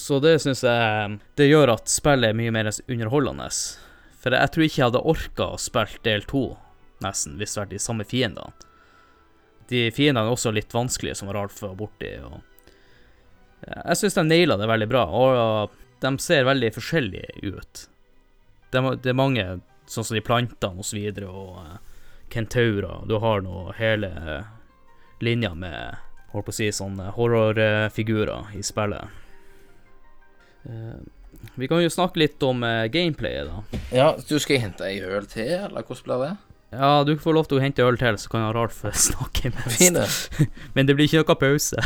Så 0.00 0.16
det 0.18 0.38
syns 0.40 0.62
jeg 0.64 1.18
Det 1.36 1.44
gjør 1.50 1.74
at 1.74 1.90
spillet 1.92 2.30
er 2.30 2.38
mye 2.38 2.50
mer 2.50 2.70
underholdende. 2.88 3.50
For 4.24 4.32
jeg 4.32 4.52
tror 4.54 4.64
ikke 4.64 4.80
jeg 4.80 4.88
hadde 4.88 5.04
orka 5.12 5.46
å 5.52 5.60
spille 5.60 6.00
del 6.06 6.24
to, 6.28 6.44
nesten, 7.04 7.36
hvis 7.36 7.52
det 7.52 7.60
hadde 7.60 7.66
vært 7.66 7.76
de 7.76 7.84
samme 7.84 8.06
fiendene. 8.08 8.70
De 9.68 9.82
fiendene 9.92 10.24
er 10.24 10.32
også 10.32 10.52
litt 10.52 10.72
vanskelige, 10.72 11.18
som 11.20 11.28
Ralf 11.32 11.60
var 11.60 11.76
borti. 11.76 12.10
Og 12.24 12.40
jeg 13.68 14.00
syns 14.00 14.16
de 14.16 14.24
naila 14.28 14.56
det 14.60 14.68
veldig 14.68 14.88
bra, 14.88 15.04
og 15.08 15.76
de 16.00 16.12
ser 16.20 16.48
veldig 16.48 16.72
forskjellige 16.74 17.52
ut. 17.52 17.84
Det 18.72 18.80
er, 18.80 18.84
ma- 18.84 19.16
mange, 19.16 19.44
sånn 19.88 20.04
som 20.08 20.16
de 20.16 20.24
plantene 20.24 20.80
og 20.80 20.88
så 20.88 20.96
videre, 20.98 21.28
og 21.28 21.60
uh, 21.60 21.76
kentaurer. 22.32 23.04
Du 23.08 23.18
har 23.22 23.44
nå 23.44 23.68
hele 23.78 24.10
linja 25.24 25.52
med 25.56 26.00
holdt 26.34 26.48
på 26.48 26.52
å 26.52 26.56
si 26.56 26.70
sånne 26.74 27.12
horrorfigurer 27.14 28.56
i 28.58 28.62
spillet. 28.66 29.20
Eh, 30.66 30.96
vi 31.54 31.68
kan 31.70 31.82
jo 31.82 31.92
snakke 31.92 32.20
litt 32.22 32.42
om 32.46 32.64
uh, 32.66 32.86
gameplayet, 32.92 33.50
da. 33.50 33.80
ja. 33.94 34.08
Du 34.28 34.36
skal 34.42 34.62
hente 34.62 34.86
ei 34.88 35.00
øl 35.04 35.26
til, 35.30 35.52
eller 35.66 35.86
hvordan 35.86 36.04
blir 36.08 36.26
det? 36.26 36.34
Ja, 36.74 37.04
du 37.06 37.14
får 37.20 37.36
lov 37.36 37.48
til 37.48 37.60
å 37.60 37.62
hente 37.62 37.84
øl 37.86 37.98
til, 38.00 38.16
så 38.18 38.30
kan 38.32 38.46
Ralf 38.54 38.82
snakke 39.08 39.52
mest. 39.54 39.78
Fine. 39.78 40.06
Men 40.74 40.88
det 40.88 40.96
blir 40.98 41.08
ikke 41.08 41.22
noe 41.22 41.38
pause. 41.38 41.84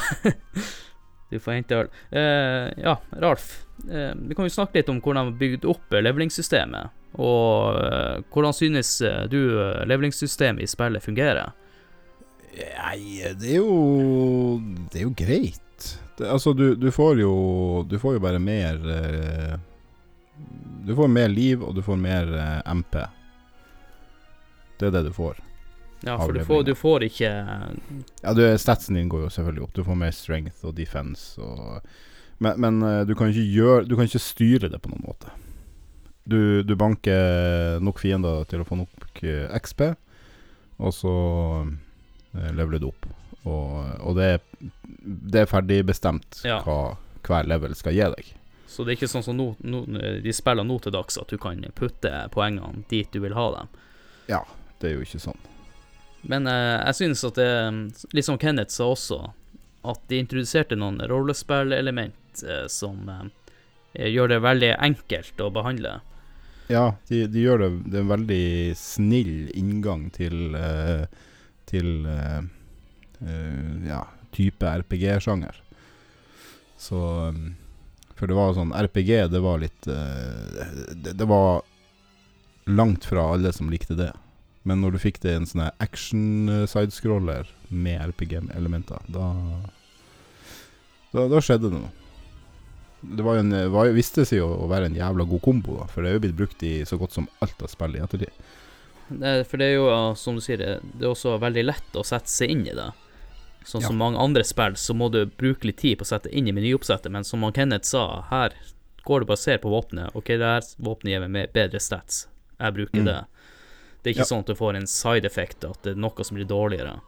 du 1.31 1.39
får 1.43 1.59
hente 1.59 1.83
øl. 1.83 1.91
Eh, 2.11 2.69
ja, 2.81 2.97
Ralf. 3.21 3.51
Eh, 3.85 4.13
vi 4.17 4.37
kan 4.39 4.49
jo 4.49 4.55
snakke 4.55 4.81
litt 4.81 4.93
om 4.93 5.03
hvordan 5.05 5.29
de 5.29 5.35
har 5.35 5.41
bygd 5.43 5.69
opp 5.69 5.93
eh, 5.93 6.05
levelingssystemet. 6.05 6.95
Og 7.21 7.79
eh, 7.83 8.19
hvordan 8.33 8.57
synes 8.57 8.95
eh, 9.05 9.25
du 9.33 9.41
eh, 9.61 9.85
levelingssystemet 9.89 10.65
i 10.65 10.71
spillet 10.71 11.05
fungerer? 11.05 11.53
Nei, 12.59 13.21
det 13.39 13.53
er 13.53 13.61
jo 13.61 14.59
Det 14.91 15.03
er 15.03 15.05
jo 15.05 15.13
greit. 15.15 15.63
Det, 16.19 16.31
altså, 16.31 16.53
du, 16.53 16.75
du 16.75 16.91
får 16.91 17.21
jo 17.21 17.33
Du 17.89 17.99
får 17.99 18.17
jo 18.17 18.23
bare 18.23 18.41
mer 18.43 18.81
eh, 18.91 19.59
Du 20.87 20.95
får 20.97 21.09
mer 21.09 21.29
liv, 21.29 21.63
og 21.63 21.77
du 21.77 21.83
får 21.83 22.01
mer 22.01 22.33
eh, 22.35 22.71
MP. 22.75 22.99
Det 24.79 24.89
er 24.89 24.95
det 24.95 25.05
du 25.09 25.13
får. 25.15 25.39
Ja, 26.07 26.15
for 26.19 26.33
du 26.35 26.45
får, 26.47 26.63
du 26.67 26.75
får 26.79 27.07
ikke 27.09 27.31
Ja, 28.23 28.35
du, 28.35 28.43
statsen 28.59 28.99
din 28.99 29.11
går 29.11 29.27
jo 29.27 29.33
selvfølgelig 29.35 29.65
opp. 29.67 29.75
Du 29.75 29.83
får 29.87 29.99
mer 29.99 30.15
strength 30.15 30.67
og 30.67 30.75
defense 30.79 31.39
og 31.43 31.79
Men, 32.39 32.59
men 32.63 32.83
eh, 32.83 33.05
du 33.07 33.15
kan 33.19 33.31
ikke 33.31 33.47
gjøre 33.55 33.87
Du 33.87 33.95
kan 33.99 34.11
ikke 34.11 34.23
styre 34.23 34.71
det 34.71 34.83
på 34.83 34.91
noen 34.91 35.07
måte. 35.07 35.31
Du, 36.29 36.63
du 36.63 36.75
banker 36.77 37.79
nok 37.81 38.03
fiender 38.03 38.43
til 38.51 38.61
å 38.61 38.67
få 38.69 38.77
nok 38.77 39.23
XP, 39.63 39.87
og 40.77 40.93
så 40.93 41.13
leveler 42.53 42.83
du 42.83 42.91
opp. 42.91 43.07
Og, 43.45 44.01
og 44.03 44.17
det, 44.19 44.25
er, 44.35 44.73
det 45.03 45.43
er 45.45 45.51
ferdig 45.51 45.83
bestemt 45.89 46.41
Ja. 46.45 46.59
hva 46.67 46.97
hver 47.29 47.45
level 47.51 47.75
skal 47.77 47.93
gi 47.93 48.07
deg. 48.15 48.29
Så 48.69 48.85
det 48.85 48.93
er 48.93 48.97
ikke 48.99 49.09
sånn 49.11 49.25
som 49.27 49.37
nå, 49.37 49.51
nå, 49.65 49.83
de 50.23 50.33
spiller 50.33 50.65
nå 50.65 50.79
til 50.85 50.93
dags, 50.95 51.17
at 51.21 51.29
du 51.29 51.37
kan 51.41 51.61
putte 51.77 52.11
poengene 52.33 52.85
dit 52.89 53.09
du 53.13 53.21
vil 53.25 53.35
ha 53.37 53.47
dem. 53.57 53.69
Ja, 54.29 54.43
det 54.81 54.91
er 54.91 54.95
jo 54.99 55.05
ikke 55.07 55.21
sånn. 55.21 55.41
Men 56.29 56.47
eh, 56.51 56.79
jeg 56.87 56.97
synes 56.99 57.25
at 57.29 57.37
det, 57.39 57.49
litt 58.17 58.27
som 58.27 58.39
Kenneth 58.41 58.73
sa 58.75 58.89
også, 58.93 59.19
at 59.89 60.01
de 60.11 60.19
introduserte 60.21 60.77
noen 60.77 60.99
rollespillelement 61.11 62.43
eh, 62.45 62.67
som 62.69 63.09
eh, 63.13 64.09
gjør 64.11 64.33
det 64.35 64.41
veldig 64.45 64.73
enkelt 64.89 65.41
å 65.45 65.51
behandle. 65.55 65.99
Ja, 66.69 66.97
de, 67.09 67.23
de 67.33 67.41
gjør 67.47 67.63
det 67.63 67.69
Det 67.89 67.97
er 67.97 68.03
en 68.05 68.11
veldig 68.13 68.75
snill 68.77 69.49
inngang 69.57 70.11
til 70.13 70.53
eh, 70.59 71.07
Til 71.71 72.05
eh, 72.05 72.43
ja, 73.89 74.03
type 74.35 74.71
RPG-sjanger. 74.83 75.57
Så 76.79 76.97
um, 77.29 77.57
For 78.15 78.31
det 78.31 78.37
var 78.39 78.55
sånn 78.55 78.75
RPG, 78.75 79.11
det 79.33 79.41
var 79.43 79.61
litt 79.63 79.87
eh, 79.91 80.95
det, 80.95 81.17
det 81.19 81.27
var 81.27 81.63
langt 82.69 83.07
fra 83.09 83.33
alle 83.35 83.53
som 83.55 83.71
likte 83.71 83.97
det. 83.99 84.13
Men 84.69 84.83
når 84.83 84.95
du 84.95 84.99
fikk 85.03 85.21
det 85.23 85.33
i 85.33 85.39
en 85.41 85.47
sånn 85.49 85.69
action-sidescroller 85.81 87.49
med 87.71 88.03
RPG-elementer, 88.11 89.07
da, 89.09 89.31
da 91.15 91.25
Da 91.31 91.41
skjedde 91.41 91.71
det 91.71 91.79
noe. 91.79 91.95
Det 92.99 93.25
var 93.25 93.39
jo 93.39 93.45
en, 93.47 93.55
var, 93.73 93.93
viste 93.95 94.27
seg 94.27 94.43
jo 94.43 94.49
å 94.51 94.69
være 94.69 94.91
en 94.91 94.99
jævla 94.99 95.25
god 95.31 95.43
kombo, 95.45 95.79
da, 95.79 95.87
for 95.89 96.03
det 96.03 96.11
er 96.11 96.19
jo 96.19 96.25
blitt 96.27 96.39
brukt 96.41 96.65
i 96.67 96.73
så 96.89 96.99
godt 96.99 97.15
som 97.15 97.29
alt 97.45 97.63
av 97.63 97.71
spill 97.71 97.95
i 97.95 98.03
ettertid. 98.03 98.35
Det, 99.09 99.35
for 99.49 99.63
det 99.63 99.71
er 99.71 99.77
jo, 99.79 99.87
som 100.19 100.37
du 100.37 100.43
sier, 100.45 100.61
det 100.83 101.07
er 101.07 101.13
også 101.13 101.39
veldig 101.41 101.65
lett 101.65 101.97
å 101.97 102.05
sette 102.05 102.29
seg 102.29 102.53
inn 102.53 102.67
i 102.67 102.75
det. 102.77 102.91
Sånn 103.69 103.83
Ja. 103.83 103.89
som 103.91 103.99
mange 104.01 104.17
andre 104.19 104.45
spill, 104.49 104.77
så 104.81 104.95
må 104.97 105.11
du 105.13 105.27
bruke 105.27 105.67
litt 105.69 105.77
tid 105.83 105.99
på 106.01 106.07
å 106.07 106.09
sette 106.09 106.31
inn 106.33 106.49
i 106.49 106.53
menyoppsettet, 106.57 107.11
men 107.13 107.25
som 107.25 107.43
Kenneth 107.53 107.85
sa, 107.85 108.23
her 108.31 108.55
går 109.05 109.27
og 109.29 109.37
ser 109.39 109.59
på 109.61 109.69
våpenet. 109.69 110.15
OK, 110.17 110.25
det 110.41 110.47
her 110.47 110.63
våpenet 110.81 111.13
gir 111.13 111.29
meg 111.29 111.53
bedre 111.53 111.79
stats. 111.81 112.27
Jeg 112.59 112.75
bruker 112.75 113.01
Mm. 113.03 113.05
det. 113.05 113.25
Det 114.03 114.11
er 114.11 114.15
ikke 114.15 114.25
Ja. 114.25 114.37
sånn 114.37 114.41
at 114.41 114.47
du 114.47 114.55
får 114.55 114.77
en 114.77 114.87
side 114.87 115.25
effect, 115.27 115.65
at 115.65 115.83
det 115.83 115.93
er 115.93 116.01
noe 116.01 116.25
som 116.25 116.37
blir 116.37 116.47
dårligere. 116.47 117.01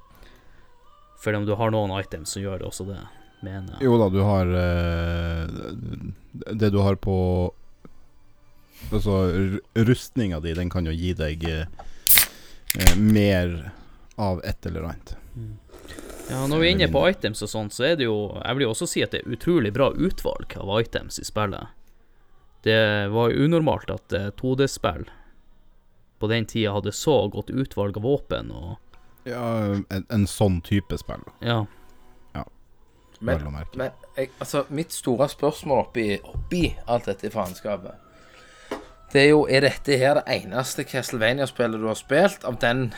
For 1.18 1.32
om 1.34 1.46
du 1.46 1.54
har 1.54 1.70
noen 1.70 1.90
items 1.98 2.28
som 2.30 2.42
gjør 2.42 2.58
det 2.58 2.66
også 2.68 2.86
det, 2.86 2.98
mener 3.42 3.72
jeg. 3.72 3.80
Jo 3.82 3.96
da, 3.98 4.08
du 4.10 4.22
har 4.22 4.46
eh, 4.46 5.46
Det 6.54 6.70
du 6.72 6.78
har 6.82 6.96
på 6.96 7.52
Altså, 8.92 9.58
rustninga 9.76 10.40
di, 10.40 10.54
den 10.54 10.70
kan 10.70 10.84
jo 10.86 10.92
gi 10.92 11.12
deg 11.12 11.44
eh, 11.44 11.64
eh, 12.78 12.94
mer 12.96 13.72
av 14.18 14.40
et 14.44 14.66
eller 14.66 14.82
annet. 14.88 15.16
Ja, 16.30 16.44
når 16.46 16.60
vi 16.62 16.68
er 16.68 16.74
inne 16.76 16.86
på 16.92 17.02
items 17.10 17.42
og 17.42 17.50
sånt, 17.50 17.74
så 17.74 17.88
er 17.88 17.96
det 17.98 18.06
jo 18.06 18.16
Jeg 18.38 18.54
vil 18.56 18.62
jo 18.68 18.70
også 18.70 18.86
si 18.86 19.02
at 19.02 19.10
det 19.14 19.24
er 19.24 19.32
utrolig 19.34 19.72
bra 19.74 19.90
utvalg 19.90 20.54
av 20.60 20.70
items 20.80 21.18
i 21.18 21.24
spillet. 21.26 21.72
Det 22.62 23.08
var 23.10 23.32
jo 23.32 23.46
unormalt 23.48 23.90
at 23.90 24.12
eh, 24.12 24.28
2D-spill 24.36 25.08
på 26.20 26.28
den 26.28 26.44
tida 26.46 26.74
hadde 26.76 26.92
så 26.92 27.14
godt 27.32 27.50
utvalg 27.50 27.96
av 27.96 28.04
våpen 28.04 28.50
og 28.52 28.76
Ja, 29.24 29.40
en, 29.88 30.04
en 30.08 30.26
sånn 30.28 30.60
type 30.64 30.96
spill, 31.00 31.24
Ja. 31.40 31.64
ja. 32.36 32.44
Men, 33.20 33.42
men 33.74 33.90
jeg, 34.16 34.30
altså, 34.38 34.66
mitt 34.68 34.92
store 34.92 35.28
spørsmål 35.28 35.86
oppi, 35.86 36.06
oppi 36.24 36.62
alt 36.86 37.08
dette 37.08 37.32
faenskapet 37.32 37.96
Det 39.12 39.24
er 39.24 39.30
jo 39.32 39.46
Er 39.48 39.64
dette 39.64 39.96
her 40.00 40.20
det 40.20 40.26
eneste 40.40 40.84
Castlevania-spillet 40.84 41.80
du 41.80 41.88
har 41.88 41.98
spilt 42.00 42.44
av 42.44 42.60
den 42.60 42.90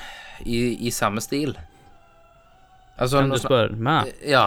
i, 0.42 0.74
i 0.86 0.90
samme 0.90 1.22
stil? 1.22 1.54
Altså, 3.02 3.20
Kan 3.22 3.30
du 3.34 3.38
spørre 3.42 3.76
meg? 3.76 4.12
Ja, 4.26 4.46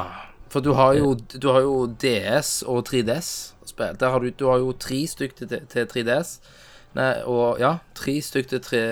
for 0.49 0.64
du 0.64 0.72
har 0.78 0.93
jo, 0.97 1.14
du 1.16 1.49
har 1.51 1.62
jo 1.66 1.88
DS 2.01 2.62
og 2.64 2.86
3DS 2.88 3.32
spill. 3.68 3.97
Der 3.99 4.10
har 4.14 4.20
du, 4.24 4.30
du 4.32 4.45
har 4.49 4.62
jo 4.64 4.72
tre 4.80 5.01
stykk 5.08 5.36
til, 5.41 5.47
til 5.72 5.86
3DS. 5.91 6.38
Nei, 6.95 7.10
og 7.28 7.60
ja, 7.60 7.74
tre 7.97 8.18
stykk 8.24 8.47
til 8.53 8.62
3, 8.64 8.84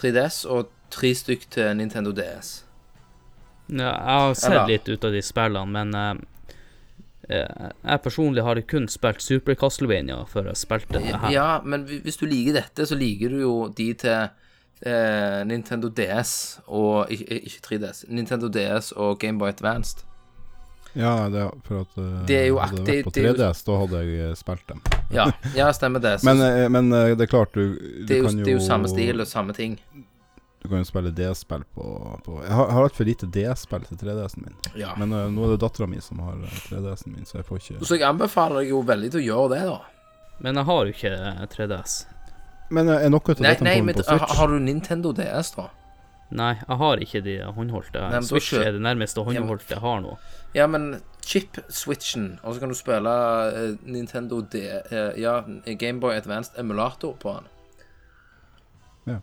3DS 0.00 0.42
og 0.48 0.70
tre 0.94 1.10
stykk 1.14 1.44
til 1.52 1.76
Nintendo 1.76 2.14
DS. 2.16 2.62
Ja, 3.68 3.90
jeg 3.92 4.18
har 4.22 4.34
sett 4.34 4.50
Eller- 4.54 4.70
litt 4.72 4.88
ut 4.88 5.04
av 5.04 5.12
de 5.12 5.20
spillene, 5.22 5.66
men 5.68 5.94
eh, 7.28 7.44
jeg 7.84 8.02
personlig 8.02 8.42
har 8.46 8.60
kun 8.64 8.88
spilt 8.88 9.20
Super 9.20 9.54
Castlevania 9.60 10.22
før 10.30 10.48
jeg 10.48 10.56
spilte 10.62 10.96
det 11.02 11.12
her. 11.12 11.30
Ja, 11.34 11.48
men 11.64 11.84
hvis 11.84 12.16
du 12.16 12.24
liker 12.26 12.56
dette, 12.62 12.86
så 12.88 12.96
liker 12.96 13.28
du 13.34 13.40
jo 13.42 13.54
de 13.68 13.90
til 14.00 14.30
eh, 14.82 15.44
Nintendo 15.48 15.88
DS 15.88 16.60
og 16.66 17.10
ikke, 17.10 17.40
ikke 17.40 17.64
3DS. 17.68 18.04
Nintendo 18.08 18.48
DS 18.48 18.92
og 18.96 19.18
Gameboy 19.18 19.48
Advanced. 19.48 20.04
Ja, 20.92 21.28
det, 21.28 21.50
for 21.64 21.84
at 21.84 21.98
eh, 22.00 22.26
Det 22.26 22.36
er 22.38 22.46
jo 22.48 22.58
hadde 22.58 22.82
vært 22.82 23.04
på 23.06 23.12
det 23.14 23.22
er 23.22 23.28
jo- 23.28 23.34
3DS, 23.36 23.64
da 23.66 23.78
hadde 23.82 24.02
jeg 24.02 24.28
eh, 24.30 24.34
spilt 24.34 24.68
dem. 24.68 24.80
Ja, 25.14 25.30
ja 25.54 25.72
stemmer 25.72 26.02
det. 26.02 26.16
Så 26.20 26.30
Men, 26.30 26.42
eh, 26.42 26.68
men 26.68 26.92
eh, 26.92 27.14
det 27.16 27.28
er 27.28 27.32
klart, 27.32 27.54
du, 27.54 27.76
du 27.76 28.06
det, 28.06 28.16
er 28.16 28.22
jo, 28.22 28.28
kan 28.30 28.38
jo 28.38 28.44
det 28.44 28.54
er 28.54 28.58
jo 28.58 28.66
samme 28.66 28.88
stil 28.88 29.20
og 29.20 29.28
samme 29.28 29.54
ting. 29.54 29.78
Du 30.62 30.68
kan 30.68 30.82
jo 30.82 30.84
spille 30.88 31.12
DS-spill 31.14 31.62
på, 31.74 31.84
på 32.24 32.40
Jeg 32.42 32.50
har, 32.50 32.72
altfor 32.82 33.06
lite 33.06 33.28
DS-spill 33.30 33.84
til 33.86 34.00
3DS-en 34.00 34.42
min. 34.48 34.56
Ja. 34.74 34.96
Men 34.98 35.14
uh, 35.14 35.28
nå 35.30 35.46
er 35.46 35.54
det 35.54 35.60
dattera 35.62 35.86
mi 35.86 36.00
som 36.02 36.18
har 36.24 36.34
eh, 36.42 36.56
3DS-en 36.66 37.14
min, 37.14 37.28
så 37.28 37.38
jeg 37.38 37.46
får 37.46 37.62
ikke 37.62 37.86
Så 37.86 37.98
jeg 37.98 38.08
anbefaler 38.08 38.64
deg 38.64 38.72
jo 38.74 38.82
veldig 38.82 39.12
til 39.14 39.22
å 39.22 39.26
gjøre 39.28 39.52
det, 39.54 39.62
da. 39.70 39.78
Men 40.42 40.58
jeg 40.58 40.68
har 40.70 40.80
jo 40.82 40.96
ikke 40.96 41.14
eh, 41.14 41.44
3DS. 41.54 41.94
Men 42.70 42.88
eh, 42.88 43.04
er 43.06 43.12
noe 43.12 43.22
av 43.24 43.40
Nei, 43.40 43.50
dette 43.54 43.64
nei 43.66 43.76
kommet 43.80 43.96
men 43.96 44.04
på 44.04 44.08
Switch? 44.08 44.38
har 44.38 44.48
du 44.52 44.58
Nintendo 44.60 45.12
DS, 45.16 45.52
da? 45.56 45.68
Nei, 46.38 46.50
jeg 46.60 46.76
har 46.82 47.00
ikke 47.04 47.20
de 47.24 47.36
håndholdte. 47.56 48.02
Nei, 48.12 48.20
Switch 48.28 48.52
er 48.58 48.74
det 48.76 48.82
nærmeste 48.84 49.22
håndholdte 49.24 49.72
jeg 49.72 49.80
har 49.80 50.02
nå. 50.04 50.16
Ja, 50.56 50.66
men 50.68 50.98
chip-switchen, 51.24 52.34
og 52.42 52.54
så 52.54 52.60
kan 52.60 52.72
du 52.72 52.76
spille 52.76 53.14
eh, 53.52 53.70
Nintendo 53.88 54.42
D... 54.44 54.60
eh, 54.68 55.16
ja, 55.20 55.38
Gameboy 55.80 56.14
Advanced 56.18 56.58
emulator 56.60 57.16
på 57.20 57.38
den. 57.38 57.48
Ja. 59.14 59.18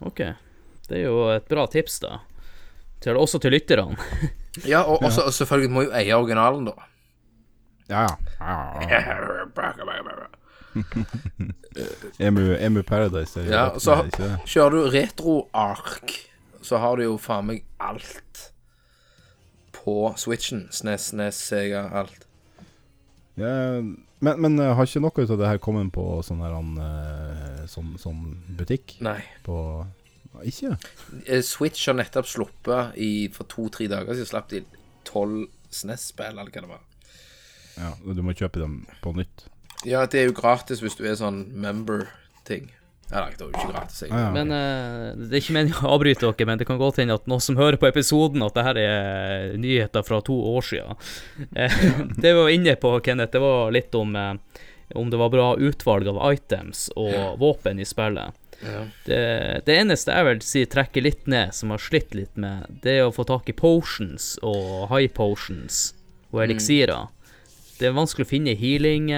OK. 0.00 0.22
Det 0.88 1.00
er 1.02 1.06
jo 1.08 1.20
et 1.34 1.48
bra 1.50 1.66
tips, 1.68 2.00
da. 2.04 2.20
Til, 3.04 3.16
også 3.20 3.40
til 3.42 3.52
lytterne. 3.56 3.96
Ja, 4.64 4.78
og, 4.88 5.02
også, 5.04 5.26
selvfølgelig 5.36 5.68
må 5.68 5.82
jo 5.84 5.90
eie 5.92 6.14
originalen, 6.16 6.64
da. 6.64 6.72
Ja, 7.92 8.06
ja. 8.40 9.00
Emu, 12.26 12.42
Emu 12.58 12.82
Paradise 12.82 13.40
er 13.40 13.50
Ja, 13.50 13.64
så- 13.78 14.02
med. 14.04 14.40
Kjører 14.46 14.70
du 14.70 14.90
retro-ark, 14.94 16.14
så 16.62 16.78
har 16.82 16.96
du 16.96 17.02
jo 17.06 17.16
faen 17.18 17.46
meg 17.46 17.64
alt 17.80 18.50
på 19.72 20.14
Switchen. 20.18 20.66
SNES, 20.72 21.10
SNES, 21.12 21.34
Sega, 21.50 21.84
alt. 21.92 22.26
Ja, 23.36 23.80
men, 24.20 24.40
men 24.40 24.58
eh, 24.58 24.72
har 24.74 24.88
ikke 24.88 25.02
noe 25.04 25.26
av 25.26 25.38
det 25.38 25.46
her 25.50 25.58
kommet 25.62 25.92
på 25.92 26.04
sånn 26.24 26.40
her 26.40 26.54
eh, 26.56 27.66
sånn, 27.68 27.92
sånn 28.00 28.22
butikk? 28.56 28.96
Nei. 29.04 29.20
På 29.44 29.84
Ikke? 30.44 30.74
Eh, 31.26 31.42
Switch 31.44 31.86
har 31.88 31.96
nettopp 31.96 32.26
sluppet 32.28 32.96
i, 33.00 33.28
for 33.32 33.48
to-tre 33.48 33.86
dager 33.92 34.16
siden 34.16 34.30
slapp 34.32 34.48
de 34.52 34.64
tolv 35.06 35.46
SNES-spill, 35.70 36.32
eller 36.40 36.50
hva 36.50 36.64
det 36.64 36.70
var. 36.72 36.82
Ja, 37.76 37.92
du 38.00 38.22
må 38.24 38.32
kjøpe 38.36 38.62
dem 38.62 38.80
på 39.04 39.12
nytt. 39.16 39.46
Ja, 39.86 40.02
det 40.10 40.20
er 40.20 40.30
jo 40.30 40.36
gratis 40.36 40.82
hvis 40.82 40.98
du 40.98 41.04
er 41.06 41.18
sånn 41.18 41.44
member-ting. 41.54 42.72
Eller, 43.06 43.36
det 43.38 43.44
er 43.44 43.46
jo 43.46 43.52
ikke 43.54 43.70
gratis, 43.70 44.00
egentlig. 44.02 44.18
Ah, 44.18 44.24
ja. 44.24 44.30
Men 44.34 44.50
uh, 44.50 45.26
det 45.28 45.36
er 45.36 45.42
ikke 45.44 45.54
meningen 45.54 45.86
å 45.86 45.92
avbryte 45.94 46.26
dere, 46.26 46.46
men 46.50 46.58
det 46.58 46.66
kan 46.66 46.80
godt 46.80 46.98
hende 46.98 47.14
at 47.14 47.28
noen 47.30 47.44
som 47.44 47.58
hører 47.58 47.78
på 47.78 47.86
episoden, 47.86 48.42
at 48.42 48.56
det 48.56 48.64
her 48.66 48.80
er 48.82 49.52
nyheter 49.62 50.06
fra 50.06 50.18
to 50.26 50.38
år 50.56 50.66
siden. 50.72 50.98
Eh, 51.56 51.72
det 52.18 52.32
vi 52.32 52.38
var 52.40 52.50
inne 52.52 52.74
på, 52.80 52.90
Kenneth, 53.04 53.32
det 53.32 53.40
var 53.40 53.70
litt 53.72 53.94
om 53.96 54.16
eh, 54.18 54.34
om 54.94 55.10
det 55.10 55.16
var 55.16 55.30
bra 55.30 55.56
utvalg 55.56 56.08
av 56.08 56.18
items 56.32 56.86
og 56.96 57.38
våpen 57.40 57.80
i 57.82 57.86
spillet. 57.86 58.34
Ja. 58.62 58.82
Det, 59.04 59.20
det 59.66 59.74
eneste 59.76 60.14
jeg 60.14 60.26
vil 60.28 60.42
si 60.46 60.62
trekker 60.70 61.04
litt 61.04 61.26
ned, 61.28 61.52
som 61.54 61.74
har 61.74 61.82
slitt 61.82 62.14
litt 62.16 62.38
med, 62.40 62.68
det 62.84 62.98
er 63.00 63.08
å 63.08 63.14
få 63.14 63.26
tak 63.28 63.50
i 63.50 63.56
potions 63.56 64.36
og 64.46 64.86
high 64.92 65.10
potions 65.12 65.90
og 66.30 66.44
eliksirer. 66.46 67.10
Det 67.76 67.90
er 67.90 67.96
vanskelig 67.98 68.28
å 68.28 68.30
finne 68.30 68.56
healing 68.56 69.10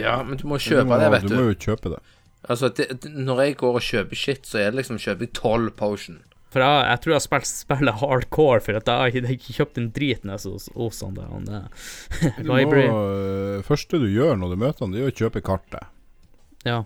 ja, 0.00 0.22
men 0.22 0.36
du 0.40 0.46
må 0.50 0.58
Du 0.58 0.64
kjøpe 0.68 0.86
må, 0.90 0.98
det, 1.00 1.10
vet 1.14 1.22
du 1.26 1.28
du. 1.28 1.34
må 1.40 1.48
jo 1.52 1.56
kjøpe 1.66 1.90
det. 1.94 2.00
Altså, 2.48 2.68
det, 2.76 2.86
det- 3.00 3.12
når 3.14 3.42
jeg 3.44 3.56
går 3.56 3.74
og 3.78 3.84
kjøper 3.84 4.16
shit, 4.20 4.46
så 4.46 4.58
er 4.60 4.70
det 4.70 4.80
liksom 4.82 4.98
kjøper 5.00 5.26
jeg 5.28 5.32
tolv 5.38 5.70
potion. 5.78 6.18
For 6.54 6.62
jeg, 6.62 6.84
jeg 6.86 7.00
tror 7.02 7.10
jeg 7.10 7.16
har 7.18 7.24
spilt 7.24 7.48
spillet 7.50 7.94
hardcore, 7.98 8.60
for 8.62 8.76
at 8.78 8.86
jeg 8.86 9.22
har 9.24 9.30
ikke, 9.34 9.54
kjøpt 9.56 9.78
en 9.80 9.88
drit 9.96 10.22
hos 10.30 10.68
hos 10.76 11.00
han 11.02 11.14
der. 11.16 11.30
Han, 11.32 11.48
Du 12.38 12.46
må, 12.46 12.58
library. 12.60 12.84
eh, 12.86 13.62
første 13.66 13.98
du 13.98 14.06
gjør 14.06 14.36
når 14.38 14.52
du 14.54 14.60
møter 14.62 14.84
han, 14.84 14.92
det 14.94 15.02
er 15.02 15.10
å 15.10 15.16
kjøpe 15.18 15.42
kartet. 15.42 15.88
Ja. 16.64 16.84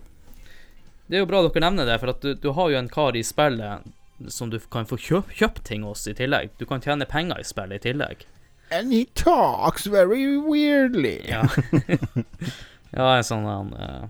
Det 1.08 1.16
er 1.18 1.22
jo 1.24 1.28
bra 1.28 1.42
dere 1.44 1.60
nevner 1.66 1.86
det, 1.88 1.98
for 2.00 2.14
at 2.14 2.20
du, 2.24 2.32
du 2.34 2.48
har 2.56 2.70
jo 2.72 2.78
en 2.80 2.88
kar 2.88 3.16
i 3.16 3.22
spillet 3.24 3.84
som 4.32 4.48
du 4.50 4.56
kan 4.72 4.88
få 4.88 4.96
kjøpt, 4.98 5.36
kjøp 5.36 5.60
ting 5.68 5.84
hos 5.86 6.06
i 6.10 6.14
tillegg. 6.16 6.50
Du 6.58 6.64
kan 6.66 6.80
tjene 6.80 7.06
penger 7.08 7.38
i 7.40 7.44
spillet 7.46 7.78
i 7.82 7.90
tillegg. 7.92 8.24
And 8.72 8.92
he 8.92 9.04
talks 9.16 9.86
very 9.86 10.36
weirdly. 10.36 11.18
Ja. 11.28 11.44
ja, 12.90 13.16
en 13.16 13.26
sånn 13.26 13.46
han, 13.48 13.72
eh, 13.76 14.04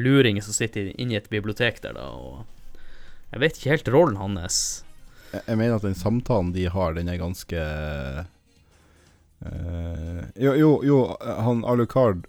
luring 0.00 0.42
som 0.42 0.52
sitter 0.56 0.92
inni 1.00 1.16
et 1.16 1.30
bibliotek 1.32 1.80
der, 1.84 1.96
da, 1.96 2.10
og 2.12 2.44
Jeg 3.32 3.40
vet 3.40 3.56
ikke 3.56 3.70
helt 3.72 3.88
rollen 3.88 4.16
hans. 4.20 4.56
Jeg, 5.32 5.40
jeg 5.46 5.56
mener 5.56 5.78
at 5.78 5.86
den 5.86 5.96
samtalen 5.96 6.52
de 6.52 6.66
har, 6.68 6.92
den 6.92 7.08
er 7.08 7.16
ganske 7.16 7.56
uh, 9.40 10.20
Jo, 10.36 10.52
jo, 10.52 10.70
jo 10.84 10.98
han 11.22 11.64
Alucard 11.64 12.26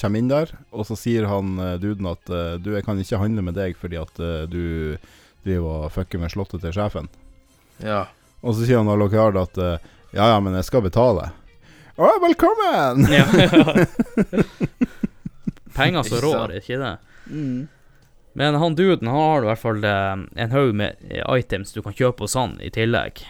kommer 0.00 0.18
inn 0.18 0.30
der, 0.32 0.54
og 0.72 0.86
så 0.88 0.96
sier 0.96 1.28
han 1.28 1.60
uh, 1.60 1.76
duden 1.76 2.08
at 2.08 2.32
uh, 2.32 2.56
du, 2.56 2.72
jeg 2.72 2.86
kan 2.86 2.96
ikke 2.96 3.20
handle 3.20 3.44
med 3.44 3.58
deg 3.60 3.76
fordi 3.76 4.00
at 4.00 4.24
uh, 4.24 4.48
du 4.48 4.96
driver 5.44 5.84
og 5.84 5.92
fucker 5.92 6.22
med 6.22 6.32
slottet 6.32 6.64
til 6.64 6.72
sjefen. 6.72 7.12
Ja. 7.84 8.06
Og 8.40 8.56
så 8.56 8.64
sier 8.64 8.80
han 8.80 8.88
Alucard 8.88 9.36
at 9.36 9.58
ja, 9.58 10.24
ja, 10.32 10.40
men 10.40 10.56
jeg 10.56 10.64
skal 10.64 10.84
betale. 10.86 11.28
Å, 12.00 12.08
velkommen! 12.24 13.04
Ja. 13.12 13.26
penger 15.76 16.02
som 16.08 16.20
rår, 16.24 16.56
ikke 16.60 16.78
det? 16.80 16.92
Mm. 17.26 17.68
Men 18.34 18.54
han 18.56 18.74
duden 18.78 19.08
han 19.12 19.16
har 19.18 19.42
i 19.44 19.48
hvert 19.50 19.60
fall 19.60 19.84
eh, 19.84 20.24
en 20.44 20.50
haug 20.54 20.74
med 20.74 20.96
eh, 21.10 21.22
items 21.36 21.72
du 21.74 21.82
kan 21.84 21.92
kjøpe 21.92 22.24
hos 22.24 22.34
han 22.38 22.54
i 22.64 22.70
tillegg. 22.72 23.20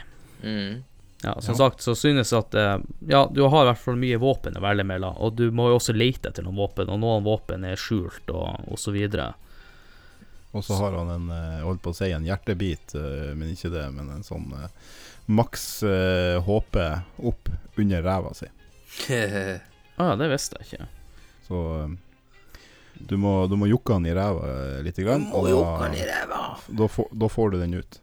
Mm. 0.44 0.82
Ja, 1.24 1.36
som 1.40 1.54
Ja. 1.54 1.58
sagt 1.58 1.82
så 1.82 1.94
synes 1.98 2.30
jeg 2.32 2.38
at 2.38 2.54
eh, 2.58 2.78
Ja, 3.10 3.24
du 3.30 3.42
har 3.48 3.64
i 3.64 3.68
hvert 3.72 3.82
fall 3.82 3.98
mye 3.98 4.18
våpen 4.22 4.56
å 4.58 4.62
velge 4.62 4.84
mellom, 4.86 5.16
og 5.18 5.34
du 5.38 5.50
må 5.54 5.68
jo 5.70 5.78
også 5.80 5.94
lete 5.94 6.30
etter 6.30 6.46
noen 6.46 6.58
våpen, 6.58 6.90
og 6.90 6.98
noen 7.02 7.26
våpen 7.26 7.64
er 7.66 7.78
skjult, 7.78 8.30
og, 8.30 8.62
og 8.70 8.78
så 8.78 8.94
videre. 8.94 9.32
Og 10.52 10.62
så 10.66 10.76
har 10.76 10.92
han 10.98 11.10
en 11.14 11.28
holdt 11.64 11.80
på 11.82 11.90
å 11.94 11.96
si 11.96 12.10
en 12.12 12.26
hjertebit, 12.28 12.92
men 13.38 13.54
ikke 13.54 13.70
det. 13.72 13.86
Men 13.96 14.10
en 14.12 14.26
sånn 14.26 14.50
maks 15.32 15.62
HP 16.44 16.76
opp 17.24 17.48
under 17.80 18.02
ræva 18.04 18.34
si. 18.36 18.50
Å 19.96 20.08
ja, 20.10 20.16
det 20.20 20.28
visste 20.28 20.60
jeg 20.60 20.66
ikke. 20.68 20.88
Så 21.46 21.62
du 23.08 23.16
må, 23.20 23.46
du 23.50 23.56
må 23.60 23.68
jukke 23.70 23.96
han 23.96 24.06
i 24.06 24.14
ræva 24.16 24.52
litt 24.82 24.92
lite 24.92 25.06
grann, 25.06 25.28
og 25.34 25.48
da, 25.48 25.88
ræva. 26.08 26.42
da, 26.68 26.88
får, 26.88 27.08
da 27.12 27.28
får 27.28 27.50
du 27.54 27.58
den 27.62 27.74
ut. 27.80 27.98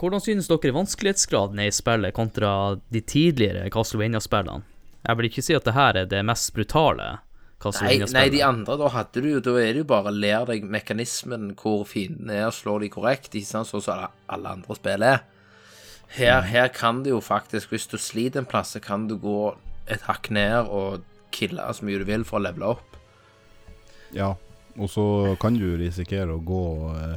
Hvordan 0.00 0.20
synes 0.22 0.48
dere 0.50 0.74
vanskelighetsgraden 0.76 1.58
er 1.58 1.70
i 1.70 1.74
spillet 1.74 2.14
kontra 2.14 2.52
de 2.92 3.00
tidligere 3.00 3.70
Castlevania-spillene? 3.72 4.62
Jeg 5.06 5.16
vil 5.16 5.28
ikke 5.30 5.42
si 5.42 5.56
at 5.56 5.64
det 5.64 5.74
her 5.74 5.96
er 6.02 6.08
det 6.10 6.20
mest 6.28 6.52
brutale 6.54 7.18
Nei, 7.60 7.98
nei, 8.08 8.28
de 8.32 8.40
andre, 8.40 8.72
da 8.80 8.86
hadde 8.88 9.20
du 9.20 9.26
jo 9.34 9.40
Da 9.44 9.52
er 9.60 9.74
det 9.74 9.82
jo 9.82 9.88
bare 9.90 10.12
lær 10.16 10.46
deg 10.48 10.62
mekanismen 10.64 11.50
hvor 11.60 11.82
fienden 11.84 12.30
er, 12.32 12.46
og 12.48 12.54
slår 12.56 12.86
de 12.86 12.88
korrekt, 12.88 13.34
ikke 13.36 13.50
sant, 13.50 13.68
sånn 13.68 13.82
som 13.84 13.98
alle- 13.98 14.08
alle 14.32 14.54
andre 14.56 14.76
spill 14.78 15.04
er. 15.04 15.20
Her, 16.16 16.40
her 16.48 16.68
kan 16.72 17.02
du 17.04 17.10
jo 17.10 17.20
faktisk, 17.20 17.68
hvis 17.68 17.84
du 17.86 17.98
sliter 18.00 18.40
en 18.40 18.48
plass, 18.48 18.72
så 18.74 18.80
kan 18.80 19.04
du 19.08 19.18
gå 19.20 19.54
et 19.86 20.00
hakk 20.08 20.30
ned 20.30 20.72
og 20.72 21.04
kille 21.36 21.60
så 21.76 21.84
mye 21.84 22.00
du 22.00 22.06
vil 22.08 22.24
for 22.24 22.40
å 22.40 22.44
levele 22.48 22.72
opp. 22.72 22.89
Ja, 24.16 24.34
og 24.78 24.88
så 24.90 25.04
kan 25.42 25.54
du 25.58 25.66
risikere 25.78 26.34
å 26.34 26.40
gå 26.46 26.62
eh, 26.96 27.16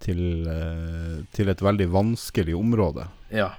til, 0.00 0.20
eh, 0.48 1.18
til 1.36 1.48
et 1.52 1.62
veldig 1.64 1.88
vanskelig 1.92 2.54
område. 2.56 3.08
Ja. 3.34 3.50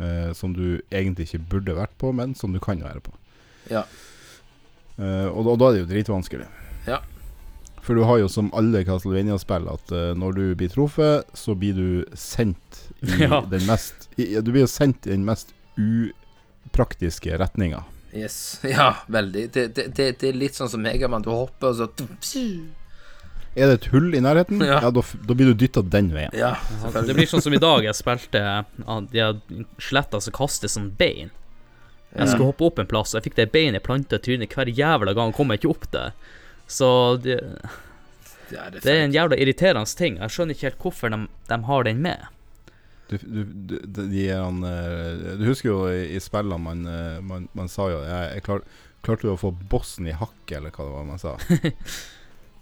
eh, 0.00 0.32
som 0.32 0.52
du 0.56 0.80
egentlig 0.90 1.28
ikke 1.28 1.44
burde 1.56 1.74
vært 1.76 1.92
på, 2.00 2.10
men 2.16 2.34
som 2.34 2.52
du 2.52 2.60
kan 2.62 2.80
være 2.82 3.00
på. 3.04 3.12
Ja. 3.70 3.84
Eh, 4.98 5.28
og, 5.28 5.44
da, 5.46 5.56
da 5.60 5.68
er 5.70 5.76
det 5.78 5.82
jo 5.84 5.90
dritvanskelig. 5.94 6.46
Ja. 6.88 6.98
For 7.84 7.96
du 7.96 8.02
har 8.04 8.18
jo 8.20 8.28
som 8.28 8.50
alle 8.56 8.82
Castlevania-spill 8.84 9.64
at 9.72 9.92
uh, 9.96 10.10
når 10.18 10.34
du 10.36 10.42
blir 10.60 10.68
truffet, 10.68 11.24
så 11.36 11.54
blir 11.56 11.72
du 11.78 12.16
sendt 12.18 12.82
i 13.00 13.22
Ja. 13.24 13.38
den 13.48 13.64
mest 13.66 14.10
i, 14.20 14.34
Du 14.44 14.50
blir 14.52 14.66
sendt 14.68 15.06
i 15.08 15.14
den 15.14 15.24
mest 15.24 15.54
upraktiske 15.80 17.38
retninga. 17.40 17.80
Yes. 18.12 18.60
Ja, 18.76 18.96
veldig. 19.06 19.52
Det, 19.52 19.66
det, 19.74 19.86
det, 19.96 20.06
det 20.20 20.28
er 20.28 20.38
litt 20.38 20.54
sånn 20.58 20.70
som 20.72 20.82
Megaman. 20.82 21.22
Du 21.22 21.30
hopper, 21.30 21.70
og 21.70 21.76
så 21.76 22.46
Er 23.54 23.66
det 23.66 23.74
et 23.80 23.88
hull 23.92 24.14
i 24.14 24.20
nærheten, 24.22 24.62
Ja. 24.66 24.80
ja, 24.84 24.90
da, 24.94 25.02
da 25.02 25.34
blir 25.34 25.50
du 25.52 25.54
dytta 25.58 25.82
den 25.82 26.10
veien. 26.14 26.34
Ja, 26.38 26.56
Det 26.94 27.14
blir 27.16 27.26
sånn 27.30 27.42
som 27.42 27.54
i 27.54 27.60
dag 27.62 27.84
jeg 27.86 27.94
spilte 27.98 28.42
De 29.10 29.22
har 29.22 29.38
skjeletta 29.78 30.20
som 30.22 30.34
kastes 30.36 30.74
som 30.78 30.90
bein. 30.98 31.30
Jeg 32.10 32.26
skulle 32.32 32.48
hoppe 32.50 32.66
opp 32.66 32.78
en 32.82 32.88
plass, 32.90 33.12
og 33.14 33.20
jeg 33.20 33.28
fikk 33.28 33.36
det 33.38 33.52
beinet 33.54 33.84
planta 33.86 34.18
i 34.18 34.22
trynet 34.24 34.50
hver 34.54 34.66
jævla 34.74 35.14
gang, 35.14 35.30
kom 35.34 35.52
jeg 35.54 35.60
ikke 35.62 35.70
opp 35.70 35.86
det. 35.94 36.08
Så 36.66 36.88
det, 37.22 37.36
Ja, 38.50 38.64
det, 38.70 38.80
det 38.82 38.90
er 38.90 39.04
en 39.04 39.14
jævla 39.14 39.36
irriterende 39.38 39.86
ting. 39.94 40.16
Jeg 40.18 40.34
skjønner 40.34 40.56
ikke 40.56 40.66
helt 40.72 40.80
hvorfor 40.82 41.12
de, 41.14 41.20
de 41.46 41.58
har 41.68 41.86
den 41.86 42.00
med. 42.02 42.26
Du, 43.10 43.16
du, 43.26 43.40
du, 43.44 43.74
de, 43.82 44.06
de 44.12 44.28
han, 44.30 44.62
eh, 44.64 45.34
du 45.40 45.44
husker 45.48 45.72
jo 45.72 45.80
i, 45.90 46.04
i 46.14 46.22
spillene 46.22 46.60
man, 46.62 46.86
eh, 46.86 47.18
man, 47.26 47.48
man 47.58 47.70
sa 47.72 47.88
jo 47.90 48.04
jeg, 48.06 48.36
jeg 48.36 48.46
klar, 48.46 48.62
Klarte 49.00 49.24
du 49.24 49.32
å 49.32 49.40
få 49.40 49.50
bossen 49.72 50.06
i 50.10 50.12
hakket, 50.12 50.58
eller 50.58 50.74
hva 50.76 50.84
det 50.84 50.92
var 50.92 51.06
man 51.08 51.20
sa? 51.22 51.36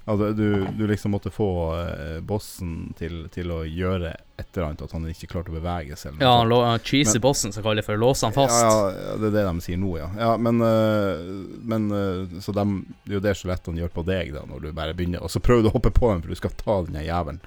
Altså, 0.09 0.31
du, 0.33 0.67
du 0.73 0.87
liksom 0.89 1.13
måtte 1.13 1.29
få 1.29 1.47
eh, 1.77 2.21
bossen 2.25 2.95
til, 2.97 3.27
til 3.29 3.51
å 3.53 3.59
gjøre 3.69 4.15
et 4.41 4.47
eller 4.57 4.71
annet, 4.71 4.85
at 4.87 4.95
han 4.97 5.05
ikke 5.11 5.29
klarte 5.35 5.53
å 5.53 5.57
bevege 5.59 5.99
seg. 6.01 6.15
Ja, 6.23 6.31
han 6.39 6.49
lå- 6.49 6.63
cheesy 6.81 7.21
bossen, 7.21 7.53
som 7.53 7.61
kaller 7.61 7.83
det 7.83 7.85
for 7.85 7.99
å 7.99 8.01
låse 8.07 8.25
han 8.25 8.33
fast. 8.33 8.57
Ja, 8.57 8.71
ja, 8.89 9.19
det 9.21 9.29
er 9.29 9.35
det 9.35 9.43
de 9.51 9.67
sier 9.67 9.77
nå, 9.77 9.91
ja. 10.01 10.07
ja 10.17 10.31
men 10.41 10.65
uh, 10.65 11.21
men 11.61 11.91
uh, 11.93 12.41
Så 12.41 12.57
dem- 12.57 12.87
det 13.05 13.13
er 13.13 13.19
jo 13.19 13.25
det 13.27 13.35
skjelettene 13.37 13.83
gjør 13.83 13.93
på 13.99 14.07
deg, 14.09 14.33
da, 14.39 14.47
når 14.49 14.65
du 14.65 14.71
bare 14.81 14.97
begynner. 14.97 15.21
Og 15.21 15.35
så 15.35 15.45
prøver 15.45 15.67
du 15.67 15.69
å 15.69 15.77
hoppe 15.77 15.93
på 15.93 16.09
dem, 16.15 16.25
for 16.25 16.33
du 16.33 16.41
skal 16.41 16.57
ta 16.57 16.79
den 16.89 16.97
jævelen. 17.05 17.43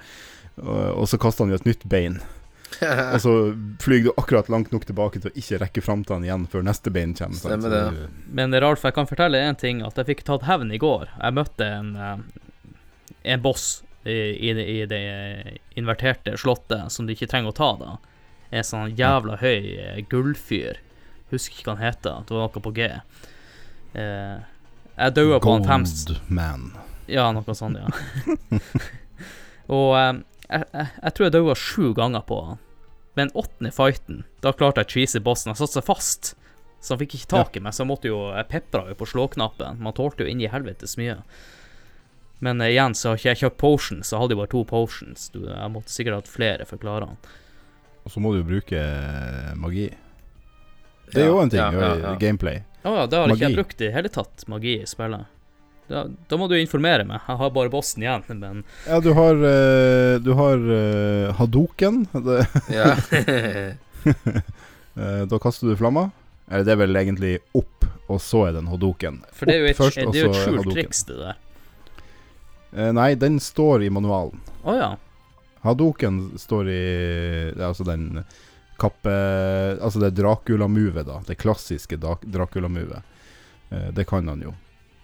Og 0.62 1.06
så 1.10 1.18
kaster 1.18 1.42
han 1.42 1.50
jo 1.50 1.58
et 1.58 1.66
nytt 1.66 1.82
bein. 1.90 2.20
Og 2.80 3.20
så 3.24 3.32
flyr 3.82 4.04
du 4.06 4.10
akkurat 4.16 4.48
langt 4.52 4.72
nok 4.72 4.86
tilbake 4.88 5.20
til 5.22 5.30
å 5.32 5.38
ikke 5.38 5.60
rekke 5.62 5.84
fram 5.84 6.04
til 6.06 6.18
han 6.18 6.26
igjen 6.26 6.46
før 6.52 6.64
neste 6.66 6.92
bein 6.94 7.14
kommer. 7.18 7.38
sant? 7.38 7.50
Stemmer 7.52 7.74
det. 7.74 8.08
Men 8.30 8.54
det 8.54 8.60
er 8.60 8.66
rart, 8.66 8.80
for 8.80 8.90
jeg 8.90 8.98
kan 9.00 9.10
fortelle 9.10 9.40
en 9.42 9.58
ting, 9.58 9.82
at 9.86 9.98
jeg 10.00 10.10
fikk 10.12 10.24
tatt 10.28 10.46
hevn 10.48 10.72
i 10.74 10.80
går. 10.82 11.10
Jeg 11.18 11.36
møtte 11.38 11.68
en, 11.68 11.92
eh, 11.96 12.78
en 13.34 13.44
boss 13.44 13.82
i, 14.04 14.16
i, 14.50 14.54
det, 14.56 14.64
i 14.66 14.86
det 14.90 15.02
inverterte 15.78 16.36
slottet 16.40 16.90
som 16.92 17.06
du 17.06 17.14
ikke 17.14 17.30
trenger 17.30 17.52
å 17.52 17.58
ta, 17.58 17.70
da. 17.80 17.98
En 18.52 18.66
sånn 18.66 18.96
jævla 18.98 19.38
høy 19.40 19.76
eh, 19.78 20.00
gullfyr. 20.10 20.80
Husker 21.32 21.56
ikke 21.56 21.70
hva 21.70 21.76
han 21.78 21.86
heter. 21.86 22.24
Det 22.28 22.36
var 22.36 22.48
noe 22.48 22.64
på 22.64 22.74
G. 22.76 22.88
Eh, 23.96 24.40
jeg 24.92 25.14
daua 25.16 25.38
på 25.40 25.54
han 25.56 25.86
Gold 25.86 26.18
Man. 26.28 26.66
Ja, 27.10 27.30
noe 27.34 27.54
sånt, 27.56 27.80
ja. 27.80 27.88
Og 29.72 29.96
eh, 29.96 30.12
jeg, 30.52 30.68
jeg, 30.72 30.92
jeg 30.98 31.16
tror 31.16 31.26
jeg 31.26 31.34
daua 31.34 31.56
sju 31.58 31.88
ganger 31.96 32.28
på 32.28 32.38
han. 32.50 32.62
Men 33.18 33.32
åttende 33.36 33.72
fighten, 33.74 34.22
da 34.44 34.54
klarte 34.56 34.84
jeg 34.84 34.94
cheesy 34.94 35.20
bossen. 35.20 35.52
Han 35.52 35.58
satte 35.58 35.80
seg 35.80 35.88
fast. 35.88 36.32
Så 36.82 36.94
han 36.94 37.02
fikk 37.02 37.18
ikke 37.18 37.30
tak 37.30 37.56
i 37.56 37.62
meg, 37.62 37.76
så 37.76 37.84
jeg 37.84 37.90
måtte 37.92 38.10
jo 38.10 38.16
Jeg 38.34 38.48
pepra 38.50 38.88
jo 38.88 38.96
på 38.98 39.06
slåknappen. 39.06 39.78
Man 39.84 39.94
tålte 39.94 40.24
jo 40.24 40.32
inn 40.32 40.40
i 40.42 40.50
helvetes 40.50 40.96
mye. 40.98 41.20
Men 42.42 42.58
uh, 42.58 42.66
igjen 42.66 42.96
så 42.98 43.12
har 43.12 43.20
ikke 43.20 43.28
jeg 43.28 43.40
kjøpt 43.44 43.60
potions, 43.60 44.08
så 44.08 44.16
jeg 44.16 44.24
hadde 44.24 44.34
jo 44.34 44.40
bare 44.40 44.50
to 44.50 44.62
potions. 44.66 45.28
Du, 45.30 45.44
jeg 45.46 45.70
måtte 45.70 45.94
sikkert 45.94 46.22
hatt 46.22 46.32
flere 46.32 46.66
for 46.66 46.80
å 46.80 46.82
klare 46.82 47.10
han. 47.12 47.20
Og 48.02 48.10
så 48.10 48.22
må 48.22 48.32
du 48.32 48.40
jo 48.40 48.48
bruke 48.48 48.80
eh, 48.82 49.52
magi. 49.54 49.84
Det 51.12 51.22
er 51.22 51.28
jo 51.28 51.38
en 51.38 51.52
ting. 51.52 51.60
Ja, 51.60 51.70
ja, 51.70 51.92
ja. 52.00 52.14
Gameplay. 52.18 52.64
Å 52.82 52.96
ja, 52.96 53.04
det 53.06 53.20
har 53.20 53.30
ikke 53.30 53.46
jeg 53.46 53.58
brukt 53.60 53.84
i 53.84 53.92
hele 53.94 54.10
tatt, 54.10 54.42
magi 54.50 54.74
i 54.80 54.88
spillet. 54.90 55.30
Da, 55.92 56.06
da 56.08 56.38
må 56.40 56.48
du 56.48 56.56
informere 56.56 57.04
meg. 57.04 57.20
Jeg 57.28 57.40
har 57.42 57.52
bare 57.52 57.72
bossen 57.72 58.04
igjen, 58.04 58.24
men 58.40 58.62
Ja, 58.86 59.00
du 59.04 59.10
har 59.18 59.36
uh, 59.36 60.16
Du 60.24 60.32
har 60.38 60.56
uh, 60.56 61.32
Hadoken. 61.36 62.06
Ja. 62.72 62.96
uh, 64.96 65.24
da 65.30 65.38
kaster 65.42 65.68
du 65.68 65.76
flamma. 65.76 66.08
Eller 66.48 66.64
det 66.66 66.74
er 66.74 66.80
vel 66.82 66.96
egentlig 67.00 67.36
opp, 67.56 67.86
og 68.12 68.20
så 68.20 68.46
er 68.48 68.56
den 68.56 68.66
en 68.66 68.72
Hadoken. 68.74 69.22
For 69.32 69.48
det 69.48 69.54
er 69.54 69.62
jo 69.62 69.70
et, 69.70 69.78
først, 69.78 70.00
det 70.00 70.20
er 70.20 70.26
jo 70.26 70.32
et 70.32 70.40
skjult 70.40 70.62
Hadoken. 70.62 70.76
triks, 70.76 71.04
det 71.08 71.18
der. 71.20 71.38
Eh, 72.72 72.92
nei, 72.96 73.14
den 73.20 73.38
står 73.40 73.84
i 73.86 73.90
manualen. 73.92 74.40
Å 74.64 74.74
ja. 74.76 74.90
Hadoken 75.62 76.22
står 76.40 76.68
i 76.72 76.82
det 77.54 77.60
er 77.60 77.68
Altså 77.68 77.84
den 77.86 78.24
kappe 78.80 79.12
Altså 79.78 80.00
det 80.02 80.14
Dracula-movet, 80.18 81.06
da. 81.06 81.20
Det 81.26 81.38
klassiske 81.38 81.98
Dracula-movet. 82.00 83.02
Eh, 83.70 83.88
det 83.94 84.08
kan 84.10 84.28
han 84.28 84.42
jo. 84.44 84.54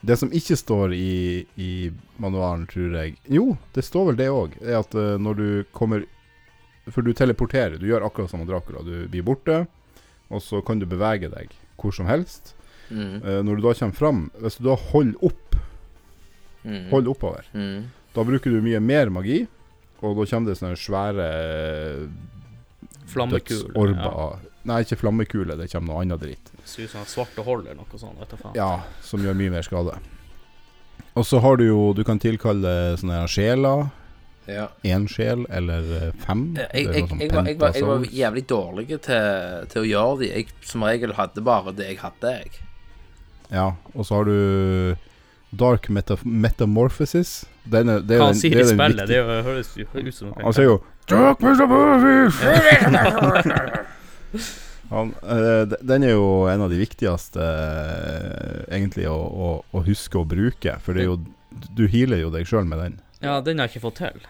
Det 0.01 0.17
som 0.17 0.31
ikke 0.31 0.55
står 0.57 0.93
i, 0.95 1.47
i 1.59 1.91
manualen, 2.23 2.67
tror 2.71 2.93
jeg 2.95 3.17
Jo, 3.29 3.57
det 3.75 3.83
står 3.85 4.07
vel 4.13 4.17
det 4.21 4.29
òg. 4.31 4.53
Er 4.63 4.79
at 4.79 4.95
uh, 4.95 5.17
når 5.19 5.35
du 5.41 5.49
kommer 5.75 6.05
For 6.91 7.03
du 7.03 7.13
teleporterer. 7.13 7.79
Du 7.79 7.87
gjør 7.87 8.07
akkurat 8.07 8.31
som 8.31 8.45
Dracula. 8.47 8.81
Du 8.87 9.09
blir 9.11 9.23
borte, 9.27 9.67
og 10.31 10.41
så 10.43 10.63
kan 10.65 10.79
du 10.79 10.87
bevege 10.87 11.29
deg 11.29 11.51
hvor 11.79 11.93
som 11.95 12.07
helst. 12.07 12.55
Mm. 12.91 13.21
Uh, 13.23 13.43
når 13.45 13.57
du 13.59 13.63
da 13.67 13.75
kommer 13.75 13.95
fram 13.99 14.21
Hvis 14.41 14.57
du 14.59 14.65
da 14.71 14.75
holder 14.77 15.25
opp, 15.25 15.45
Mm. 16.65 16.89
holder 16.91 17.11
oppover, 17.13 17.45
Mm. 17.55 17.85
da 18.15 18.23
bruker 18.27 18.51
du 18.51 18.61
mye 18.61 18.81
mer 18.83 19.09
magi, 19.15 19.47
og 20.03 20.17
da 20.19 20.25
kommer 20.27 20.51
det 20.51 20.59
sånne 20.59 20.77
svære 20.77 22.09
Flammekuler. 23.07 23.73
Flammekule. 23.73 23.95
dødsorber. 23.95 24.39
Nei, 24.69 24.81
ikke 24.85 24.99
flammekule, 25.01 25.57
det 25.57 25.71
kommer 25.73 25.93
noe 25.95 26.03
annet 26.03 26.21
dritt. 26.21 26.51
Ser 26.69 26.85
ut 26.85 26.93
som 26.93 27.07
svarte 27.09 27.45
hold 27.47 27.65
eller 27.65 27.81
noe 27.81 28.01
sånt. 28.01 28.19
Vet 28.21 28.33
du 28.35 28.37
faen. 28.37 28.57
Ja, 28.59 28.83
som 29.05 29.25
gjør 29.25 29.37
mye 29.39 29.55
mer 29.57 29.65
skade. 29.65 29.97
Og 31.19 31.25
så 31.27 31.41
har 31.43 31.57
du 31.59 31.65
jo 31.67 31.93
Du 31.97 32.05
kan 32.07 32.21
tilkalle 32.21 32.75
sånne 33.01 33.23
sjeler. 33.31 33.89
Ja. 34.49 34.69
Én 34.87 35.05
sjel 35.13 35.43
eller 35.53 35.89
eh, 35.97 36.13
fem. 36.25 36.57
Jeg, 36.57 36.69
jeg, 36.73 37.09
jeg, 37.21 37.33
var, 37.35 37.49
jeg, 37.49 37.59
var, 37.61 37.75
jeg 37.77 37.89
var 37.89 38.07
jævlig 38.17 38.45
dårlig 38.49 38.87
til, 39.05 39.67
til 39.73 39.83
å 39.83 39.89
gjøre 39.89 40.15
de. 40.23 40.31
Jeg 40.31 40.69
som 40.71 40.87
regel 40.89 41.13
hadde 41.19 41.45
bare 41.45 41.75
det 41.77 41.91
jeg 41.91 41.99
hadde, 42.01 42.33
jeg. 42.39 42.63
Ja, 43.53 43.67
og 43.93 44.09
så 44.09 44.21
har 44.21 44.29
du 44.29 44.39
Dark 45.57 45.89
meta 45.93 46.17
Metamorphosis. 46.25 47.43
Den 47.65 47.93
er, 47.93 48.01
det 48.05 48.17
er 48.17 48.25
Hva 48.25 48.31
han 48.31 48.41
sier 48.41 48.57
det 48.57 48.65
i 48.65 48.71
den 48.71 48.81
spillet, 48.81 49.09
det 49.09 49.21
er 49.21 49.45
høres 49.45 49.75
ut 49.77 50.15
som 50.17 50.33
Han 50.41 50.57
sier 50.57 50.71
jo 50.71 50.79
Dark 51.09 51.45
Metamorphosis! 51.45 52.41
Han, 54.89 55.11
eh, 55.23 55.65
den 55.85 56.05
er 56.07 56.15
jo 56.15 56.47
en 56.49 56.63
av 56.65 56.73
de 56.73 56.79
viktigste 56.81 57.45
eh, 57.45 58.63
egentlig 58.73 59.05
å, 59.11 59.19
å, 59.19 59.51
å 59.77 59.83
huske 59.85 60.21
å 60.21 60.25
bruke, 60.29 60.79
for 60.85 60.97
det 60.97 61.05
jo 61.09 61.19
Du 61.77 61.87
healer 61.91 62.23
jo 62.23 62.31
deg 62.33 62.49
sjøl 62.49 62.67
med 62.69 62.81
den. 62.81 62.97
Ja, 63.25 63.39
den 63.45 63.59
har 63.59 63.69
jeg 63.69 63.77
ikke 63.77 63.89
fått 63.89 64.01
til. 64.01 64.27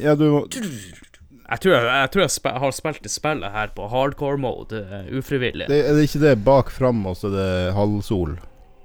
Ja, 0.00 0.14
du 0.18 0.24
må 0.32 0.40
Jeg 0.48 1.60
tror 1.60 1.74
jeg, 1.74 1.84
jeg, 1.84 2.10
tror 2.12 2.22
jeg 2.24 2.60
har 2.64 2.74
spilt 2.74 3.02
det 3.04 3.12
spillet 3.12 3.52
her 3.54 3.72
på 3.76 3.88
hardcore 3.92 4.40
mode, 4.40 4.80
eh, 4.84 5.10
ufrivillig. 5.18 5.68
det, 5.70 5.82
Er 5.90 5.98
det 5.98 6.08
ikke 6.08 6.22
det 6.24 6.34
bak 6.46 6.72
fram, 6.74 7.04
og 7.10 7.18
så 7.18 7.30
er 7.32 7.36
det 7.38 7.74
halvsol? 7.76 8.38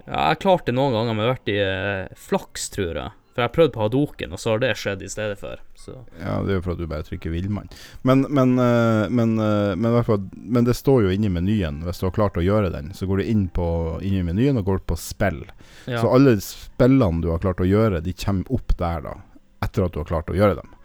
Ja, 0.10 0.32
jeg 0.32 0.42
klarte 0.42 0.72
det 0.72 0.78
noen 0.80 0.96
ganger, 0.98 1.14
men 1.14 1.26
jeg 1.26 1.30
har 1.30 1.38
vært 1.38 1.54
i 1.54 2.22
flaks, 2.30 2.70
tror 2.74 2.98
jeg. 2.98 3.16
For 3.30 3.44
jeg 3.44 3.46
har 3.46 3.54
prøvd 3.54 3.74
på 3.76 3.82
Hadoken, 3.84 4.34
og 4.34 4.42
så 4.42 4.52
har 4.52 4.62
det 4.64 4.72
skjedd 4.82 5.04
i 5.06 5.10
stedet 5.12 5.38
for. 5.40 5.62
Så 5.78 5.94
Ja, 6.18 6.40
det 6.44 6.52
er 6.52 6.58
jo 6.58 6.64
for 6.66 6.74
at 6.74 6.82
du 6.82 6.88
bare 6.90 7.06
trykker 7.06 7.32
villmann. 7.32 7.70
Men, 8.02 8.26
men, 8.28 8.56
eh, 8.60 9.06
men, 9.14 9.36
eh, 9.40 9.76
men, 9.78 10.66
det 10.66 10.76
står 10.76 11.06
jo 11.06 11.14
inni 11.14 11.30
menyen, 11.32 11.84
hvis 11.86 12.02
du 12.02 12.08
har 12.08 12.16
klart 12.16 12.40
å 12.42 12.44
gjøre 12.44 12.72
den. 12.74 12.90
Så 12.98 13.08
går 13.08 13.22
du 13.22 13.30
inn, 13.30 13.46
på, 13.54 13.68
inn 14.04 14.18
i 14.20 14.26
menyen 14.26 14.60
og 14.60 14.66
går 14.72 14.82
på 14.90 14.98
spill. 15.00 15.44
ja. 15.86 16.02
Så 16.02 16.10
alle 16.10 16.36
spillene 16.44 17.22
du 17.22 17.30
har 17.30 17.40
klart 17.44 17.62
å 17.62 17.70
gjøre, 17.70 18.02
de 18.04 18.16
kommer 18.18 18.50
opp 18.60 18.76
der, 18.82 19.06
da. 19.06 19.16
Etter 19.64 19.86
at 19.86 19.94
du 19.94 20.02
har 20.02 20.10
klart 20.10 20.34
å 20.34 20.38
gjøre 20.38 20.60
dem. 20.60 20.76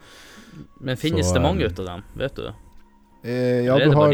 Men 0.79 0.97
finnes 1.01 1.27
så, 1.27 1.35
det 1.35 1.43
mange 1.43 1.65
eh, 1.65 1.71
ut 1.71 1.79
av 1.81 1.89
dem? 1.91 2.05
Vet 2.13 2.39
du? 2.39 2.47
Eh, 3.25 3.65
ja, 3.65 3.79
du 3.81 3.91
har 3.97 4.13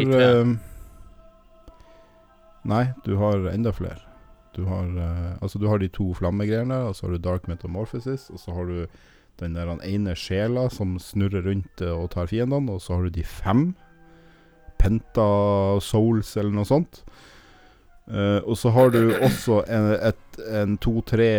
Nei, 2.61 2.85
du 3.03 3.15
har 3.17 3.47
enda 3.49 3.73
flere. 3.73 4.10
Du 4.55 4.65
har, 4.67 4.83
eh, 4.83 5.37
altså 5.41 5.59
du 5.59 5.67
har 5.71 5.79
de 5.79 5.87
to 5.87 6.11
flammegreiene, 6.17 6.83
og 6.89 6.95
så 6.95 7.07
har 7.07 7.15
du 7.15 7.23
Dark 7.23 7.47
Metamorphosis, 7.47 8.29
og 8.33 8.39
så 8.39 8.55
har 8.55 8.67
du 8.67 8.85
den 9.39 9.55
der 9.55 9.71
ene 9.87 10.15
sjela 10.15 10.67
som 10.69 10.97
snurrer 10.99 11.45
rundt 11.47 11.81
eh, 11.81 11.91
og 11.91 12.11
tar 12.15 12.29
fiendene, 12.31 12.75
og 12.75 12.83
så 12.83 12.97
har 12.97 13.07
du 13.07 13.15
de 13.15 13.23
fem. 13.23 13.71
Penta 14.81 15.27
Souls 15.81 16.35
eller 16.37 16.55
noe 16.55 16.67
sånt. 16.67 17.03
Uh, 18.11 18.41
og 18.49 18.57
så 18.57 18.71
har 18.73 18.89
du 18.91 19.13
også 19.13 19.61
en, 19.71 19.91
et, 20.09 20.39
en 20.51 20.73
to-tre 20.81 21.29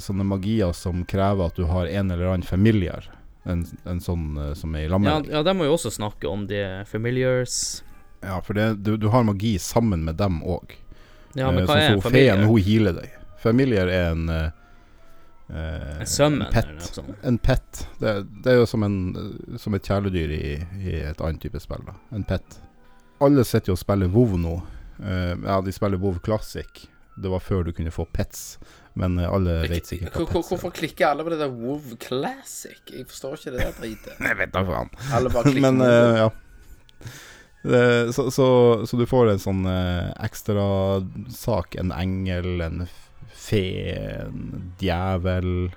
sånne 0.00 0.24
magier 0.24 0.70
som 0.72 1.02
krever 1.04 1.50
at 1.50 1.58
du 1.58 1.66
har 1.68 1.90
en 1.90 2.12
eller 2.14 2.30
annen 2.30 2.46
familiar. 2.46 3.08
En, 3.44 3.64
en 3.90 4.00
sånn 4.00 4.38
uh, 4.38 4.52
som 4.56 4.72
er 4.78 4.86
i 4.86 4.92
lammet. 4.92 5.26
Ja, 5.28 5.40
ja, 5.40 5.42
de 5.44 5.54
må 5.58 5.66
jo 5.66 5.74
også 5.74 5.92
snakke 5.92 6.30
om 6.30 6.46
de 6.48 6.62
familiars. 6.88 7.82
Ja, 8.22 8.38
for 8.46 8.56
det, 8.56 8.68
du, 8.86 8.94
du 8.96 9.10
har 9.12 9.26
magi 9.28 9.56
sammen 9.60 10.06
med 10.06 10.16
dem 10.22 10.40
òg. 10.46 10.78
Ja, 11.38 11.50
men 11.50 11.64
hva 11.66 11.76
sånn 11.76 11.82
er 11.82 11.94
en 11.96 12.02
Feen, 12.04 12.44
hun 12.48 12.66
healer 12.66 12.98
deg. 12.98 13.14
Familier 13.42 13.88
er 13.90 14.10
en 14.12 14.28
eh, 14.30 14.50
eh, 15.50 16.02
En 16.02 16.10
sømmen, 16.10 16.46
en 16.46 16.52
pet. 16.52 16.68
eller 16.68 16.78
noe 16.82 16.92
sånt? 16.98 17.24
En 17.30 17.38
pet. 17.38 17.82
Det, 18.02 18.14
det 18.44 18.52
er 18.52 18.60
jo 18.60 18.68
som, 18.70 18.84
en, 18.86 18.98
som 19.58 19.74
et 19.78 19.88
kjæledyr 19.88 20.36
i, 20.36 20.44
i 20.82 21.00
et 21.10 21.24
annet 21.24 21.42
type 21.42 21.62
spill. 21.62 21.82
da 21.88 21.96
En 22.14 22.26
pet. 22.28 22.60
Alle 23.22 23.44
sitter 23.46 23.72
jo 23.72 23.78
og 23.78 23.82
spiller 23.82 24.10
WoW 24.12 24.38
nå. 24.40 24.56
Uh, 25.02 25.34
ja, 25.40 25.60
de 25.64 25.74
spiller 25.74 25.98
WoW 25.98 26.18
Classic. 26.22 26.86
Det 27.14 27.28
var 27.28 27.42
før 27.44 27.66
du 27.66 27.72
kunne 27.76 27.90
få 27.92 28.06
pets, 28.08 28.58
men 28.96 29.18
eh, 29.20 29.28
alle 29.28 29.58
vet 29.68 29.88
sikkert 29.88 30.14
hva 30.16 30.24
pets 30.24 30.38
er. 30.38 30.46
Hvorfor 30.48 30.72
klikker 30.72 31.10
alle 31.10 31.26
på 31.26 31.32
det 31.34 31.42
der 31.42 31.50
WoW 31.52 31.98
Classic? 32.00 32.78
Jeg 32.88 33.04
forstår 33.10 33.36
ikke 33.36 33.52
det 33.52 33.66
der 33.66 33.74
dritet. 33.76 34.14
Jeg 34.30 34.38
vet 34.38 34.54
da 34.54 34.62
faen. 34.64 34.88
Alle 35.12 35.32
bare 35.34 35.52
klikker 35.52 35.64
Men 35.68 35.84
eh, 35.84 36.22
ja. 36.22 36.30
Det, 37.62 38.12
så, 38.12 38.30
så, 38.34 38.46
så 38.86 38.98
du 38.98 39.04
får 39.06 39.32
en 39.32 39.42
sånn 39.42 39.62
eh, 39.70 40.10
ekstra 40.24 40.64
sak. 41.30 41.76
En 41.78 41.92
engel, 41.94 42.60
en 42.64 42.86
fe, 43.32 43.62
en 43.94 44.72
djevel 44.80 45.70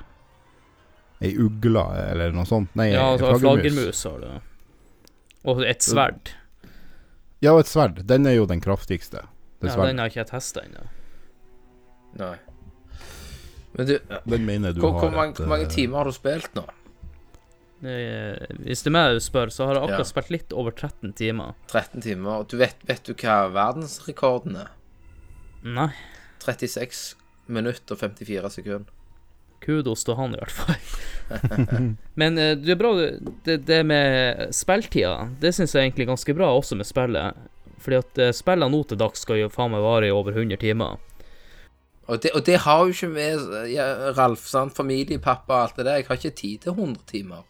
Ei 1.24 1.32
ugle, 1.40 1.84
eller 2.12 2.34
noe 2.36 2.44
sånt. 2.46 2.74
Nei, 2.76 2.90
Ja, 2.92 3.14
altså, 3.14 3.30
flaggermus. 3.40 3.62
flaggermus 3.72 4.02
har 4.04 4.18
du. 4.20 5.12
Og 5.46 5.62
et 5.64 5.86
sverd. 5.86 6.34
Ja, 7.40 7.54
og 7.54 7.62
et 7.64 7.70
sverd. 7.72 8.02
Den 8.10 8.28
er 8.28 8.36
jo 8.36 8.48
den 8.50 8.60
kraftigste. 8.62 9.24
Det 9.64 9.72
Ja, 9.72 9.86
den 9.86 10.02
har 10.02 10.12
ikke 10.12 10.26
jeg 10.26 10.32
testa 10.34 10.66
ennå. 10.66 10.84
Nei. 12.20 12.36
Men 13.76 13.88
du, 13.88 13.96
Den, 14.26 14.46
mener 14.46 14.74
du 14.74 14.82
hvor, 14.84 15.00
hvor, 15.00 15.12
mange, 15.12 15.32
et, 15.32 15.40
hvor 15.40 15.52
mange 15.52 15.68
eh, 15.68 15.72
timer 15.72 15.98
har 16.00 16.12
du 16.12 16.16
spilt 16.16 16.54
nå? 16.56 16.64
Eh, 17.88 18.56
Hvis 18.66 18.86
er 18.86 18.92
meg 18.96 19.20
spør, 19.22 19.52
så 19.54 19.68
har 19.68 19.76
jeg 19.78 19.84
akkurat 19.86 20.00
Ja. 20.06 20.10
spilt 20.10 20.30
litt 20.34 20.54
over 20.54 20.72
13 20.72 21.14
timer. 21.14 21.54
13 21.68 22.02
timer. 22.02 22.40
Og 22.42 22.48
Du 22.50 22.58
vet, 22.58 22.76
vet 22.88 23.04
du 23.04 23.14
hva 23.14 23.50
verdensrekorden 23.54 24.56
er? 24.58 24.70
Nei. 25.64 25.90
36 26.40 27.16
minutter 27.48 27.96
og 27.96 28.00
54 28.00 28.50
sekunder. 28.50 28.92
Kudos 29.66 30.04
til 30.06 30.16
han, 30.16 30.36
i 30.36 30.38
hvert 30.38 30.52
fall. 30.52 30.76
Men 32.22 32.38
eh, 32.38 32.54
det 32.56 32.76
er 32.76 32.78
bra 32.78 32.92
Det, 33.46 33.66
det 33.66 33.80
med 33.86 34.54
spilltida, 34.54 35.30
det 35.42 35.56
syns 35.56 35.74
jeg 35.74 35.88
egentlig 35.90 36.06
er 36.06 36.12
ganske 36.14 36.36
bra 36.38 36.52
også 36.54 36.78
med 36.78 36.86
spillet. 36.86 37.34
Fordi 37.82 37.98
at 37.98 38.18
eh, 38.22 38.32
spillene 38.36 38.70
nå 38.72 38.84
til 38.88 38.98
dags 38.98 39.22
skal 39.26 39.38
jo 39.42 39.50
faen 39.50 39.72
meg 39.74 39.82
vare 39.86 40.08
i 40.10 40.14
over 40.14 40.34
100 40.38 40.58
timer. 40.62 40.98
Og 42.08 42.22
det, 42.22 42.32
og 42.38 42.44
det 42.46 42.60
har 42.62 42.84
jo 42.86 42.94
ikke 42.94 43.10
med 43.10 44.14
Ralf, 44.18 44.44
sant? 44.46 44.76
familie, 44.78 45.18
pappa 45.18 45.54
og 45.56 45.62
alt 45.64 45.76
det 45.80 45.86
der. 45.88 45.96
Jeg 45.98 46.06
har 46.08 46.20
ikke 46.20 46.36
tid 46.38 46.60
til 46.62 46.76
100 46.76 47.02
timer. 47.10 47.42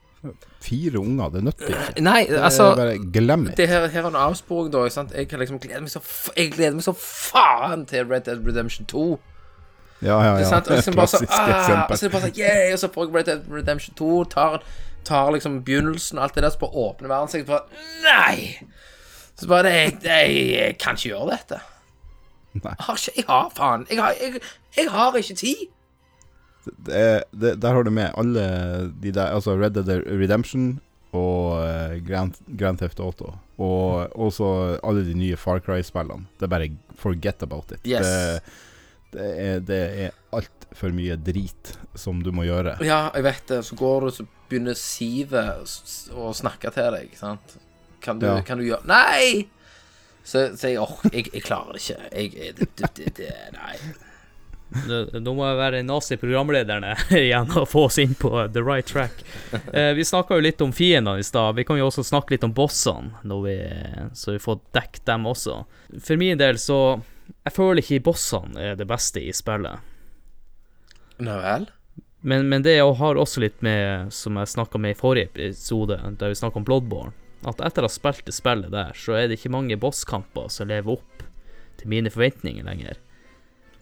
Fire 0.65 0.99
unger, 0.99 1.29
det 1.29 1.43
nytter 1.45 1.69
ikke. 1.69 2.01
Nei, 2.01 2.25
Det 2.29 2.37
er 2.39 2.43
altså 2.47 2.71
bare 2.75 2.97
glem 3.13 3.45
det. 3.45 3.57
det 3.57 3.67
her, 3.69 3.87
her 3.93 4.03
er 4.03 4.07
en 4.07 4.15
avsporing, 4.15 4.71
da. 4.73 4.85
Jeg 5.13 5.27
kan 5.29 5.39
liksom 5.39 5.59
så 5.87 6.01
Jeg 6.35 6.51
gleder 6.51 6.73
meg 6.73 6.83
så 6.83 6.93
faen 6.97 7.85
til 7.85 8.05
Red 8.09 8.25
Dead 8.29 8.41
Redemption 8.47 8.85
2. 8.85 9.19
Ja, 10.01 10.17
ja, 10.23 10.33
Det 10.37 10.45
er 10.45 10.51
ja. 10.51 10.57
Og 10.57 10.75
liksom 10.75 10.95
bare 10.95 11.07
så, 11.07 11.17
ah, 11.29 11.65
så 11.97 12.05
er 12.05 12.09
bare 12.09 12.21
så, 12.21 12.31
Yeah! 12.37 12.73
Og 12.73 12.79
så 12.79 12.89
får 12.93 13.05
jeg 13.05 13.15
Red 13.15 13.23
Dead 13.23 13.41
Redemption 13.51 13.95
2, 13.95 14.23
tar, 14.23 14.63
tar 15.05 15.31
liksom 15.31 15.63
begynnelsen 15.63 16.17
og 16.17 16.23
alt 16.23 16.35
det 16.35 16.43
der, 16.43 16.49
så 16.49 16.59
bare 16.59 16.69
åpner 16.89 17.07
verden 17.07 17.31
seg. 17.31 17.45
Bare 17.45 17.61
Nei! 18.03 18.57
Så 19.35 19.47
bare 19.47 19.71
jeg, 19.71 19.97
jeg, 20.03 20.35
jeg 20.51 20.77
kan 20.79 20.95
ikke 20.95 21.09
gjøre 21.09 21.31
dette. 21.31 21.61
Nei. 22.55 22.71
Jeg 22.71 22.85
har 22.87 22.95
ikke 22.95 23.11
Jeg 23.17 23.25
har 23.27 23.49
faen 23.55 23.87
Jeg 23.89 23.99
har, 23.99 24.13
jeg, 24.21 24.41
jeg 24.77 24.91
har 24.91 25.15
ikke 25.19 25.35
tid. 25.35 25.65
Det, 26.87 27.23
det, 27.31 27.55
der 27.61 27.73
har 27.77 27.83
du 27.85 27.91
med 27.93 28.11
alle 28.17 28.43
de 29.01 29.11
der 29.15 29.33
Altså 29.35 29.55
Red 29.59 29.75
Dead 29.77 30.05
Redemption 30.07 30.79
og 31.15 31.61
eh, 31.63 31.97
Grand, 32.03 32.35
Grand 32.59 32.77
Theft 32.81 32.99
Auto. 32.99 33.33
Og 33.61 34.11
også 34.19 34.79
alle 34.83 35.05
de 35.07 35.13
nye 35.15 35.37
Far 35.39 35.61
Cry-spillene. 35.63 36.25
Det 36.39 36.47
er 36.47 36.51
bare 36.51 36.69
forget 36.99 37.43
about 37.45 37.71
it. 37.71 37.79
Yes. 37.87 38.03
Det, 38.03 38.41
det 39.15 39.27
er, 39.45 39.59
det 39.63 39.79
er 40.07 40.17
altfor 40.35 40.91
mye 40.91 41.15
drit 41.15 41.71
som 41.95 42.19
du 42.25 42.33
må 42.35 42.43
gjøre. 42.49 42.75
Ja, 42.83 43.05
jeg 43.15 43.23
vet 43.29 43.45
det. 43.53 43.61
Så 43.69 43.77
går 43.79 44.09
du, 44.09 44.11
så 44.17 44.25
begynner 44.49 44.75
Sivet 44.75 46.11
å 46.11 46.33
snakke 46.35 46.73
til 46.75 46.91
deg, 46.97 47.07
ikke 47.07 47.21
sant. 47.21 47.55
Kan 48.03 48.19
du, 48.19 48.27
Ja. 48.27 48.41
kan 48.45 48.59
du 48.59 48.65
gjøre 48.67 48.83
Nei! 48.85 49.47
Så 50.25 50.41
sier 50.57 50.75
jeg 50.75 50.81
åh, 50.83 50.97
jeg, 51.13 51.29
jeg 51.31 51.45
klarer 51.45 51.77
det 51.77 51.81
ikke. 51.85 52.09
Jeg, 52.11 52.53
det, 52.59 52.89
det, 52.97 53.11
det, 53.21 53.31
Nei. 53.55 53.77
Nå 55.13 55.33
må 55.37 55.45
jeg 55.45 55.57
være 55.59 55.81
nazi-programlederne 55.85 56.95
igjen 57.19 57.51
og 57.55 57.67
få 57.69 57.85
oss 57.87 57.99
inn 58.01 58.15
på 58.17 58.31
the 58.53 58.63
right 58.65 58.87
track. 58.89 59.21
Eh, 59.71 59.93
vi 59.95 60.05
snakka 60.05 60.35
jo 60.35 60.45
litt 60.45 60.61
om 60.65 60.73
fiendene 60.75 61.21
i 61.21 61.25
stad. 61.25 61.55
Vi 61.55 61.63
kan 61.67 61.79
jo 61.79 61.87
også 61.87 62.03
snakke 62.03 62.35
litt 62.35 62.43
om 62.47 62.53
bossene, 62.55 63.13
vi, 63.45 63.55
så 64.13 64.35
vi 64.35 64.41
får 64.41 64.59
dekket 64.75 65.05
dem 65.07 65.27
også. 65.29 65.61
For 66.01 66.19
min 66.19 66.41
del 66.41 66.59
så 66.61 67.01
Jeg 67.45 67.55
føler 67.55 67.81
ikke 67.81 68.03
bossene 68.05 68.61
er 68.61 68.75
det 68.77 68.85
beste 68.89 69.21
i 69.21 69.31
spillet. 69.33 69.81
Nå 71.23 71.37
vel? 71.41 71.69
Men, 72.25 72.47
men 72.49 72.63
det 72.65 72.79
har 72.81 73.19
også 73.21 73.41
litt 73.43 73.61
med, 73.65 74.11
som 74.13 74.37
jeg 74.41 74.49
snakka 74.49 74.81
med 74.81 74.95
i 74.95 74.97
forrige 74.97 75.29
episode, 75.29 75.99
der 76.19 76.33
vi 76.33 76.37
snakka 76.37 76.57
om 76.57 76.65
Bloodborne, 76.65 77.13
at 77.45 77.61
etter 77.61 77.85
å 77.85 77.89
ha 77.89 77.93
spilt 77.93 78.25
det 78.25 78.33
spillet 78.33 78.73
der, 78.73 78.93
så 78.97 79.13
er 79.13 79.27
det 79.29 79.37
ikke 79.37 79.53
mange 79.53 79.77
bosskamper 79.77 80.49
som 80.49 80.69
lever 80.71 80.97
opp 80.97 81.25
til 81.77 81.91
mine 81.91 82.09
forventninger 82.09 82.65
lenger. 82.65 82.97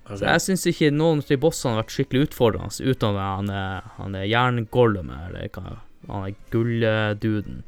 Så 0.04 0.26
jeg 0.28 0.44
syns 0.44 0.68
ikke 0.68 0.92
noen 0.92 1.22
av 1.24 1.30
de 1.30 1.40
bossene 1.40 1.78
har 1.78 1.86
vært 1.86 1.94
skikkelig 1.96 2.28
utfordrende, 2.28 2.92
utenom 2.92 3.20
han, 3.24 3.52
han 3.98 4.18
er 4.20 4.28
jerngollumet, 4.28 5.30
eller 5.30 5.52
hva 5.56 5.78
han 6.10 6.26
er 6.28 6.40
gullduden. 6.52 7.62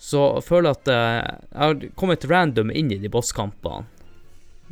Så 0.00 0.20
jeg 0.38 0.46
føler 0.46 0.72
at 0.72 0.88
eh, 0.88 1.16
jeg 1.20 1.60
har 1.60 1.88
kommet 2.00 2.24
random 2.30 2.70
inn 2.72 2.92
i 2.94 3.00
de 3.02 3.10
bosskampene. 3.12 3.84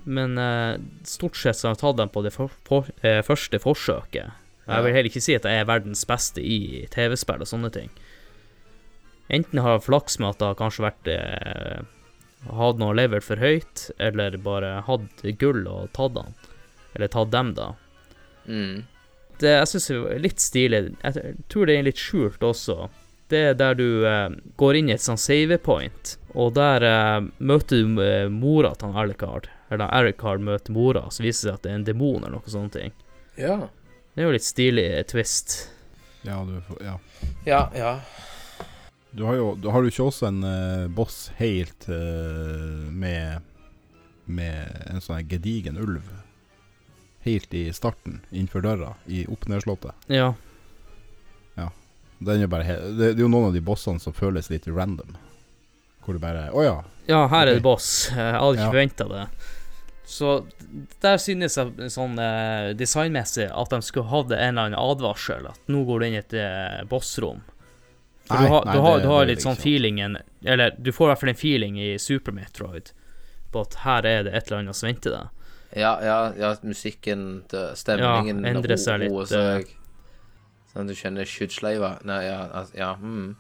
Men 0.09 0.39
eh, 0.41 0.79
stort 1.09 1.37
sett 1.37 1.59
så 1.59 1.69
har 1.69 1.77
jeg 1.77 1.83
tatt 1.83 1.99
dem 1.99 2.13
på 2.15 2.23
det 2.25 2.33
for, 2.33 2.55
for, 2.69 2.89
eh, 3.03 3.21
første 3.27 3.61
forsøket. 3.61 4.45
Jeg 4.69 4.85
vil 4.85 4.93
heller 4.93 5.09
ikke 5.09 5.25
si 5.25 5.33
at 5.37 5.47
jeg 5.49 5.63
er 5.63 5.69
verdens 5.69 6.05
beste 6.09 6.43
i 6.45 6.85
TV-spill 6.93 7.45
og 7.45 7.49
sånne 7.49 7.71
ting. 7.73 7.93
Enten 9.33 9.61
har 9.65 9.77
jeg 9.77 9.87
flaks 9.87 10.19
med 10.21 10.35
at 10.35 10.41
det 10.41 10.51
har 10.51 10.59
kanskje 10.59 10.85
vært 10.85 11.09
Hatt 12.47 12.79
noe 12.79 12.95
level 12.95 13.21
for 13.25 13.37
høyt, 13.43 13.89
eller 13.99 14.37
bare 14.43 14.77
hatt 14.87 15.25
gull 15.41 15.65
og 15.67 15.89
tatt 15.97 16.15
han. 16.17 16.35
Eller 16.95 17.11
tatt 17.13 17.33
dem, 17.35 17.51
da. 17.59 17.73
Mm. 18.47 18.85
Det 19.39 19.51
jeg 19.53 19.69
syns 19.71 19.91
er 19.91 20.23
litt 20.23 20.41
stilig. 20.43 20.81
Jeg 21.05 21.35
tror 21.53 21.67
det 21.69 21.77
er 21.79 21.87
litt 21.87 22.01
skjult 22.01 22.43
også. 22.43 22.89
Det 23.29 23.43
er 23.51 23.59
der 23.61 23.75
du 23.77 24.07
eh, 24.09 24.31
går 24.57 24.79
inn 24.81 24.89
i 24.89 24.95
et 24.95 25.05
sånn 25.05 25.19
save 25.21 25.59
point, 25.61 26.15
og 26.33 26.55
der 26.57 26.83
eh, 26.89 27.27
møter 27.45 27.83
du 27.85 28.01
eh, 28.01 28.29
mora 28.33 28.71
til 28.79 28.89
han 28.89 29.03
Alucard. 29.05 29.51
Eller 29.69 29.91
Alicard 29.93 30.41
møter 30.41 30.73
mora, 30.73 31.03
så 31.13 31.23
viser 31.27 31.51
det 31.51 31.53
seg 31.53 31.59
at 31.59 31.67
det 31.67 31.71
er 31.75 31.77
en 31.83 31.85
demon 31.91 32.23
eller 32.23 32.39
noe 32.39 32.51
sånt. 32.55 32.79
Ja. 33.37 33.59
Det 34.15 34.23
er 34.25 34.31
jo 34.31 34.33
litt 34.39 34.47
stilig 34.49 34.87
twist. 35.13 35.59
Ja, 36.25 36.41
du, 36.49 36.57
får- 36.67 36.81
ja. 36.87 36.97
Ja, 37.47 37.61
ja. 37.77 37.93
Du 39.11 39.25
har 39.25 39.35
jo 39.39 39.55
du 39.57 39.71
har 39.73 39.83
jo 39.83 39.89
ikke 39.93 40.05
også 40.11 40.29
en 40.29 40.43
uh, 40.45 40.89
boss 40.93 41.31
helt 41.39 41.87
uh, 41.89 42.89
med 42.93 43.41
Med 44.29 44.83
en 44.93 45.01
sånn 45.01 45.25
gedigen 45.29 45.79
ulv 45.81 46.05
helt 47.25 47.53
i 47.55 47.67
starten, 47.73 48.21
innenfor 48.31 48.63
døra, 48.65 48.95
i 49.11 49.25
opp-ned-slottet. 49.29 49.93
Ja. 50.09 50.35
Den 52.19 52.43
er 52.43 52.51
bare 52.51 52.65
he 52.67 52.77
det, 52.97 53.13
det 53.15 53.21
er 53.21 53.25
jo 53.27 53.29
noen 53.31 53.51
av 53.51 53.55
de 53.57 53.61
bossene 53.63 54.01
som 54.03 54.15
føles 54.17 54.49
litt 54.51 54.67
random. 54.71 55.13
Hvor 56.05 56.17
du 56.17 56.23
bare 56.23 56.49
Å 56.51 56.65
ja. 56.65 56.77
Ja, 57.09 57.21
her 57.31 57.47
er 57.47 57.59
det 57.59 57.65
boss. 57.67 58.09
Jeg 58.11 58.35
hadde 58.35 58.57
ikke 58.57 58.65
Ja. 58.65 58.71
forventa 58.73 59.07
det. 59.13 59.27
Så 60.09 60.33
der 61.05 61.21
synes 61.21 61.59
jeg 61.61 61.91
sånn 61.93 62.17
eh, 62.19 62.73
designmessig 62.79 63.51
at 63.53 63.71
de 63.75 63.81
skulle 63.85 64.09
hatt 64.09 64.33
en 64.33 64.41
eller 64.57 64.71
annen 64.71 64.81
advarsel. 64.81 65.47
At 65.53 65.61
nå 65.69 65.85
går 65.85 66.01
du 66.01 66.07
inn 66.09 66.17
i 66.17 66.23
et 66.23 66.89
bossrom. 66.89 67.43
For 68.29 68.37
Nei, 68.37 68.45
du 68.45 68.53
har, 68.53 68.65
nei, 68.69 68.73
du 68.75 68.81
har, 68.85 68.97
det- 68.99 69.03
du 69.03 69.09
har 69.09 69.27
litt 69.31 69.41
sånn 69.45 69.57
jeg 69.57 69.65
feelingen 69.65 70.17
Eller 70.45 70.75
du 70.77 70.91
får 70.93 71.07
i 71.07 71.11
hvert 71.13 71.21
fall 71.23 71.31
en 71.33 71.39
feeling 71.41 71.79
i 71.81 71.91
Super 71.99 72.33
Metroid 72.37 72.91
på 73.53 73.61
at 73.65 73.75
her 73.87 74.05
er 74.07 74.23
det 74.27 74.35
et 74.37 74.51
eller 74.51 74.59
annet 74.61 74.77
som 74.77 74.89
venter 74.91 75.15
deg. 75.15 75.29
Ja, 75.81 75.95
ja, 76.05 76.17
ja 76.37 76.51
musikken, 76.63 77.23
stemningen 77.49 78.43
Ja, 78.45 78.51
endrer 78.53 78.77
seg 78.77 79.01
litt, 79.01 79.11
roer 79.15 79.25
seg. 79.31 79.71
Sånn 80.69 80.85
at 80.85 80.91
du 80.93 80.95
kjenner 80.99 81.25
skyddsløyva. 81.25 81.95
Nei, 82.05 82.19
ja, 82.27 82.43
al- 82.61 82.75
ja 82.77 82.91
mm. 83.01 83.31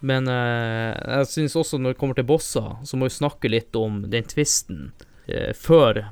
Men 0.00 0.28
eh, 0.32 0.96
jeg 1.18 1.26
synes 1.28 1.56
også 1.60 1.76
når 1.78 1.92
det 1.92 1.98
kommer 2.00 2.16
til 2.16 2.24
bosser, 2.24 2.70
så 2.88 2.96
må 2.96 3.10
vi 3.10 3.16
snakke 3.18 3.50
litt 3.52 3.76
om 3.76 4.00
den 4.08 4.24
tvisten 4.24 4.92
eh, 5.28 5.52
før 5.52 6.06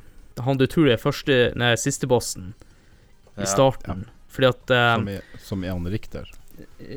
han 0.45 0.61
du 0.61 0.67
tror 0.71 0.91
er 0.93 1.01
første, 1.01 1.39
nei, 1.59 1.73
siste 1.81 2.07
bossen 2.07 2.53
Ja, 3.39 3.43
i 3.43 3.49
starten. 3.49 4.05
Fordi 4.29 4.51
at 4.53 4.71
eh, 4.77 4.93
Som 5.01 5.09
er, 5.09 5.25
som 5.41 5.65
er 5.65 5.73
han 5.73 5.89
Richter. 5.89 6.29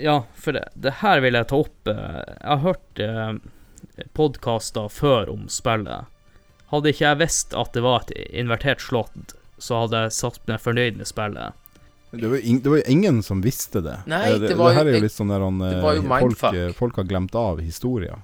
Ja, 0.01 0.23
for 0.35 0.53
det, 0.57 0.65
det 0.75 0.93
her 1.01 1.19
vil 1.23 1.33
jeg 1.37 1.47
ta 1.51 1.59
opp. 1.61 1.87
eh, 1.87 2.21
Jeg 2.41 2.49
har 2.49 2.63
hørt 2.65 2.99
eh, 2.99 4.05
podkaster 4.17 4.89
før 4.89 5.29
om 5.33 5.47
spillet. 5.51 6.05
Hadde 6.71 6.91
ikke 6.93 7.05
jeg 7.09 7.19
visst 7.19 7.53
at 7.57 7.73
det 7.75 7.83
var 7.83 8.05
et 8.05 8.13
invertert 8.31 8.79
slott, 8.81 9.35
så 9.61 9.83
hadde 9.83 10.05
jeg 10.05 10.15
satt 10.15 10.39
meg 10.47 10.61
fornøyd 10.63 10.97
med 11.01 11.09
spillet. 11.09 11.57
Det 12.11 12.27
var, 12.27 12.41
ing, 12.43 12.57
det 12.63 12.71
var 12.73 12.81
ingen 12.91 13.21
som 13.23 13.41
visste 13.43 13.81
det. 13.83 13.97
Nei, 14.11 14.23
Eh, 14.33 14.39
det 14.39 14.55
var 14.59 14.73
her 14.75 14.85
er 14.87 14.97
jo- 14.97 15.03
litt 15.05 15.13
sånn 15.15 15.29
der 15.31 15.39
han, 15.45 15.59
det 15.59 15.77
eh, 15.77 16.19
folk, 16.19 16.75
folk 16.75 16.95
har 16.95 17.03
glemt 17.07 17.35
av 17.35 17.59
historia. 17.63 18.17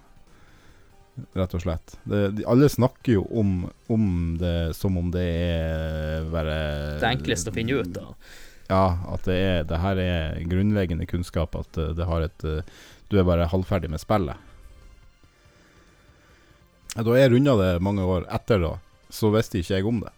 Rett 1.34 1.54
og 1.58 1.62
slett. 1.64 1.96
Det, 2.06 2.36
de, 2.38 2.44
alle 2.46 2.68
snakker 2.70 3.14
jo 3.16 3.24
om, 3.32 3.54
om 3.90 4.38
det 4.38 4.76
som 4.78 4.98
om 5.00 5.08
det 5.12 5.24
er 5.26 6.28
bare 6.30 6.58
Det 7.02 7.10
enkleste 7.10 7.50
å 7.50 7.56
finne 7.56 7.80
ut 7.80 7.98
av. 7.98 8.12
Ja, 8.68 8.98
at 9.14 9.24
det 9.28 9.36
er 9.40 9.64
Det 9.64 9.80
her 9.80 10.00
er 10.02 10.42
grunnleggende 10.50 11.08
kunnskap. 11.08 11.56
At 11.56 11.78
eh, 11.78 11.94
det 11.96 12.08
har 12.08 12.26
et 12.26 12.44
eh, 12.44 12.62
Du 13.10 13.18
er 13.20 13.28
bare 13.28 13.48
halvferdig 13.48 13.90
med 13.90 14.04
spillet. 14.04 14.36
Da 16.96 17.04
Da 17.04 17.18
jeg 17.20 17.32
runda 17.32 17.56
det 17.60 17.82
mange 17.82 18.04
år 18.04 18.26
etter, 18.34 18.60
da, 18.60 18.78
så 19.14 19.30
visste 19.32 19.62
ikke 19.62 19.78
jeg 19.78 19.86
om 19.86 20.02
det. 20.02 20.14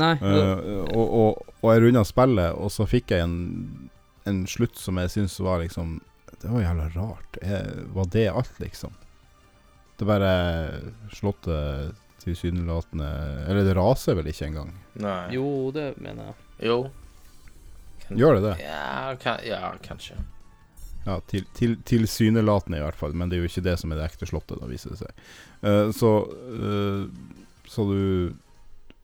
Nei, 0.00 0.14
Uh, 0.20 0.86
og, 0.96 1.06
og, 1.20 1.48
og 1.60 1.72
jeg 1.74 1.82
runda 1.82 2.04
spillet, 2.08 2.54
og 2.56 2.70
så 2.72 2.86
fikk 2.88 3.10
jeg 3.12 3.24
en, 3.24 3.90
en 4.28 4.38
slutt 4.48 4.78
som 4.80 4.96
jeg 4.96 5.10
syns 5.12 5.34
var 5.44 5.60
liksom 5.60 5.98
Det 6.40 6.48
var 6.48 6.62
jævla 6.62 6.86
rart. 6.94 7.40
Jeg, 7.42 7.88
var 7.92 8.08
det 8.14 8.28
alt, 8.30 8.60
liksom? 8.62 8.94
Det 9.98 10.06
bare 10.08 10.30
Slottet 11.12 11.98
tilsynelatende 12.22 13.10
Eller 13.48 13.66
det 13.66 13.76
raser 13.76 14.16
vel 14.16 14.30
ikke 14.30 14.46
engang? 14.48 14.72
Nei. 15.00 15.34
jo, 15.36 15.70
det 15.74 15.94
mener 16.00 16.30
jeg. 16.30 16.36
Jo. 16.70 16.78
Gjør 18.18 18.38
det 18.38 18.44
det? 18.48 18.54
Ja, 18.64 19.16
kan, 19.22 19.40
ja 19.46 19.72
kanskje. 19.84 20.18
Ja, 21.06 21.16
til, 21.30 21.46
til, 21.56 21.78
tilsynelatende 21.88 22.80
i 22.80 22.84
hvert 22.84 22.98
fall, 22.98 23.14
men 23.16 23.30
det 23.30 23.38
er 23.38 23.44
jo 23.44 23.50
ikke 23.50 23.64
det 23.64 23.76
som 23.80 23.92
er 23.92 24.00
det 24.00 24.08
ekte 24.10 24.28
slottet, 24.28 24.60
da 24.60 24.68
viser 24.68 24.92
det 24.92 25.00
seg. 25.00 25.26
Uh, 25.64 25.88
så 25.96 26.14
uh, 26.28 27.04
Så 27.70 27.86
du 27.88 28.00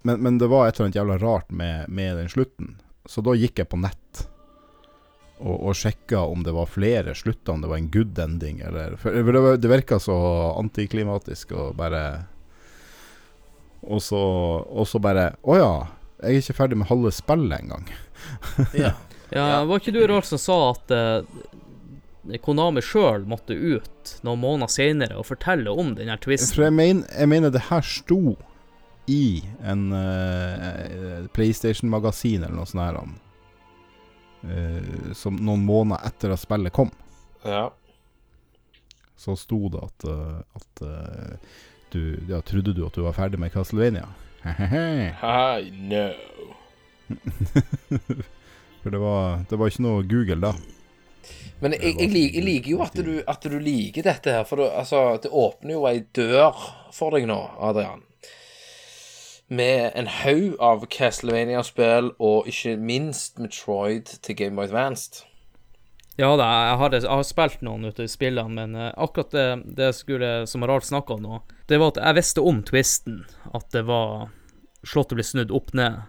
men, 0.07 0.21
men 0.23 0.39
det 0.39 0.47
var 0.47 0.69
et 0.69 0.77
eller 0.77 0.87
annet 0.87 0.97
jævla 1.01 1.19
rart 1.19 1.49
med, 1.51 1.89
med 1.89 2.17
den 2.17 2.29
slutten. 2.31 2.77
Så 3.11 3.25
da 3.27 3.33
gikk 3.35 3.59
jeg 3.59 3.67
på 3.73 3.79
nett 3.81 4.21
og, 5.39 5.57
og 5.57 5.75
sjekka 5.77 6.21
om 6.31 6.45
det 6.47 6.55
var 6.55 6.71
flere 6.71 7.15
slutter, 7.15 7.53
om 7.53 7.65
det 7.65 7.71
var 7.73 7.81
en 7.81 7.91
good 7.91 8.19
ending, 8.19 8.61
eller 8.65 8.97
For 9.03 9.13
for 9.13 9.37
det, 9.37 9.57
det 9.65 9.71
virka 9.73 9.99
så 10.01 10.17
antiklimatisk 10.57 11.53
og 11.53 11.75
bare 11.77 12.03
Og 13.83 14.03
så, 14.03 14.21
og 14.63 14.89
så 14.89 14.99
bare 15.03 15.29
Å 15.43 15.59
ja, 15.59 15.75
jeg 16.23 16.33
er 16.33 16.41
ikke 16.41 16.57
ferdig 16.57 16.79
med 16.81 16.89
halve 16.89 17.13
spillet 17.13 17.61
engang. 17.61 17.91
Ja. 18.73 18.95
Ja, 19.31 19.45
Ja. 19.51 19.65
Var 19.65 19.81
ikke 19.81 19.93
du 19.93 20.07
rar 20.07 20.25
som 20.25 20.39
sa 20.39 20.57
at 20.71 20.93
uh, 20.95 22.39
Konami 22.43 22.83
sjøl 22.83 23.27
måtte 23.29 23.55
ut 23.55 24.13
noen 24.27 24.41
måneder 24.43 24.71
senere 24.71 25.19
og 25.19 25.27
fortelle 25.29 25.71
om 25.71 25.95
den 25.99 26.11
her 26.11 26.19
For 26.23 26.63
jeg, 26.63 26.75
men, 26.75 27.05
jeg 27.11 27.29
mener 27.29 27.51
det 27.51 27.67
her 27.69 27.83
sto 27.83 28.37
i 29.11 29.43
en 29.63 29.93
uh, 29.93 31.27
PlayStation-magasin 31.35 32.47
eller 32.47 32.57
noe 32.57 32.67
sånt 32.71 32.83
her. 32.83 32.99
Eh, 34.47 35.13
som 35.15 35.39
noen 35.43 35.65
måneder 35.67 36.07
etter 36.07 36.31
at 36.31 36.43
spillet 36.43 36.75
kom, 36.75 36.91
ja. 37.43 37.65
så 39.19 39.35
sto 39.39 39.59
det 39.73 39.81
at, 39.83 40.07
at 40.55 40.83
du 41.91 42.03
Ja, 42.29 42.39
trodde 42.47 42.75
du 42.77 42.85
at 42.87 42.95
du 42.95 43.03
var 43.03 43.17
ferdig 43.17 43.41
med 43.43 43.51
Castlevania? 43.55 44.07
I 45.23 45.71
know. 45.71 46.15
For 48.83 48.91
det 48.91 48.99
var, 48.99 49.45
det 49.51 49.59
var 49.59 49.71
ikke 49.71 49.83
noe 49.83 50.07
Google 50.07 50.41
da. 50.47 50.53
Men 51.61 51.73
jeg, 51.75 51.97
jeg, 51.99 52.11
jeg 52.37 52.45
liker 52.45 52.71
jo 52.71 52.83
at 52.85 52.99
du, 53.03 53.15
at 53.27 53.47
du 53.49 53.57
liker 53.59 54.05
dette 54.07 54.31
her, 54.31 54.45
for 54.47 54.61
det, 54.61 54.69
altså, 54.77 55.17
det 55.23 55.33
åpner 55.33 55.75
jo 55.75 55.87
ei 55.89 56.05
dør 56.15 56.61
for 56.95 57.17
deg 57.17 57.27
nå, 57.27 57.39
Adrian. 57.59 58.05
Med 59.49 59.95
en 59.99 60.11
haug 60.21 60.55
av 60.63 60.85
Castlevania-spill, 60.93 62.13
og 62.19 62.51
ikke 62.51 62.77
minst 62.77 63.41
Metroid 63.43 64.19
til 64.23 64.39
Game 64.39 64.61
of 64.61 64.69
Advanced. 64.69 65.25
Ja 66.17 66.31
da, 66.41 66.47
jeg 66.71 66.77
har, 66.81 66.95
jeg 66.97 67.11
har 67.13 67.25
spilt 67.29 67.61
noen 67.67 67.85
av 67.91 67.99
spillene, 68.09 68.49
men 68.57 68.75
eh, 68.75 68.93
akkurat 68.97 69.35
det, 69.37 69.47
det 69.77 69.91
skulle, 69.99 70.31
som 70.49 70.65
Ralf 70.65 70.87
snakka 70.89 71.19
om 71.19 71.23
nå, 71.27 71.41
det 71.69 71.77
var 71.83 71.93
at 71.93 72.01
jeg 72.01 72.17
visste 72.17 72.45
om 72.45 72.63
twisten. 72.65 73.19
At 73.53 73.69
det 73.75 73.85
var 73.89 74.31
Slottet 74.87 75.19
ble 75.19 75.25
snudd 75.27 75.51
opp 75.51 75.73
ned. 75.75 76.05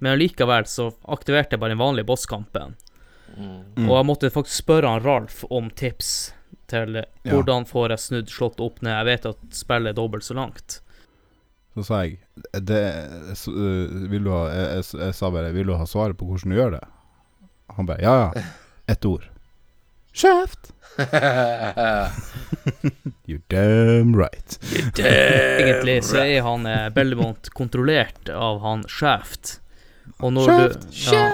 Men 0.00 0.14
allikevel 0.16 0.64
så 0.66 0.88
aktiverte 1.12 1.54
jeg 1.54 1.60
bare 1.60 1.74
den 1.74 1.82
vanlige 1.82 2.08
bosskampen. 2.08 2.78
Mm. 3.36 3.84
Og 3.88 3.92
jeg 3.92 4.06
måtte 4.08 4.30
faktisk 4.32 4.64
spørre 4.64 4.88
han 4.88 5.04
Ralf 5.04 5.42
om 5.50 5.68
tips 5.70 6.32
til 6.72 6.96
Ja. 6.96 7.04
hvordan 7.28 7.66
får 7.68 7.92
jeg 7.94 8.02
snudd 8.06 8.32
Slottet 8.32 8.64
opp 8.64 8.80
ned. 8.82 8.92
Jeg 8.96 9.08
vet 9.10 9.28
at 9.34 9.44
spillet 9.54 9.92
er 9.92 9.98
dobbelt 10.00 10.24
så 10.24 10.34
langt. 10.38 10.80
Så 11.76 11.84
sa 11.86 12.02
jeg 12.04 12.18
det, 12.66 12.80
så, 13.38 13.52
øh, 13.52 14.10
vil 14.10 14.24
du 14.24 14.32
ha, 14.32 14.42
jeg, 14.52 14.80
jeg, 14.82 15.00
jeg 15.06 15.14
sa 15.16 15.30
bare 15.32 15.52
Vil 15.54 15.70
du 15.70 15.72
ha 15.76 15.86
svaret 15.88 16.18
på 16.20 16.26
hvordan 16.28 16.52
du 16.52 16.56
gjør 16.58 16.74
det? 16.74 16.82
Han 17.78 17.88
bare 17.88 18.02
Ja, 18.04 18.16
ja. 18.34 18.42
Ett 18.92 19.04
ord. 19.08 19.28
Kjeft! 20.12 20.72
You're 23.24 23.40
damn 23.48 24.16
right. 24.16 24.58
You're 24.62 24.90
damn 24.94 25.06
Egentlig 25.06 26.04
så 26.04 26.16
er 26.16 26.42
han 26.42 26.66
eh, 26.66 26.88
Belmont 26.92 27.48
kontrollert 27.48 28.28
av 28.28 28.60
han 28.60 28.84
Shaft. 28.88 29.60
Og 30.18 30.32
når 30.32 30.46
du 30.46 30.78
ja. 31.08 31.32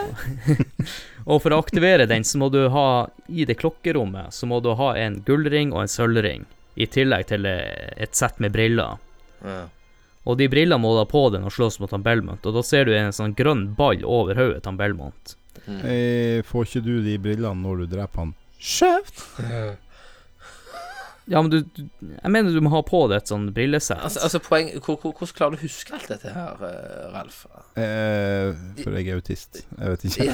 Og 1.29 1.43
for 1.43 1.53
å 1.53 1.59
aktivere 1.61 2.07
den, 2.09 2.25
så 2.25 2.39
må 2.41 2.49
du 2.53 2.69
ha 2.73 3.09
I 3.27 3.45
det 3.49 3.59
klokkerommet 3.61 4.33
så 4.33 4.47
må 4.49 4.61
du 4.65 4.71
ha 4.79 4.93
en 4.97 5.23
gullring 5.27 5.73
og 5.75 5.83
en 5.83 5.93
sølvring. 5.93 6.47
I 6.79 6.87
tillegg 6.87 7.27
til 7.33 7.47
eh, 7.51 7.91
et 7.99 8.15
sett 8.15 8.39
med 8.39 8.55
briller. 8.55 9.03
Ja. 9.43 9.67
Og 10.29 10.39
de 10.39 10.47
brillene 10.53 10.81
må 10.83 10.95
du 10.95 11.03
ha 11.03 11.09
på 11.09 11.29
deg 11.33 11.43
når 11.43 11.51
du 11.51 11.57
slåss 11.59 11.81
mot 11.83 11.91
han 11.91 12.07
Belmont. 12.07 12.47
Og 12.47 12.55
da 12.55 12.63
ser 12.63 12.87
du 12.87 12.95
en 12.95 13.17
sånn 13.17 13.35
grønn 13.35 13.75
ball 13.75 14.05
over 14.07 14.39
hodet 14.39 14.63
til 14.63 14.71
han 14.71 14.81
Belmont. 14.81 15.35
Mm. 15.69 15.83
får 16.49 16.69
ikke 16.69 16.81
du 16.81 16.95
de 17.05 17.19
brillene 17.21 17.61
når 17.61 17.83
du 17.83 17.87
dreper 17.97 18.23
han? 18.23 18.31
Kjeft! 18.59 19.25
Ja, 21.31 21.43
men 21.45 21.51
du, 21.53 21.59
du 21.77 21.83
Jeg 22.23 22.31
mener 22.33 22.55
du 22.57 22.61
må 22.65 22.71
ha 22.73 22.79
på 22.89 23.03
deg 23.11 23.19
et 23.21 23.29
sånn 23.29 23.51
brillesett. 23.53 24.01
Altså, 24.01 24.23
altså 24.25 24.39
poeng, 24.41 24.71
hvor- 24.81 24.97
hvor- 25.03 25.13
Hvordan 25.13 25.35
klarer 25.37 25.51
du 25.53 25.59
å 25.59 25.67
huske 25.67 25.93
alt 25.93 26.07
dette 26.09 26.31
her, 26.33 26.55
eh, 26.65 27.03
Ralf? 27.13 27.43
Eh, 27.77 28.55
for 28.81 28.97
jeg 28.97 29.11
er 29.13 29.19
autist. 29.21 29.59
Jeg 29.77 29.93
vet 29.93 30.07
ikke. 30.09 30.25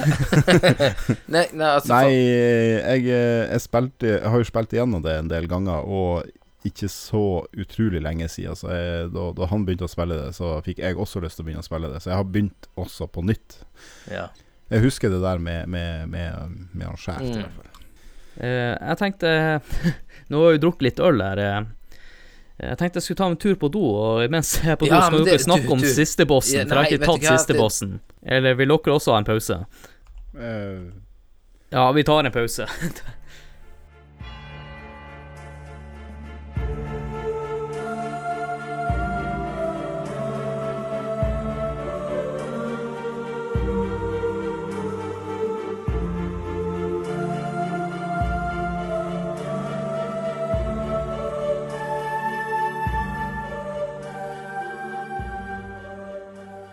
Nei, 1.35 1.43
nei, 1.51 1.67
altså 1.73 1.91
Nei, 1.91 2.13
jeg, 2.15 3.03
eh, 3.11 3.43
jeg, 3.51 3.61
spilte, 3.65 4.07
jeg 4.21 4.23
har 4.31 4.39
jo 4.39 4.47
spilt 4.47 4.71
igjennom 4.77 5.03
det 5.03 5.17
en 5.19 5.27
del 5.35 5.49
ganger, 5.51 5.83
og 5.83 6.31
ikke 6.65 6.87
så 6.87 7.25
utrolig 7.59 7.99
lenge 8.01 8.31
siden. 8.31 8.55
Så 8.55 8.71
jeg, 8.71 9.11
da, 9.19 9.27
da 9.35 9.51
han 9.51 9.67
begynte 9.67 9.89
å 9.89 9.91
spille 9.91 10.15
det, 10.23 10.31
så 10.39 10.55
fikk 10.63 10.79
jeg 10.79 10.95
også 10.95 11.19
lyst 11.27 11.35
til 11.35 11.43
å 11.43 11.49
begynne 11.51 11.65
å 11.67 11.67
spille 11.67 11.91
det. 11.91 11.99
Så 12.07 12.13
jeg 12.13 12.21
har 12.23 12.31
begynt 12.31 12.71
også 12.79 13.11
på 13.11 13.19
nytt. 13.27 13.59
ja. 14.07 14.29
Jeg 14.71 14.81
husker 14.81 15.11
det 15.13 15.19
der 15.21 15.37
med, 15.37 15.67
med, 15.69 16.07
med, 16.09 16.55
med 16.73 16.87
han 16.87 16.95
i 17.21 17.27
Mm. 17.35 17.41
hvert 17.43 17.51
fall. 17.59 17.71
Eh, 18.39 18.73
jeg 18.75 18.97
tenkte 18.99 19.29
Nå 20.33 20.41
har 20.43 20.55
vi 20.55 20.61
drukket 20.63 20.81
litt 20.89 20.99
øl 20.99 21.21
her. 21.23 21.39
eh. 21.39 21.63
Jeg 22.65 22.77
tenkte 22.79 23.01
jeg 23.01 23.03
skulle 23.03 23.19
ta 23.19 23.27
en 23.27 23.37
tur 23.37 23.55
på 23.59 23.67
do, 23.71 23.81
og 23.99 24.31
mens 24.31 24.53
jeg 24.63 24.71
er 24.73 24.77
på 24.79 24.87
do, 24.87 24.93
Ja, 24.95 25.01
skal 25.09 25.25
dere 25.27 25.41
snakke 25.43 25.73
om 25.75 25.81
sistebossen. 25.83 25.95
siste 26.05 26.25
bossen. 26.29 26.59
Ja, 26.61 26.63
for 26.63 26.75
jeg 26.75 26.85
har 26.85 26.91
ikke 26.95 27.09
tatt 27.09 27.25
sistebossen. 27.39 27.97
Eller 28.23 28.55
vil 28.55 28.71
dere 28.71 28.93
også 28.95 29.11
ha 29.11 29.17
en 29.19 29.27
pause? 29.27 29.57
Uh. 30.35 30.85
Ja, 31.75 31.91
vi 31.91 32.03
tar 32.07 32.23
en 32.23 32.31
pause. 32.31 32.67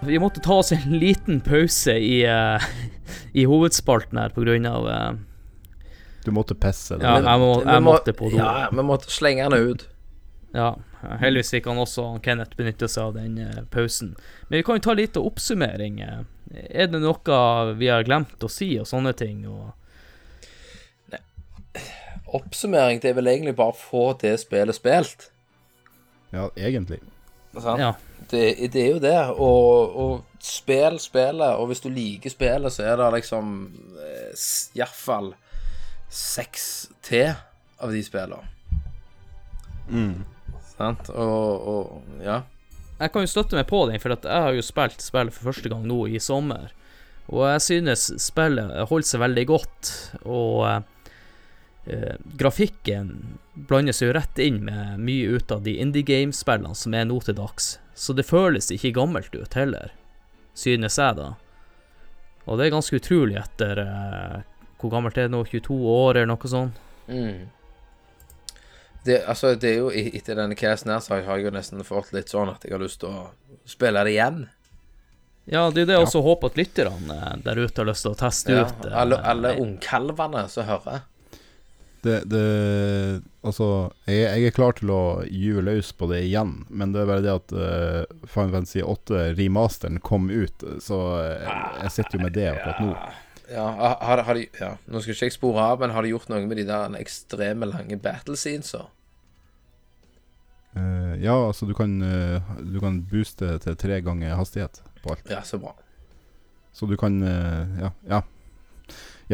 Vi 0.07 0.19
måtte 0.19 0.41
ta 0.41 0.55
oss 0.55 0.73
en 0.73 0.99
liten 0.99 1.41
pause 1.41 1.95
i, 1.99 2.27
uh, 2.27 2.63
i 3.33 3.45
hovedspalten 3.45 4.19
her 4.19 4.33
på 4.35 4.43
grunn 4.43 4.67
av 4.67 4.89
eh, 4.91 5.13
Du 6.25 6.31
måtte 6.35 6.55
pisse. 6.55 6.97
det. 6.99 7.07
Ja, 7.07 7.21
jeg, 7.21 7.41
må, 7.41 7.51
jeg 7.63 7.83
må- 7.83 7.93
måtte 7.93 8.15
på 8.19 8.31
do. 8.31 8.37
Ja, 8.41 8.69
vi 8.73 8.83
måtte 8.87 9.11
slenge 9.11 9.49
den 9.51 9.69
ut. 9.71 9.87
Ja, 10.53 10.75
heldigvis 11.23 11.55
fikk 11.55 11.67
han 11.71 11.79
også 11.81 12.05
han 12.11 12.21
Kenneth 12.21 12.59
benytte 12.59 12.89
seg 12.91 13.09
av 13.09 13.15
den 13.17 13.39
uh, 13.39 13.63
pausen. 13.71 14.17
Men 14.49 14.59
vi 14.59 14.65
kan 14.67 14.81
jo 14.81 14.87
ta 14.89 14.97
litt 14.99 15.17
oppsummering. 15.17 16.03
Er 16.03 16.91
det 16.91 17.01
noe 17.01 17.39
vi 17.79 17.89
har 17.89 18.05
glemt 18.05 18.43
å 18.43 18.51
si, 18.51 18.75
og 18.83 18.91
sånne 18.91 19.15
ting? 19.17 19.47
Og, 19.49 19.71
Oppsummering, 22.33 23.01
det 23.03 23.11
er 23.11 23.17
vel 23.19 23.29
egentlig 23.29 23.53
bare 23.59 23.75
å 23.75 23.77
få 23.77 24.05
det 24.21 24.39
spillet 24.41 24.77
spilt. 24.77 25.27
Ja, 26.33 26.47
egentlig. 26.57 27.01
Sant? 27.53 27.81
ja. 27.81 27.91
Det, 28.31 28.71
det 28.73 28.83
er 28.83 28.91
jo 28.95 29.01
det. 29.03 29.19
Og, 29.37 29.97
og 30.05 30.43
spill 30.43 30.99
spillet, 31.03 31.57
og 31.59 31.71
hvis 31.71 31.83
du 31.85 31.89
liker 31.93 32.33
spillet, 32.33 32.75
så 32.75 32.87
er 32.93 32.99
det 33.01 33.11
liksom 33.19 33.55
eh, 34.03 34.47
iallfall 34.79 35.33
seks 36.13 36.91
til 37.05 37.33
av 37.83 37.93
de 37.95 38.03
spillene. 38.05 38.49
Sant? 40.73 41.11
Og, 41.11 41.69
og 41.69 42.25
ja. 42.25 42.43
Jeg 43.03 43.13
kan 43.13 43.25
jo 43.25 43.31
støtte 43.31 43.59
meg 43.59 43.67
på 43.71 43.85
den, 43.91 44.01
for 44.03 44.15
at 44.15 44.27
jeg 44.29 44.47
har 44.47 44.55
jo 44.55 44.65
spilt 44.65 45.03
spillet 45.03 45.35
for 45.35 45.51
første 45.51 45.71
gang 45.73 45.85
nå 45.89 46.05
i 46.11 46.21
sommer. 46.23 46.71
Og 47.33 47.47
jeg 47.49 47.63
synes 47.65 48.09
spillet 48.23 48.73
holder 48.91 49.09
seg 49.09 49.23
veldig 49.23 49.45
godt, 49.49 49.93
og 50.27 50.83
eh, 51.87 52.19
grafikken 52.39 53.39
blander 53.69 53.97
seg 53.97 54.11
jo 54.11 54.17
rett 54.19 54.43
inn 54.43 54.61
med 54.67 55.01
mye 55.03 55.39
ut 55.39 55.55
av 55.55 55.63
de 55.67 55.79
indie 55.83 56.07
game-spillene 56.07 56.77
som 56.79 56.95
er 56.99 57.09
nå 57.09 57.19
til 57.25 57.39
dags. 57.39 57.77
Så 57.95 58.15
det 58.17 58.25
føles 58.27 58.71
ikke 58.73 58.95
gammelt 58.97 59.35
ut 59.37 59.55
heller, 59.59 59.93
synes 60.57 60.97
jeg 60.99 61.17
da. 61.19 61.33
Og 62.47 62.59
det 62.59 62.67
er 62.67 62.75
ganske 62.75 62.97
utrolig 62.99 63.37
etter 63.39 63.79
eh, 63.85 64.39
Hvor 64.81 64.91
gammelt 64.91 65.19
er 65.21 65.29
det 65.29 65.35
nå? 65.37 65.45
22 65.47 65.77
år, 65.87 66.17
eller 66.17 66.27
noe 66.33 66.49
sånt? 66.51 66.81
Mm. 67.07 67.45
Det, 69.05 69.21
altså, 69.27 69.55
det 69.59 69.71
er 69.71 69.79
jo 69.83 69.91
Etter 69.95 70.39
denne 70.39 70.57
casen 70.59 70.91
her, 70.91 70.99
så 71.03 71.17
har 71.21 71.39
jeg 71.39 71.47
jo 71.49 71.53
nesten 71.55 71.85
fått 71.87 72.13
litt 72.15 72.31
sånn 72.33 72.51
at 72.55 72.65
jeg 72.67 72.75
har 72.77 72.83
lyst 72.83 73.01
til 73.03 73.11
å 73.15 73.23
spille 73.69 74.03
det 74.07 74.15
igjen. 74.17 74.45
Ja, 75.51 75.65
det 75.75 75.83
er 75.85 75.89
det 75.91 75.97
jeg 75.97 76.07
også 76.07 76.21
håper 76.23 76.53
at 76.53 76.59
lytterne 76.61 77.17
eh, 77.19 77.39
der 77.47 77.59
ute 77.63 77.83
har 77.83 77.89
lyst 77.91 78.07
til 78.07 78.15
å 78.15 78.19
teste 78.19 78.55
Ja, 78.57 78.67
ut. 78.67 78.85
eh, 78.87 78.99
alle 79.05 79.19
alle 79.27 79.55
ungkalvene 79.63 80.45
som 80.51 80.67
hører. 80.69 81.03
Det, 82.03 82.23
det 82.27 82.47
Altså, 83.43 83.91
jeg, 84.07 84.23
jeg 84.23 84.51
er 84.51 84.55
klar 84.55 84.75
til 84.79 84.91
å 84.95 85.03
gyve 85.27 85.65
løs 85.67 85.89
på 85.99 86.07
det 86.13 86.21
igjen, 86.29 86.61
men 86.71 86.93
det 86.95 87.01
er 87.03 87.09
bare 87.11 87.23
det 87.25 87.33
at 87.35 87.55
uh, 87.59 88.27
Final 88.31 88.53
Fantasy 88.55 88.85
8 88.87 89.23
remasteren 89.35 89.99
kom 89.99 90.29
ut, 90.31 90.63
så 90.83 90.99
jeg, 91.27 91.57
jeg 91.81 91.93
sitter 91.97 92.19
jo 92.19 92.23
med 92.23 92.37
det 92.37 92.45
akkurat 92.53 92.83
nå. 92.85 92.93
Ja, 93.51 93.65
har, 93.99 94.23
har 94.29 94.39
de, 94.39 94.45
ja, 94.61 94.69
Nå 94.87 95.03
skal 95.03 95.17
ikke 95.17 95.27
jeg 95.27 95.35
spore 95.35 95.65
av, 95.73 95.83
men 95.83 95.91
har 95.93 96.07
de 96.07 96.13
gjort 96.13 96.31
noe 96.31 96.47
med 96.47 96.61
de 96.61 96.65
der 96.69 96.95
ekstreme 97.01 97.67
lange 97.69 97.99
battle 98.01 98.39
scenesa? 98.39 98.85
Uh, 100.79 101.19
ja, 101.19 101.35
altså 101.35 101.67
du 101.69 101.75
kan, 101.77 101.99
uh, 101.99 102.53
du 102.63 102.79
kan 102.81 103.03
booste 103.11 103.57
til 103.67 103.75
tre 103.77 103.99
ganger 104.07 104.39
hastighet 104.39 104.85
på 105.03 105.17
alt. 105.17 105.27
Ja, 105.35 105.43
så 105.45 105.59
bra. 105.61 105.75
Så 106.73 106.87
du 106.87 106.95
kan 106.97 107.19
uh, 107.27 107.75
Ja. 107.83 107.91
Ja. 108.07 108.23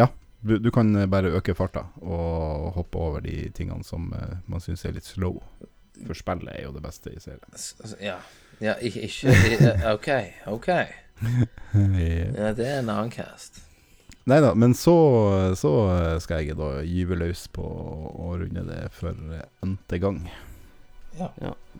ja 0.00 0.08
du, 0.40 0.58
du 0.58 0.70
kan 0.74 0.94
eh, 0.96 1.08
bare 1.10 1.32
øke 1.38 1.54
farta 1.54 1.86
og 2.02 2.72
hoppe 2.76 2.98
over 2.98 3.24
de 3.24 3.50
tingene 3.54 3.84
som 3.86 4.12
eh, 4.14 4.38
man 4.46 4.62
syns 4.64 4.84
er 4.84 4.96
litt 4.96 5.08
slow. 5.08 5.40
For 6.06 6.14
spillet 6.14 6.52
er 6.54 6.68
jo 6.68 6.74
det 6.76 6.82
beste 6.84 7.10
i 7.10 7.20
serien. 7.22 7.62
Ja, 8.02 8.18
ja 8.62 8.76
ikke, 8.78 9.06
ikke 9.08 9.72
eh, 9.72 9.88
OK, 9.94 10.10
OK. 10.54 10.68
Eh, 10.74 10.92
Ja, 12.38 12.52
det 12.54 12.66
er 12.66 12.78
en 12.82 12.92
annen 12.92 13.10
cast. 13.10 13.64
Nei 14.28 14.42
da, 14.44 14.52
men 14.54 14.74
så, 14.76 14.94
så 15.56 15.72
skal 16.20 16.44
jeg 16.44 16.58
da 16.58 16.82
gyve 16.84 17.16
løs 17.16 17.46
på 17.48 17.64
å 17.64 18.34
runde 18.36 18.62
det 18.68 18.82
for 18.92 19.16
n-te 19.64 19.98
gang. 20.02 20.20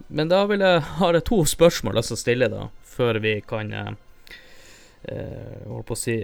Men 0.08 0.30
da 0.30 0.44
vil 0.48 0.62
jeg, 0.64 0.80
har 0.98 1.16
jeg 1.16 1.26
to 1.28 1.42
spørsmål 1.48 2.00
jeg 2.00 2.08
skal 2.08 2.20
stille, 2.22 2.48
da, 2.52 2.68
før 2.88 3.20
vi 3.22 3.34
kan 3.46 3.72
eh, 3.74 3.90
eh, 5.12 5.66
holdt 5.68 5.88
på 5.90 5.96
å 5.96 6.00
si 6.00 6.16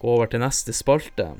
gå 0.00 0.14
over 0.16 0.30
til 0.32 0.42
neste 0.42 0.74
spalte. 0.76 1.30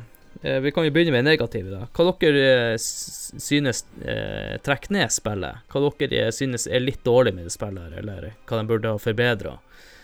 Eh, 0.42 0.60
vi 0.60 0.70
kan 0.72 0.84
jo 0.84 0.90
begynne 0.92 1.12
med 1.14 1.24
negative, 1.24 1.70
da. 1.72 1.86
Hva 1.96 2.12
dere 2.20 2.74
eh, 2.74 2.76
synes 2.78 3.84
eh, 4.04 4.56
trekker 4.66 4.92
ned 4.92 5.12
spillet? 5.14 5.62
Hva 5.72 5.84
dere 5.98 6.26
eh, 6.26 6.32
synes 6.34 6.66
er 6.68 6.80
litt 6.84 7.02
dårlig 7.06 7.34
med 7.34 7.48
det 7.48 7.54
spillet, 7.54 7.94
eller 8.02 8.32
hva 8.46 8.60
de 8.60 8.66
burde 8.68 8.92
ha 8.92 8.98
forbedra? 9.00 9.56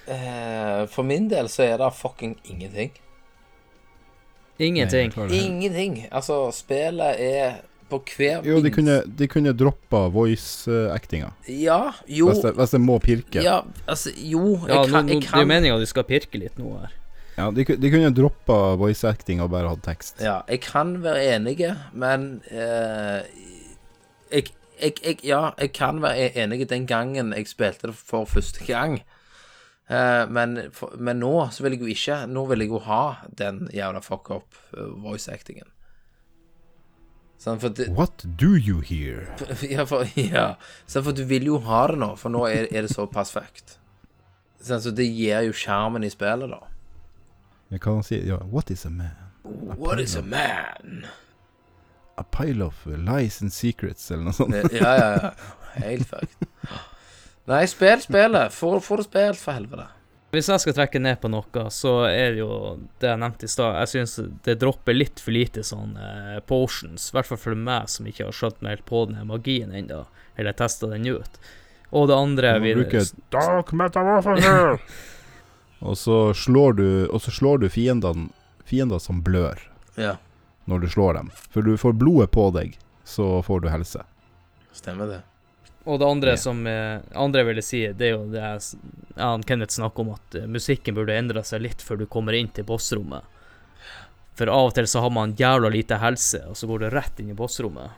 Eh, 0.09 0.87
for 0.91 1.05
min 1.07 1.29
del 1.31 1.49
så 1.53 1.63
er 1.69 1.77
det 1.83 1.93
fucking 1.95 2.39
ingenting. 2.51 2.91
Ingenting. 4.63 5.13
Nei, 5.17 5.29
jeg. 5.29 5.45
Ingenting. 5.51 5.95
Altså, 6.15 6.37
spillet 6.55 7.21
er 7.21 7.61
på 7.91 7.99
hver 8.17 8.45
Jo, 8.47 8.57
de 8.57 8.63
minst- 8.71 8.75
kunne, 8.79 8.97
de 9.19 9.27
kunne 9.29 9.53
droppa 9.53 10.07
voice-actinga. 10.13 11.33
Ja, 11.49 11.93
jo 12.09 12.31
Hvis, 12.31 12.41
det- 12.71 12.81
må 12.81 12.99
pirke. 12.99 13.43
Ja, 13.43 13.63
altså, 13.87 14.11
jo 14.17 14.57
Jeg 14.67 14.69
Ja, 14.69 14.85
kan, 14.87 15.07
nå, 15.07 15.21
kan... 15.21 15.21
det 15.21 15.33
er 15.35 15.41
jo 15.41 15.47
meninga 15.47 15.79
du 15.79 15.87
skal 15.87 16.05
pirke 16.05 16.39
litt 16.39 16.57
nå 16.59 16.79
her. 16.81 16.91
Ja, 17.37 17.49
de, 17.51 17.65
de 17.65 17.91
kunne 17.93 18.13
droppa 18.13 18.59
voice-acting 18.81 19.41
og 19.41 19.53
bare 19.55 19.71
hatt 19.73 19.85
tekst. 19.87 20.21
Ja, 20.21 20.43
jeg 20.51 20.61
kan 20.67 20.99
være 21.05 21.23
enige, 21.37 21.73
men 21.97 22.43
eh, 22.53 23.25
jeg, 24.33 24.53
jeg, 24.77 24.99
jeg, 25.01 25.19
Ja, 25.25 25.51
jeg 25.59 25.73
kan 25.73 26.03
være 26.05 26.27
e- 26.29 26.45
enig 26.45 26.69
den 26.69 26.87
gangen 26.87 27.33
jeg 27.33 27.49
spilte 27.49 27.89
det 27.89 27.97
for 27.97 28.29
første 28.29 28.67
gang. 28.69 29.01
Eh, 29.89 30.25
men, 30.29 30.59
for, 30.77 30.93
men 30.99 31.21
nå 31.25 31.49
så 31.53 31.65
vil 31.65 31.75
jeg 31.75 31.83
jo 31.83 31.91
ikke 31.91 32.19
Nå 32.31 32.45
vil 32.53 32.63
jeg 32.63 32.71
jo 32.71 32.79
ha 32.87 33.03
den 33.39 33.65
jævla 33.75 34.01
fuck 34.05 34.31
up 34.31 34.59
eh, 34.77 34.93
voice-actingen. 35.03 35.69
Sånn, 37.43 37.59
det, 37.75 37.89
What 37.91 38.23
do 38.39 38.53
you 38.55 38.79
hear? 38.87 39.25
ja, 39.75 39.83
for, 39.89 40.07
ja. 40.15 40.53
Sånn, 40.87 41.03
for 41.09 41.17
du 41.17 41.25
vil 41.27 41.49
jo 41.49 41.59
ha 41.67 41.87
det 41.91 41.99
nå, 41.99 42.13
for 42.21 42.31
nå 42.31 42.45
er, 42.47 42.69
er 42.71 42.87
det 42.87 42.93
såpass 42.93 43.33
fucked. 43.35 43.79
Sånn, 44.63 44.85
så 44.85 44.93
det 44.95 45.09
gir 45.09 45.49
jo 45.49 45.57
sjarmen 45.57 46.07
i 46.07 46.13
spillet, 46.13 46.53
da. 46.53 46.61
Jeg 47.73 47.81
kan 47.81 48.03
si 48.05 48.19
ja, 48.29 48.37
What 48.53 48.71
is 48.71 48.85
a 48.87 48.91
man? 48.93 49.17
What 49.79 50.01
is 50.01 50.17
a 50.17 50.23
man? 50.23 51.07
A 52.21 52.23
pile 52.29 52.67
of 52.67 52.85
lies 52.87 53.41
and 53.43 53.53
secrets, 53.53 54.11
eller 54.13 54.29
noe 54.29 54.37
sånt. 54.37 54.55
Eh, 54.55 54.77
Ja, 54.77 54.93
ja, 54.99 55.11
ja. 55.17 55.31
Helt 55.81 56.05
fucked. 56.11 56.49
Nei, 57.49 57.63
spill 57.67 58.03
spillet. 58.05 58.53
Få 58.53 58.75
få 58.85 58.99
det 59.01 59.07
spilt, 59.09 59.41
for 59.41 59.57
helvete. 59.57 59.87
Hvis 60.33 60.49
jeg 60.49 60.63
skal 60.63 60.77
trekke 60.77 61.01
ned 61.03 61.19
på 61.21 61.29
noe, 61.33 61.63
så 61.73 61.91
er 62.09 62.35
det 62.37 62.41
jo 62.43 62.53
det 63.03 63.09
jeg 63.11 63.21
nevnte 63.21 63.49
i 63.49 63.53
stad. 63.53 63.75
Jeg 63.83 63.91
syns 63.95 64.15
det 64.47 64.55
dropper 64.61 64.97
litt 64.97 65.21
for 65.21 65.35
lite 65.35 65.65
sånn 65.67 65.97
eh, 66.01 66.39
potions. 66.49 67.09
I 67.11 67.17
hvert 67.17 67.29
fall 67.33 67.41
for 67.41 67.59
meg 67.69 67.89
som 67.93 68.09
ikke 68.09 68.29
har 68.29 68.37
skjønt 68.37 68.63
meg 68.65 68.77
helt 68.77 68.87
på 68.89 69.03
den 69.11 69.27
magien 69.29 69.73
ennå, 69.77 70.05
eller 70.41 70.57
testa 70.57 70.89
den 70.93 71.09
ut. 71.09 71.41
Og 71.93 72.07
det 72.09 72.17
andre 72.17 72.55
Du 72.57 72.61
må 72.63 72.69
vi, 72.69 72.75
bruke 72.79 73.05
Dark 73.35 73.73
metamorphosis! 73.77 75.09
og 75.83 75.97
så 75.99 76.17
slår 76.35 76.73
du, 76.79 76.87
og 77.11 77.21
så 77.23 77.31
slår 77.35 77.59
du 77.65 77.69
fiendene, 77.69 78.31
fiender 78.65 78.99
som 79.03 79.21
blør 79.23 79.59
Ja, 79.99 80.17
når 80.71 80.81
du 80.85 80.89
slår 80.89 81.15
dem. 81.19 81.31
For 81.51 81.63
du 81.67 81.75
får 81.77 81.93
blodet 81.99 82.31
på 82.31 82.49
deg, 82.55 82.77
så 83.05 83.43
får 83.43 83.61
du 83.65 83.69
helse. 83.69 84.05
stemmer 84.73 85.07
det. 85.11 85.21
Og 85.85 85.99
det 85.99 86.07
andre 86.07 86.31
Ja. 86.31 86.37
som 86.39 86.67
eh, 86.67 87.01
andre 87.19 87.43
ville 87.45 87.63
si, 87.63 87.81
det 87.93 88.07
er 88.07 88.13
jo 88.15 88.27
det 88.31 88.39
jeg, 88.41 88.79
ja, 89.17 89.33
Kenneth 89.43 89.75
snakker 89.75 90.01
om, 90.07 90.13
at 90.15 90.35
eh, 90.39 90.47
musikken 90.47 90.95
burde 90.95 91.17
endre 91.19 91.43
seg 91.45 91.61
litt 91.65 91.83
før 91.83 91.99
du 91.99 92.07
kommer 92.07 92.33
inn 92.39 92.49
til 92.55 92.65
bossrommet. 92.65 93.23
For 94.39 94.47
av 94.49 94.71
og 94.71 94.75
til 94.79 94.87
så 94.89 95.03
har 95.03 95.11
man 95.11 95.35
jævla 95.37 95.69
lite 95.75 95.99
helse, 96.01 96.45
og 96.49 96.57
så 96.57 96.67
går 96.71 96.79
du 96.87 96.91
rett 96.95 97.19
inn 97.21 97.31
i 97.35 97.37
bossrommet. 97.37 97.91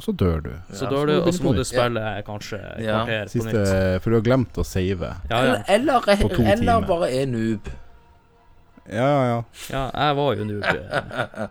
Og 0.00 0.04
så 0.06 0.14
dør 0.16 0.38
du. 0.46 0.50
Så 0.72 0.86
Ja, 0.86 0.90
dør 0.94 1.02
så 1.02 1.06
du, 1.06 1.12
du 1.12 1.26
og 1.28 1.34
så 1.36 1.44
må 1.44 1.50
du 1.52 1.60
på 1.60 1.66
spille 1.68 2.04
kanskje 2.24 2.58
et 2.64 2.84
Ja. 2.86 2.94
kvarter 3.04 3.24
på 3.28 3.32
Siste, 3.34 3.52
nytt. 3.60 4.02
for 4.02 4.10
du 4.10 4.16
har 4.16 4.22
glemt 4.24 4.56
å 4.56 4.64
save. 4.64 5.10
Ja, 5.28 5.40
ja. 5.44 5.58
Eller, 5.68 6.00
eller, 6.00 6.00
På 6.22 6.28
to 6.32 6.42
eller 6.42 6.56
timer. 6.80 6.86
bare 6.88 7.10
er 7.20 7.26
noob. 7.28 7.68
Ja, 8.88 9.04
ja, 9.06 9.24
ja. 9.28 9.42
Ja, 9.70 9.82
jeg 9.92 10.16
var 10.16 10.34
jo 10.40 10.44
noob. 10.48 10.64
eh. 10.64 11.46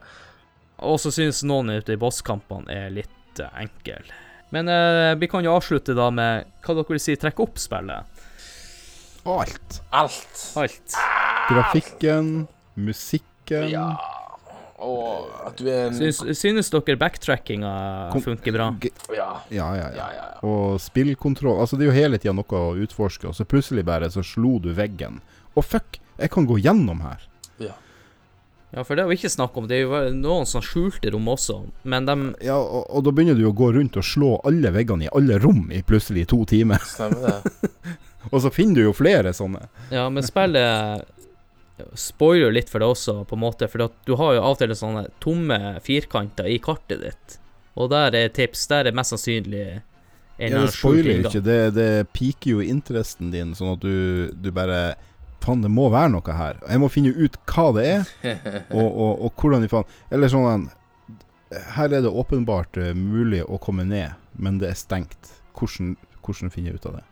Og 0.90 0.98
så 1.00 1.12
synes 1.14 1.44
noen 1.46 1.70
ute 1.78 1.94
i 1.94 2.00
bosskampene 2.02 2.68
er 2.74 2.90
litt 2.90 3.40
eh, 3.40 3.62
enkel. 3.62 4.10
Men 4.52 4.68
eh, 4.68 5.14
vi 5.22 5.28
kan 5.30 5.44
jo 5.46 5.54
avslutte 5.54 5.94
da 5.96 6.10
med 6.10 6.46
hva 6.66 6.74
dere 6.80 6.90
vil 6.90 7.00
si 7.00 7.16
trekke 7.16 7.46
opp 7.46 7.60
spillet. 7.62 8.04
Alt. 9.30 9.82
Alt. 9.94 10.46
Alt. 10.58 10.96
Grafikken, 11.52 12.48
musikken 12.76 13.70
Ja. 13.70 13.92
Og 14.80 15.28
at 15.48 15.58
du 15.60 15.66
er 15.68 15.88
en 15.90 15.96
Synes, 15.98 16.22
synes 16.40 16.70
dere 16.72 16.96
backtrackinga 17.02 17.72
funker 18.24 18.56
bra? 18.56 18.70
G- 18.80 18.92
Ja. 19.16 19.30
Ja, 19.52 19.70
ja, 19.76 19.90
Ja, 19.90 19.90
ja. 19.90 19.96
ja, 19.98 20.10
ja. 20.16 20.28
Og 20.48 20.80
spillkontroll 20.80 21.60
Altså, 21.60 21.76
det 21.78 21.88
er 21.88 21.92
jo 21.92 21.98
hele 22.00 22.18
tida 22.22 22.34
noe 22.34 22.46
å 22.62 22.76
utforske, 22.80 23.28
og 23.28 23.36
så 23.36 23.44
plutselig 23.46 23.84
bare 23.86 24.08
så 24.14 24.24
slo 24.24 24.58
du 24.64 24.72
veggen. 24.74 25.20
Å, 25.56 25.64
fuck! 25.66 26.00
Jeg 26.20 26.32
kan 26.32 26.46
gå 26.48 26.58
gjennom 26.64 27.02
her. 27.04 27.26
Ja, 28.70 28.84
for 28.86 28.94
det 28.94 29.02
har 29.02 29.10
vi 29.10 29.16
ikke 29.18 29.32
snakket 29.34 29.58
om. 29.58 29.68
Det 29.68 29.80
er 29.80 29.88
jo 29.88 30.00
noen 30.14 30.46
som 30.46 30.62
skjulte 30.62 31.10
rom 31.10 31.26
også, 31.32 31.56
men 31.90 32.06
de 32.06 32.16
Ja, 32.46 32.60
og, 32.62 32.84
og 32.94 33.02
da 33.08 33.10
begynner 33.18 33.34
du 33.40 33.48
å 33.50 33.54
gå 33.58 33.72
rundt 33.74 33.98
og 33.98 34.06
slå 34.06 34.36
alle 34.46 34.70
veggene 34.76 35.08
i 35.08 35.10
alle 35.18 35.40
rom 35.42 35.72
i 35.74 35.80
plutselig 35.82 36.28
to 36.30 36.44
timer. 36.46 36.78
Stemmer 36.86 37.42
det. 37.42 37.66
Og 38.30 38.42
så 38.44 38.52
finner 38.54 38.76
du 38.76 38.82
jo 38.84 38.92
flere 38.94 39.32
sånne. 39.34 39.62
Ja, 39.96 40.04
men 40.14 40.22
spillet 40.28 41.02
spoiler 41.98 42.54
litt 42.54 42.72
for 42.72 42.82
det 42.82 42.90
også, 42.90 43.24
på 43.30 43.38
en 43.38 43.44
måte. 43.44 43.70
For 43.72 43.90
du 44.06 44.16
har 44.20 44.36
jo 44.36 44.42
av 44.44 44.56
og 44.56 44.62
til 44.62 44.74
sånne 44.78 45.06
tomme 45.24 45.60
firkanter 45.86 46.50
i 46.50 46.60
kartet 46.64 47.04
ditt. 47.04 47.38
Og 47.80 47.92
der 47.94 48.16
er 48.18 48.34
tips. 48.34 48.68
Der 48.72 48.90
er 48.90 48.96
mest 48.96 49.14
sannsynlig 49.16 49.66
en 50.40 50.56
Ja, 50.56 50.64
det 50.64 50.74
spoiler 50.76 51.12
jo 51.14 51.28
ikke. 51.28 51.44
Det, 51.44 51.60
det 51.76 51.92
piker 52.16 52.58
jo 52.58 52.64
interessen 52.64 53.32
din, 53.34 53.54
sånn 53.58 53.76
at 53.76 53.84
du, 53.84 54.32
du 54.34 54.52
bare 54.56 54.96
Faen, 55.40 55.62
det 55.64 55.70
må 55.72 55.86
være 55.88 56.12
noe 56.12 56.34
her. 56.36 56.58
Jeg 56.68 56.82
må 56.84 56.90
finne 56.92 57.14
ut 57.16 57.38
hva 57.48 57.70
det 57.78 57.86
er, 57.88 58.10
og, 58.76 58.88
og, 58.88 59.22
og 59.24 59.40
hvordan 59.40 59.64
i 59.64 59.70
faen 59.72 59.88
Eller 60.12 60.32
sånn 60.32 60.66
Her 61.78 61.96
er 61.96 62.04
det 62.04 62.12
åpenbart 62.12 62.76
eh, 62.78 62.92
mulig 62.92 63.40
å 63.48 63.60
komme 63.64 63.86
ned, 63.88 64.18
men 64.36 64.60
det 64.60 64.74
er 64.74 64.80
stengt. 64.80 65.32
Hvordan, 65.56 65.96
hvordan 66.26 66.52
finner 66.54 66.74
jeg 66.74 66.82
ut 66.82 66.90
av 66.92 67.00
det? 67.00 67.06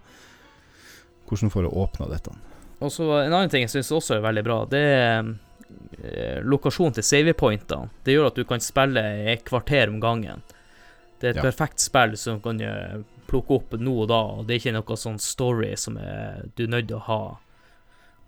Hvordan 1.28 1.52
får 1.52 1.68
jeg 1.68 1.80
åpna 1.84 2.10
dette? 2.12 2.36
Og 2.80 2.92
så 2.94 3.08
En 3.26 3.34
annen 3.34 3.50
ting 3.50 3.64
jeg 3.66 3.70
syns 3.74 3.92
også 3.92 4.18
er 4.18 4.22
veldig 4.26 4.44
bra, 4.46 4.58
det 4.70 4.82
er 4.86 5.32
eh, 6.04 6.42
lokasjonen 6.46 6.94
til 6.94 7.04
savepointene. 7.04 7.90
Det 8.06 8.14
gjør 8.14 8.28
at 8.30 8.36
du 8.38 8.44
kan 8.46 8.60
spille 8.64 9.02
i 9.24 9.32
et 9.34 9.44
kvarter 9.48 9.90
om 9.90 10.00
gangen. 10.04 10.44
Det 11.20 11.28
er 11.28 11.30
et 11.32 11.42
Ja. 11.42 11.48
perfekt 11.50 11.80
spill 11.82 12.14
som 12.18 12.40
kan 12.42 12.62
eh, 12.62 13.00
plukke 13.28 13.56
opp 13.58 13.74
nå 13.82 13.96
og 14.04 14.08
da, 14.08 14.22
og 14.38 14.46
det 14.48 14.56
er 14.56 14.60
ikke 14.62 14.76
noe 14.78 14.96
sånn 14.98 15.18
story 15.20 15.74
som 15.76 15.98
er, 15.98 16.46
du 16.56 16.64
er 16.66 16.68
nødt 16.76 16.88
til 16.88 16.98
å 16.98 17.06
ha. 17.08 17.20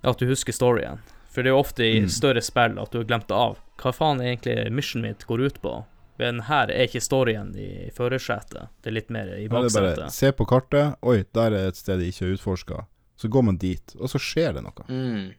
At 0.04 0.18
du 0.18 0.26
husker 0.28 0.52
storyen. 0.56 1.00
For 1.30 1.44
det 1.44 1.52
er 1.52 1.54
jo 1.54 1.62
ofte 1.62 1.84
i 1.86 2.00
Mm. 2.02 2.10
større 2.10 2.42
spill 2.42 2.80
at 2.80 2.90
du 2.92 2.98
har 2.98 3.06
glemt 3.06 3.28
det 3.28 3.36
av. 3.38 3.58
Hva 3.78 3.94
faen 3.94 4.20
er 4.20 4.34
egentlig 4.36 4.72
missionen 4.74 5.04
mitt 5.12 5.26
går 5.28 5.46
ut 5.46 5.62
på? 5.62 5.86
Men 6.18 6.42
her 6.50 6.68
er 6.72 6.88
ikke 6.88 7.00
storyen 7.06 7.56
i 7.56 7.92
førersetet. 7.96 8.68
Det 8.82 8.88
er 8.90 8.92
litt 8.98 9.10
mer 9.10 9.28
i 9.38 9.48
baksetet. 9.48 10.12
se 10.12 10.32
på 10.32 10.46
kartet. 10.48 10.96
Oi, 11.04 11.24
der 11.34 11.52
er 11.54 11.68
et 11.70 11.76
sted 11.78 12.00
jeg 12.02 12.12
ikke 12.12 12.26
har 12.26 12.34
utforska. 12.36 12.86
Så 13.20 13.28
går 13.28 13.42
man 13.44 13.58
dit, 13.60 13.96
og 14.00 14.08
så 14.12 14.20
skjer 14.22 14.54
det 14.56 14.64
noe. 14.64 14.86
Mm. 14.88 15.34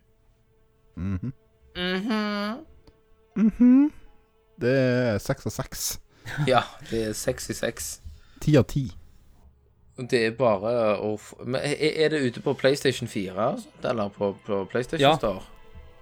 Mhm. 1.00 1.32
Mhm. 1.76 2.64
Mhm. 3.40 3.92
Det 4.60 4.72
er 4.76 5.18
seks 5.18 5.46
av 5.48 5.54
seks. 5.54 5.84
Ja, 6.46 6.60
det 6.90 7.04
er 7.08 7.12
66. 7.16 8.00
Ti 8.44 8.56
av 8.60 8.66
ti. 8.68 8.90
Det 9.96 10.20
er 10.26 10.36
bare 10.36 10.96
å 11.00 11.14
f 11.18 11.32
Men 11.44 11.60
er 11.64 12.12
det 12.12 12.20
ute 12.24 12.40
på 12.44 12.54
PlayStation 12.56 13.08
4 13.08 13.48
eller 13.84 14.08
på, 14.08 14.30
på 14.46 14.60
PlayStation 14.70 15.04
Ja. 15.10 15.16
Store? 15.16 15.42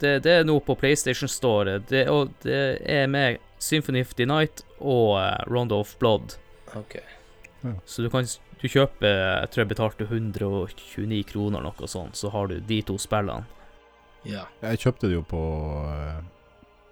Det, 0.00 0.22
det 0.22 0.32
er 0.32 0.44
nå 0.46 0.58
på 0.62 0.74
PlayStation 0.78 1.28
Store. 1.30 1.78
Det, 1.78 2.04
og 2.10 2.30
det 2.42 2.78
er 2.86 3.06
med 3.10 3.38
Symphony 3.58 4.00
of 4.02 4.14
the 4.14 4.26
Night 4.26 4.62
og 4.78 5.16
uh, 5.18 5.42
Rondo 5.50 5.80
of 5.80 5.96
Blood. 5.98 6.36
OK. 6.78 6.98
Så 7.84 8.02
du 8.02 8.10
kan 8.10 8.26
du 8.60 8.66
kjøper 8.68 9.06
Jeg 9.42 9.50
tror 9.52 9.62
jeg 9.64 9.68
betalte 9.74 10.06
129 10.08 11.22
kroner 11.30 11.62
noe 11.62 11.86
sånt, 11.88 12.16
så 12.18 12.30
har 12.34 12.48
du 12.50 12.58
de 12.60 12.80
to 12.82 12.98
spillene. 12.98 13.44
Ja. 14.26 14.46
Jeg 14.62 14.78
kjøpte 14.82 15.06
det 15.08 15.14
jo 15.14 15.22
på 15.30 15.40
eh, 15.88 16.18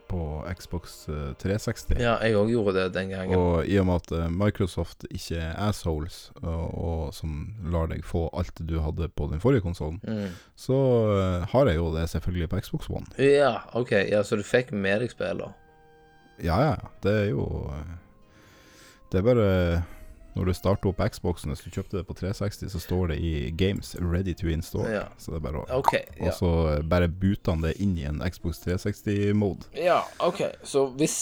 På 0.07 0.21
Xbox 0.55 1.09
eh, 1.11 1.33
360. 1.43 1.97
ja, 1.99 2.13
jeg 2.23 2.37
òg 2.39 2.53
gjorde 2.53 2.77
det 2.79 2.85
den 2.95 3.11
gangen. 3.11 3.35
Og 3.35 3.67
i 3.67 3.75
og 3.81 3.89
med 3.89 3.97
at 4.05 4.13
eh, 4.15 4.29
Microsoft 4.31 5.03
ikke 5.11 5.41
er 5.43 5.57
assholes, 5.67 6.31
og, 6.45 6.69
og 6.79 7.01
som 7.17 7.33
lar 7.67 7.91
deg 7.91 8.05
få 8.07 8.29
alt 8.39 8.55
du 8.63 8.77
hadde 8.85 9.09
på 9.19 9.27
den 9.33 9.43
forrige 9.43 9.65
konsollen, 9.67 9.99
Mm. 10.07 10.31
så 10.55 10.79
eh, 11.19 11.47
har 11.51 11.67
jeg 11.67 11.77
jo 11.81 11.89
det 11.97 12.07
selvfølgelig 12.15 12.49
på 12.55 12.61
Xbox 12.63 12.89
One. 12.91 13.07
Ja, 13.19 13.57
OK. 13.75 13.91
Ja, 14.07 14.23
Så 14.23 14.37
du 14.39 14.45
fikk 14.47 14.71
med 14.73 15.01
deg 15.03 15.11
spillet? 15.11 15.51
Ja, 16.39 16.61
ja. 16.71 16.77
Det 17.03 17.13
er 17.25 17.29
jo 17.33 17.49
eh, 17.75 17.95
Det 19.11 19.19
er 19.19 19.27
bare 19.27 19.51
Når 20.37 20.51
du 20.51 20.53
starter 20.57 20.91
opp 20.91 21.01
Xboxen, 21.01 21.53
hvis 21.53 21.65
du 21.65 21.71
kjøpte 21.73 21.97
det 21.97 22.05
på 22.09 22.17
360, 22.19 22.69
så 22.73 22.81
står 22.83 23.13
det 23.15 23.17
i 23.25 23.51
'Games 23.57 23.95
ready 24.01 24.35
to 24.37 24.51
install'. 24.53 24.89
Ja. 24.93 25.07
Så 25.19 25.33
det 25.33 25.41
er 25.41 25.45
bare 25.47 25.63
å 25.65 25.81
OK. 25.81 25.95
Og 26.21 26.33
så 26.37 26.53
eh, 26.75 26.83
bare 26.85 27.09
buter 27.09 27.55
han 27.57 27.65
det 27.65 27.77
inn 27.81 27.97
i 27.97 28.05
en 28.09 28.21
Xbox 28.21 28.61
360-mode. 28.67 29.71
ja, 29.81 30.03
OK. 30.21 30.45
Så 30.63 30.87
hvis 30.99 31.17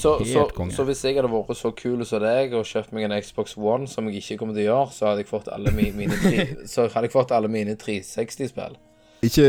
så, 0.00 0.18
så, 0.24 0.44
så 0.74 0.84
hvis 0.88 1.04
jeg 1.04 1.16
hadde 1.20 1.30
vært 1.30 1.56
så 1.56 1.70
kul 1.70 2.04
som 2.06 2.22
deg 2.26 2.54
og 2.58 2.66
kjøpt 2.66 2.92
meg 2.92 3.06
en 3.06 3.16
Xbox 3.22 3.56
One, 3.56 3.88
som 3.88 4.10
jeg 4.10 4.24
ikke 4.24 4.42
kommer 4.42 4.58
til 4.58 4.66
å 4.66 4.70
gjøre, 4.72 4.92
så 4.98 5.10
hadde 5.10 5.24
jeg 5.24 5.30
fått 5.30 5.50
alle 5.54 5.70
mine, 5.74 5.94
mine 5.96 6.16
hadde 6.74 7.06
jeg 7.06 7.14
fått 7.14 7.34
alle 7.36 7.48
mine 7.52 7.78
360-spill. 7.78 8.78
Ikke, 9.22 9.44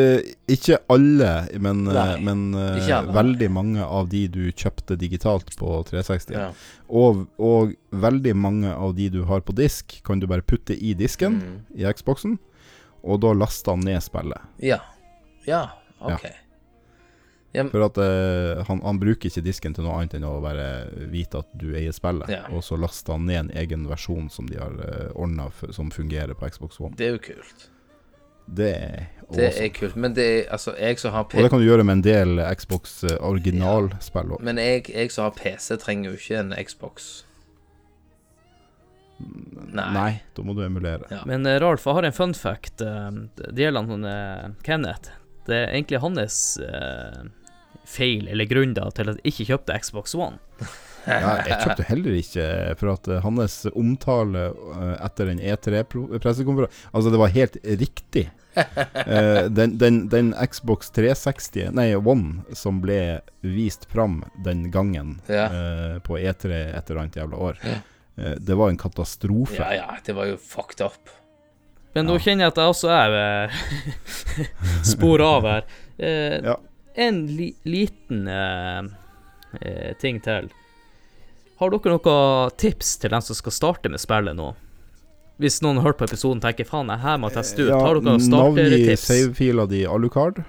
ikke 0.51 0.77
alle, 0.91 1.29
men, 1.63 1.85
eh, 1.87 2.17
men 2.19 2.41
eh, 2.59 2.89
alle. 2.97 3.13
veldig 3.15 3.47
mange 3.55 3.85
av 3.85 4.09
de 4.11 4.25
du 4.27 4.41
kjøpte 4.51 4.97
digitalt 4.99 5.53
på 5.55 5.77
360. 5.87 6.33
Ja. 6.35 6.49
Og, 6.91 7.21
og 7.39 7.71
veldig 7.95 8.33
mange 8.35 8.73
av 8.73 8.95
de 8.97 9.07
du 9.13 9.21
har 9.29 9.39
på 9.47 9.55
disk, 9.55 10.01
kan 10.03 10.19
du 10.19 10.27
bare 10.27 10.43
putte 10.43 10.75
i 10.75 10.91
disken 10.99 11.39
Mm. 11.41 11.57
i 11.79 11.87
Xboxen, 11.93 12.37
og 13.03 13.21
da 13.23 13.31
laster 13.33 13.71
han 13.77 13.85
ned 13.87 14.03
spillet. 14.03 14.41
Ja. 14.59 14.81
Ja, 15.47 15.69
OK. 16.03 16.27
For 17.71 17.83
at 17.83 17.97
uh, 17.99 18.61
han, 18.67 18.79
han 18.85 18.99
bruker 19.01 19.27
ikke 19.27 19.41
disken 19.43 19.73
til 19.75 19.83
noe 19.83 19.97
annet 19.99 20.13
enn 20.15 20.23
å 20.27 20.37
bare 20.43 20.67
vite 21.11 21.41
at 21.41 21.49
du 21.59 21.73
eier 21.75 21.91
spillet, 21.95 22.29
Ja. 22.31 22.45
og 22.51 22.63
så 22.63 22.77
laster 22.79 23.17
han 23.17 23.25
ned 23.27 23.39
en 23.45 23.49
egen 23.59 23.87
versjon 23.91 24.29
som 24.31 24.47
de 24.47 24.59
har 24.59 24.71
uh, 24.79 25.09
ordna 25.19 25.49
som 25.75 25.89
fungerer 25.91 26.35
på 26.35 26.47
Xbox 26.51 26.79
One. 26.79 26.95
Det 26.99 27.07
er 27.09 27.17
jo 27.17 27.23
kult. 27.31 27.69
Det 28.51 28.69
er 28.75 29.07
Det 29.31 29.45
awesome. 29.47 29.65
er 29.65 29.69
kult. 29.77 29.95
Men 29.95 30.13
det 30.17 30.25
er 30.27 30.49
altså 30.51 30.73
jeg 30.75 30.99
som 30.99 31.13
har 31.15 31.23
Og 31.23 31.31
det 31.45 31.49
kan 31.53 31.61
du 31.61 31.65
gjøre 31.65 31.85
med 31.87 31.99
en 31.99 32.01
del 32.03 32.41
Xbox 32.59 32.97
eh, 33.07 33.15
originalspill 33.23 34.33
òg. 34.35 34.41
Men 34.43 34.57
jeg, 34.59 34.89
jeg 34.91 35.11
som 35.11 35.29
har 35.29 35.35
PC, 35.37 35.77
trenger 35.79 36.11
jo 36.11 36.17
ikke 36.19 36.39
en 36.41 36.51
Xbox. 36.67 37.11
Nei. 39.71 39.85
Nei, 39.93 40.11
da 40.35 40.43
må 40.43 40.55
du 40.57 40.63
emulere. 40.65 41.05
Ja. 41.13 41.21
Men 41.29 41.45
eh, 41.47 41.59
Ralf, 41.61 41.85
jeg 41.87 41.93
har 41.99 42.07
en 42.09 42.15
fun 42.17 42.33
fact. 42.35 42.81
eh, 42.81 43.11
Det 43.37 43.63
gjelder 43.63 43.87
han 43.87 44.55
Kenneth. 44.65 45.13
Det 45.47 45.55
er 45.57 45.71
egentlig 45.75 46.01
hans 46.03 46.41
eh, 46.61 47.21
feil 47.87 48.27
eller 48.29 48.45
grunn 48.49 48.75
til 48.75 48.83
at 48.89 48.99
jeg 49.01 49.31
ikke 49.31 49.47
kjøpte 49.53 49.79
Xbox 49.85 50.15
One. 50.17 50.37
Ja, 51.07 51.31
jeg 51.47 51.57
kjøpte 51.63 51.85
heller 51.87 52.17
ikke 52.19 52.45
for 52.77 52.91
at 52.93 53.07
eh, 53.09 53.21
hans 53.25 53.55
omtale 53.73 54.43
eh, 54.51 54.95
etter 55.07 55.25
den 55.31 55.39
E3-pressekonferansen 55.39 56.91
Altså, 56.93 57.09
det 57.13 57.19
var 57.21 57.31
helt 57.33 57.57
riktig. 57.65 58.27
Eh, 58.55 59.45
den, 59.49 59.77
den, 59.79 60.01
den 60.11 60.33
Xbox 60.51 60.91
360, 60.91 61.69
nei 61.73 61.87
One, 61.95 62.43
som 62.53 62.81
ble 62.83 63.21
vist 63.41 63.87
fram 63.91 64.19
den 64.45 64.67
gangen 64.73 65.19
Ja. 65.31 65.45
eh, 65.47 65.95
på 66.03 66.19
E3 66.19 66.51
et 66.75 66.89
eller 66.91 67.01
annet 67.05 67.15
jævla 67.21 67.37
år, 67.49 67.57
eh, 67.65 68.35
det 68.37 68.57
var 68.59 68.69
en 68.69 68.77
katastrofe. 68.81 69.57
Ja, 69.61 69.71
ja, 69.79 69.97
det 70.05 70.13
var 70.17 70.27
jo 70.29 70.37
fucked 70.37 70.83
up. 70.85 71.09
Men 71.95 72.05
nå 72.07 72.13
Ja. 72.19 72.23
kjenner 72.23 72.45
jeg 72.45 72.53
at 72.53 72.59
jeg 72.61 72.71
også 72.71 72.89
er 72.95 73.51
spor 74.93 75.21
av 75.25 75.47
her. 75.49 75.63
Eh, 76.01 76.39
Ja. 76.43 76.55
En 76.97 77.27
li 77.27 77.51
liten 77.69 78.25
eh, 78.27 78.81
eh, 79.61 79.91
ting 80.01 80.17
til. 80.25 80.47
Har 81.61 81.69
dere 81.69 81.93
noen 81.93 82.53
tips 82.57 82.95
til 82.97 83.11
dem 83.13 83.21
som 83.21 83.37
skal 83.37 83.53
starte 83.53 83.89
med 83.93 84.01
spillet 84.01 84.33
nå? 84.37 84.47
Hvis 85.41 85.59
noen 85.61 85.77
har 85.77 85.91
hørt 85.91 85.99
på 85.99 86.07
episoden 86.07 86.41
tenker 86.41 86.65
faen, 86.65 86.89
jeg 86.89 87.01
her 87.03 87.19
må 87.21 87.29
teste 87.33 87.67
ut. 87.67 87.69
har 87.73 87.97
dere 87.99 88.05
noen 88.07 88.25
navngi 88.33 88.65
startertips? 88.65 89.05
savefila 89.09 89.65
di 89.69 89.83
alucard, 89.89 90.41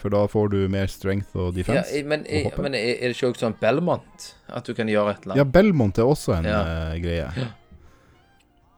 for 0.00 0.12
da 0.12 0.26
får 0.28 0.52
du 0.52 0.58
mer 0.72 0.92
strength 0.92 1.32
og 1.36 1.54
defense. 1.56 1.88
Ja, 1.96 2.04
men, 2.08 2.24
og 2.28 2.60
men 2.64 2.76
er 2.76 3.00
det 3.00 3.14
ikke 3.16 3.30
også 3.32 3.46
sånn 3.46 3.56
Belmont? 3.60 4.28
At 4.52 4.68
du 4.68 4.74
kan 4.76 4.88
gjøre 4.92 5.16
et 5.16 5.24
eller 5.26 5.40
Ja. 5.40 5.44
Belmont 5.56 5.98
er 6.00 6.08
også 6.08 6.36
en 6.38 6.48
Ja. 6.48 6.60
uh, 6.60 6.94
greie. 7.00 7.48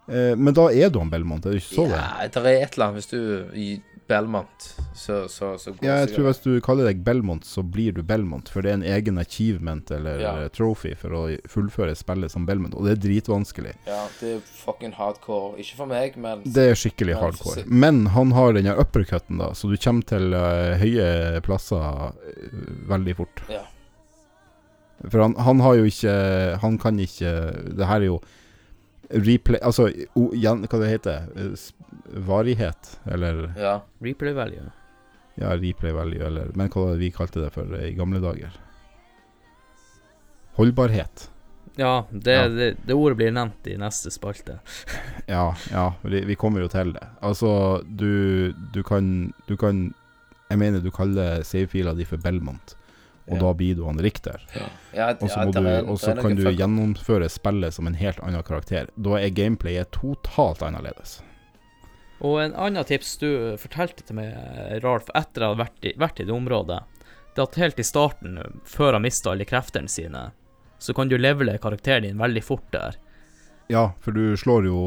Eh, 0.06 0.34
men 0.36 0.52
da 0.54 0.68
er 0.70 0.90
du 0.90 0.98
han 1.00 1.10
Belmont, 1.10 1.46
er 1.46 1.54
du 1.54 1.56
ikke 1.58 1.74
så 1.74 1.88
det? 1.90 1.98
Ja, 1.98 2.28
det 2.28 2.42
er 2.44 2.62
et 2.68 2.74
eller 2.78 2.86
annet 2.86 3.02
hvis 3.02 3.10
du 3.10 3.80
Belmont, 4.06 4.76
så, 4.94 5.28
så, 5.28 5.54
så 5.58 5.72
går 5.72 5.86
Ja, 5.86 5.96
jeg 6.02 6.12
tror 6.12 6.26
hvis 6.28 6.42
du 6.44 6.50
kaller 6.64 6.88
deg 6.90 7.00
Belmont, 7.06 7.46
så 7.48 7.62
blir 7.64 7.94
du 7.96 8.02
Belmont. 8.04 8.50
For 8.52 8.64
det 8.64 8.70
er 8.72 8.78
en 8.78 8.86
egen 8.94 9.18
achievement 9.18 9.90
eller 9.94 10.20
Ja. 10.20 10.32
eh, 10.42 10.48
trophy 10.52 10.94
for 11.00 11.16
å 11.16 11.22
fullføre 11.48 11.94
spillet 11.96 12.32
som 12.32 12.46
Belmont, 12.46 12.76
og 12.76 12.84
det 12.84 12.96
er 12.98 13.02
dritvanskelig. 13.06 13.74
Ja, 13.88 14.02
det 14.20 14.36
er 14.36 14.40
fucking 14.60 14.92
hardcore. 14.98 15.58
Ikke 15.58 15.80
for 15.80 15.90
meg, 15.90 16.18
men 16.20 16.44
Det 16.44 16.68
er 16.70 16.78
skikkelig 16.78 17.16
men, 17.16 17.22
hardcore. 17.22 17.66
Men 17.66 18.06
han 18.14 18.32
har 18.32 18.52
den 18.52 18.66
her 18.68 18.80
uppercutten, 18.80 19.38
da, 19.38 19.52
så 19.54 19.70
du 19.72 19.76
kommer 19.76 20.02
til 20.02 20.34
uh, 20.34 20.76
høye 20.80 21.40
plasser 21.44 21.80
uh, 21.80 22.64
veldig 22.88 23.16
fort. 23.16 23.46
Ja. 23.48 23.64
For 25.10 25.20
han, 25.20 25.34
han 25.36 25.60
har 25.60 25.74
jo 25.74 25.84
ikke 25.84 26.12
Han 26.62 26.78
kan 26.78 26.98
ikke 27.02 27.30
Det 27.76 27.86
her 27.86 28.00
er 28.00 28.06
jo 28.06 28.20
replay 29.10 29.60
Altså, 29.60 29.90
hva 30.14 30.80
det 30.80 30.92
heter 30.94 31.26
Varighet, 32.04 33.00
eller 33.04 33.52
Ja. 33.56 33.80
Replay 34.00 34.32
value. 34.32 34.70
Ja, 35.34 35.50
replay 35.56 35.92
value, 35.92 36.26
eller 36.26 36.50
Men 36.54 36.68
hva 36.70 36.84
var 36.84 36.92
det 36.94 36.98
vi 37.02 37.10
kalte 37.10 37.40
det 37.42 37.50
for 37.52 37.74
i 37.80 37.92
gamle 37.94 38.20
dager? 38.22 38.52
Holdbarhet. 40.54 41.30
Ja, 41.76 42.06
det, 42.10 42.32
Ja. 42.32 42.48
Det, 42.48 42.76
det 42.86 42.94
ordet 42.94 43.16
blir 43.16 43.32
nevnt 43.34 43.66
i 43.66 43.76
neste 43.76 44.10
spalte. 44.10 44.58
Ja, 45.26 45.54
ja, 45.72 45.94
vi, 46.02 46.20
vi 46.28 46.34
kommer 46.36 46.60
jo 46.60 46.68
til 46.68 46.92
det. 46.92 47.02
Altså, 47.24 47.82
du, 47.88 48.52
du 48.74 48.82
kan 48.82 49.32
Du 49.48 49.56
kan 49.56 49.94
Jeg 50.50 50.58
mener 50.60 50.80
du 50.84 50.90
kaller 50.92 51.42
savefila 51.42 51.94
di 51.96 52.04
for 52.04 52.16
Belmont, 52.20 52.76
og 53.26 53.36
Ja. 53.36 53.40
da 53.40 53.52
blir 53.54 53.74
du 53.74 53.86
han 53.86 53.98
Richter. 53.98 54.42
Ja, 54.92 55.08
Og 55.20 55.30
så 55.98 56.14
kan 56.20 56.36
du 56.36 56.44
gjennomføre 56.52 57.28
spillet 57.32 57.72
som 57.74 57.86
en 57.88 57.94
helt 57.94 58.20
annen 58.20 58.42
karakter. 58.44 58.86
Da 58.96 59.16
er 59.18 59.30
gameplayet 59.34 59.90
totalt 59.90 60.62
annerledes. 60.62 61.22
Og 62.24 62.38
en 62.40 62.54
annen 62.56 62.86
tips 62.88 63.18
du 63.20 63.28
fortalte 63.60 64.06
til 64.06 64.16
meg, 64.16 64.32
Ralf, 64.84 65.10
etter 65.14 65.44
å 65.44 65.52
ha 65.52 65.60
vært 65.66 65.84
i, 65.84 65.92
vært 66.00 66.22
i 66.22 66.28
det 66.28 66.32
området, 66.32 66.80
det 67.34 67.42
er 67.42 67.48
at 67.48 67.58
helt 67.60 67.82
i 67.82 67.84
starten, 67.84 68.38
før 68.64 68.96
han 68.96 69.04
mista 69.04 69.32
alle 69.34 69.44
kreftene 69.48 69.90
sine, 69.90 70.30
så 70.78 70.94
kan 70.96 71.10
du 71.10 71.18
levele 71.18 71.58
karakteren 71.60 72.06
din 72.06 72.20
veldig 72.20 72.42
fort 72.46 72.66
der. 72.72 72.96
Ja, 73.68 73.90
for 74.00 74.16
du 74.16 74.36
slår 74.36 74.66
jo 74.68 74.80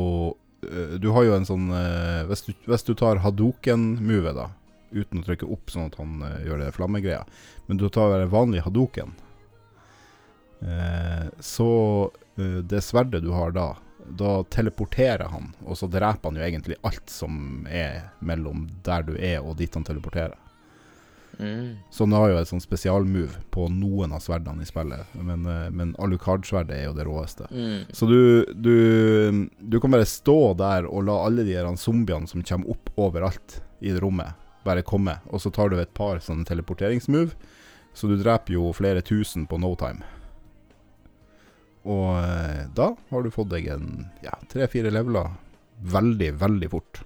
eh, 0.62 0.98
Du 1.02 1.10
har 1.16 1.24
jo 1.26 1.32
en 1.34 1.48
sånn 1.48 1.72
eh, 1.74 2.20
Hvis 2.30 2.44
du, 2.46 2.52
hvis 2.70 2.86
du 2.86 2.92
tar 2.94 3.24
hadoken-move, 3.24 4.36
da, 4.38 4.52
uten 4.94 5.24
å 5.24 5.26
trykke 5.26 5.50
opp 5.50 5.74
sånn 5.74 5.90
at 5.90 5.98
han 5.98 6.22
eh, 6.28 6.44
gjør 6.46 6.62
det 6.62 6.76
flammegreia, 6.78 7.24
men 7.66 7.82
du 7.82 7.88
tar 7.90 8.14
en 8.20 8.34
vanlig 8.34 8.66
hadoken, 8.66 9.16
så 11.44 11.68
det 12.66 12.80
sverdet 12.82 13.20
du 13.22 13.28
har 13.30 13.52
da, 13.54 13.66
da 14.10 14.42
teleporterer 14.54 15.28
han, 15.32 15.52
og 15.66 15.78
så 15.78 15.90
dreper 15.92 16.30
han 16.30 16.40
jo 16.40 16.46
egentlig 16.46 16.78
alt 16.88 17.10
som 17.12 17.66
er 17.70 18.10
mellom 18.20 18.68
der 18.86 19.08
du 19.08 19.16
er 19.16 19.42
og 19.42 19.58
dit 19.60 19.74
han 19.74 19.86
teleporterer. 19.88 20.38
Mm. 21.40 21.76
Så 21.92 22.04
han 22.04 22.16
har 22.18 22.32
jo 22.32 22.40
et 22.40 22.50
sånn 22.50 22.64
spesialmove 22.64 23.44
på 23.54 23.68
noen 23.70 24.16
av 24.16 24.24
sverdene 24.26 24.66
i 24.66 24.70
spillet, 24.70 25.14
men, 25.22 25.46
eh, 25.46 25.68
men 25.70 25.94
Alucard-sverdet 26.02 26.80
er 26.80 26.88
jo 26.88 26.96
det 26.98 27.06
råeste. 27.06 27.46
Mm. 27.52 27.86
Så 27.94 28.10
du, 28.10 28.20
du, 28.54 29.48
du 29.60 29.80
kan 29.82 29.94
bare 29.94 30.08
stå 30.10 30.56
der 30.58 30.90
og 30.90 31.06
la 31.06 31.20
alle 31.28 31.46
de 31.46 31.60
zombiene 31.78 32.30
som 32.30 32.44
kommer 32.44 32.74
opp 32.74 32.92
overalt 32.96 33.62
i 33.80 33.94
det 33.94 34.02
rommet, 34.02 34.34
bare 34.66 34.86
komme. 34.86 35.20
Og 35.30 35.44
så 35.44 35.54
tar 35.54 35.70
du 35.70 35.78
et 35.80 35.94
par 35.94 36.20
sånne 36.24 36.48
teleporteringsmove, 36.48 37.38
så 37.94 38.10
du 38.10 38.18
dreper 38.18 38.58
jo 38.58 38.74
flere 38.78 39.02
tusen 39.06 39.46
på 39.50 39.60
no 39.62 39.76
time. 39.78 40.06
Og 41.88 42.08
eh, 42.20 42.64
da 42.76 42.92
har 43.10 43.24
du 43.24 43.32
fått 43.32 43.52
deg 43.54 43.70
en 43.72 44.08
ja, 44.24 44.34
tre-fire 44.52 44.92
leveler 44.92 45.32
veldig, 45.88 46.34
veldig 46.42 46.72
fort. 46.72 47.04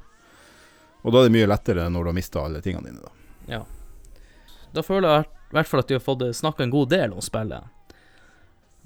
Og 1.02 1.14
da 1.14 1.22
er 1.22 1.30
det 1.30 1.36
mye 1.36 1.50
lettere 1.50 1.86
når 1.90 2.04
du 2.04 2.12
har 2.12 2.18
mista 2.18 2.46
alle 2.46 2.62
tingene 2.66 2.90
dine, 2.90 3.06
da. 3.06 3.14
Ja. 3.52 3.62
Da 4.72 4.84
føler 4.86 5.10
jeg 5.14 5.30
i 5.52 5.56
hvert 5.58 5.70
fall 5.70 5.84
at 5.84 5.92
vi 5.92 5.98
har 5.98 6.04
fått 6.04 6.24
snakka 6.38 6.66
en 6.66 6.74
god 6.74 6.92
del 6.94 7.14
om 7.14 7.24
spillet. 7.26 7.78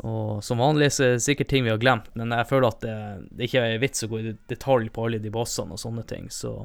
Og 0.04 0.44
som 0.44 0.60
vanlig 0.60 0.90
så 0.92 1.06
er 1.06 1.14
det 1.16 1.24
sikkert 1.24 1.52
ting 1.52 1.64
vi 1.64 1.72
har 1.72 1.80
glemt, 1.80 2.10
men 2.20 2.34
jeg 2.36 2.50
føler 2.50 2.68
at 2.68 2.82
det, 2.84 2.96
det 3.32 3.48
ikke 3.48 3.64
er 3.64 3.84
vits 3.84 4.04
å 4.04 4.10
gå 4.12 4.20
i 4.20 4.34
detalj 4.52 4.90
på 4.92 5.06
alle 5.08 5.22
de 5.24 5.32
bossene 5.32 5.78
og 5.78 5.80
sånne 5.80 6.04
ting, 6.10 6.28
så 6.34 6.58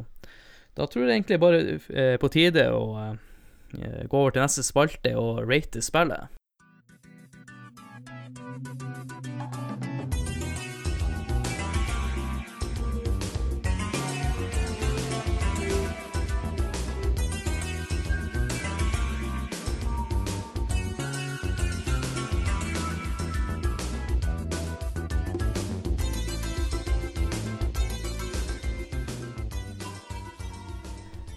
da 0.78 0.86
tror 0.86 1.04
jeg 1.04 1.20
egentlig 1.20 1.38
bare 1.42 1.60
eh, 1.76 2.16
på 2.18 2.30
tide 2.32 2.66
å 2.74 2.82
eh, 2.98 4.02
gå 4.10 4.16
over 4.16 4.34
til 4.34 4.42
neste 4.42 4.64
spalte 4.66 5.14
og 5.18 5.44
rate 5.46 5.82
spillet. 5.84 6.39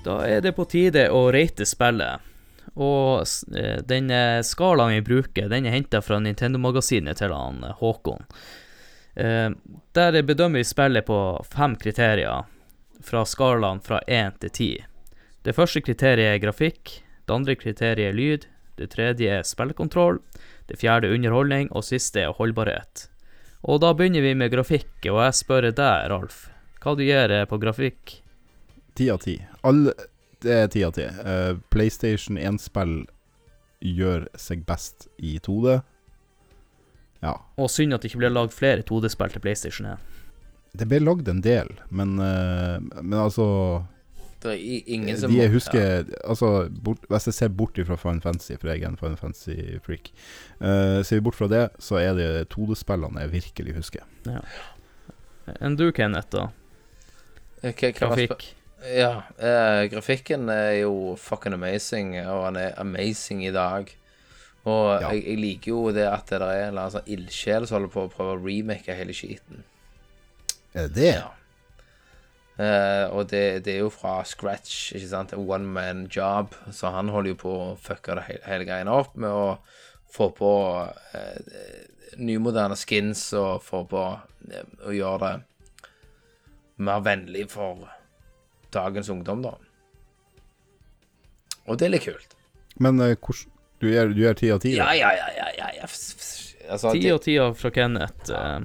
Da 0.04 0.20
er 0.28 0.42
det 0.44 0.56
på 0.58 0.66
tide 0.68 1.08
å 1.16 1.30
rate 1.32 1.66
spillet. 1.68 2.30
Og 2.74 3.24
eh, 3.56 3.80
den 3.86 4.10
eh, 4.12 4.42
skalaen 4.44 4.98
vi 4.98 5.06
bruker, 5.06 5.50
den 5.52 5.68
er 5.70 5.76
henta 5.76 6.02
fra 6.02 6.18
Nintendo-magasinet 6.24 7.22
til 7.22 7.34
han 7.36 7.64
eh, 7.64 7.76
Håkon. 7.80 8.26
Der 9.14 10.16
bedømmer 10.26 10.58
vi 10.58 10.66
spillet 10.66 11.06
på 11.06 11.18
fem 11.46 11.76
kriterier, 11.78 12.48
fra 13.06 13.22
skalaen 13.30 13.78
fra 13.86 14.00
én 14.10 14.34
til 14.42 14.50
ti. 14.58 14.70
Det 15.46 15.54
første 15.54 15.84
kriteriet 15.86 16.32
er 16.32 16.42
grafikk, 16.42 16.96
det 17.28 17.36
andre 17.36 17.54
kriteriet 17.54 18.10
er 18.10 18.18
lyd, 18.18 18.48
det 18.82 18.90
tredje 18.96 19.30
er 19.30 19.46
spillekontroll, 19.46 20.18
det 20.66 20.80
fjerde 20.82 21.12
er 21.12 21.20
underholdning, 21.20 21.70
og 21.78 21.86
siste 21.86 22.24
er 22.26 22.34
holdbarhet. 22.40 23.06
Og 23.70 23.84
da 23.86 23.94
begynner 23.94 24.26
vi 24.26 24.34
med 24.34 24.50
grafikk, 24.56 24.96
og 25.12 25.22
jeg 25.22 25.38
spør 25.44 25.70
deg, 25.70 26.10
Ralf, 26.10 26.48
hva 26.82 26.98
du 26.98 27.06
eh, 27.06 27.46
på 27.46 27.62
grafikk? 27.62 28.23
Ti 28.94 29.10
av 29.10 29.24
ti. 29.24 29.38
Alle 29.62 29.94
Det 30.44 30.52
er 30.52 30.68
ti 30.68 30.84
av 30.84 30.92
ti. 30.92 31.06
Eh, 31.08 31.56
PlayStation 31.72 32.38
1-spill 32.38 33.06
gjør 33.84 34.26
seg 34.40 34.66
best 34.68 35.08
i 35.18 35.38
2D. 35.40 35.78
Ja. 37.24 37.38
Og 37.56 37.72
synd 37.72 37.96
at 37.96 38.04
det 38.04 38.12
ikke 38.12 38.26
ble 38.26 38.32
lagd 38.34 38.52
flere 38.56 38.84
2D-spill 38.84 39.32
til 39.32 39.44
PlayStation 39.44 39.88
1. 39.94 40.12
Det 40.76 40.88
ble 40.90 41.00
lagd 41.00 41.30
en 41.30 41.42
del, 41.46 41.70
men, 41.94 42.16
uh, 42.18 42.82
men 42.82 43.14
altså 43.22 43.46
Det 44.42 44.56
er 44.56 44.90
ingen 44.90 45.20
som 45.22 45.32
De 45.32 45.38
jeg 45.38 45.54
ja. 45.78 46.02
Altså, 46.26 46.68
bort, 46.84 47.06
hvis 47.08 47.30
jeg 47.30 47.38
ser 47.38 47.54
bort 47.54 47.78
fra 47.78 47.96
Final 47.96 48.24
Fantasy, 48.24 48.58
for 48.58 48.72
jeg 48.72 48.82
er 48.82 48.90
en 48.90 48.98
Final 48.98 49.20
Fantasy-freak 49.22 50.10
uh, 50.60 51.04
Ser 51.06 51.22
vi 51.22 51.26
bort 51.30 51.38
fra 51.38 51.48
det, 51.48 51.68
så 51.80 52.02
er 52.02 52.18
det 52.18 52.50
2D-spillene 52.56 53.24
jeg 53.24 53.32
virkelig 53.38 53.78
husker. 53.78 54.04
Enn 55.62 55.78
du, 55.80 55.92
Kenneth, 55.96 56.34
da? 56.34 56.50
Eh, 57.64 57.76
Hva, 58.00 58.12
fikk? 58.18 58.50
Ja, 58.84 59.24
eh, 59.40 59.86
grafikken 59.92 60.50
er 60.52 60.82
jo 60.82 61.16
fucking 61.20 61.54
amazing, 61.56 62.18
og 62.28 62.46
han 62.50 62.58
er 62.60 62.74
amazing 62.82 63.46
i 63.48 63.52
dag. 63.56 63.88
Og 64.66 65.02
Ja. 65.02 65.10
jeg, 65.12 65.24
jeg 65.28 65.38
liker 65.40 65.72
jo 65.72 65.92
det 65.92 66.08
at 66.08 66.28
det 66.32 66.42
er 66.42 66.68
en 66.72 66.92
sånn 66.92 67.08
ildsjel 67.08 67.68
som 67.68 67.78
holder 67.80 67.94
på 67.94 68.04
å 68.08 68.12
prøve 68.12 68.36
å 68.38 68.44
remake 68.44 68.96
hele 68.96 69.14
skiten. 69.16 69.64
Er 70.74 70.88
det 70.88 70.96
det? 70.96 71.14
Ja. 71.16 71.32
Eh, 72.60 73.08
og 73.12 73.30
det, 73.32 73.64
det 73.66 73.74
er 73.76 73.80
jo 73.80 73.90
fra 73.90 74.24
scratch, 74.24 74.92
ikke 74.94 75.10
sant? 75.10 75.34
One 75.34 75.66
man 75.66 76.08
job. 76.12 76.54
Så 76.72 76.92
han 76.94 77.10
holder 77.10 77.34
jo 77.34 77.40
på 77.44 77.56
å 77.56 77.72
fucke 77.80 78.16
det 78.20 78.28
hele, 78.28 78.44
hele 78.48 78.68
greien 78.70 78.92
opp 78.92 79.16
med 79.16 79.30
å 79.32 79.58
få 80.14 80.30
på 80.38 80.52
eh, 81.18 81.88
nymoderne 82.22 82.76
skins 82.78 83.32
og 83.34 83.64
få 83.66 83.84
på 83.90 84.04
eh, 84.52 84.68
å 84.86 84.94
gjøre 84.94 85.20
det 85.24 85.90
mer 86.84 87.02
vennlig 87.06 87.48
for 87.50 87.88
dagens 88.74 89.10
ungdom, 89.14 89.42
da. 89.46 89.54
Og 91.68 91.78
det 91.80 91.88
er 91.88 91.94
litt 91.96 92.08
kult. 92.08 92.34
Men 92.82 92.98
hvordan 93.00 93.50
Du 93.84 93.90
gjør 93.92 94.36
ti 94.40 94.50
av 94.54 94.60
ti? 94.64 94.76
Ja, 94.78 94.94
ja, 94.96 95.10
ja, 95.12 95.28
ja, 95.36 95.48
ja, 95.58 95.70
ja. 95.82 95.88
Altså, 96.72 96.94
Ti 96.96 97.10
og 97.12 97.20
ti 97.26 97.34
fra 97.60 97.70
Kenneth. 97.76 98.32
Eh, 98.32 98.62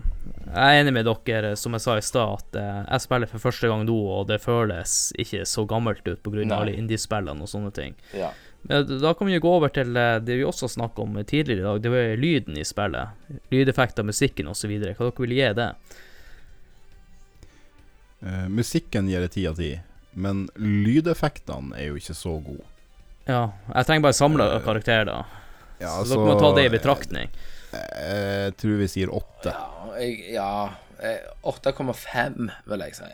Jeg 0.48 0.76
er 0.78 0.80
enig 0.84 0.92
med 0.94 1.08
dere, 1.26 1.56
som 1.58 1.74
jeg 1.74 1.82
sa 1.82 1.96
i 1.98 2.04
stad, 2.06 2.38
at 2.38 2.58
eh, 2.60 2.76
jeg 2.92 3.02
spiller 3.02 3.26
for 3.32 3.42
første 3.42 3.68
gang 3.68 3.82
nå, 3.88 3.96
og 4.14 4.28
det 4.30 4.38
føles 4.40 4.92
ikke 5.18 5.42
så 5.44 5.64
gammelt 5.68 6.06
ut 6.06 6.22
pga. 6.22 6.44
Alle 6.60 6.76
indiespillene 6.78 7.42
og 7.42 7.50
sånne 7.50 7.72
ting. 7.74 7.96
ja. 8.14 8.30
Men 8.68 8.86
da 9.00 9.12
kan 9.14 9.28
vi 9.28 9.36
jo 9.36 9.40
gå 9.44 9.50
over 9.54 9.70
til 9.70 9.92
det 9.94 10.34
vi 10.34 10.42
også 10.44 10.66
snakka 10.68 11.02
om 11.04 11.14
tidligere 11.24 11.60
i 11.60 11.66
dag, 11.66 11.82
det 11.82 11.90
var 11.92 12.16
lyden 12.18 12.56
i 12.58 12.64
spillet. 12.66 13.14
Lydeffekter, 13.54 14.02
musikken 14.04 14.48
osv. 14.50 14.72
Hva 14.82 14.94
dere 14.98 15.12
vil 15.22 15.34
gi 15.36 15.46
det? 15.54 15.68
Uh, 18.22 18.48
musikken 18.50 19.06
gir 19.08 19.22
det 19.22 19.30
ti 19.36 19.44
av 19.46 19.54
ti, 19.60 19.70
men 20.12 20.46
lydeffektene 20.56 21.76
er 21.78 21.90
jo 21.90 22.00
ikke 22.00 22.16
så 22.16 22.38
gode. 22.42 22.64
Ja, 23.28 23.50
jeg 23.74 23.88
trenger 23.88 24.08
bare 24.08 24.16
samla 24.16 24.48
uh, 24.54 24.58
karakter, 24.64 25.04
da. 25.08 25.22
Ja, 25.78 25.92
så 26.02 26.16
dere 26.16 26.26
må 26.26 26.36
ta 26.40 26.52
det 26.56 26.66
i 26.68 26.72
betraktning. 26.72 27.32
Jeg, 27.70 27.88
jeg 28.00 28.54
tror 28.58 28.78
vi 28.80 28.90
sier 28.90 29.12
åtte. 29.14 29.52
Ja, 29.52 30.06
ja 30.34 30.50
eh, 31.04 31.28
8,5 31.46 32.48
vil 32.70 32.84
jeg 32.86 32.96
si. 32.96 33.10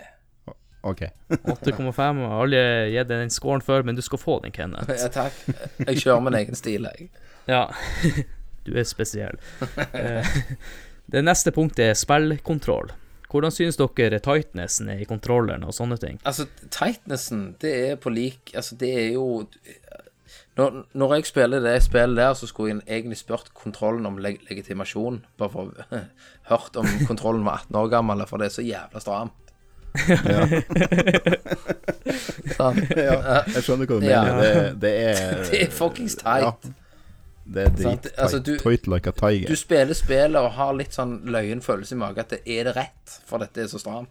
OK. 0.85 1.03
8,5. 1.57 1.97
Har 1.99 2.39
aldri 2.45 2.63
gitt 2.95 3.11
den 3.11 3.35
scoren 3.35 3.65
før, 3.65 3.85
men 3.85 3.99
du 3.99 4.03
skal 4.05 4.21
få 4.21 4.39
den, 4.45 4.55
Kenneth. 4.55 4.89
Ja, 4.93 5.11
takk. 5.13 5.37
Jeg 5.83 6.05
kjører 6.05 6.25
min 6.25 6.39
egen 6.41 6.59
stil, 6.59 6.89
jeg. 6.89 7.11
Ja, 7.51 7.67
du 8.67 8.75
er 8.79 8.89
spesiell. 8.89 9.41
Eh, 9.93 10.35
Det 11.05 11.21
neste 11.21 11.53
punktet 11.53 11.85
er 11.85 11.97
spillkontroll. 11.99 12.89
Hvordan 13.35 13.51
synes 13.51 13.77
dere 13.81 14.21
tightnessen 14.23 14.89
er 14.95 15.01
i 15.03 15.09
kontrolleren 15.11 15.65
og 15.67 15.75
sånne 15.75 15.99
ting? 15.99 16.21
Altså, 16.23 16.47
tightnessen, 16.71 17.57
det 17.63 17.73
er 17.91 17.97
på 17.99 18.13
lik 18.15 18.53
Altså, 18.55 18.77
det 18.79 18.93
er 18.95 19.09
jo 19.17 19.45
når, 20.55 20.85
når 20.95 21.15
jeg 21.17 21.27
spiller 21.27 21.59
det 21.65 21.73
spillet 21.83 22.17
der, 22.21 22.35
så 22.39 22.47
skulle 22.47 22.77
jeg 22.77 22.85
egentlig 22.87 23.17
spurt 23.19 23.49
kontrollen 23.59 24.07
om 24.07 24.21
leg 24.23 24.37
legitimasjon. 24.47 25.17
Bare 25.39 25.51
for 25.51 25.73
å 25.75 26.03
hørt 26.53 26.79
om 26.79 26.87
kontrollen 27.09 27.43
var 27.47 27.65
18 27.67 27.81
år 27.81 27.89
gammel, 27.97 28.23
for 28.31 28.39
det 28.39 28.47
er 28.53 28.55
så 28.55 28.63
jævla 28.63 29.03
stramt. 29.03 29.41
Ja. 30.05 30.47
Sant? 32.55 32.81
ja, 32.99 33.19
jeg 33.51 33.63
skjønner 33.67 33.91
hva 33.91 33.99
du 34.01 34.07
Ja. 34.09 34.23
mener. 34.23 34.41
Det, 34.41 34.81
det 34.85 34.95
er 35.11 35.35
Det 35.51 35.61
er 35.67 35.75
fuckings 35.75 36.17
tight. 36.23 36.71
Det 37.45 37.63
er 37.67 37.71
drit. 37.77 38.07
Altså, 38.17 38.39
du- 38.41 38.57
Tight 38.59 38.87
like 38.89 39.09
a 39.09 39.13
tiger. 39.13 39.49
Du 39.49 39.57
spiller 39.57 39.95
spillet 39.95 40.37
og 40.41 40.53
har 40.57 40.73
litt 40.75 40.93
sånn 40.97 41.19
løyen 41.29 41.61
følelse 41.63 41.93
i 41.95 41.99
magen 42.01 42.19
at 42.25 42.31
det 42.31 42.41
er 42.47 42.65
det 42.71 42.77
rett, 42.77 43.19
for 43.29 43.39
dette 43.39 43.61
er 43.61 43.67
så 43.69 43.79
stramt. 43.83 44.09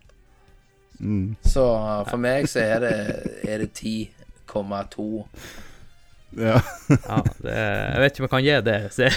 Mm. 1.02 1.36
Så 1.44 1.64
for 2.10 2.18
meg 2.22 2.46
så 2.48 2.60
er 2.62 2.80
det, 2.80 2.94
er 3.50 3.64
det 3.66 3.74
10,2. 3.74 5.26
Ja. 6.38 6.62
Ja, 7.10 7.20
det, 7.42 7.54
jeg 7.54 8.00
vet 8.02 8.12
ikke 8.14 8.24
om 8.24 8.26
jeg 8.28 8.34
kan 8.34 8.44
gi 8.46 8.56
det. 8.66 8.80
Så, 8.94 9.10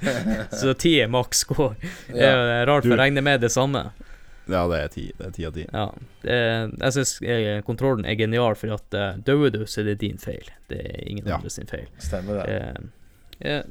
så 0.60 0.74
10 0.74 0.92
er 1.04 1.08
maks 1.12 1.38
score. 1.44 1.74
Det 2.08 2.22
er 2.22 2.34
jo 2.36 2.66
rart, 2.70 2.82
for 2.86 2.94
jeg 2.94 2.98
regner 3.02 3.22
med 3.26 3.40
det 3.42 3.50
samme. 3.54 3.82
Ja, 4.46 4.62
det 4.70 4.78
er 4.78 4.90
ti. 4.94 5.04
Det 5.18 5.26
er 5.26 5.30
ti 5.34 5.46
av 5.48 5.54
ti. 5.56 5.64
Ja. 5.72 5.86
Det, 6.22 6.36
jeg 6.78 6.92
syns 6.94 7.16
kontrollen 7.66 8.06
er 8.06 8.14
genial, 8.18 8.54
for 8.58 8.76
at 8.76 8.94
uh, 8.94 9.16
dør 9.26 9.48
du, 9.50 9.64
så 9.66 9.82
er 9.82 9.88
det 9.90 9.96
din 10.04 10.18
feil. 10.22 10.46
Det 10.70 10.78
er 10.86 11.00
ingen 11.10 11.26
Ja. 11.26 11.38
andre 11.40 11.50
sin 11.50 11.66
feil. 11.70 11.88
Stemmer 11.98 12.38
det. 12.38 12.46
Eh, 12.54 12.68
eh, 12.68 12.95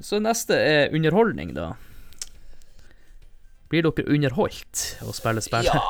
så 0.02 0.20
neste 0.22 0.58
er 0.60 0.94
underholdning, 0.96 1.56
da. 1.58 1.72
Blir 3.72 3.88
dere 3.88 4.06
underholdt 4.14 4.84
å 5.06 5.14
spille 5.16 5.42
spillet? 5.42 5.74
Ja, 5.74 5.82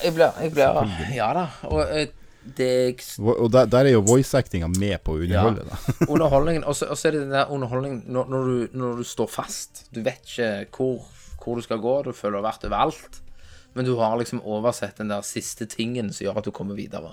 jeg 0.00 0.16
blir, 0.16 0.32
jeg 0.40 0.54
blir 0.56 1.12
Ja 1.14 1.30
da. 1.36 1.46
Og 1.68 1.82
eh, 1.84 2.08
det 2.56 3.04
Og 3.20 3.50
der, 3.52 3.66
der 3.68 3.84
er 3.90 3.92
jo 3.98 4.04
voice-actinga 4.06 4.70
med 4.72 5.02
på 5.04 5.18
å 5.18 5.20
underholde, 5.20 5.66
da. 5.68 5.80
underholdningen 6.12 6.64
Og 6.64 6.76
så 6.76 6.88
og 6.88 6.96
så 6.96 7.10
er 7.10 7.18
det 7.18 7.24
den 7.26 7.34
der 7.36 7.52
underholdningen 7.52 8.04
når, 8.08 8.30
når, 8.32 8.46
du, 8.48 8.78
når 8.80 9.02
du 9.02 9.08
står 9.08 9.28
fast. 9.28 9.84
Du 9.92 10.00
vet 10.06 10.24
ikke 10.24 10.52
hvor, 10.76 11.04
hvor 11.42 11.60
du 11.60 11.66
skal 11.66 11.82
gå, 11.82 11.96
du 12.08 12.14
føler 12.16 12.38
du 12.38 12.40
har 12.40 12.48
vært 12.54 12.64
overalt. 12.70 13.20
Men 13.76 13.86
du 13.86 13.92
har 14.00 14.16
liksom 14.18 14.40
oversett 14.42 14.98
den 14.98 15.12
der 15.12 15.22
siste 15.26 15.68
tingen 15.70 16.08
som 16.14 16.24
gjør 16.26 16.40
at 16.40 16.48
du 16.48 16.54
kommer 16.54 16.78
videre. 16.78 17.12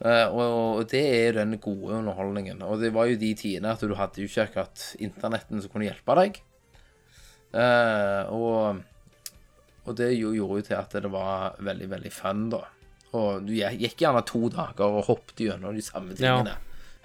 Eh, 0.00 0.26
og, 0.32 0.78
og 0.80 0.86
det 0.88 1.02
er 1.28 1.32
den 1.42 1.58
gode 1.60 1.98
underholdningen. 1.98 2.62
Og 2.64 2.80
det 2.80 2.92
var 2.94 3.10
jo 3.10 3.18
de 3.20 3.34
tidene 3.36 3.74
at 3.74 3.82
du 3.84 3.92
hadde 3.98 4.22
jo 4.22 4.28
ikke 4.30 4.46
akkurat 4.48 4.84
internetten 4.98 5.60
som 5.60 5.72
kunne 5.74 5.88
hjelpe 5.90 6.16
deg. 6.20 6.38
Eh, 7.52 8.30
og, 8.32 8.80
og 9.86 9.96
det 9.98 10.12
jo 10.16 10.32
gjorde 10.36 10.60
jo 10.62 10.66
til 10.70 10.78
at 10.78 10.94
det 11.04 11.10
var 11.12 11.56
veldig, 11.66 11.88
veldig 11.96 12.12
fun, 12.14 12.46
da. 12.54 12.62
Og 13.18 13.42
du 13.48 13.52
gikk 13.58 13.98
gjerne 14.04 14.22
to 14.28 14.44
dager 14.54 14.86
og 15.00 15.04
hoppet 15.08 15.42
gjennom 15.48 15.74
de 15.74 15.82
samme 15.82 16.14
Ja. 16.14 16.36
tingene. 16.38 16.56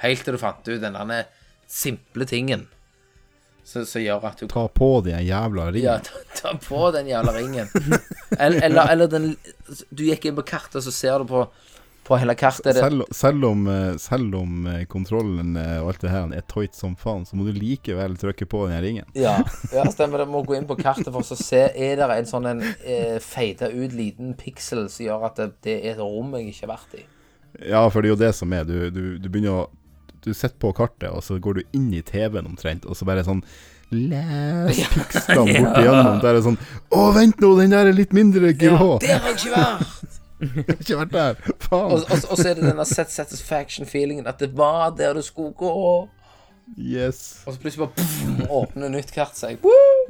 Helt 0.03 0.23
til 0.27 0.35
du 0.35 0.41
fant 0.41 0.67
ut 0.67 0.81
den 0.83 0.93
der 0.99 1.27
simple 1.71 2.25
tingen 2.29 2.67
som 3.65 3.81
som 3.89 4.03
gjør 4.03 4.25
at 4.29 4.37
du 4.43 4.45
Ta 4.51 4.67
på 4.69 4.89
den 5.01 5.23
jævla 5.25 5.71
ringen. 5.73 5.87
ja, 5.87 5.95
ta, 5.97 6.19
ta 6.37 6.51
på 6.61 6.91
den 6.93 7.07
jævla 7.09 7.31
ringen. 7.33 7.67
Eller, 8.37 8.61
eller, 8.67 8.91
eller 8.93 9.07
den 9.09 9.31
Du 9.89 10.03
gikk 10.05 10.27
inn 10.29 10.35
på 10.37 10.43
kartet, 10.45 10.83
så 10.85 10.91
ser 10.93 11.23
du 11.23 11.25
på, 11.31 11.47
på 12.05 12.17
hele 12.21 12.35
kartet 12.37 12.67
det, 12.69 12.81
Selv, 12.83 13.05
selv 13.11 13.45
om, 13.49 13.63
eh, 13.71 13.95
selv 14.01 14.35
om 14.37 14.67
eh, 14.69 14.83
kontrollen 14.89 15.55
eh, 15.57 15.79
og 15.81 15.89
alt 15.93 16.03
det 16.05 16.11
her 16.13 16.35
er 16.37 16.45
tight 16.51 16.77
som 16.77 16.93
faen, 16.99 17.23
så 17.25 17.37
må 17.37 17.47
du 17.47 17.55
likevel 17.57 18.13
trykke 18.21 18.45
på 18.49 18.65
den 18.69 18.81
ringen. 18.83 19.07
ja, 19.17 19.39
ja, 19.73 19.85
stemmer 19.91 20.21
Du 20.21 20.29
Må 20.29 20.43
gå 20.45 20.57
inn 20.59 20.67
på 20.69 20.77
kartet 20.77 21.09
for 21.09 21.21
å 21.25 21.37
se 21.39 21.63
Er 21.73 21.97
det 21.97 22.09
en 22.19 22.29
sånn 22.29 22.45
en 22.51 22.61
eh, 22.61 23.17
feita 23.23 23.71
ut 23.73 23.95
liten 23.95 24.35
piksel 24.37 24.85
som 24.93 25.05
gjør 25.07 25.25
at 25.31 25.41
det, 25.41 25.49
det 25.65 25.77
er 25.81 25.95
et 25.95 26.03
rom 26.03 26.35
jeg 26.37 26.51
ikke 26.53 26.67
har 26.67 26.73
vært 26.75 26.99
i. 26.99 27.05
Ja, 27.71 27.85
for 27.89 28.03
det 28.03 28.09
er 28.09 28.13
jo 28.13 28.21
det 28.25 28.33
som 28.35 28.53
er. 28.53 28.65
Du, 28.67 28.89
du, 28.91 29.03
du 29.17 29.29
begynner 29.31 29.63
å 29.63 29.69
Du 30.25 30.33
sitter 30.33 30.57
på 30.61 30.73
kartet, 30.73 31.09
og 31.13 31.21
så 31.23 31.37
går 31.39 31.59
du 31.59 31.77
inn 31.77 31.91
i 31.93 32.01
TV-en 32.05 32.47
omtrent, 32.49 32.85
og 32.89 32.97
så 32.97 33.05
bare 33.07 33.25
sånn 33.25 33.43
Les 33.93 34.79
pikslene 34.95 35.59
bort 35.61 35.77
igjennom. 35.79 36.17
Der 36.23 36.31
er 36.31 36.39
det 36.39 36.45
sånn 36.47 36.57
Å, 36.89 37.03
vent 37.15 37.41
nå, 37.43 37.51
den 37.59 37.73
der 37.75 37.89
er 37.91 37.97
litt 37.97 38.13
mindre 38.17 38.53
grå. 38.57 38.95
Der 39.03 39.19
har 39.21 39.29
jeg 39.29 39.37
ikke 39.39 39.53
vært! 39.53 40.14
Jeg 40.41 40.65
har 40.67 40.79
ikke 40.81 40.97
vært 40.99 41.13
der. 41.15 41.37
Faen. 41.63 41.91
Og, 41.95 42.01
og, 42.11 42.25
og 42.31 42.37
så 42.39 42.49
er 42.51 42.57
det 42.59 42.65
denne 42.67 42.85
set 42.89 43.13
satisfaction-feelingen 43.13 44.27
at 44.27 44.41
det 44.43 44.51
var 44.57 44.91
der 44.97 45.15
du 45.15 45.21
skulle 45.23 45.53
gå. 45.55 45.73
Yes. 46.77 47.43
Og 47.45 47.53
så 47.55 47.61
plutselig 47.61 47.85
bare 47.85 47.93
pff, 47.99 48.49
åpner 48.51 48.91
nytt 48.91 49.13
kart 49.15 49.37
seg. 49.37 49.61
Woo! 49.63 50.09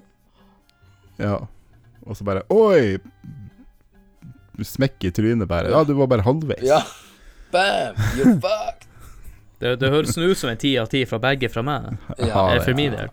Ja. 1.19 1.37
Og 2.05 2.17
så 2.17 2.25
bare 2.27 2.45
Oi! 2.53 2.97
Smekk 4.65 5.03
i 5.03 5.11
trynet 5.11 5.49
bare. 5.51 5.69
Ja, 5.73 5.83
du 5.83 5.93
var 5.99 6.07
bare 6.07 6.23
halvveis. 6.25 6.63
Ja. 6.63 6.81
Bam! 7.51 7.95
You're 8.15 8.37
fucked. 8.45 8.87
Det, 9.59 9.75
det 9.79 9.89
høres 9.91 10.15
nå 10.19 10.27
ut 10.31 10.39
som 10.39 10.49
en 10.51 10.59
ti 10.59 10.73
av 10.79 10.89
ti 10.91 11.05
fra 11.07 11.19
begge 11.23 11.47
fra 11.51 11.61
meg, 11.63 11.93
Ja, 12.19 12.41
for 12.63 12.75
min 12.75 12.91
del. 12.95 13.11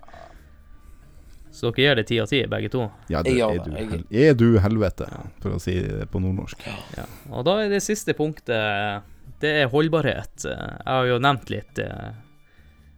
Så 1.62 1.70
dere 1.70 1.84
gir 1.84 1.94
det 2.00 2.04
ti 2.08 2.16
av 2.18 2.26
ti, 2.26 2.40
begge 2.50 2.68
to? 2.72 2.88
Ja, 3.12 3.20
det 3.22 3.36
er, 3.38 3.60
du, 3.62 3.70
hel- 3.76 4.00
er 4.10 4.34
du 4.34 4.48
helvete, 4.58 5.06
for 5.44 5.54
å 5.54 5.60
si 5.62 5.76
det 5.78 6.08
på 6.10 6.18
nordnorsk. 6.18 6.64
Ja. 6.98 7.04
Og 7.30 7.44
da 7.46 7.54
er 7.62 7.68
det 7.70 7.78
siste 7.86 8.16
punktet 8.18 9.06
Det 9.42 9.52
er 9.60 9.70
holdbarhet. 9.70 10.42
Jeg 10.42 10.82
har 10.88 11.06
jo 11.06 11.20
nevnt 11.22 11.52
litt 11.54 11.78
eh, 11.82 12.10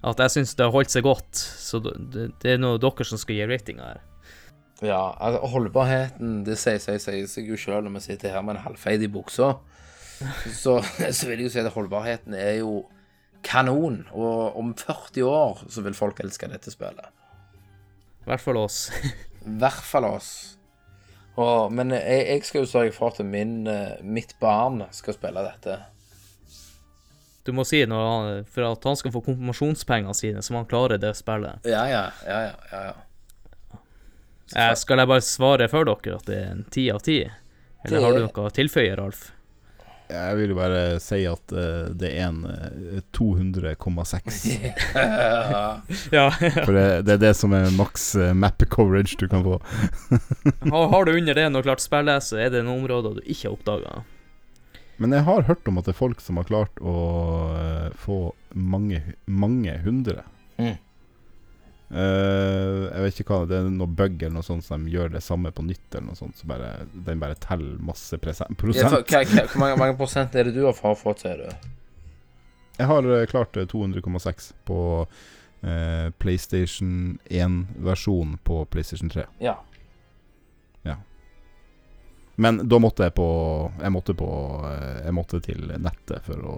at 0.05 0.19
jeg 0.25 0.33
syns 0.33 0.55
det 0.57 0.65
har 0.67 0.73
holdt 0.75 0.93
seg 0.93 1.05
godt, 1.05 1.37
så 1.37 1.79
det, 1.85 2.25
er 2.45 2.59
noe 2.61 2.81
dere 2.81 3.05
som 3.09 3.21
skal 3.21 3.37
gi 3.39 3.47
ratinga 3.53 3.87
her. 3.93 4.01
Ja, 4.85 5.03
altså 5.23 5.47
holdbarheten 5.53 6.41
Det 6.45 6.57
sier 6.61 6.81
sier- 6.83 7.01
sier 7.01 7.29
seg 7.31 7.47
jo 7.53 7.57
sjøl 7.61 7.85
når 7.87 7.95
vi 7.99 8.03
sitter 8.09 8.33
her 8.35 8.43
med 8.45 8.57
en 8.59 8.65
halvfeid 8.67 9.05
i 9.05 9.09
buksa. 9.13 9.55
Så, 10.53 10.79
så 11.17 11.29
vil 11.29 11.41
jeg 11.45 11.49
jo 11.51 11.53
si 11.55 11.61
at 11.63 11.73
holdbarheten 11.77 12.33
er 12.37 12.59
jo 12.63 12.87
kanon. 13.45 14.07
Og 14.17 14.57
om 14.61 14.73
40 14.77 15.25
år 15.29 15.65
så 15.69 15.85
vil 15.85 15.97
folk 15.97 16.21
elske 16.25 16.49
dette 16.53 16.73
spillet. 16.73 17.13
I 18.25 18.31
hvert 18.33 18.41
fall 18.41 18.57
oss. 18.57 18.79
I 19.45 19.57
hvert 19.61 19.85
fall 19.85 20.05
oss. 20.09 20.29
Åh, 21.37 21.67
men 21.75 21.91
jeg, 21.91 22.27
jeg 22.31 22.45
skal 22.47 22.63
jo 22.63 22.69
sørge 22.71 22.93
for 22.95 23.11
at 23.13 23.19
min, 23.27 23.67
eh, 23.69 23.97
mitt 24.07 24.37
barn 24.41 24.85
skal 24.95 25.17
spille 25.17 25.43
dette. 25.45 25.79
Du 27.45 27.53
må 27.53 27.67
si 27.69 27.83
noe 27.85 28.05
han- 28.09 28.45
for 28.49 28.65
at 28.71 28.85
han 28.89 28.97
skal 28.97 29.13
få 29.13 29.21
konfirmasjonspengene 29.27 30.15
sine, 30.17 30.41
så 30.43 30.55
han 30.57 30.65
klarer 30.71 30.97
det 31.01 31.11
spillet. 31.19 31.61
Ja, 31.69 31.83
ja, 31.91 32.07
ja, 32.25 32.39
ja. 32.47 32.55
ja, 32.73 32.85
ja. 32.87 32.95
Eh, 34.57 34.75
skal 34.79 34.99
jeg 35.03 35.09
bare 35.11 35.21
svare 35.25 35.69
for 35.69 35.85
dere 35.85 36.17
at 36.17 36.25
det 36.31 36.39
er 36.39 36.51
en 36.55 36.65
ti 36.71 36.87
av 36.93 37.03
ti? 37.05 37.19
Eller 37.85 37.99
Det 37.99 38.05
har 38.05 38.13
du 38.17 38.21
noe 38.25 38.49
å 38.49 38.55
tilføye, 38.55 38.97
Ralf? 38.97 39.27
Jeg 40.13 40.37
vil 40.37 40.53
bare 40.57 40.81
si 41.01 41.23
at 41.27 41.55
uh, 41.57 41.91
det 41.97 42.11
er 42.13 42.29
en 42.29 42.43
uh, 42.45 42.99
200,6. 43.17 44.41
Ja. 46.15 46.27
For 46.35 46.73
det, 46.77 46.87
det 47.09 47.17
er 47.17 47.23
det 47.23 47.35
som 47.39 47.55
er 47.57 47.71
maks 47.75 48.11
uh, 48.21 48.33
map 48.37 48.63
coverage 48.71 49.17
du 49.21 49.27
kan 49.31 49.45
få. 49.47 49.61
har, 50.75 50.89
har 50.93 51.09
du 51.09 51.15
under 51.17 51.41
det 51.41 51.49
noe 51.53 51.65
klart 51.65 51.85
spillese, 51.85 52.35
så 52.35 52.43
er 52.45 52.53
det 52.53 52.67
noen 52.67 52.85
områder 52.85 53.19
du 53.19 53.25
ikke 53.25 53.49
har 53.49 53.57
oppdaga. 53.57 54.03
Men 54.97 55.15
jeg 55.15 55.27
har 55.27 55.49
hørt 55.49 55.69
om 55.69 55.81
at 55.81 55.89
det 55.89 55.95
er 55.95 55.99
folk 55.99 56.23
som 56.23 56.39
har 56.39 56.47
klart 56.47 56.79
å 56.79 56.95
eh, 57.59 57.89
få 57.99 58.19
mange, 58.55 59.01
mange 59.27 59.75
hundre. 59.83 60.23
Mm. 60.61 60.77
Eh, 61.91 62.81
jeg 62.89 63.05
vet 63.05 63.21
ikke 63.21 63.37
hva 63.37 63.49
det 63.51 63.59
er, 63.59 63.69
noe 63.71 63.91
bug 63.91 64.17
eller 64.17 64.35
noe 64.39 64.47
sånt 64.47 64.65
som 64.67 64.87
de 64.87 64.95
gjør 64.95 65.13
det 65.15 65.23
samme 65.25 65.53
på 65.55 65.67
nytt, 65.67 65.87
eller 65.93 66.09
noe 66.09 66.19
sånt, 66.19 66.39
så 66.41 66.49
bare, 66.51 66.73
den 66.95 67.23
bare 67.23 67.39
teller 67.43 67.77
masse 67.85 68.19
prosent. 68.23 68.57
Ja, 68.79 68.89
for, 68.89 69.05
hva, 69.05 69.23
hva, 69.29 69.47
hvor 69.53 69.63
mange, 69.63 69.79
mange 69.83 69.99
prosent 70.01 70.35
er 70.35 70.49
det 70.49 70.57
du 70.57 70.65
har 70.67 70.75
fått, 70.77 71.25
sier 71.25 71.45
du? 71.45 71.71
Jeg 72.81 72.91
har 72.91 73.11
eh, 73.19 73.29
klart 73.31 73.61
eh, 73.61 73.69
200,6 73.71 74.51
på 74.67 74.81
uh, 75.05 76.09
PlayStation 76.19 77.21
1-versjon 77.31 78.35
på 78.43 78.65
PlayStation 78.73 79.13
3. 79.13 79.29
Ja. 79.45 79.61
Men 82.37 82.69
da 82.69 82.79
måtte 82.83 83.07
jeg 83.07 83.15
på 83.15 83.27
Jeg 83.81 83.95
måtte 83.95 84.15
på 84.19 84.29
eh, 84.67 85.03
Jeg 85.05 85.15
måtte 85.15 85.41
til 85.45 85.69
nettet 85.79 86.25
for 86.27 86.47
å 86.51 86.57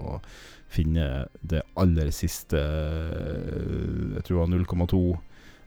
finne 0.69 1.27
det 1.41 1.61
aller 1.79 2.11
siste 2.11 2.59
eh, 2.59 4.15
Jeg 4.17 4.23
tror 4.27 4.47
det 4.47 4.59
var 4.59 4.87
0,2 4.87 5.01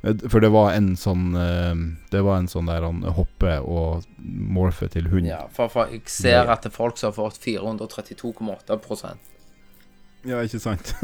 Eh, 0.02 0.14
For 0.28 0.40
det 0.40 0.48
var 0.52 0.72
en 0.74 0.96
sånn 0.96 1.34
eh, 1.36 1.74
Det 2.12 2.22
var 2.24 2.40
en 2.40 2.48
sånn 2.50 2.66
der 2.70 2.82
han 2.86 3.02
hopper 3.16 3.60
og 3.60 4.04
morfer 4.18 4.88
til 4.92 5.08
hund. 5.12 5.26
ja 5.28 5.46
for, 5.52 5.68
for 5.72 5.92
jeg 5.92 6.02
ser 6.10 6.48
at 6.48 6.62
det 6.64 6.70
er 6.72 6.76
folk 6.76 6.96
som 7.00 7.10
har 7.10 7.18
fått 7.18 7.40
432,8% 7.44 9.16
Ja, 10.28 10.40
ikke 10.44 10.60
sant? 10.60 10.94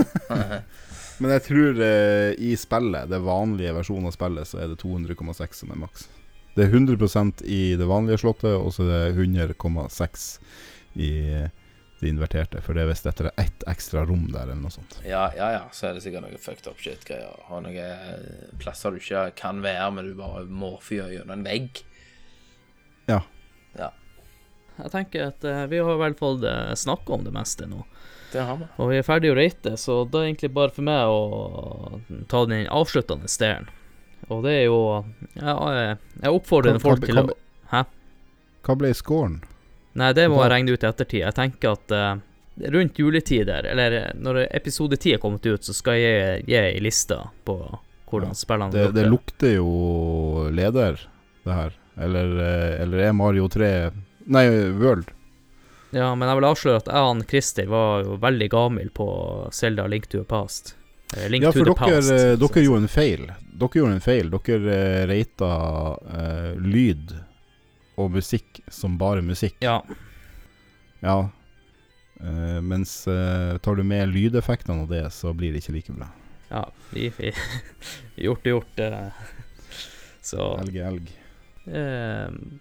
Men 1.21 1.33
jeg 1.33 1.43
tror 1.47 1.79
eh, 1.81 2.33
i 2.45 2.53
spillet, 2.61 3.09
det 3.09 3.23
vanlige 3.25 3.73
versjonen 3.73 4.11
av 4.11 4.13
spillet, 4.13 4.45
så 4.45 4.59
er 4.61 4.67
det 4.69 4.77
200,6 4.83 5.63
som 5.63 5.71
er 5.73 5.79
maks. 5.81 6.03
Det 6.53 6.67
er 6.67 6.75
100% 6.77 7.41
i 7.49 7.61
det 7.81 7.87
vanlige 7.89 8.21
slottet, 8.21 8.53
og 8.53 8.69
så 8.77 8.85
er 8.85 9.15
det 9.17 9.25
100,6 9.57 10.27
i 11.01 11.09
det 12.01 12.09
inverterte. 12.11 12.61
For 12.61 12.77
det 12.77 12.83
er 12.85 12.91
visst 12.91 13.07
etter 13.09 13.31
ett 13.41 13.65
ekstra 13.71 14.03
rom 14.05 14.27
der, 14.33 14.43
eller 14.51 14.61
noe 14.61 14.71
sånt. 14.75 14.99
Ja, 15.07 15.27
ja, 15.37 15.51
ja, 15.55 15.63
så 15.73 15.89
er 15.89 15.97
det 15.97 16.03
sikkert 16.05 16.27
noe 16.27 16.39
fucked 16.41 16.67
up 16.69 16.81
shit-greier. 16.83 17.39
Har 17.49 17.63
noen 17.65 17.79
eh, 17.81 18.51
plasser 18.61 18.93
du 18.93 19.01
ikke 19.01 19.31
kan 19.39 19.63
være, 19.65 19.87
men 19.97 20.11
du 20.11 20.15
bare 20.19 20.45
må 20.45 20.75
fyre 20.85 21.09
gjennom 21.15 21.33
en 21.39 21.47
vegg. 21.49 21.81
Ja. 23.09 23.23
Ja, 23.79 23.91
Jeg 24.79 24.91
tenker 24.93 25.29
at 25.31 25.45
uh, 25.47 25.65
vi 25.71 25.79
har 25.81 25.95
i 25.95 26.01
hvert 26.05 26.19
fall 26.21 26.41
uh, 26.45 26.75
snakka 26.77 27.17
om 27.17 27.25
det 27.25 27.33
meste 27.33 27.67
nå. 27.71 27.85
det 28.33 28.43
har 28.45 28.57
vi. 28.61 28.67
Og 28.83 28.91
vi 28.93 28.99
er 29.01 29.07
ferdig 29.07 29.31
å 29.33 29.37
rate, 29.39 29.77
så 29.81 30.03
da 30.05 30.19
er 30.21 30.27
det 30.27 30.31
egentlig 30.35 30.51
bare 30.57 30.75
for 30.77 30.85
meg 30.85 31.09
å 31.09 32.01
ta 32.29 32.45
den 32.51 32.67
avsluttende 32.69 33.31
delen. 33.41 33.69
Og 34.33 34.43
det 34.43 34.53
er 34.59 34.65
jo 34.67 34.79
Jeg, 35.37 35.97
jeg 36.23 36.33
oppfordrer 36.35 36.73
Kan- 36.73 36.81
folk 36.83 37.05
kan- 37.05 37.07
til 37.07 37.19
å 37.21 37.37
Hæ? 37.71 37.83
Hva 38.67 38.75
ble 38.81 38.91
scoren? 38.95 39.37
Nei, 39.97 40.13
det 40.17 40.27
må 40.29 40.43
jeg 40.43 40.53
regne 40.53 40.75
ut 40.77 40.85
i 40.85 40.89
ettertid. 40.91 41.23
Jeg 41.23 41.37
tenker 41.37 41.73
at 41.73 41.95
uh, 41.97 42.19
rundt 42.73 42.99
juletider, 43.01 43.67
eller 43.73 43.93
eh, 43.93 44.13
når 44.21 44.43
episode 44.57 44.97
10 44.97 45.17
er 45.17 45.21
kommet 45.23 45.47
ut, 45.47 45.65
så 45.65 45.75
skal 45.77 45.99
jeg 46.01 46.45
gi 46.49 46.57
ei 46.57 46.79
liste 46.85 47.19
på 47.45 47.59
hvordan 48.07 48.33
Ja, 48.33 48.39
spillene 48.39 48.73
Det, 48.73 48.87
det 48.95 49.07
lukter. 49.09 49.11
lukter 49.11 49.55
jo 49.57 50.49
leder, 50.55 51.01
det 51.45 51.59
her. 51.59 51.77
Eller, 51.97 52.33
eh, 52.45 52.83
eller 52.85 53.05
er 53.09 53.13
Mario 53.17 53.49
3 53.49 53.71
Nei, 54.27 54.47
World. 54.79 55.13
Ja, 55.95 56.11
men 56.15 56.29
jeg 56.29 56.39
vil 56.41 56.49
avsløre 56.49 56.81
at 56.83 56.89
jeg 56.91 57.11
og 57.13 57.29
Christer 57.31 57.69
var 57.71 58.03
jo 58.05 58.17
veldig 58.21 58.49
gamle 58.53 58.89
på 58.93 59.07
Zelda 59.55 59.87
Link 59.87 60.09
to 60.11 60.19
the 60.19 60.27
Past. 60.29 60.75
Link 61.31 61.45
Ja, 61.47 61.53
to 61.55 61.61
for 61.63 61.71
dere, 61.71 61.77
Past. 61.79 62.11
dere 62.43 62.65
gjorde 62.65 62.83
en 62.83 62.91
feil. 62.91 63.29
Dere 63.55 63.79
gjorde 63.81 63.95
en 63.95 64.03
feil. 64.03 64.33
Dere 64.35 64.81
uh, 64.81 65.07
rata 65.13 65.53
uh, 65.95 66.51
lyd 66.59 67.15
og 67.97 68.13
musikk 68.13 68.61
som 68.69 68.99
bare 69.01 69.23
musikk. 69.25 69.57
Ja. 69.65 69.81
Ja. 71.01 71.29
Uh, 72.21 72.61
mens 72.65 73.03
uh, 73.09 73.59
tar 73.61 73.77
du 73.77 73.85
med 73.85 74.09
lydeffektene 74.09 74.87
og 74.87 74.93
det, 74.93 75.03
så 75.13 75.35
blir 75.37 75.53
det 75.53 75.61
ikke 75.61 75.75
like 75.75 75.93
bra. 75.93 76.07
ja 76.49 76.63
vi, 76.95 77.11
vi 77.19 77.33
Gjort 78.25 78.47
er 78.47 78.55
gjort. 78.55 78.81
Uh, 78.81 79.11
Så 80.25 80.47
Elg 80.63 80.77
er 80.81 80.89
elg. 80.91 81.13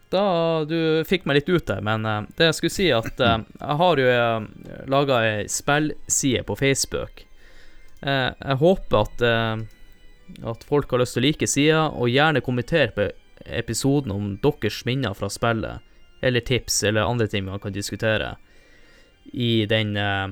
Da 0.10 0.26
Du 0.66 1.04
fikk 1.06 1.28
meg 1.30 1.38
litt 1.40 1.50
ut 1.50 1.68
der, 1.70 1.82
men 1.86 2.04
det 2.38 2.48
jeg 2.48 2.58
skulle 2.58 2.74
si, 2.74 2.88
at 2.94 3.20
jeg 3.22 3.78
har 3.82 4.02
jo 4.02 4.08
uh, 4.10 4.48
laga 4.90 5.20
ei 5.28 5.46
spillside 5.50 6.42
på 6.48 6.58
Facebook. 6.58 7.24
Jeg 8.02 8.58
håper 8.60 8.98
at 9.00 9.22
At 10.52 10.66
folk 10.68 10.90
har 10.92 11.00
lyst 11.02 11.16
til 11.16 11.22
å 11.22 11.26
like 11.26 11.48
sida, 11.48 11.84
og 11.94 12.10
gjerne 12.10 12.42
kommentere 12.42 12.92
på 12.98 13.08
episoden 13.46 14.12
om 14.12 14.34
deres 14.44 14.84
minner 14.86 15.14
fra 15.14 15.30
spillet, 15.30 15.84
eller 16.22 16.42
tips, 16.46 16.84
eller 16.84 17.06
andre 17.06 17.28
ting 17.28 17.46
man 17.46 17.60
kan 17.60 17.74
diskutere, 17.74 18.36
i 19.34 19.66
den 19.70 19.96
eh, 19.98 20.28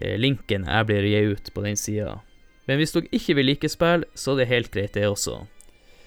eh, 0.00 0.16
linken 0.18 0.66
jeg 0.68 0.86
blir 0.86 1.08
gi 1.08 1.24
ut 1.34 1.50
på 1.54 1.64
den 1.64 1.76
sida. 1.76 2.20
Men 2.66 2.80
hvis 2.80 2.94
dere 2.94 3.10
ikke 3.12 3.36
vil 3.38 3.50
like 3.50 3.68
spill, 3.68 4.06
så 4.14 4.32
er 4.32 4.42
det 4.42 4.50
helt 4.52 4.70
greit, 4.72 4.94
det 4.94 5.08
også. 5.08 5.42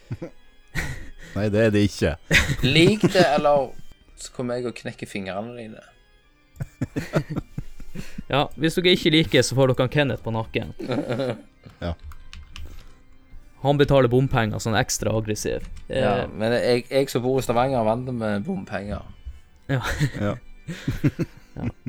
Nei, 1.35 1.49
det 1.53 1.67
er 1.67 1.75
det 1.75 1.83
ikke. 1.85 2.15
Lik 2.77 3.05
det, 3.11 3.25
eller 3.35 3.69
så 4.17 4.33
kommer 4.33 4.57
jeg 4.57 4.71
og 4.71 4.77
knekker 4.79 5.09
fingrene 5.09 5.53
dine. 5.59 5.83
Ja, 8.27 8.43
hvis 8.59 8.75
dere 8.77 8.91
ikke 8.93 9.09
liker, 9.09 9.41
så 9.41 9.55
får 9.57 9.71
dere 9.71 9.85
han 9.87 9.89
Kenneth 9.89 10.21
på 10.21 10.29
nakken. 10.35 10.73
Ja. 11.81 11.95
Han 13.67 13.77
betaler 13.79 14.09
bompenger 14.11 14.61
sånn 14.63 14.77
ekstra 14.79 15.11
aggressiv. 15.17 15.67
Eh, 15.89 16.01
Ja, 16.01 16.13
men 16.31 16.55
jeg, 16.55 16.85
jeg 16.89 17.09
som 17.11 17.21
bor 17.25 17.39
i 17.41 17.45
Stavanger, 17.45 17.81
er 17.81 17.87
vant 17.91 18.11
med 18.15 18.45
bompenger. 18.47 19.03
Ja. 20.21 20.35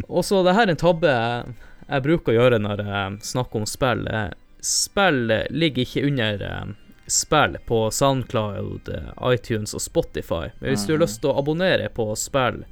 Og 0.09 0.25
så 0.25 0.41
det 0.47 0.55
her 0.57 0.67
er 0.67 0.73
en 0.73 0.79
tabbe 0.81 1.11
jeg, 1.13 2.03
bruker 2.05 2.33
å 2.33 2.37
gjøre 2.39 2.59
når 2.63 2.81
jeg 2.85 3.19
snakker 3.35 3.61
om 3.63 3.67
spill. 3.69 4.05
Eh, 4.11 4.29
Spill 4.65 5.31
eh, 5.31 5.45
ligger 5.55 5.85
ikke 5.85 6.03
under 6.09 6.41
eh, 6.43 6.71
spill 7.09 7.55
på 7.69 7.77
Soundcloud, 7.95 8.89
eh, 8.91 9.11
iTunes 9.31 9.75
og 9.77 9.83
Spotify. 9.85 10.49
Men 10.59 10.73
hvis 10.73 10.87
du 10.89 10.95
har 10.97 11.03
lyst 11.05 11.21
til 11.23 11.31
å 11.31 11.37
abonnere 11.39 11.87
på 11.95 12.09
spill, 12.19 12.65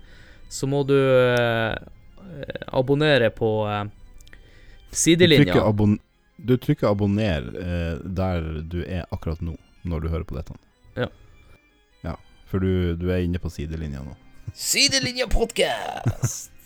så 0.50 0.66
må 0.70 0.80
du 0.88 0.96
eh, 0.96 1.76
abonnere 2.74 3.30
på 3.34 3.50
eh, 3.70 3.84
Du 3.86 4.98
sidelinja. 5.04 5.52
trykker, 5.52 5.62
abon 5.68 5.98
du 6.36 6.56
trykker 6.60 6.88
abonner 6.90 7.46
eh, 7.60 7.98
der 8.04 8.42
du 8.68 8.82
er 8.84 9.06
akkurat 9.10 9.40
nå, 9.40 9.56
når 9.88 10.00
du 10.04 10.08
hører 10.12 10.24
på 10.28 10.36
dette. 10.36 10.56
Ja. 10.96 11.08
Ja, 12.04 12.16
for 12.50 12.60
du, 12.62 12.94
du 12.96 13.08
er 13.12 13.22
inne 13.24 13.38
på 13.42 13.50
sidelinja 13.50 14.02
nå. 14.04 14.16
Sidelinja 14.54 15.26
podcast! 15.32 16.52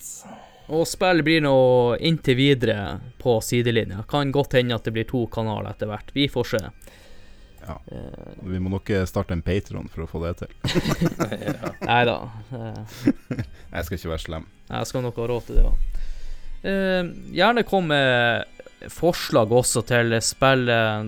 Og 0.71 0.85
spill 0.87 1.25
blir 1.27 1.41
nå 1.43 1.97
inntil 1.99 2.37
videre 2.39 3.01
på 3.19 3.41
sidelinja. 3.43 4.05
Kan 4.11 4.31
godt 4.31 4.53
hende 4.55 4.77
at 4.79 4.85
det 4.87 4.93
blir 4.95 5.07
to 5.11 5.25
kanaler 5.33 5.73
etter 5.73 5.89
hvert. 5.91 6.13
Vi 6.15 6.29
får 6.31 6.47
se. 6.53 6.61
Ja. 7.65 7.75
Eh, 7.91 8.29
Vi 8.47 8.61
må 8.63 8.71
nok 8.71 8.91
eh, 8.95 9.03
starte 9.11 9.35
en 9.35 9.43
Patron 9.43 9.89
for 9.91 10.05
å 10.05 10.11
få 10.11 10.21
det 10.23 10.37
til. 10.45 10.55
Nei 11.91 12.05
da. 12.07 12.15
Jeg 13.75 13.83
skal 13.89 13.97
ikke 13.99 14.13
være 14.15 14.23
slem. 14.27 14.47
jeg 14.71 14.87
skal 14.87 15.03
nok 15.03 15.19
ha 15.19 15.27
råd 15.31 15.45
til 15.49 15.59
det 15.59 15.67
òg. 15.67 15.99
Eh, 16.71 17.11
gjerne 17.35 17.63
kom 17.67 17.87
med 17.91 18.60
forslag 18.89 19.53
også 19.53 19.83
til 19.89 20.15
spill 20.25 20.69
eh, 20.73 21.05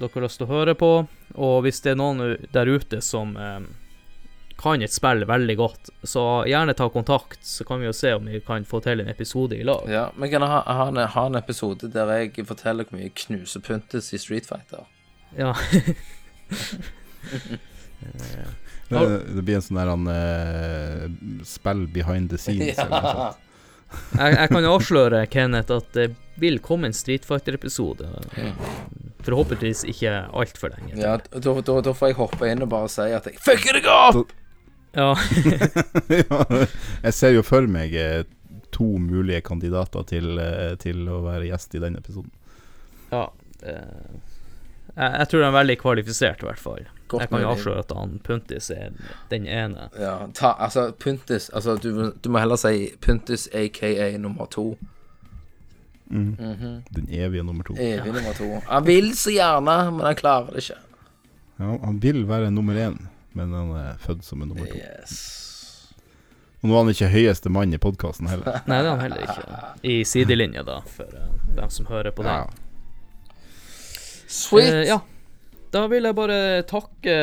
dere 0.00 0.10
har 0.14 0.24
lyst 0.26 0.40
til 0.40 0.48
å 0.48 0.52
høre 0.52 0.74
på. 0.78 0.90
Og 1.34 1.56
hvis 1.64 1.80
det 1.84 1.94
er 1.94 2.00
noen 2.00 2.36
der 2.54 2.70
ute 2.70 3.00
som 3.04 3.36
eh, 3.36 3.60
kan 4.60 4.82
et 4.82 4.94
spill 4.94 5.24
veldig 5.28 5.56
godt, 5.58 5.90
så 6.02 6.44
gjerne 6.48 6.74
ta 6.78 6.88
kontakt, 6.90 7.40
så 7.46 7.66
kan 7.68 7.82
vi 7.82 7.88
jo 7.88 7.94
se 7.96 8.14
om 8.14 8.26
vi 8.30 8.40
kan 8.44 8.64
få 8.64 8.80
til 8.84 9.02
en 9.02 9.10
episode 9.10 9.58
i 9.58 9.66
lag. 9.66 9.86
Ja, 9.90 10.08
vi 10.16 10.30
kan 10.32 10.42
ha, 10.46 10.62
ha, 10.66 10.88
en, 10.88 11.02
ha 11.14 11.26
en 11.26 11.38
episode 11.38 11.90
der 11.92 12.12
jeg 12.18 12.46
forteller 12.48 12.88
hvor 12.88 12.98
mye 12.98 13.12
knusepyntes 13.14 14.12
i 14.14 14.22
Street 14.22 14.46
Fighter. 14.50 14.86
Ja. 15.38 15.54
Det, 18.88 19.00
det 19.34 19.42
blir 19.42 19.56
en 19.56 19.62
sånn 19.64 19.78
der 19.80 19.88
han 19.88 20.08
eh, 20.12 21.04
spill 21.48 21.86
behind 21.90 22.28
the 22.30 22.38
scenes. 22.38 22.76
Eller 22.78 22.92
noe 22.92 23.14
sånt. 23.16 23.40
Jeg, 24.18 24.36
jeg 24.36 24.52
kan 24.52 24.68
avsløre, 24.68 25.24
Kenneth, 25.32 25.72
at 25.74 25.90
det 25.96 26.08
vil 26.40 26.58
komme 26.62 26.90
en 26.90 26.96
Street 26.96 27.26
Fighter-episode. 27.26 28.08
Forhåpentligvis 29.24 29.84
ikke 29.90 30.14
altfor 30.34 30.74
lenge. 30.74 30.96
Ja, 31.00 31.16
da, 31.18 31.54
da, 31.60 31.76
da 31.84 31.94
får 31.96 32.12
jeg 32.12 32.18
hoppe 32.18 32.50
inn 32.50 32.64
og 32.64 32.72
bare 32.72 32.90
si 32.92 33.06
at 33.14 33.28
jeg 33.30 33.40
fucker 33.42 33.78
deg 33.78 33.90
opp! 33.90 34.34
Ja. 34.94 35.10
ja, 36.20 36.40
jeg 37.02 37.14
ser 37.16 37.32
jo 37.34 37.42
for 37.46 37.66
meg 37.70 37.96
eh, 37.98 38.22
to 38.74 38.86
mulige 39.02 39.42
kandidater 39.46 40.06
til, 40.06 40.36
eh, 40.38 40.76
til 40.82 41.08
å 41.10 41.22
være 41.24 41.48
gjest 41.48 41.74
i 41.74 41.82
den 41.82 41.98
episoden. 41.98 42.30
ja 43.10 43.24
eh, 43.66 44.14
jeg, 44.94 45.10
jeg 45.18 45.28
tror 45.30 45.42
de 45.42 45.48
er 45.48 45.56
veldig 45.56 45.76
kvalifisert, 45.80 46.44
i 46.44 46.46
hvert 46.46 46.62
fall. 46.62 46.86
Godt 47.14 47.24
jeg 47.24 47.30
kan 47.32 47.44
jo 47.44 47.52
avsløre 47.52 47.84
at 47.84 47.92
han 47.96 48.16
Puntis 48.24 48.70
er 48.74 48.90
den 49.30 49.46
ene. 49.46 49.88
Ja, 49.98 50.16
ta, 50.34 50.54
altså, 50.58 50.90
Puntis 50.98 51.48
Altså, 51.54 51.76
du, 51.80 52.12
du 52.24 52.30
må 52.30 52.42
heller 52.42 52.60
si 52.60 52.90
Puntis 53.00 53.48
aka 53.54 54.16
nummer 54.18 54.50
to. 54.50 54.74
Mhm. 56.10 56.82
Den 56.94 57.08
evige 57.10 57.42
nummer 57.42 57.64
to. 57.64 57.74
Evig 57.78 58.12
nummer 58.12 58.32
to. 58.36 58.60
Han 58.68 58.86
vil 58.86 59.16
så 59.16 59.30
gjerne, 59.30 59.78
men 59.90 60.06
han 60.06 60.16
klarer 60.16 60.50
det 60.52 60.66
ikke. 60.66 60.80
Ja, 61.58 61.76
han 61.84 62.02
vil 62.02 62.28
være 62.28 62.50
nummer 62.50 62.74
én, 62.74 62.98
men 63.32 63.52
han 63.52 63.70
er 63.78 63.96
født 63.98 64.24
som 64.24 64.42
en 64.42 64.48
nummer 64.48 64.66
to. 64.66 64.74
Yes. 64.76 65.44
Og 66.62 66.68
nå 66.70 66.74
er 66.74 66.84
han 66.84 66.94
ikke 66.94 67.08
høyeste 67.12 67.50
mann 67.52 67.74
i 67.76 67.78
podkasten 67.78 68.28
heller. 68.30 68.60
Nei, 68.70 68.78
det 68.80 68.88
er 68.88 68.94
han 68.96 69.02
heller 69.04 69.24
ikke. 69.26 69.64
I 69.84 69.96
sidelinja, 70.08 70.62
da, 70.64 70.78
for 70.88 71.10
uh, 71.12 71.32
dem 71.56 71.70
som 71.70 71.88
hører 71.90 72.14
på 72.16 72.24
Ja. 72.24 72.44
Sweet. 74.26 74.72
Uh, 74.72 74.86
ja. 74.88 74.98
Da 75.74 75.88
vil 75.90 76.06
jeg 76.06 76.14
bare 76.14 76.62
takke 76.70 77.14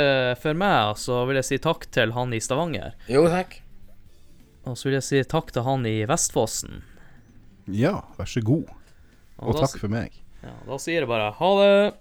for 0.42 0.58
meg, 0.60 0.92
og 0.92 0.98
så 1.00 1.22
vil 1.30 1.38
jeg 1.40 1.48
si 1.48 1.60
takk 1.64 1.86
til 1.96 2.12
han 2.18 2.34
i 2.36 2.42
Stavanger. 2.44 2.98
Jo, 3.08 3.24
takk. 3.32 3.62
Og 4.68 4.76
så 4.76 4.90
vil 4.90 4.98
jeg 4.98 5.08
si 5.08 5.22
takk 5.32 5.54
til 5.56 5.64
han 5.64 5.88
i 5.88 6.02
Vestfossen. 6.10 6.82
ja, 7.72 8.02
vær 8.18 8.28
så 8.28 8.44
god. 8.44 8.68
Og 9.40 9.56
da, 9.56 9.64
takk 9.64 9.80
for 9.80 9.94
meg. 9.94 10.20
Ja, 10.44 10.52
da 10.68 10.78
sier 10.82 11.06
jeg 11.06 11.10
bare 11.10 11.32
ha 11.38 11.52
det. 11.62 11.94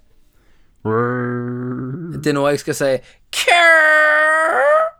Det 2.20 2.32
er 2.32 2.36
nå 2.36 2.46
jeg 2.50 2.62
skal 2.64 2.76
si 2.78 2.90
Kurr! 3.36 4.99